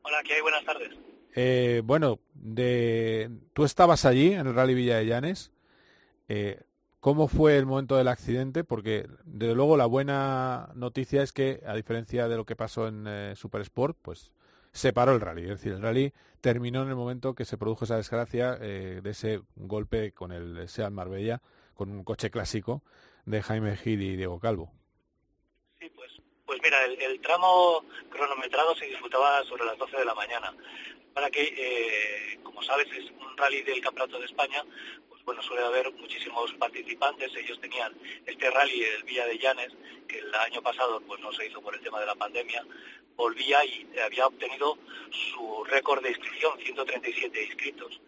Hola, 0.04 0.22
¿qué 0.24 0.34
hay? 0.36 0.42
Buenas 0.42 0.64
tardes. 0.64 1.86
bueno, 1.86 2.20
de... 2.34 3.32
tú 3.54 3.64
estabas 3.66 4.06
allí 4.06 4.34
en 4.34 4.48
el 4.48 4.54
Rally 4.54 4.74
Villa 4.74 4.98
de 4.98 5.06
Llanes. 5.06 5.52
¿Cómo 7.00 7.28
fue 7.28 7.58
el 7.58 7.66
momento 7.66 7.96
del 7.96 8.10
accidente? 8.10 8.64
Porque, 8.64 9.08
desde 9.24 9.56
luego, 9.56 9.78
la 9.78 9.86
buena 9.86 10.72
noticia 10.76 11.22
es 11.24 11.32
que, 11.32 11.62
a 11.66 11.74
diferencia 11.74 12.28
de 12.28 12.36
lo 12.36 12.46
que 12.46 12.58
pasó 12.58 12.88
en 12.88 13.06
eh, 13.08 13.34
Super 13.38 13.62
Sport, 13.62 13.98
pues 14.02 14.34
se 14.78 14.94
paró 14.94 15.14
el 15.14 15.22
rally. 15.22 15.44
Es 15.44 15.50
decir, 15.50 15.74
el 15.74 15.82
rally 15.82 16.14
terminó 16.40 16.84
en 16.84 16.90
el 16.90 16.96
momento 16.96 17.34
que 17.34 17.46
se 17.46 17.58
produjo 17.58 17.86
esa 17.86 17.98
desgracia 17.98 18.58
eh, 18.62 19.02
de 19.02 19.10
ese 19.10 19.42
golpe 19.56 20.12
con 20.12 20.32
el 20.32 20.70
Seat 20.70 20.92
Marbella, 20.92 21.42
con 21.74 21.90
un 21.90 22.04
coche 22.04 22.30
clásico 22.30 22.84
de 23.26 23.42
Jaime 23.42 23.76
Gil 23.76 24.02
y 24.04 24.16
Diego 24.16 24.40
Calvo. 24.40 24.72
Sí, 25.80 25.90
pues, 25.96 26.12
pues 26.46 26.60
mira, 26.62 26.86
el, 26.86 27.20
tramo 27.22 27.84
cronometrado 28.12 28.76
se 28.76 28.86
disputaba 28.86 29.44
sobre 29.46 29.66
las 29.66 29.80
12 29.80 29.98
de 29.98 30.06
la 30.06 30.14
mañana. 30.14 30.56
Para 31.12 31.32
que, 31.32 31.42
eh, 31.42 32.40
como 32.44 32.62
sabes, 32.62 32.86
es 32.92 33.10
un 33.10 33.36
rally 33.36 33.64
del 33.64 33.82
Campeonato 33.82 34.20
de 34.20 34.26
España, 34.26 34.64
bueno, 35.28 35.42
suele 35.42 35.66
haber 35.66 35.92
muchísimos 35.92 36.54
participantes. 36.54 37.36
Ellos 37.36 37.60
tenían 37.60 37.94
este 38.26 38.50
rally, 38.50 38.82
el 38.82 39.04
Villa 39.04 39.26
de 39.26 39.38
Llanes, 39.38 39.74
que 40.08 40.20
el 40.20 40.34
año 40.34 40.62
pasado 40.62 41.02
pues 41.02 41.20
no 41.20 41.34
se 41.34 41.46
hizo 41.46 41.62
por 41.62 41.76
el 41.76 41.82
tema 41.82 42.00
de 42.00 42.06
la 42.06 42.16
pandemia, 42.16 42.66
volvía 43.18 43.64
y 43.66 43.86
había 44.00 44.26
obtenido 44.26 44.78
su 45.12 45.66
récord 45.66 46.02
de 46.02 46.12
inscripción, 46.12 46.58
137 46.58 47.44
inscritos. 47.44 48.00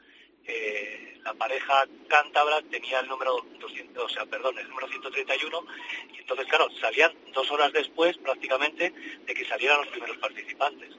Eh, 0.45 1.19
la 1.21 1.33
pareja 1.33 1.83
cántabra 2.07 2.61
tenía 2.61 3.01
el 3.01 3.09
número 3.09 3.45
200, 3.59 4.01
o 4.01 4.07
sea, 4.07 4.25
perdón, 4.25 4.57
el 4.57 4.69
número 4.69 4.87
131 4.87 5.65
y 6.13 6.19
entonces 6.19 6.47
claro, 6.47 6.69
salían 6.79 7.11
dos 7.33 7.51
horas 7.51 7.73
después 7.73 8.17
prácticamente 8.19 8.93
de 9.25 9.33
que 9.33 9.43
salieran 9.43 9.79
los 9.79 9.89
primeros 9.89 10.17
participantes. 10.19 10.95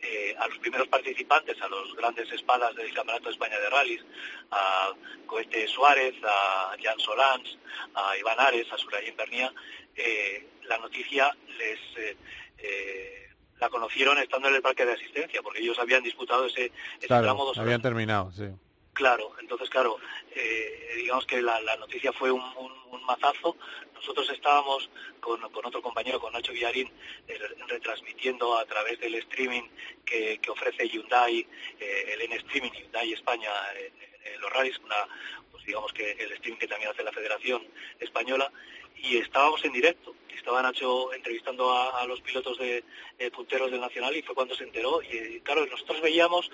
Eh, 0.00 0.34
a 0.38 0.46
los 0.46 0.58
primeros 0.58 0.86
participantes, 0.86 1.60
a 1.60 1.68
los 1.68 1.94
grandes 1.96 2.30
espadas 2.30 2.74
del 2.76 2.94
Campeonato 2.94 3.24
de 3.24 3.32
España 3.32 3.58
de 3.58 3.68
Rallys, 3.68 4.04
a 4.52 4.92
Cohete 5.26 5.66
Suárez, 5.66 6.14
a 6.22 6.76
Jan 6.80 7.00
Solans, 7.00 7.58
a 7.94 8.16
Iván 8.16 8.38
Ares, 8.38 8.72
a 8.72 8.78
Surayin 8.78 9.16
Bernía, 9.16 9.52
eh, 9.96 10.46
la 10.68 10.78
noticia 10.78 11.36
les 11.58 11.80
eh, 12.58 13.28
la 13.58 13.68
conocieron 13.68 14.18
estando 14.18 14.48
en 14.48 14.54
el 14.54 14.62
parque 14.62 14.86
de 14.86 14.92
asistencia, 14.92 15.42
porque 15.42 15.60
ellos 15.60 15.78
habían 15.78 16.02
disputado 16.02 16.46
ese, 16.46 16.70
tramo 17.06 17.44
dos 17.44 17.58
Habían 17.58 17.82
terminado, 17.82 18.30
sí. 18.30 18.44
Claro, 18.98 19.30
entonces 19.38 19.70
claro, 19.70 19.96
digamos 20.96 21.24
que 21.24 21.40
la, 21.40 21.76
noticia 21.76 22.12
fue 22.12 22.32
un, 22.32 22.42
mazazo. 23.06 23.56
Nosotros 23.94 24.28
estábamos 24.30 24.90
con, 25.20 25.40
otro 25.44 25.80
compañero, 25.80 26.18
con 26.18 26.32
Nacho 26.32 26.52
Villarín, 26.52 26.90
eh, 27.28 27.38
retransmitiendo 27.68 28.58
a 28.58 28.64
través 28.64 28.98
del 28.98 29.14
streaming 29.14 29.62
que, 30.04 30.40
ofrece 30.48 30.88
Hyundai, 30.88 31.46
eh, 31.78 32.10
el 32.12 32.22
N-Streaming 32.22 32.72
Hyundai 32.72 33.12
España 33.12 33.52
en, 33.76 34.40
los 34.40 34.52
rallies, 34.52 34.80
pues 35.52 35.64
digamos 35.64 35.92
que 35.92 36.10
el 36.18 36.32
streaming 36.32 36.58
que 36.58 36.66
también 36.66 36.90
hace 36.90 37.04
la 37.04 37.12
Federación 37.12 37.62
Española, 38.00 38.50
y 38.96 39.18
estábamos 39.18 39.64
en 39.64 39.74
directo. 39.74 40.12
Estaba 40.34 40.60
Nacho 40.60 41.12
entrevistando 41.12 41.72
a, 41.72 42.04
los 42.06 42.20
pilotos 42.20 42.58
de 42.58 42.82
punteros 43.32 43.70
del 43.70 43.80
Nacional 43.80 44.16
y 44.16 44.22
fue 44.22 44.34
cuando 44.34 44.56
se 44.56 44.64
enteró. 44.64 45.00
Y 45.02 45.40
claro, 45.40 45.64
nosotros 45.66 46.00
veíamos 46.00 46.50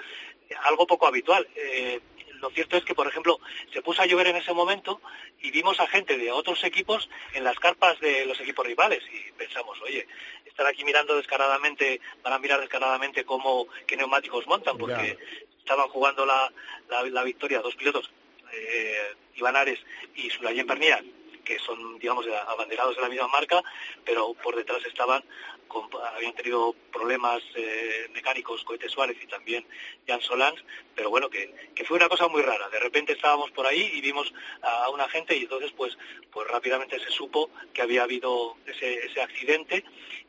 algo 0.64 0.86
poco 0.86 1.06
habitual. 1.06 1.46
Eh, 1.54 2.00
lo 2.44 2.50
cierto 2.50 2.76
es 2.76 2.84
que, 2.84 2.94
por 2.94 3.06
ejemplo, 3.06 3.40
se 3.72 3.80
puso 3.80 4.02
a 4.02 4.06
llover 4.06 4.26
en 4.26 4.36
ese 4.36 4.52
momento 4.52 5.00
y 5.40 5.50
vimos 5.50 5.80
a 5.80 5.86
gente 5.86 6.18
de 6.18 6.30
otros 6.30 6.62
equipos 6.62 7.08
en 7.32 7.42
las 7.42 7.58
carpas 7.58 7.98
de 8.00 8.26
los 8.26 8.38
equipos 8.38 8.66
rivales 8.66 9.02
y 9.10 9.32
pensamos, 9.32 9.80
oye, 9.80 10.06
están 10.44 10.66
aquí 10.66 10.84
mirando 10.84 11.16
descaradamente, 11.16 12.02
van 12.22 12.34
a 12.34 12.38
mirar 12.38 12.60
descaradamente 12.60 13.24
cómo, 13.24 13.66
qué 13.86 13.96
neumáticos 13.96 14.46
montan, 14.46 14.76
porque 14.76 15.16
estaban 15.58 15.88
jugando 15.88 16.26
la, 16.26 16.52
la, 16.90 17.22
victoria 17.22 17.62
dos 17.62 17.76
pilotos, 17.76 18.10
eh, 18.52 19.14
Iván 19.36 19.56
Ares 19.56 19.80
y 20.14 20.28
Sulayen 20.28 20.66
Pernía, 20.66 21.02
que 21.46 21.58
son, 21.60 21.98
digamos, 21.98 22.26
abanderados 22.46 22.94
de 22.96 23.02
la 23.02 23.08
misma 23.08 23.28
marca, 23.28 23.62
pero 24.04 24.34
por 24.34 24.54
detrás 24.54 24.84
estaban, 24.84 25.24
habían 26.14 26.34
tenido 26.34 26.74
problemas 26.92 27.42
eh, 27.54 28.08
mecánicos 28.12 28.64
Cohete 28.64 28.88
Suárez 28.88 29.16
y 29.22 29.26
también 29.26 29.66
Jan 30.06 30.20
Solans, 30.20 30.62
pero 30.94 31.10
bueno, 31.10 31.28
que, 31.28 31.52
fue 31.86 31.96
una 31.96 32.08
cosa 32.08 32.28
muy 32.28 32.42
rara. 32.42 32.68
De 32.70 32.80
repente 32.80 33.12
estábamos 33.12 33.50
por 33.50 33.66
ahí 33.66 33.90
y 33.94 34.00
vimos 34.00 34.32
a 34.62 34.88
una 34.90 35.08
gente 35.08 35.36
y 35.36 35.42
entonces 35.42 35.72
pues, 35.76 35.96
pues 36.32 36.48
rápidamente 36.48 36.98
se 36.98 37.10
supo 37.10 37.50
que 37.72 37.82
había 37.82 38.04
habido 38.04 38.56
ese, 38.66 39.06
ese 39.06 39.20
accidente 39.20 39.84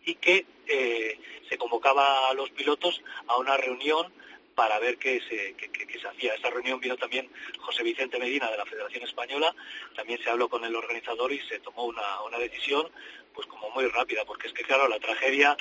y 0.05 0.15
que 0.15 0.45
eh, 0.67 1.19
se 1.47 1.57
convocaba 1.57 2.29
a 2.29 2.33
los 2.33 2.49
pilotos 2.51 3.01
a 3.27 3.37
una 3.37 3.57
reunión 3.57 4.11
para 4.55 4.79
ver 4.79 4.97
qué 4.97 5.21
se, 5.21 5.55
se 5.99 6.07
hacía. 6.07 6.33
Esta 6.33 6.49
reunión 6.49 6.79
vino 6.79 6.95
también 6.95 7.29
José 7.59 7.83
Vicente 7.83 8.17
Medina 8.17 8.49
de 8.49 8.57
la 8.57 8.65
Federación 8.65 9.03
Española, 9.03 9.53
también 9.95 10.21
se 10.23 10.29
habló 10.29 10.49
con 10.49 10.63
el 10.63 10.75
organizador 10.75 11.31
y 11.31 11.39
se 11.41 11.59
tomó 11.59 11.83
una, 11.85 12.21
una 12.23 12.39
decisión 12.39 12.89
pues 13.35 13.47
como 13.47 13.69
muy 13.71 13.85
rápida, 13.87 14.25
porque 14.25 14.47
es 14.47 14.53
que 14.53 14.63
claro, 14.63 14.87
la 14.87 14.99
tragedia 14.99 15.55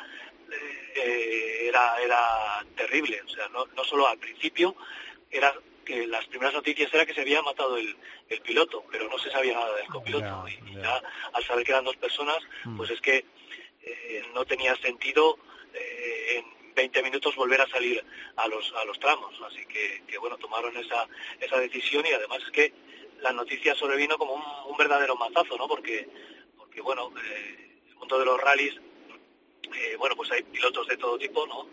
eh, 0.94 1.66
era, 1.68 2.00
era 2.00 2.64
terrible, 2.76 3.20
o 3.22 3.28
sea, 3.28 3.48
no, 3.48 3.66
no 3.66 3.84
solo 3.84 4.06
al 4.06 4.18
principio, 4.18 4.76
era 5.30 5.52
que 5.84 6.06
las 6.06 6.26
primeras 6.26 6.54
noticias 6.54 6.92
era 6.94 7.04
que 7.04 7.14
se 7.14 7.20
había 7.20 7.42
matado 7.42 7.76
el, 7.76 7.96
el 8.28 8.40
piloto, 8.40 8.84
pero 8.90 9.08
no 9.08 9.18
se 9.18 9.30
sabía 9.30 9.54
nada 9.54 9.76
del 9.76 9.86
copiloto. 9.86 10.46
y 10.48 10.74
ya 10.76 11.02
al 11.32 11.44
saber 11.44 11.64
que 11.64 11.72
eran 11.72 11.84
dos 11.84 11.96
personas, 11.96 12.38
mm. 12.64 12.76
pues 12.76 12.90
es 12.90 13.00
que 13.00 13.24
eh, 13.82 14.22
no 14.32 14.44
tenía 14.44 14.74
sentido 14.76 15.38
eh, 15.74 16.38
en 16.38 16.74
20 16.74 17.02
minutos 17.02 17.36
volver 17.36 17.60
a 17.60 17.68
salir 17.68 18.04
a 18.36 18.48
los, 18.48 18.72
a 18.74 18.84
los 18.84 18.98
tramos. 18.98 19.34
Así 19.42 19.64
que, 19.66 20.18
bueno, 20.18 20.38
tomaron 20.38 20.76
esa, 20.76 21.06
esa 21.40 21.58
decisión 21.58 22.04
y 22.06 22.12
además 22.12 22.38
es 22.44 22.50
que 22.50 22.72
la 23.20 23.32
noticia 23.32 23.74
sobrevino 23.74 24.18
como 24.18 24.34
un, 24.66 24.76
verdadero 24.76 25.16
mazazo, 25.16 25.56
¿no? 25.56 25.68
Porque, 25.68 26.08
porque 26.56 26.80
bueno, 26.80 27.12
eh, 27.24 27.63
mundo 28.04 28.18
de 28.18 28.26
los 28.26 28.40
rallies, 28.40 28.74
eh, 29.74 29.96
bueno, 29.98 30.14
pues 30.14 30.30
hay 30.30 30.42
pilotos 30.42 30.86
de 30.88 30.96
todo 30.98 31.16
tipo, 31.16 31.46
¿no? 31.46 31.68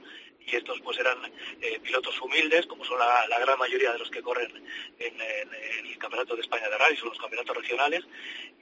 y 0.48 0.56
estos 0.56 0.80
pues 0.82 0.98
eran 0.98 1.18
eh, 1.62 1.80
pilotos 1.84 2.20
humildes, 2.22 2.66
como 2.68 2.86
son 2.86 2.98
la, 2.98 3.40
gran 3.40 3.60
mayoría 3.60 3.92
de 3.92 4.00
los 4.00 4.10
que 4.10 4.22
corren 4.22 4.50
en, 4.98 5.22
el 5.22 5.98
Campeonato 5.98 6.36
de 6.36 6.42
España 6.42 6.68
de 6.70 6.78
Rallys 6.78 7.04
o 7.04 7.08
los 7.08 7.20
campeonatos 7.20 7.56
regionales, 7.58 8.04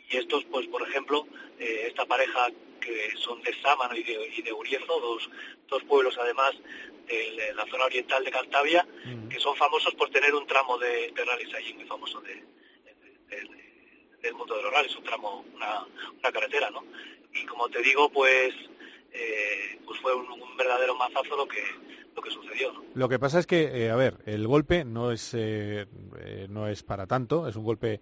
y 0.10 0.18
estos 0.18 0.44
pues 0.46 0.68
por 0.68 0.82
ejemplo, 0.88 1.28
esta 1.60 2.06
pareja 2.06 2.50
que 2.82 3.12
son 3.18 3.42
de 3.44 3.54
Sámano 3.62 3.96
y 3.96 4.04
de, 4.04 4.34
y 4.36 4.42
de 4.42 4.52
Uriezo, 4.52 5.00
dos, 5.00 5.30
dos 5.68 5.84
pueblos 5.84 6.18
además 6.18 6.54
de 7.08 7.54
la 7.56 7.66
zona 7.68 7.86
oriental 7.86 8.24
de 8.26 8.32
Cantabria, 8.32 8.86
que 9.30 9.40
son 9.40 9.56
famosos 9.56 9.94
por 9.94 10.10
tener 10.10 10.34
un 10.36 10.46
tramo 10.48 10.78
de, 10.78 11.12
de 11.12 11.26
rallies 11.26 11.54
allí, 11.54 11.74
muy 11.76 11.86
famoso 11.86 12.20
de, 12.22 12.44
del 14.22 14.34
mundo 14.34 14.56
de 14.56 14.64
los 14.64 14.74
rallies, 14.74 14.96
un 14.96 15.04
tramo, 15.04 15.46
una, 15.54 15.86
una 16.20 16.32
carretera, 16.32 16.70
¿no? 16.72 16.84
Y 17.34 17.46
como 17.46 17.70
te 17.70 17.82
digo, 17.82 18.10
pues 18.12 18.54
eh, 19.12 19.80
pues 19.86 20.00
fue 20.02 20.14
un, 20.16 20.28
verdadero 20.58 20.96
mazazo 20.96 21.38
lo 21.38 21.48
que 21.48 21.64
lo 22.16 22.22
que 22.22 22.32
sucedió. 22.32 22.74
Lo 22.96 23.08
que 23.08 23.18
pasa 23.18 23.40
es 23.40 23.48
que, 23.48 23.86
eh, 23.86 23.92
a 23.92 23.96
ver, 23.96 24.18
el 24.26 24.46
golpe 24.46 24.84
no 24.84 25.12
es 25.12 25.32
eh, 25.34 25.88
no 26.50 26.68
es 26.68 26.84
para 26.84 27.08
tanto, 27.08 27.48
es 27.48 27.56
un 27.56 27.64
golpe, 27.64 28.02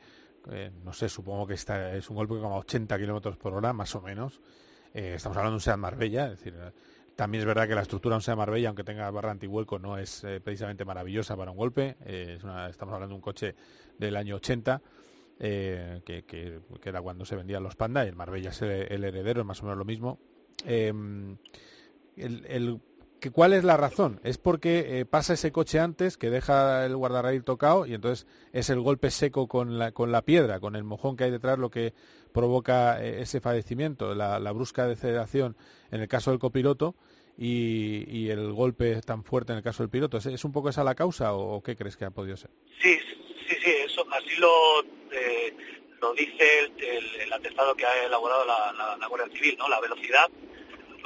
no 0.84 0.92
sé, 0.92 1.08
supongo 1.08 1.46
que 1.46 1.54
está 1.54 1.96
es 1.96 2.10
un 2.10 2.16
golpe 2.16 2.36
como 2.36 2.56
a 2.56 2.60
80 2.60 2.98
kilómetros 2.98 3.38
por 3.38 3.54
hora, 3.54 3.74
más 3.74 3.94
o 3.96 4.02
menos. 4.02 4.42
eh, 4.94 5.14
estamos 5.16 5.38
hablando 5.38 5.52
de 5.52 5.58
un 5.58 5.62
SEAT 5.62 5.78
Marbella, 5.78 6.26
es 6.26 6.40
decir, 6.40 6.56
también 7.16 7.42
es 7.42 7.46
verdad 7.46 7.68
que 7.68 7.76
la 7.76 7.82
estructura 7.82 8.16
de 8.16 8.18
un 8.18 8.22
SEAT 8.24 8.38
Marbella, 8.38 8.70
aunque 8.70 8.84
tenga 8.84 9.10
barra 9.12 9.32
antihuelco, 9.32 9.78
no 9.78 9.98
es 9.98 10.26
precisamente 10.44 10.84
maravillosa 10.84 11.38
para 11.38 11.52
un 11.52 11.58
golpe. 11.58 11.96
estamos 12.06 12.94
hablando 12.94 13.10
de 13.10 13.16
un 13.16 13.22
coche 13.22 13.56
del 14.00 14.16
año 14.16 14.38
80. 14.38 14.82
Que, 15.40 16.24
que, 16.26 16.60
era 16.84 17.02
cuando 17.02 17.26
se 17.26 17.36
vendían 17.36 17.64
los 17.64 17.76
Panda, 17.76 18.06
y 18.06 18.10
el 18.10 18.16
Marbella 18.16 18.50
es 18.50 18.62
el, 18.62 19.04
heredero, 19.04 19.42
es 19.42 19.48
más 19.48 19.62
o 19.62 19.66
menos 19.66 19.78
lo 19.78 19.86
mismo. 19.86 20.20
el, 20.66 21.38
el 22.16 22.82
¿Cuál 23.32 23.54
es 23.54 23.64
la 23.64 23.78
razón? 23.78 24.20
¿Es 24.24 24.38
porque 24.38 25.00
eh, 25.00 25.06
pasa 25.06 25.34
ese 25.34 25.52
coche 25.52 25.80
antes, 25.80 26.18
que 26.18 26.30
deja 26.30 26.86
el 26.86 26.96
guardarraíl 26.96 27.44
tocado 27.44 27.86
y 27.86 27.94
entonces 27.94 28.28
es 28.54 28.70
el 28.70 28.80
golpe 28.80 29.12
seco 29.12 29.48
con 29.48 29.80
la, 29.80 29.92
con 29.92 30.12
la 30.12 30.22
piedra, 30.22 30.60
con 30.60 30.76
el 30.76 30.84
mojón 30.84 31.18
que 31.18 31.24
hay 31.24 31.32
detrás, 31.32 31.58
lo 31.58 31.72
que 31.72 31.94
provoca 32.32 33.04
eh, 33.04 33.22
ese 33.22 33.42
fallecimiento, 33.42 34.14
la, 34.14 34.52
brusca 34.52 34.88
deceleración 34.88 35.58
en 35.92 36.02
el 36.02 36.08
caso 36.08 36.32
del 36.32 36.40
copiloto 36.40 36.96
y, 37.38 38.30
el 38.30 38.52
golpe 38.52 39.00
tan 39.02 39.24
fuerte 39.24 39.54
en 39.54 39.58
el 39.58 39.64
caso 39.64 39.84
del 39.84 39.90
piloto? 39.90 40.18
¿Es, 40.18 40.46
un 40.46 40.52
poco 40.52 40.70
esa 40.70 40.84
la 40.84 40.96
causa 40.96 41.34
o, 41.34 41.62
qué 41.64 41.76
crees 41.76 41.98
que 41.98 42.06
ha 42.06 42.12
podido 42.12 42.38
ser? 42.38 42.52
Sí, 42.82 42.98
sí, 43.48 43.56
sí, 43.64 43.72
eso, 43.86 44.06
así 44.12 44.36
lo, 44.40 44.50
eh, 45.20 45.54
lo 46.00 46.14
dice 46.14 46.60
el, 46.78 47.16
el, 47.22 47.34
atestado 47.34 47.76
que 47.76 47.86
ha 47.86 48.06
elaborado 48.06 48.46
la, 48.46 48.98
la 49.00 49.08
Guardia 49.08 49.36
Civil, 49.36 49.58
¿no? 49.58 49.68
La 49.68 49.80
velocidad 49.80 50.30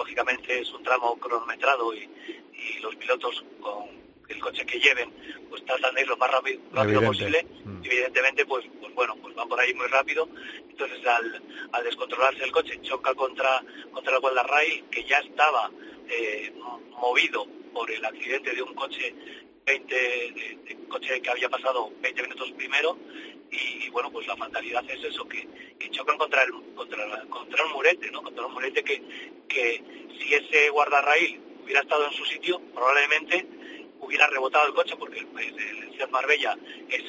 lógicamente 0.02 0.60
es 0.60 0.72
un 0.72 0.84
tramo 0.84 1.18
cronometrado 1.20 1.94
y, 1.94 2.10
los 2.82 2.96
pilotos 2.96 3.44
con 3.60 3.90
el 4.28 4.40
coche 4.40 4.66
que 4.66 4.80
lleven 4.80 5.12
pues 5.50 5.66
tratan 5.66 5.96
de 5.96 6.02
ir 6.02 6.08
lo 6.08 6.16
más 6.18 6.30
rápido, 6.32 6.62
posible 7.02 7.44
mm. 7.66 7.84
evidentemente 7.84 8.46
pues 8.46 8.66
pues 8.80 8.94
bueno 8.94 9.16
pues 9.22 9.34
van 9.36 9.50
por 9.50 9.60
ahí 9.60 9.74
muy 9.74 9.88
rápido 9.88 10.30
entonces 10.70 11.06
al, 11.08 11.42
descontrolarse 11.84 12.44
el 12.44 12.52
coche 12.52 12.80
choca 12.82 13.16
contra 13.16 13.64
contra 13.92 14.14
el 14.14 14.20
guardarrail 14.20 14.86
que 14.92 15.04
ya 15.06 15.18
estaba 15.20 15.72
eh, 16.08 16.54
movido 17.00 17.48
por 17.74 17.90
el 17.90 18.06
accidente 18.06 18.54
de 18.54 18.62
un 18.62 18.76
coche 18.76 19.16
20 19.66 19.96
de, 19.96 20.78
coche 20.88 21.22
que 21.22 21.30
había 21.30 21.50
pasado 21.50 21.92
20 22.02 22.22
minutos 22.24 22.52
primero 22.52 22.98
y, 23.52 23.90
bueno 23.90 24.12
pues 24.12 24.28
la 24.28 24.36
fatalidad 24.36 24.84
es 24.90 25.04
eso 25.04 25.28
que, 25.28 25.48
chocan 25.92 26.18
contra 26.18 26.44
el 26.44 26.52
contra 26.74 27.26
contra 27.30 27.66
un 27.66 27.74
murete 27.74 28.10
no 28.12 28.22
contra 28.22 28.46
un 28.46 28.54
murete 28.54 28.84
que, 28.84 29.02
que 29.48 29.84
si 30.20 30.34
ese 30.34 30.70
guardarraíl 30.70 31.40
hubiera 31.64 31.82
estado 31.82 32.08
en 32.08 32.14
su 32.14 32.26
sitio 32.26 32.62
probablemente 32.74 33.46
hubiera 34.00 34.28
rebotado 34.28 34.68
el 34.68 34.74
coche 34.74 34.96
porque 34.98 35.20
el, 35.20 35.28
el 35.38 35.92
Ciudad 35.92 36.10
Marbella 36.10 36.58
es, 36.90 37.04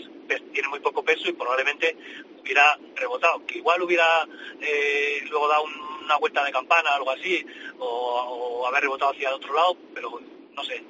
tiene 0.53 0.69
muy 0.69 0.81
poco 0.81 1.03
peso 1.03 1.29
y 1.29 1.33
probablemente 1.33 1.97
hubiera 2.41 2.79
rebotado. 2.95 3.45
Que 3.47 3.59
igual 3.59 3.83
hubiera 3.83 4.27
eh, 4.61 5.23
luego 5.29 5.49
dado 5.49 5.65
una 6.05 6.17
vuelta 6.17 6.45
de 6.45 6.53
campana 6.53 6.95
algo 6.95 7.11
así 7.11 7.45
o, 7.79 7.87
o 7.87 8.67
haber 8.67 8.83
rebotado 8.83 9.13
hacia 9.13 9.29
el 9.29 9.35
otro 9.35 9.55
lado 9.55 9.77
pero 9.95 10.21
no 10.55 10.65
sé 10.65 10.83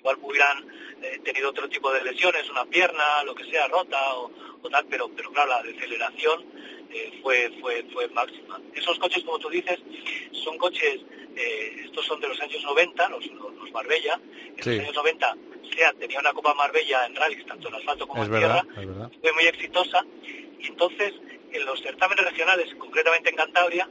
igual 0.00 0.18
hubieran 0.22 0.66
eh, 1.02 1.20
tenido 1.22 1.50
otro 1.50 1.68
tipo 1.68 1.92
de 1.92 2.02
lesiones, 2.02 2.48
una 2.50 2.64
pierna, 2.64 3.22
lo 3.24 3.34
que 3.34 3.44
sea, 3.44 3.68
rota 3.68 3.98
o, 4.16 4.30
tal, 4.70 4.86
pero, 4.90 5.08
pero 5.14 5.30
claro, 5.32 5.50
la 5.50 5.62
deceleración 5.62 6.44
eh, 6.90 7.20
fue, 7.22 7.52
fue, 7.60 7.84
fue 7.92 8.08
máxima. 8.08 8.60
Esos 8.74 8.98
coches, 8.98 9.22
como 9.24 9.38
tú 9.38 9.48
dices, 9.48 9.78
son 10.32 10.58
coches, 10.58 11.00
eh, 11.36 11.82
estos 11.84 12.04
son 12.06 12.20
de 12.20 12.28
los 12.28 12.40
años 12.40 12.62
90, 12.64 13.08
los, 13.10 13.26
los, 13.26 13.72
Marbella, 13.72 14.20
en 14.46 14.56
los 14.56 14.66
años 14.66 14.94
90 14.94 15.36
SEAT 15.74 15.98
tenía 15.98 16.18
una 16.18 16.32
Copa 16.32 16.54
Marbella 16.54 17.06
en 17.06 17.14
rally, 17.14 17.44
tanto 17.44 17.68
en 17.68 17.74
asfalto 17.74 18.06
como 18.08 18.24
en 18.24 18.30
tierra, 18.30 18.66
fue 18.74 19.32
muy 19.32 19.44
exitosa, 19.46 20.04
y 20.58 20.66
entonces 20.66 21.14
en 21.52 21.64
los 21.64 21.80
certámenes 21.80 22.24
regionales, 22.24 22.74
concretamente 22.76 23.30
en 23.30 23.36
Cantabria, 23.36 23.88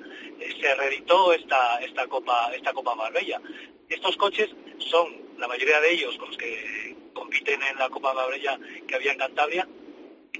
se 0.60 0.76
reeditó 0.76 1.34
esta, 1.34 1.80
esta, 1.80 2.07
Copa, 2.07 2.51
esta 2.55 2.74
Copa 2.74 2.95
Marbella. 2.95 3.41
Estos 3.88 4.16
coches 4.18 4.49
son, 4.78 5.38
la 5.38 5.47
mayoría 5.47 5.80
de 5.82 5.91
ellos, 5.91 6.18
con 6.18 6.28
los 6.30 6.38
que 6.38 6.95
compiten 7.14 7.62
en 7.64 7.78
la 7.78 7.89
Copa 7.89 8.14
Marbella 8.14 8.60
que 8.88 8.95
había 8.95 9.12
en 9.12 9.18
Cantabria, 9.18 9.68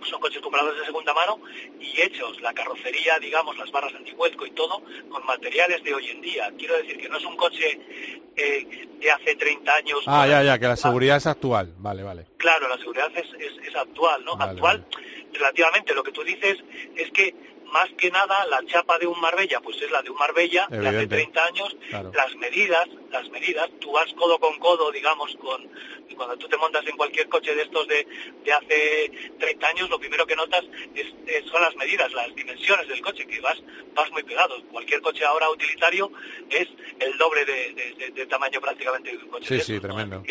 son 0.06 0.20
coches 0.22 0.42
comprados 0.42 0.78
de 0.78 0.86
segunda 0.86 1.14
mano 1.14 1.40
y 1.80 2.02
hechos, 2.02 2.40
la 2.42 2.54
carrocería, 2.54 3.20
digamos, 3.20 3.58
las 3.58 3.72
barras 3.72 3.94
anticuelco 3.94 4.46
y 4.46 4.52
todo, 4.52 4.82
con 5.10 5.26
materiales 5.26 5.84
de 5.84 5.94
hoy 5.94 6.08
en 6.10 6.22
día. 6.22 6.52
Quiero 6.58 6.78
decir 6.78 6.98
que 6.98 7.10
no 7.10 7.18
es 7.18 7.26
un 7.26 7.36
coche 7.36 7.80
eh, 8.36 8.88
de 9.00 9.12
hace 9.12 9.36
30 9.36 9.74
años. 9.74 10.00
Ah, 10.06 10.28
ya, 10.28 10.44
ya, 10.44 10.60
que 10.60 10.68
la 10.68 10.76
seguridad 10.76 11.18
es 11.18 11.28
actual. 11.28 11.74
Vale, 11.78 12.04
vale. 12.04 12.26
Claro, 12.38 12.68
la 12.68 12.78
seguridad 12.78 13.12
es, 13.16 13.28
es, 13.40 13.76
actual, 13.76 14.24
¿no? 14.26 14.34
actual, 14.34 14.86
relativamente. 15.34 15.94
Lo 15.94 16.04
que 16.04 16.12
tú 16.12 16.24
dices 16.24 16.58
es 16.96 17.12
que 17.12 17.36
más 17.72 17.90
que 17.98 18.10
nada 18.10 18.46
la 18.48 18.66
chapa 18.66 18.98
de 18.98 19.08
un 19.08 19.20
Marbella, 19.20 19.60
pues 19.62 19.82
es 19.82 19.92
la 19.92 20.02
de 20.02 20.10
un 20.10 20.18
Marbella 20.18 20.68
de 20.70 20.88
hace 20.88 21.08
30 21.08 21.46
años, 21.46 21.78
las 21.92 22.36
medidas, 22.36 22.88
las 23.12 23.30
medidas, 23.30 23.70
tú 23.80 23.92
vas 23.92 24.12
codo 24.14 24.40
con 24.40 24.58
codo, 24.60 24.92
digamos, 24.92 25.36
con 25.38 25.70
cuando 26.16 26.38
tú 26.38 26.50
te 26.50 26.58
montas 26.58 26.86
en 26.86 26.98
cualquier 26.98 27.30
coche 27.30 27.56
de 27.56 27.62
estos 27.62 27.88
de, 27.88 28.06
de 28.44 28.52
hace 28.52 29.12
30 29.40 29.68
años, 29.68 29.90
lo 29.90 29.98
primero 29.98 30.28
que 30.28 30.36
notas 30.36 30.66
es, 30.94 31.46
son 31.46 31.62
las 31.62 31.74
medidas, 31.78 32.12
las 32.12 32.36
dimensiones 32.36 32.90
del 32.90 33.00
coche, 33.02 33.26
que 33.26 33.40
vas, 33.40 33.58
vas 33.96 34.12
muy 34.12 34.24
pegado. 34.24 34.62
Cualquier 34.66 35.02
coche 35.02 35.24
ahora 35.24 35.50
utilitario 35.50 36.12
es 36.50 36.68
el 37.00 37.18
doble 37.18 37.46
de, 37.46 38.26
tamaño 38.26 38.60
prácticamente 38.60 39.12
de 39.12 39.18
un 39.18 39.30
coche. 39.30 39.48
Sí, 39.48 39.62
sí, 39.62 39.80
tremendo 39.80 40.22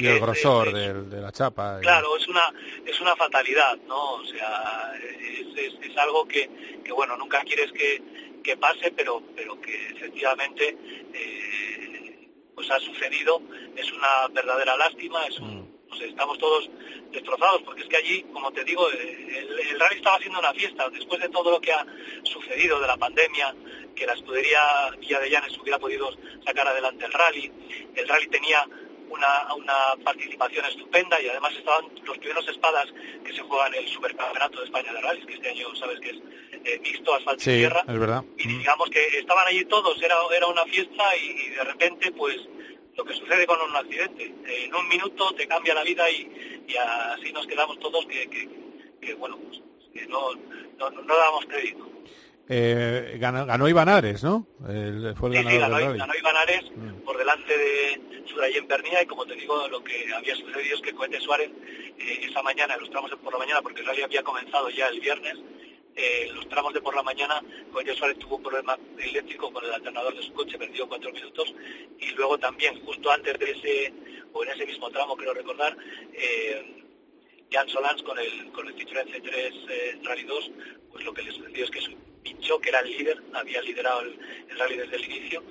y 0.00 0.06
el 0.06 0.20
grosor 0.20 0.72
de, 0.72 1.20
la 1.20 1.30
chapa. 1.30 1.78
Claro, 1.80 2.16
es 2.16 2.26
una 2.28 2.52
es 2.84 3.00
una 3.00 3.14
fatalidad, 3.16 3.76
¿no? 3.86 4.14
O 4.14 4.24
sea, 4.24 4.92
es, 4.98 5.74
es, 5.82 5.96
algo 5.98 6.26
que, 6.26 6.48
que, 6.82 6.92
bueno, 6.92 7.16
nunca 7.16 7.42
quieres 7.42 7.70
que, 7.72 8.02
que, 8.42 8.56
pase, 8.56 8.92
pero 8.92 9.22
pero 9.36 9.60
que 9.60 9.90
efectivamente 9.90 10.76
eh, 11.12 12.28
pues 12.54 12.70
ha 12.70 12.78
sucedido. 12.80 13.42
Es 13.76 13.92
una 13.92 14.28
verdadera 14.32 14.76
lástima, 14.76 15.26
es 15.26 15.38
un, 15.38 15.60
mm. 15.60 16.02
estamos 16.02 16.38
todos 16.38 16.70
destrozados, 17.10 17.62
porque 17.62 17.82
es 17.82 17.88
que 17.88 17.96
allí, 17.96 18.22
como 18.32 18.52
te 18.52 18.64
digo, 18.64 18.88
el, 18.90 19.60
el, 19.60 19.80
rally 19.80 19.96
estaba 19.96 20.16
haciendo 20.16 20.38
una 20.38 20.52
fiesta. 20.54 20.88
Después 20.90 21.20
de 21.20 21.28
todo 21.28 21.50
lo 21.50 21.60
que 21.60 21.72
ha 21.72 21.84
sucedido 22.22 22.80
de 22.80 22.86
la 22.86 22.96
pandemia, 22.96 23.54
que 23.94 24.06
la 24.06 24.14
escudería 24.14 24.90
Villa 24.98 25.20
de 25.20 25.30
Llanes 25.30 25.58
hubiera 25.58 25.78
podido 25.78 26.10
sacar 26.44 26.66
adelante 26.66 27.04
el 27.04 27.12
rally, 27.12 27.52
el 27.94 28.08
rally 28.08 28.26
tenía 28.28 28.66
una, 29.10 29.54
una 29.54 30.04
participación 30.04 30.64
estupenda 30.66 31.20
y 31.20 31.28
además 31.28 31.52
estaban 31.56 31.84
los 32.04 32.18
primeros 32.18 32.48
espadas 32.48 32.86
que 33.24 33.32
se 33.32 33.42
juegan 33.42 33.74
en 33.74 33.84
el 33.84 33.88
Supercampeonato 33.88 34.60
de 34.60 34.64
España 34.64 34.92
de 34.92 35.00
Rallys, 35.00 35.26
que 35.26 35.34
este 35.34 35.50
año 35.50 35.74
sabes 35.74 36.00
que 36.00 36.10
es 36.10 36.16
eh, 36.64 36.78
mixto, 36.82 37.14
asfalto 37.14 37.42
y 37.42 37.58
tierra. 37.58 37.84
es 37.86 37.98
verdad. 37.98 38.24
Y 38.38 38.48
digamos 38.48 38.88
que 38.90 39.18
estaban 39.18 39.46
allí 39.46 39.64
todos, 39.64 40.00
era, 40.02 40.16
era 40.34 40.46
una 40.46 40.64
fiesta 40.64 41.16
y, 41.16 41.50
de 41.50 41.64
repente 41.64 42.12
pues 42.12 42.36
lo 42.96 43.04
que 43.04 43.14
sucede 43.14 43.46
con 43.46 43.60
un 43.60 43.76
accidente. 43.76 44.34
En 44.46 44.74
un 44.74 44.88
minuto 44.88 45.32
te 45.34 45.46
cambia 45.46 45.74
la 45.74 45.84
vida 45.84 46.08
y, 46.10 46.64
y 46.68 46.76
así 46.76 47.32
nos 47.32 47.46
quedamos 47.46 47.78
todos 47.78 48.06
que, 48.06 48.28
que, 49.00 49.14
bueno, 49.14 49.38
pues, 49.38 49.60
que 49.92 50.06
no, 50.06 50.34
no, 50.78 50.90
no 50.90 51.16
damos 51.16 51.46
crédito. 51.46 51.90
Eh, 52.52 53.16
ganó, 53.20 53.46
ganó 53.46 53.68
Ivanares, 53.68 54.24
¿no? 54.24 54.44
fue 54.58 55.28
el 55.28 55.36
sí, 55.36 55.50
sí, 55.50 55.58
ganó, 55.58 55.76
ganó 55.76 56.14
Ivanares 56.16 56.64
mm. 56.74 57.04
por 57.04 57.16
delante 57.16 57.56
de 57.56 58.24
Surayen 58.26 58.66
Pernía 58.66 59.00
y 59.04 59.06
como 59.06 59.24
te 59.24 59.36
digo, 59.36 59.68
lo 59.68 59.84
que 59.84 60.12
había 60.12 60.34
sucedido 60.34 60.74
es 60.74 60.82
que 60.82 60.92
Cohete 60.92 61.20
Suárez 61.20 61.48
eh, 61.96 62.26
esa 62.28 62.42
mañana, 62.42 62.74
en 62.74 62.80
los 62.80 62.90
tramos 62.90 63.08
de 63.08 63.16
por 63.18 63.32
la 63.32 63.38
mañana, 63.38 63.62
porque 63.62 63.82
el 63.82 63.86
rally 63.86 64.02
había 64.02 64.24
comenzado 64.24 64.68
ya 64.68 64.88
el 64.88 64.98
viernes, 64.98 65.36
eh, 65.94 66.26
en 66.28 66.34
los 66.34 66.48
tramos 66.48 66.74
de 66.74 66.80
por 66.80 66.96
la 66.96 67.04
mañana, 67.04 67.40
Cohete 67.72 67.94
Suárez 67.94 68.18
tuvo 68.18 68.38
un 68.38 68.42
problema 68.42 68.76
eléctrico 68.98 69.52
con 69.52 69.64
el 69.64 69.72
alternador 69.72 70.16
de 70.16 70.22
su 70.24 70.32
coche, 70.32 70.58
perdió 70.58 70.88
cuatro 70.88 71.12
minutos 71.12 71.54
y 72.00 72.10
luego 72.16 72.36
también, 72.36 72.84
justo 72.84 73.12
antes 73.12 73.38
de 73.38 73.48
ese, 73.48 73.94
o 74.32 74.42
en 74.42 74.50
ese 74.50 74.66
mismo 74.66 74.90
tramo, 74.90 75.16
creo 75.16 75.34
recordar, 75.34 75.76
eh, 76.14 76.84
Jan 77.52 77.68
Solans 77.68 78.02
con 78.02 78.18
el, 78.18 78.50
con 78.50 78.66
el 78.66 78.74
Citroën 78.74 79.06
C3 79.06 80.02
Rally 80.02 80.24
2, 80.24 80.50
pues 80.90 81.04
lo 81.04 81.14
que 81.14 81.22
le 81.22 81.30
sucedió 81.30 81.64
es 81.64 81.70
que 81.70 81.80
su 81.80 82.09
pinchó, 82.22 82.58
que 82.60 82.68
era 82.68 82.80
el 82.80 82.90
líder, 82.90 83.22
había 83.34 83.62
liderado 83.62 84.02
el, 84.02 84.18
rally 84.58 84.76
desde 84.76 84.96
el 84.96 85.04
inicio, 85.04 85.42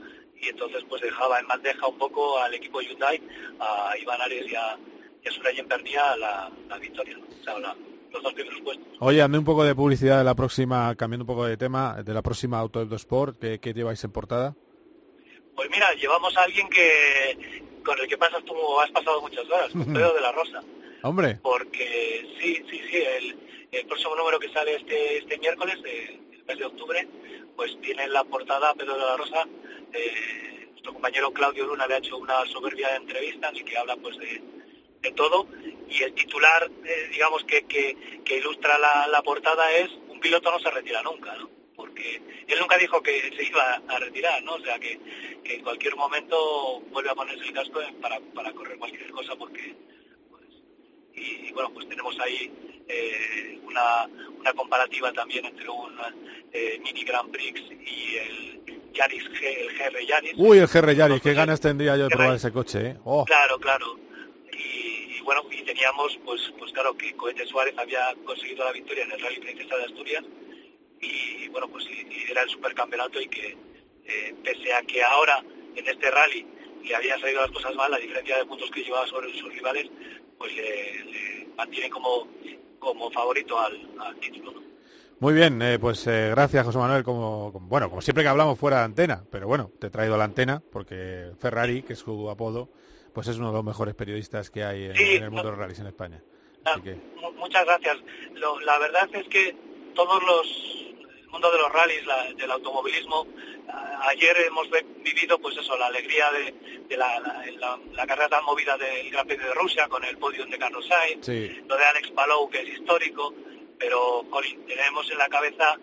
y 0.41 0.49
entonces 0.49 0.84
pues 0.88 1.01
dejaba 1.01 1.39
en 1.39 1.47
bandeja 1.47 1.88
un 1.88 1.97
poco 1.97 2.39
al 2.39 2.53
equipo 2.53 2.82
Hyundai, 2.82 3.22
a 3.59 3.93
Iván 4.01 4.22
Ares 4.22 4.49
y 4.49 4.55
a, 4.55 4.78
y 5.24 5.28
a 5.28 5.32
Surayen 5.32 5.67
Pernía 5.67 6.15
la, 6.17 6.51
la 6.67 6.78
victoria, 6.78 7.17
o 7.17 7.43
sea, 7.43 7.57
los 7.59 8.24
dos 8.24 8.34
primeros 8.34 8.61
puestos. 8.61 8.88
Oye, 8.99 9.22
ande 9.22 9.38
un 9.38 9.45
poco 9.45 9.63
de 9.63 9.76
publicidad 9.76 10.17
de 10.17 10.24
la 10.24 10.36
próxima, 10.36 10.95
cambiando 10.95 11.24
un 11.24 11.28
poco 11.28 11.45
de 11.45 11.57
tema, 11.57 12.01
de 12.03 12.13
la 12.13 12.22
próxima 12.22 12.59
Auto 12.59 12.84
del 12.84 12.93
Sport, 12.93 13.39
¿qué, 13.39 13.59
¿qué, 13.59 13.74
lleváis 13.74 14.03
en 14.03 14.11
portada? 14.11 14.55
Pues 15.55 15.70
mira, 15.70 15.93
llevamos 15.93 16.36
a 16.38 16.43
alguien 16.43 16.70
que 16.70 17.63
con 17.84 17.99
el 17.99 18.07
que 18.07 18.17
pasas 18.17 18.43
tú 18.45 18.53
has 18.80 18.91
pasado 18.91 19.22
muchas 19.22 19.45
horas, 19.49 19.72
Pedro 19.93 20.13
de 20.13 20.22
la 20.22 20.32
Rosa. 20.32 20.63
Hombre. 21.01 21.39
Porque 21.41 22.26
sí, 22.39 22.61
sí, 22.70 22.82
sí, 22.89 22.97
el, 22.97 23.38
el 23.72 23.86
próximo 23.88 24.15
número 24.15 24.39
que 24.39 24.49
sale 24.49 24.76
este, 24.76 25.17
este 25.20 25.38
miércoles, 25.38 25.78
eh, 25.86 26.20
de 26.58 26.66
octubre, 26.66 27.08
pues 27.56 27.80
tiene 27.82 28.04
en 28.04 28.14
la 28.14 28.24
portada 28.24 28.74
Pedro 28.74 28.93
de 28.93 29.06
la 29.06 29.18
Rosa. 29.18 29.47
Eh, 29.93 30.68
nuestro 30.72 30.93
compañero 30.93 31.32
Claudio 31.32 31.66
Luna 31.66 31.88
le 31.88 31.95
ha 31.95 31.97
hecho 31.97 32.18
una 32.18 32.45
soberbia 32.45 32.95
entrevista 32.95 33.50
en 33.50 33.58
la 33.58 33.64
que 33.64 33.78
habla 33.78 33.95
pues 33.97 34.18
de, 34.18 34.41
todo 35.16 35.47
y 35.89 36.04
el 36.04 36.14
titular, 36.14 36.70
eh, 36.86 37.10
digamos, 37.12 37.43
que, 37.45 37.64
que, 37.66 38.38
ilustra 38.38 38.78
la, 38.78 39.22
portada 39.24 39.72
es 39.72 39.89
un 40.08 40.20
piloto 40.20 40.52
no 40.52 40.60
se 40.60 40.70
retira 40.70 41.02
nunca, 41.02 41.36
¿no? 41.36 41.50
Porque 41.76 42.22
que 42.47 42.54
él 42.54 42.60
nunca 42.60 42.78
dijo 42.78 43.02
que 43.02 43.32
se 43.36 43.43
iba 43.43 43.82
a 43.88 44.00
retirar, 44.00 44.43
¿no? 44.43 44.56
O 44.56 44.60
sea, 44.62 44.80
que, 44.80 45.00
en 45.43 45.64
cualquier 45.64 45.95
momento 45.95 46.80
vuelve 46.91 47.10
a 47.10 47.16
ponerse 47.16 47.43
el 47.45 47.54
casco 47.54 47.80
para, 48.02 48.20
para 48.34 48.54
correr 48.54 48.78
cualquier 48.78 49.10
cosa 49.12 49.36
porque... 49.36 49.76
Pues, 50.30 50.43
y, 51.16 51.52
bueno, 51.52 51.72
pues 51.74 51.89
tenemos 51.89 52.18
ahí 52.20 52.52
eh, 52.89 53.59
una, 53.63 54.07
una 54.39 54.53
comparativa 54.53 55.13
también 55.13 55.45
entre 55.45 55.69
un 55.69 55.93
eh, 56.51 56.79
Mini 56.83 57.03
Grand 57.03 57.31
Prix 57.31 57.61
y 57.61 58.15
el 58.15 58.91
Yaris 58.93 59.23
el 59.41 59.77
GR 59.77 60.05
Yaris. 60.05 60.33
Uy, 60.37 60.57
el 60.57 60.67
GR 60.67 60.95
Yaris, 60.95 61.21
qué 61.21 61.33
ganas 61.33 61.61
tendría 61.61 61.95
yo 61.95 62.09
de 62.09 62.09
probar 62.09 62.35
ese 62.35 62.51
coche, 62.51 62.87
¿eh? 62.87 62.97
Oh. 63.05 63.23
Claro, 63.25 63.59
claro. 63.59 63.99
Y, 64.51 65.21
bueno, 65.21 65.43
y 65.51 65.61
teníamos, 65.61 66.19
pues, 66.25 66.41
pues 66.57 66.71
claro, 66.73 66.97
que 66.97 67.13
Cohete 67.13 67.45
Suárez 67.45 67.75
había 67.77 68.13
conseguido 68.25 68.65
la 68.65 68.71
victoria 68.71 69.03
en 69.03 69.11
el 69.11 69.21
Rally 69.21 69.39
Princesa 69.39 69.77
de 69.77 69.85
Asturias 69.85 70.23
y 71.01 71.47
bueno, 71.49 71.67
pues 71.69 71.85
era 72.29 72.41
el 72.41 72.49
supercampeonato 72.49 73.21
y 73.21 73.27
que 73.27 73.57
eh, 74.05 74.35
pese 74.43 74.73
a 74.73 74.81
que 74.81 75.03
ahora 75.03 75.43
en 75.75 75.87
este 75.87 76.11
rally 76.11 76.45
le 76.83 76.95
habían 76.95 77.19
salido 77.19 77.41
las 77.41 77.51
cosas 77.51 77.75
mal, 77.75 77.91
la 77.91 77.97
diferencia 77.97 78.37
de 78.37 78.45
puntos 78.45 78.71
que 78.71 78.83
llevaba 78.83 79.05
sobre 79.07 79.33
sus 79.37 79.53
rivales, 79.53 79.87
pues 80.37 80.55
le, 80.55 81.47
mantiene 81.55 81.89
como, 81.89 82.27
como 82.80 83.11
favorito 83.11 83.59
al, 83.59 84.15
título. 84.19 84.53
Muy 85.19 85.34
bien, 85.34 85.61
eh, 85.61 85.77
pues 85.80 86.07
eh, 86.07 86.30
gracias 86.32 86.65
José 86.65 86.77
Manuel, 86.77 87.03
como, 87.03 87.51
bueno, 87.51 87.89
como 87.89 88.01
siempre 88.01 88.23
que 88.23 88.30
hablamos 88.30 88.57
fuera 88.57 88.77
de 88.80 88.84
antena, 88.86 89.23
pero 89.30 89.47
bueno, 89.47 89.71
te 89.80 89.88
he 89.88 89.89
traído 89.89 90.17
la 90.17 90.23
antena 90.23 90.63
porque 90.71 91.32
Ferrari, 91.39 91.84
que 91.84 91.93
es 91.93 91.99
su 91.99 92.30
apodo, 92.30 92.69
pues 93.13 93.27
es 93.27 93.38
uno 93.38 93.47
de 93.47 93.53
los 93.55 93.63
mejores 93.63 93.95
periodistas 93.95 94.49
que 94.49 94.63
hay 94.63 94.86
en, 94.86 95.23
el 95.23 95.30
mundo 95.30 95.43
de 95.43 95.49
los 95.51 95.59
rallies 95.59 95.80
en 95.80 95.88
España. 95.88 96.23
Ah, 96.65 96.77
muchas 97.38 97.65
gracias. 97.65 97.97
la 98.65 98.80
verdad 98.80 99.09
es 99.13 99.27
que 99.27 99.55
todos 99.93 100.21
los 100.23 100.88
mundo 101.32 101.51
de 101.51 101.57
los 101.57 101.71
rallies, 101.71 102.03
del 102.38 102.51
automovilismo. 102.51 103.27
Ayer 104.01 104.38
hemos 104.47 104.67
vivido, 105.03 105.39
pues 105.39 105.57
eso, 105.57 105.77
la 105.77 105.88
alegría 105.88 106.30
de, 106.32 106.97
la, 106.97 108.05
carrera 108.07 108.30
tan 108.30 108.45
movida 108.45 108.77
del 108.77 109.11
Gran 109.11 109.27
Premio 109.27 109.47
de 109.47 109.53
Rusia 109.53 109.88
con 109.88 110.03
el 110.03 110.17
podium 110.17 110.49
de 110.49 110.57
Carlos 110.57 110.88
Sainz, 110.88 111.27
lo 111.67 111.77
de 111.77 111.86
Alex 111.86 112.11
Palou, 112.11 112.49
que 112.49 112.61
es 112.61 112.69
histórico, 112.69 113.34
pero 113.77 114.25
tenemos 114.67 115.09
en 115.11 115.17
la 115.17 115.27
cabeza 115.27 115.77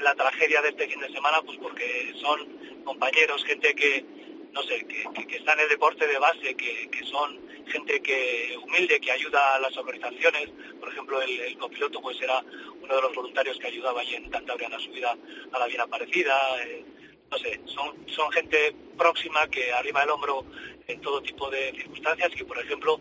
la 0.00 0.14
tragedia 0.14 0.62
de 0.62 0.68
este 0.70 0.88
fin 0.88 1.00
de 1.00 1.10
semana, 1.10 1.42
pues 1.44 1.58
porque 1.58 2.14
son 2.20 2.84
compañeros, 2.84 3.44
gente 3.44 3.74
que, 3.74 4.04
no 4.52 4.62
sé, 4.62 4.84
que, 4.86 5.36
está 5.36 5.52
en 5.52 5.60
el 5.60 5.68
deporte 5.68 6.06
de 6.06 6.18
base, 6.18 6.54
que, 6.54 6.90
son 7.04 7.40
gente 7.66 8.00
que 8.00 8.56
humilde, 8.62 9.00
que 9.00 9.12
ayuda 9.12 9.56
a 9.56 9.60
las 9.60 9.76
organizaciones. 9.76 10.50
Por 10.78 10.88
ejemplo, 10.90 11.20
el, 11.22 11.56
copiloto 11.58 12.00
pues 12.00 12.20
era 12.20 12.42
uno 12.80 12.94
de 12.94 13.02
los 13.02 13.14
voluntarios 13.14 13.58
que 13.58 13.68
ayudaba 13.68 14.00
allí 14.00 14.16
en 14.16 14.30
Cantabria 14.30 14.66
en 14.66 14.72
la 14.72 14.78
subida 14.78 15.16
a 15.52 15.58
la 15.58 15.66
bien 15.66 15.80
aparecida. 15.80 16.36
Eh, 16.64 16.84
no 17.30 17.38
sé, 17.38 17.60
son, 17.66 17.96
son 18.08 18.30
gente 18.32 18.74
próxima 18.98 19.46
que 19.48 19.72
arriba 19.72 20.02
el 20.02 20.10
hombro 20.10 20.44
en 20.88 21.00
todo 21.00 21.22
tipo 21.22 21.48
de 21.48 21.72
circunstancias 21.72 22.32
y, 22.36 22.42
por 22.42 22.58
ejemplo, 22.58 23.00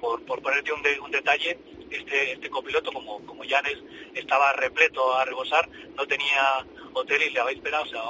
por, 0.00 0.24
por 0.24 0.40
ponerte 0.40 0.72
un, 0.72 0.80
un 1.02 1.10
detalle, 1.10 1.58
este, 1.90 2.32
este 2.32 2.48
copiloto, 2.50 2.90
como, 2.92 3.24
como 3.26 3.44
Janes, 3.46 3.78
estaba 4.14 4.52
repleto 4.54 5.14
a 5.14 5.24
rebosar, 5.24 5.68
no 5.94 6.06
tenía 6.06 6.66
hotel 6.94 7.22
y 7.22 7.30
le 7.30 7.40
habéis 7.40 7.58
esperado, 7.58 7.84
o 7.84 7.88
sea, 7.88 8.02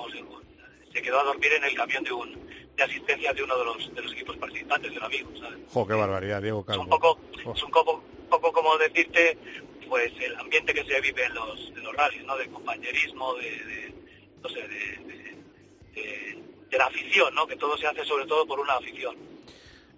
se 0.93 1.03
quedó 1.03 1.20
a 1.20 1.24
dormir 1.24 1.53
en 1.53 1.64
el 1.64 1.74
camión 1.74 2.05
de 2.05 2.12
un, 2.12 2.45
de 2.76 2.82
asistencia 2.82 3.32
de 3.32 3.42
uno 3.42 3.58
de 3.58 3.64
los, 3.64 3.94
de 3.94 4.02
los 4.02 4.12
equipos 4.12 4.36
participantes, 4.36 4.90
de 4.90 4.98
un 4.98 5.04
amigo, 5.04 5.30
¿sabes? 5.38 5.58
Jo, 5.72 5.86
qué 5.86 5.94
barbaridad, 5.94 6.42
Diego 6.42 6.64
Es 6.68 6.76
un 6.76 6.88
poco, 6.88 7.18
es 7.32 7.62
un 7.62 7.70
poco, 7.70 8.02
poco 8.28 8.52
como 8.52 8.76
decirte, 8.76 9.38
pues 9.88 10.12
el 10.20 10.36
ambiente 10.36 10.74
que 10.74 10.84
se 10.84 11.00
vive 11.00 11.24
en 11.24 11.34
los, 11.34 11.72
en 11.74 11.82
los 11.82 11.94
rallies, 11.94 12.24
¿no? 12.24 12.36
De 12.36 12.48
compañerismo, 12.48 13.34
de, 13.34 13.94
no 14.42 14.48
sé, 14.48 14.60
de, 14.68 16.36
de, 16.70 16.78
la 16.78 16.86
afición, 16.86 17.34
¿no? 17.34 17.46
Que 17.46 17.56
todo 17.56 17.78
se 17.78 17.86
hace 17.86 18.04
sobre 18.04 18.26
todo 18.26 18.46
por 18.46 18.60
una 18.60 18.74
afición. 18.74 19.16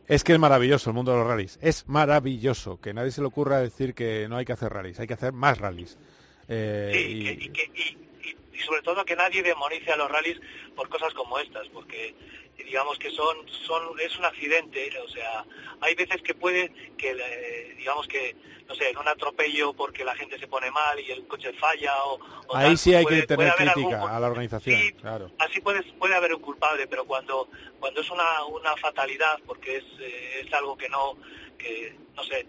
Es 0.07 0.23
que 0.23 0.33
es 0.33 0.39
maravilloso 0.39 0.91
el 0.91 0.95
mundo 0.95 1.11
de 1.11 1.19
los 1.19 1.27
rallies. 1.27 1.59
Es 1.61 1.89
maravilloso. 1.89 2.81
Que 2.81 2.95
nadie 2.95 3.11
se 3.11 3.21
le 3.21 3.27
ocurra 3.27 3.59
decir 3.59 3.95
que 3.95 4.29
no 4.29 4.37
hay 4.37 4.45
que 4.45 4.53
hacer 4.53 4.73
rallies. 4.73 5.01
Hay 5.01 5.09
que 5.09 5.15
hacer 5.15 5.33
más 5.33 5.59
rallies. 5.59 5.99
Eh, 6.47 6.93
sí, 6.95 7.29
y... 7.29 7.49
que, 7.51 7.65
y 7.75 8.08
sobre 8.61 8.83
todo 8.83 9.05
que 9.05 9.17
nadie 9.17 9.43
demonice 9.43 9.93
a 9.93 9.97
los 9.97 10.11
rallies 10.11 10.41
por 10.75 10.89
cosas 10.89 11.13
como 11.15 11.39
estas, 11.39 11.69
porque 11.69 12.15
digamos 12.65 12.99
que 12.99 13.11
son 13.11 13.49
son 13.49 13.99
es 14.01 14.17
un 14.19 14.25
accidente 14.25 14.91
o 15.01 15.09
sea 15.09 15.45
hay 15.81 15.95
veces 15.95 16.21
que 16.23 16.35
puede 16.35 16.73
que 16.97 17.11
eh, 17.11 17.75
digamos 17.77 18.07
que 18.09 18.37
no 18.69 18.75
sé 18.75 18.91
en 18.91 18.99
un 18.99 19.09
atropello 19.09 19.73
porque 19.73 20.05
la 20.05 20.15
gente 20.15 20.39
se 20.39 20.47
pone 20.47 20.71
mal 20.71 20.99
y 21.01 21.11
el 21.11 21.27
coche 21.27 21.53
falla 21.55 21.95
o, 22.05 22.19
ahí 22.55 22.77
sí 22.77 22.95
hay 22.95 23.07
que 23.07 23.23
tener 23.23 23.55
crítica 23.55 24.15
a 24.15 24.21
la 24.21 24.27
organización 24.27 24.81
claro. 25.01 25.31
así 25.39 25.61
puede 25.61 25.83
puede 25.95 26.15
haber 26.15 26.35
un 26.35 26.43
culpable 26.43 26.87
pero 26.87 27.05
cuando 27.05 27.49
cuando 27.81 28.01
es 28.01 28.11
una 28.11 28.45
una 28.47 28.77
fatalidad 28.77 29.39
porque 29.47 29.77
es 29.77 29.85
eh, 30.01 30.43
es 30.45 30.53
algo 30.53 30.77
que 30.77 30.89
no 30.89 31.17
que 31.57 31.97
no 32.15 32.25
sé 32.25 32.47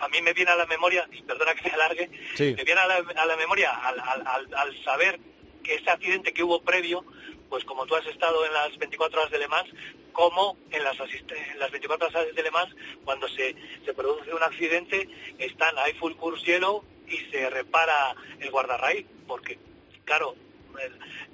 a 0.00 0.08
mí 0.08 0.22
me 0.22 0.32
viene 0.32 0.50
a 0.50 0.56
la 0.56 0.66
memoria, 0.66 1.08
y 1.12 1.22
perdona 1.22 1.54
que 1.54 1.68
me 1.68 1.74
alargue, 1.74 2.10
me 2.38 2.64
viene 2.64 2.80
a 2.80 2.86
la, 2.86 2.96
a 2.96 3.26
la 3.26 3.36
memoria 3.36 3.70
al, 3.70 4.00
al, 4.00 4.54
al, 4.54 4.84
saber 4.84 5.18
que 5.62 5.74
ese 5.74 5.90
accidente 5.90 6.32
que 6.32 6.42
hubo 6.42 6.62
previo 6.62 7.04
pues 7.48 7.64
como 7.64 7.86
tú 7.86 7.94
has 7.96 8.06
estado 8.06 8.44
en 8.44 8.52
las 8.52 8.76
24 8.76 9.20
horas 9.20 9.32
de 9.32 9.38
Le 9.38 9.48
Mans, 9.48 9.70
como 10.12 10.58
en 10.70 10.84
las, 10.84 10.98
en 11.00 11.58
las 11.58 11.70
24 11.70 12.08
horas 12.08 12.34
de 12.34 12.42
Le 12.42 12.50
Mans, 12.50 12.74
cuando 13.04 13.26
se, 13.28 13.54
se 13.84 13.94
produce 13.94 14.34
un 14.34 14.42
accidente, 14.42 15.08
están, 15.38 15.78
hay 15.78 15.94
full 15.94 16.14
course 16.14 16.44
hielo 16.44 16.84
y 17.06 17.16
se 17.30 17.48
repara 17.48 18.14
el 18.38 18.50
guardarraíl, 18.50 19.06
porque, 19.26 19.58
claro, 20.04 20.34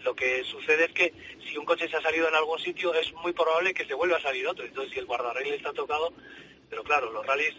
lo 0.01 0.15
que 0.15 0.45
sucede 0.45 0.87
es 0.87 0.93
que 0.93 1.13
si 1.47 1.57
un 1.57 1.65
coche 1.65 1.89
se 1.89 1.97
ha 1.97 2.03
salido 2.03 2.29
en 2.29 2.35
algún 2.35 2.59
sitio, 2.59 2.95
es 2.95 3.13
muy 3.15 3.33
probable 3.33 3.75
que 3.75 3.85
se 3.85 3.95
vuelva 3.95 4.17
a 4.17 4.23
salir 4.23 4.47
otro. 4.47 4.65
Entonces, 4.65 4.93
si 4.93 5.01
el 5.01 5.07
guardarraíl 5.07 5.55
está 5.55 5.73
tocado, 5.73 6.13
pero 6.71 6.83
claro, 6.85 7.13
los 7.13 7.27
rallies 7.27 7.55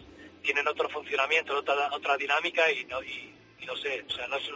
tienen 0.46 0.66
otro 0.68 0.88
funcionamiento, 0.88 1.58
otra, 1.58 1.74
otra 1.92 2.16
dinámica 2.16 2.70
y 2.70 2.84
no, 2.84 3.02
y, 3.02 3.34
no 3.66 3.76
sé, 3.76 4.04
o 4.08 4.12
sea, 4.12 4.28
no 4.28 4.36
es, 4.36 4.48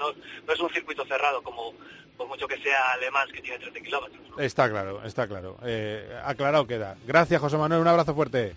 no 0.47 0.53
es 0.53 0.61
un 0.61 0.71
circuito 0.71 1.05
cerrado 1.05 1.43
como, 1.43 1.75
por 2.17 2.29
mucho 2.29 2.47
que 2.47 2.57
sea 2.63 2.93
alemán, 2.93 3.29
que 3.33 3.43
tiene 3.43 3.59
30 3.59 3.81
kilómetros. 3.81 4.21
Está 4.39 4.71
claro, 4.71 5.03
está 5.05 5.27
claro. 5.27 5.59
Eh, 5.65 6.17
aclarado 6.25 6.67
queda. 6.67 6.97
Gracias, 7.05 7.41
José 7.41 7.57
Manuel. 7.57 7.81
Un 7.81 7.89
abrazo 7.89 8.15
fuerte. 8.15 8.55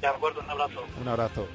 De 0.00 0.06
acuerdo, 0.06 0.40
un 0.40 0.50
abrazo. 0.50 0.84
Un 1.00 1.08
abrazo. 1.08 1.48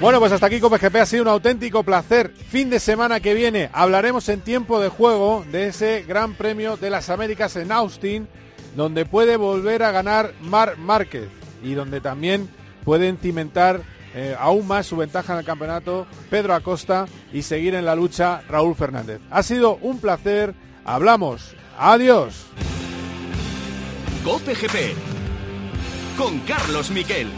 Bueno, 0.00 0.18
pues 0.18 0.32
hasta 0.32 0.46
aquí 0.46 0.60
GP 0.60 0.96
ha 0.96 1.04
sido 1.04 1.22
un 1.22 1.28
auténtico 1.28 1.82
placer. 1.82 2.30
Fin 2.30 2.70
de 2.70 2.80
semana 2.80 3.20
que 3.20 3.34
viene 3.34 3.68
hablaremos 3.74 4.30
en 4.30 4.40
tiempo 4.40 4.80
de 4.80 4.88
juego 4.88 5.44
de 5.52 5.66
ese 5.66 6.04
Gran 6.04 6.34
Premio 6.34 6.78
de 6.78 6.88
las 6.88 7.10
Américas 7.10 7.54
en 7.56 7.70
Austin, 7.70 8.26
donde 8.76 9.04
puede 9.04 9.36
volver 9.36 9.82
a 9.82 9.92
ganar 9.92 10.32
Mar 10.40 10.76
Márquez 10.78 11.28
y 11.62 11.74
donde 11.74 12.00
también 12.00 12.48
pueden 12.84 13.18
cimentar 13.18 13.82
eh, 14.14 14.34
aún 14.38 14.66
más 14.66 14.86
su 14.86 14.96
ventaja 14.96 15.34
en 15.34 15.40
el 15.40 15.44
campeonato 15.44 16.06
Pedro 16.30 16.54
Acosta 16.54 17.06
y 17.32 17.42
seguir 17.42 17.74
en 17.74 17.84
la 17.84 17.94
lucha 17.94 18.42
Raúl 18.48 18.74
Fernández. 18.74 19.20
Ha 19.30 19.42
sido 19.42 19.76
un 19.82 19.98
placer. 19.98 20.54
Hablamos. 20.84 21.54
Adiós. 21.78 22.46
GP 24.24 24.94
con 26.18 26.40
Carlos 26.40 26.90
Miquel. 26.90 27.28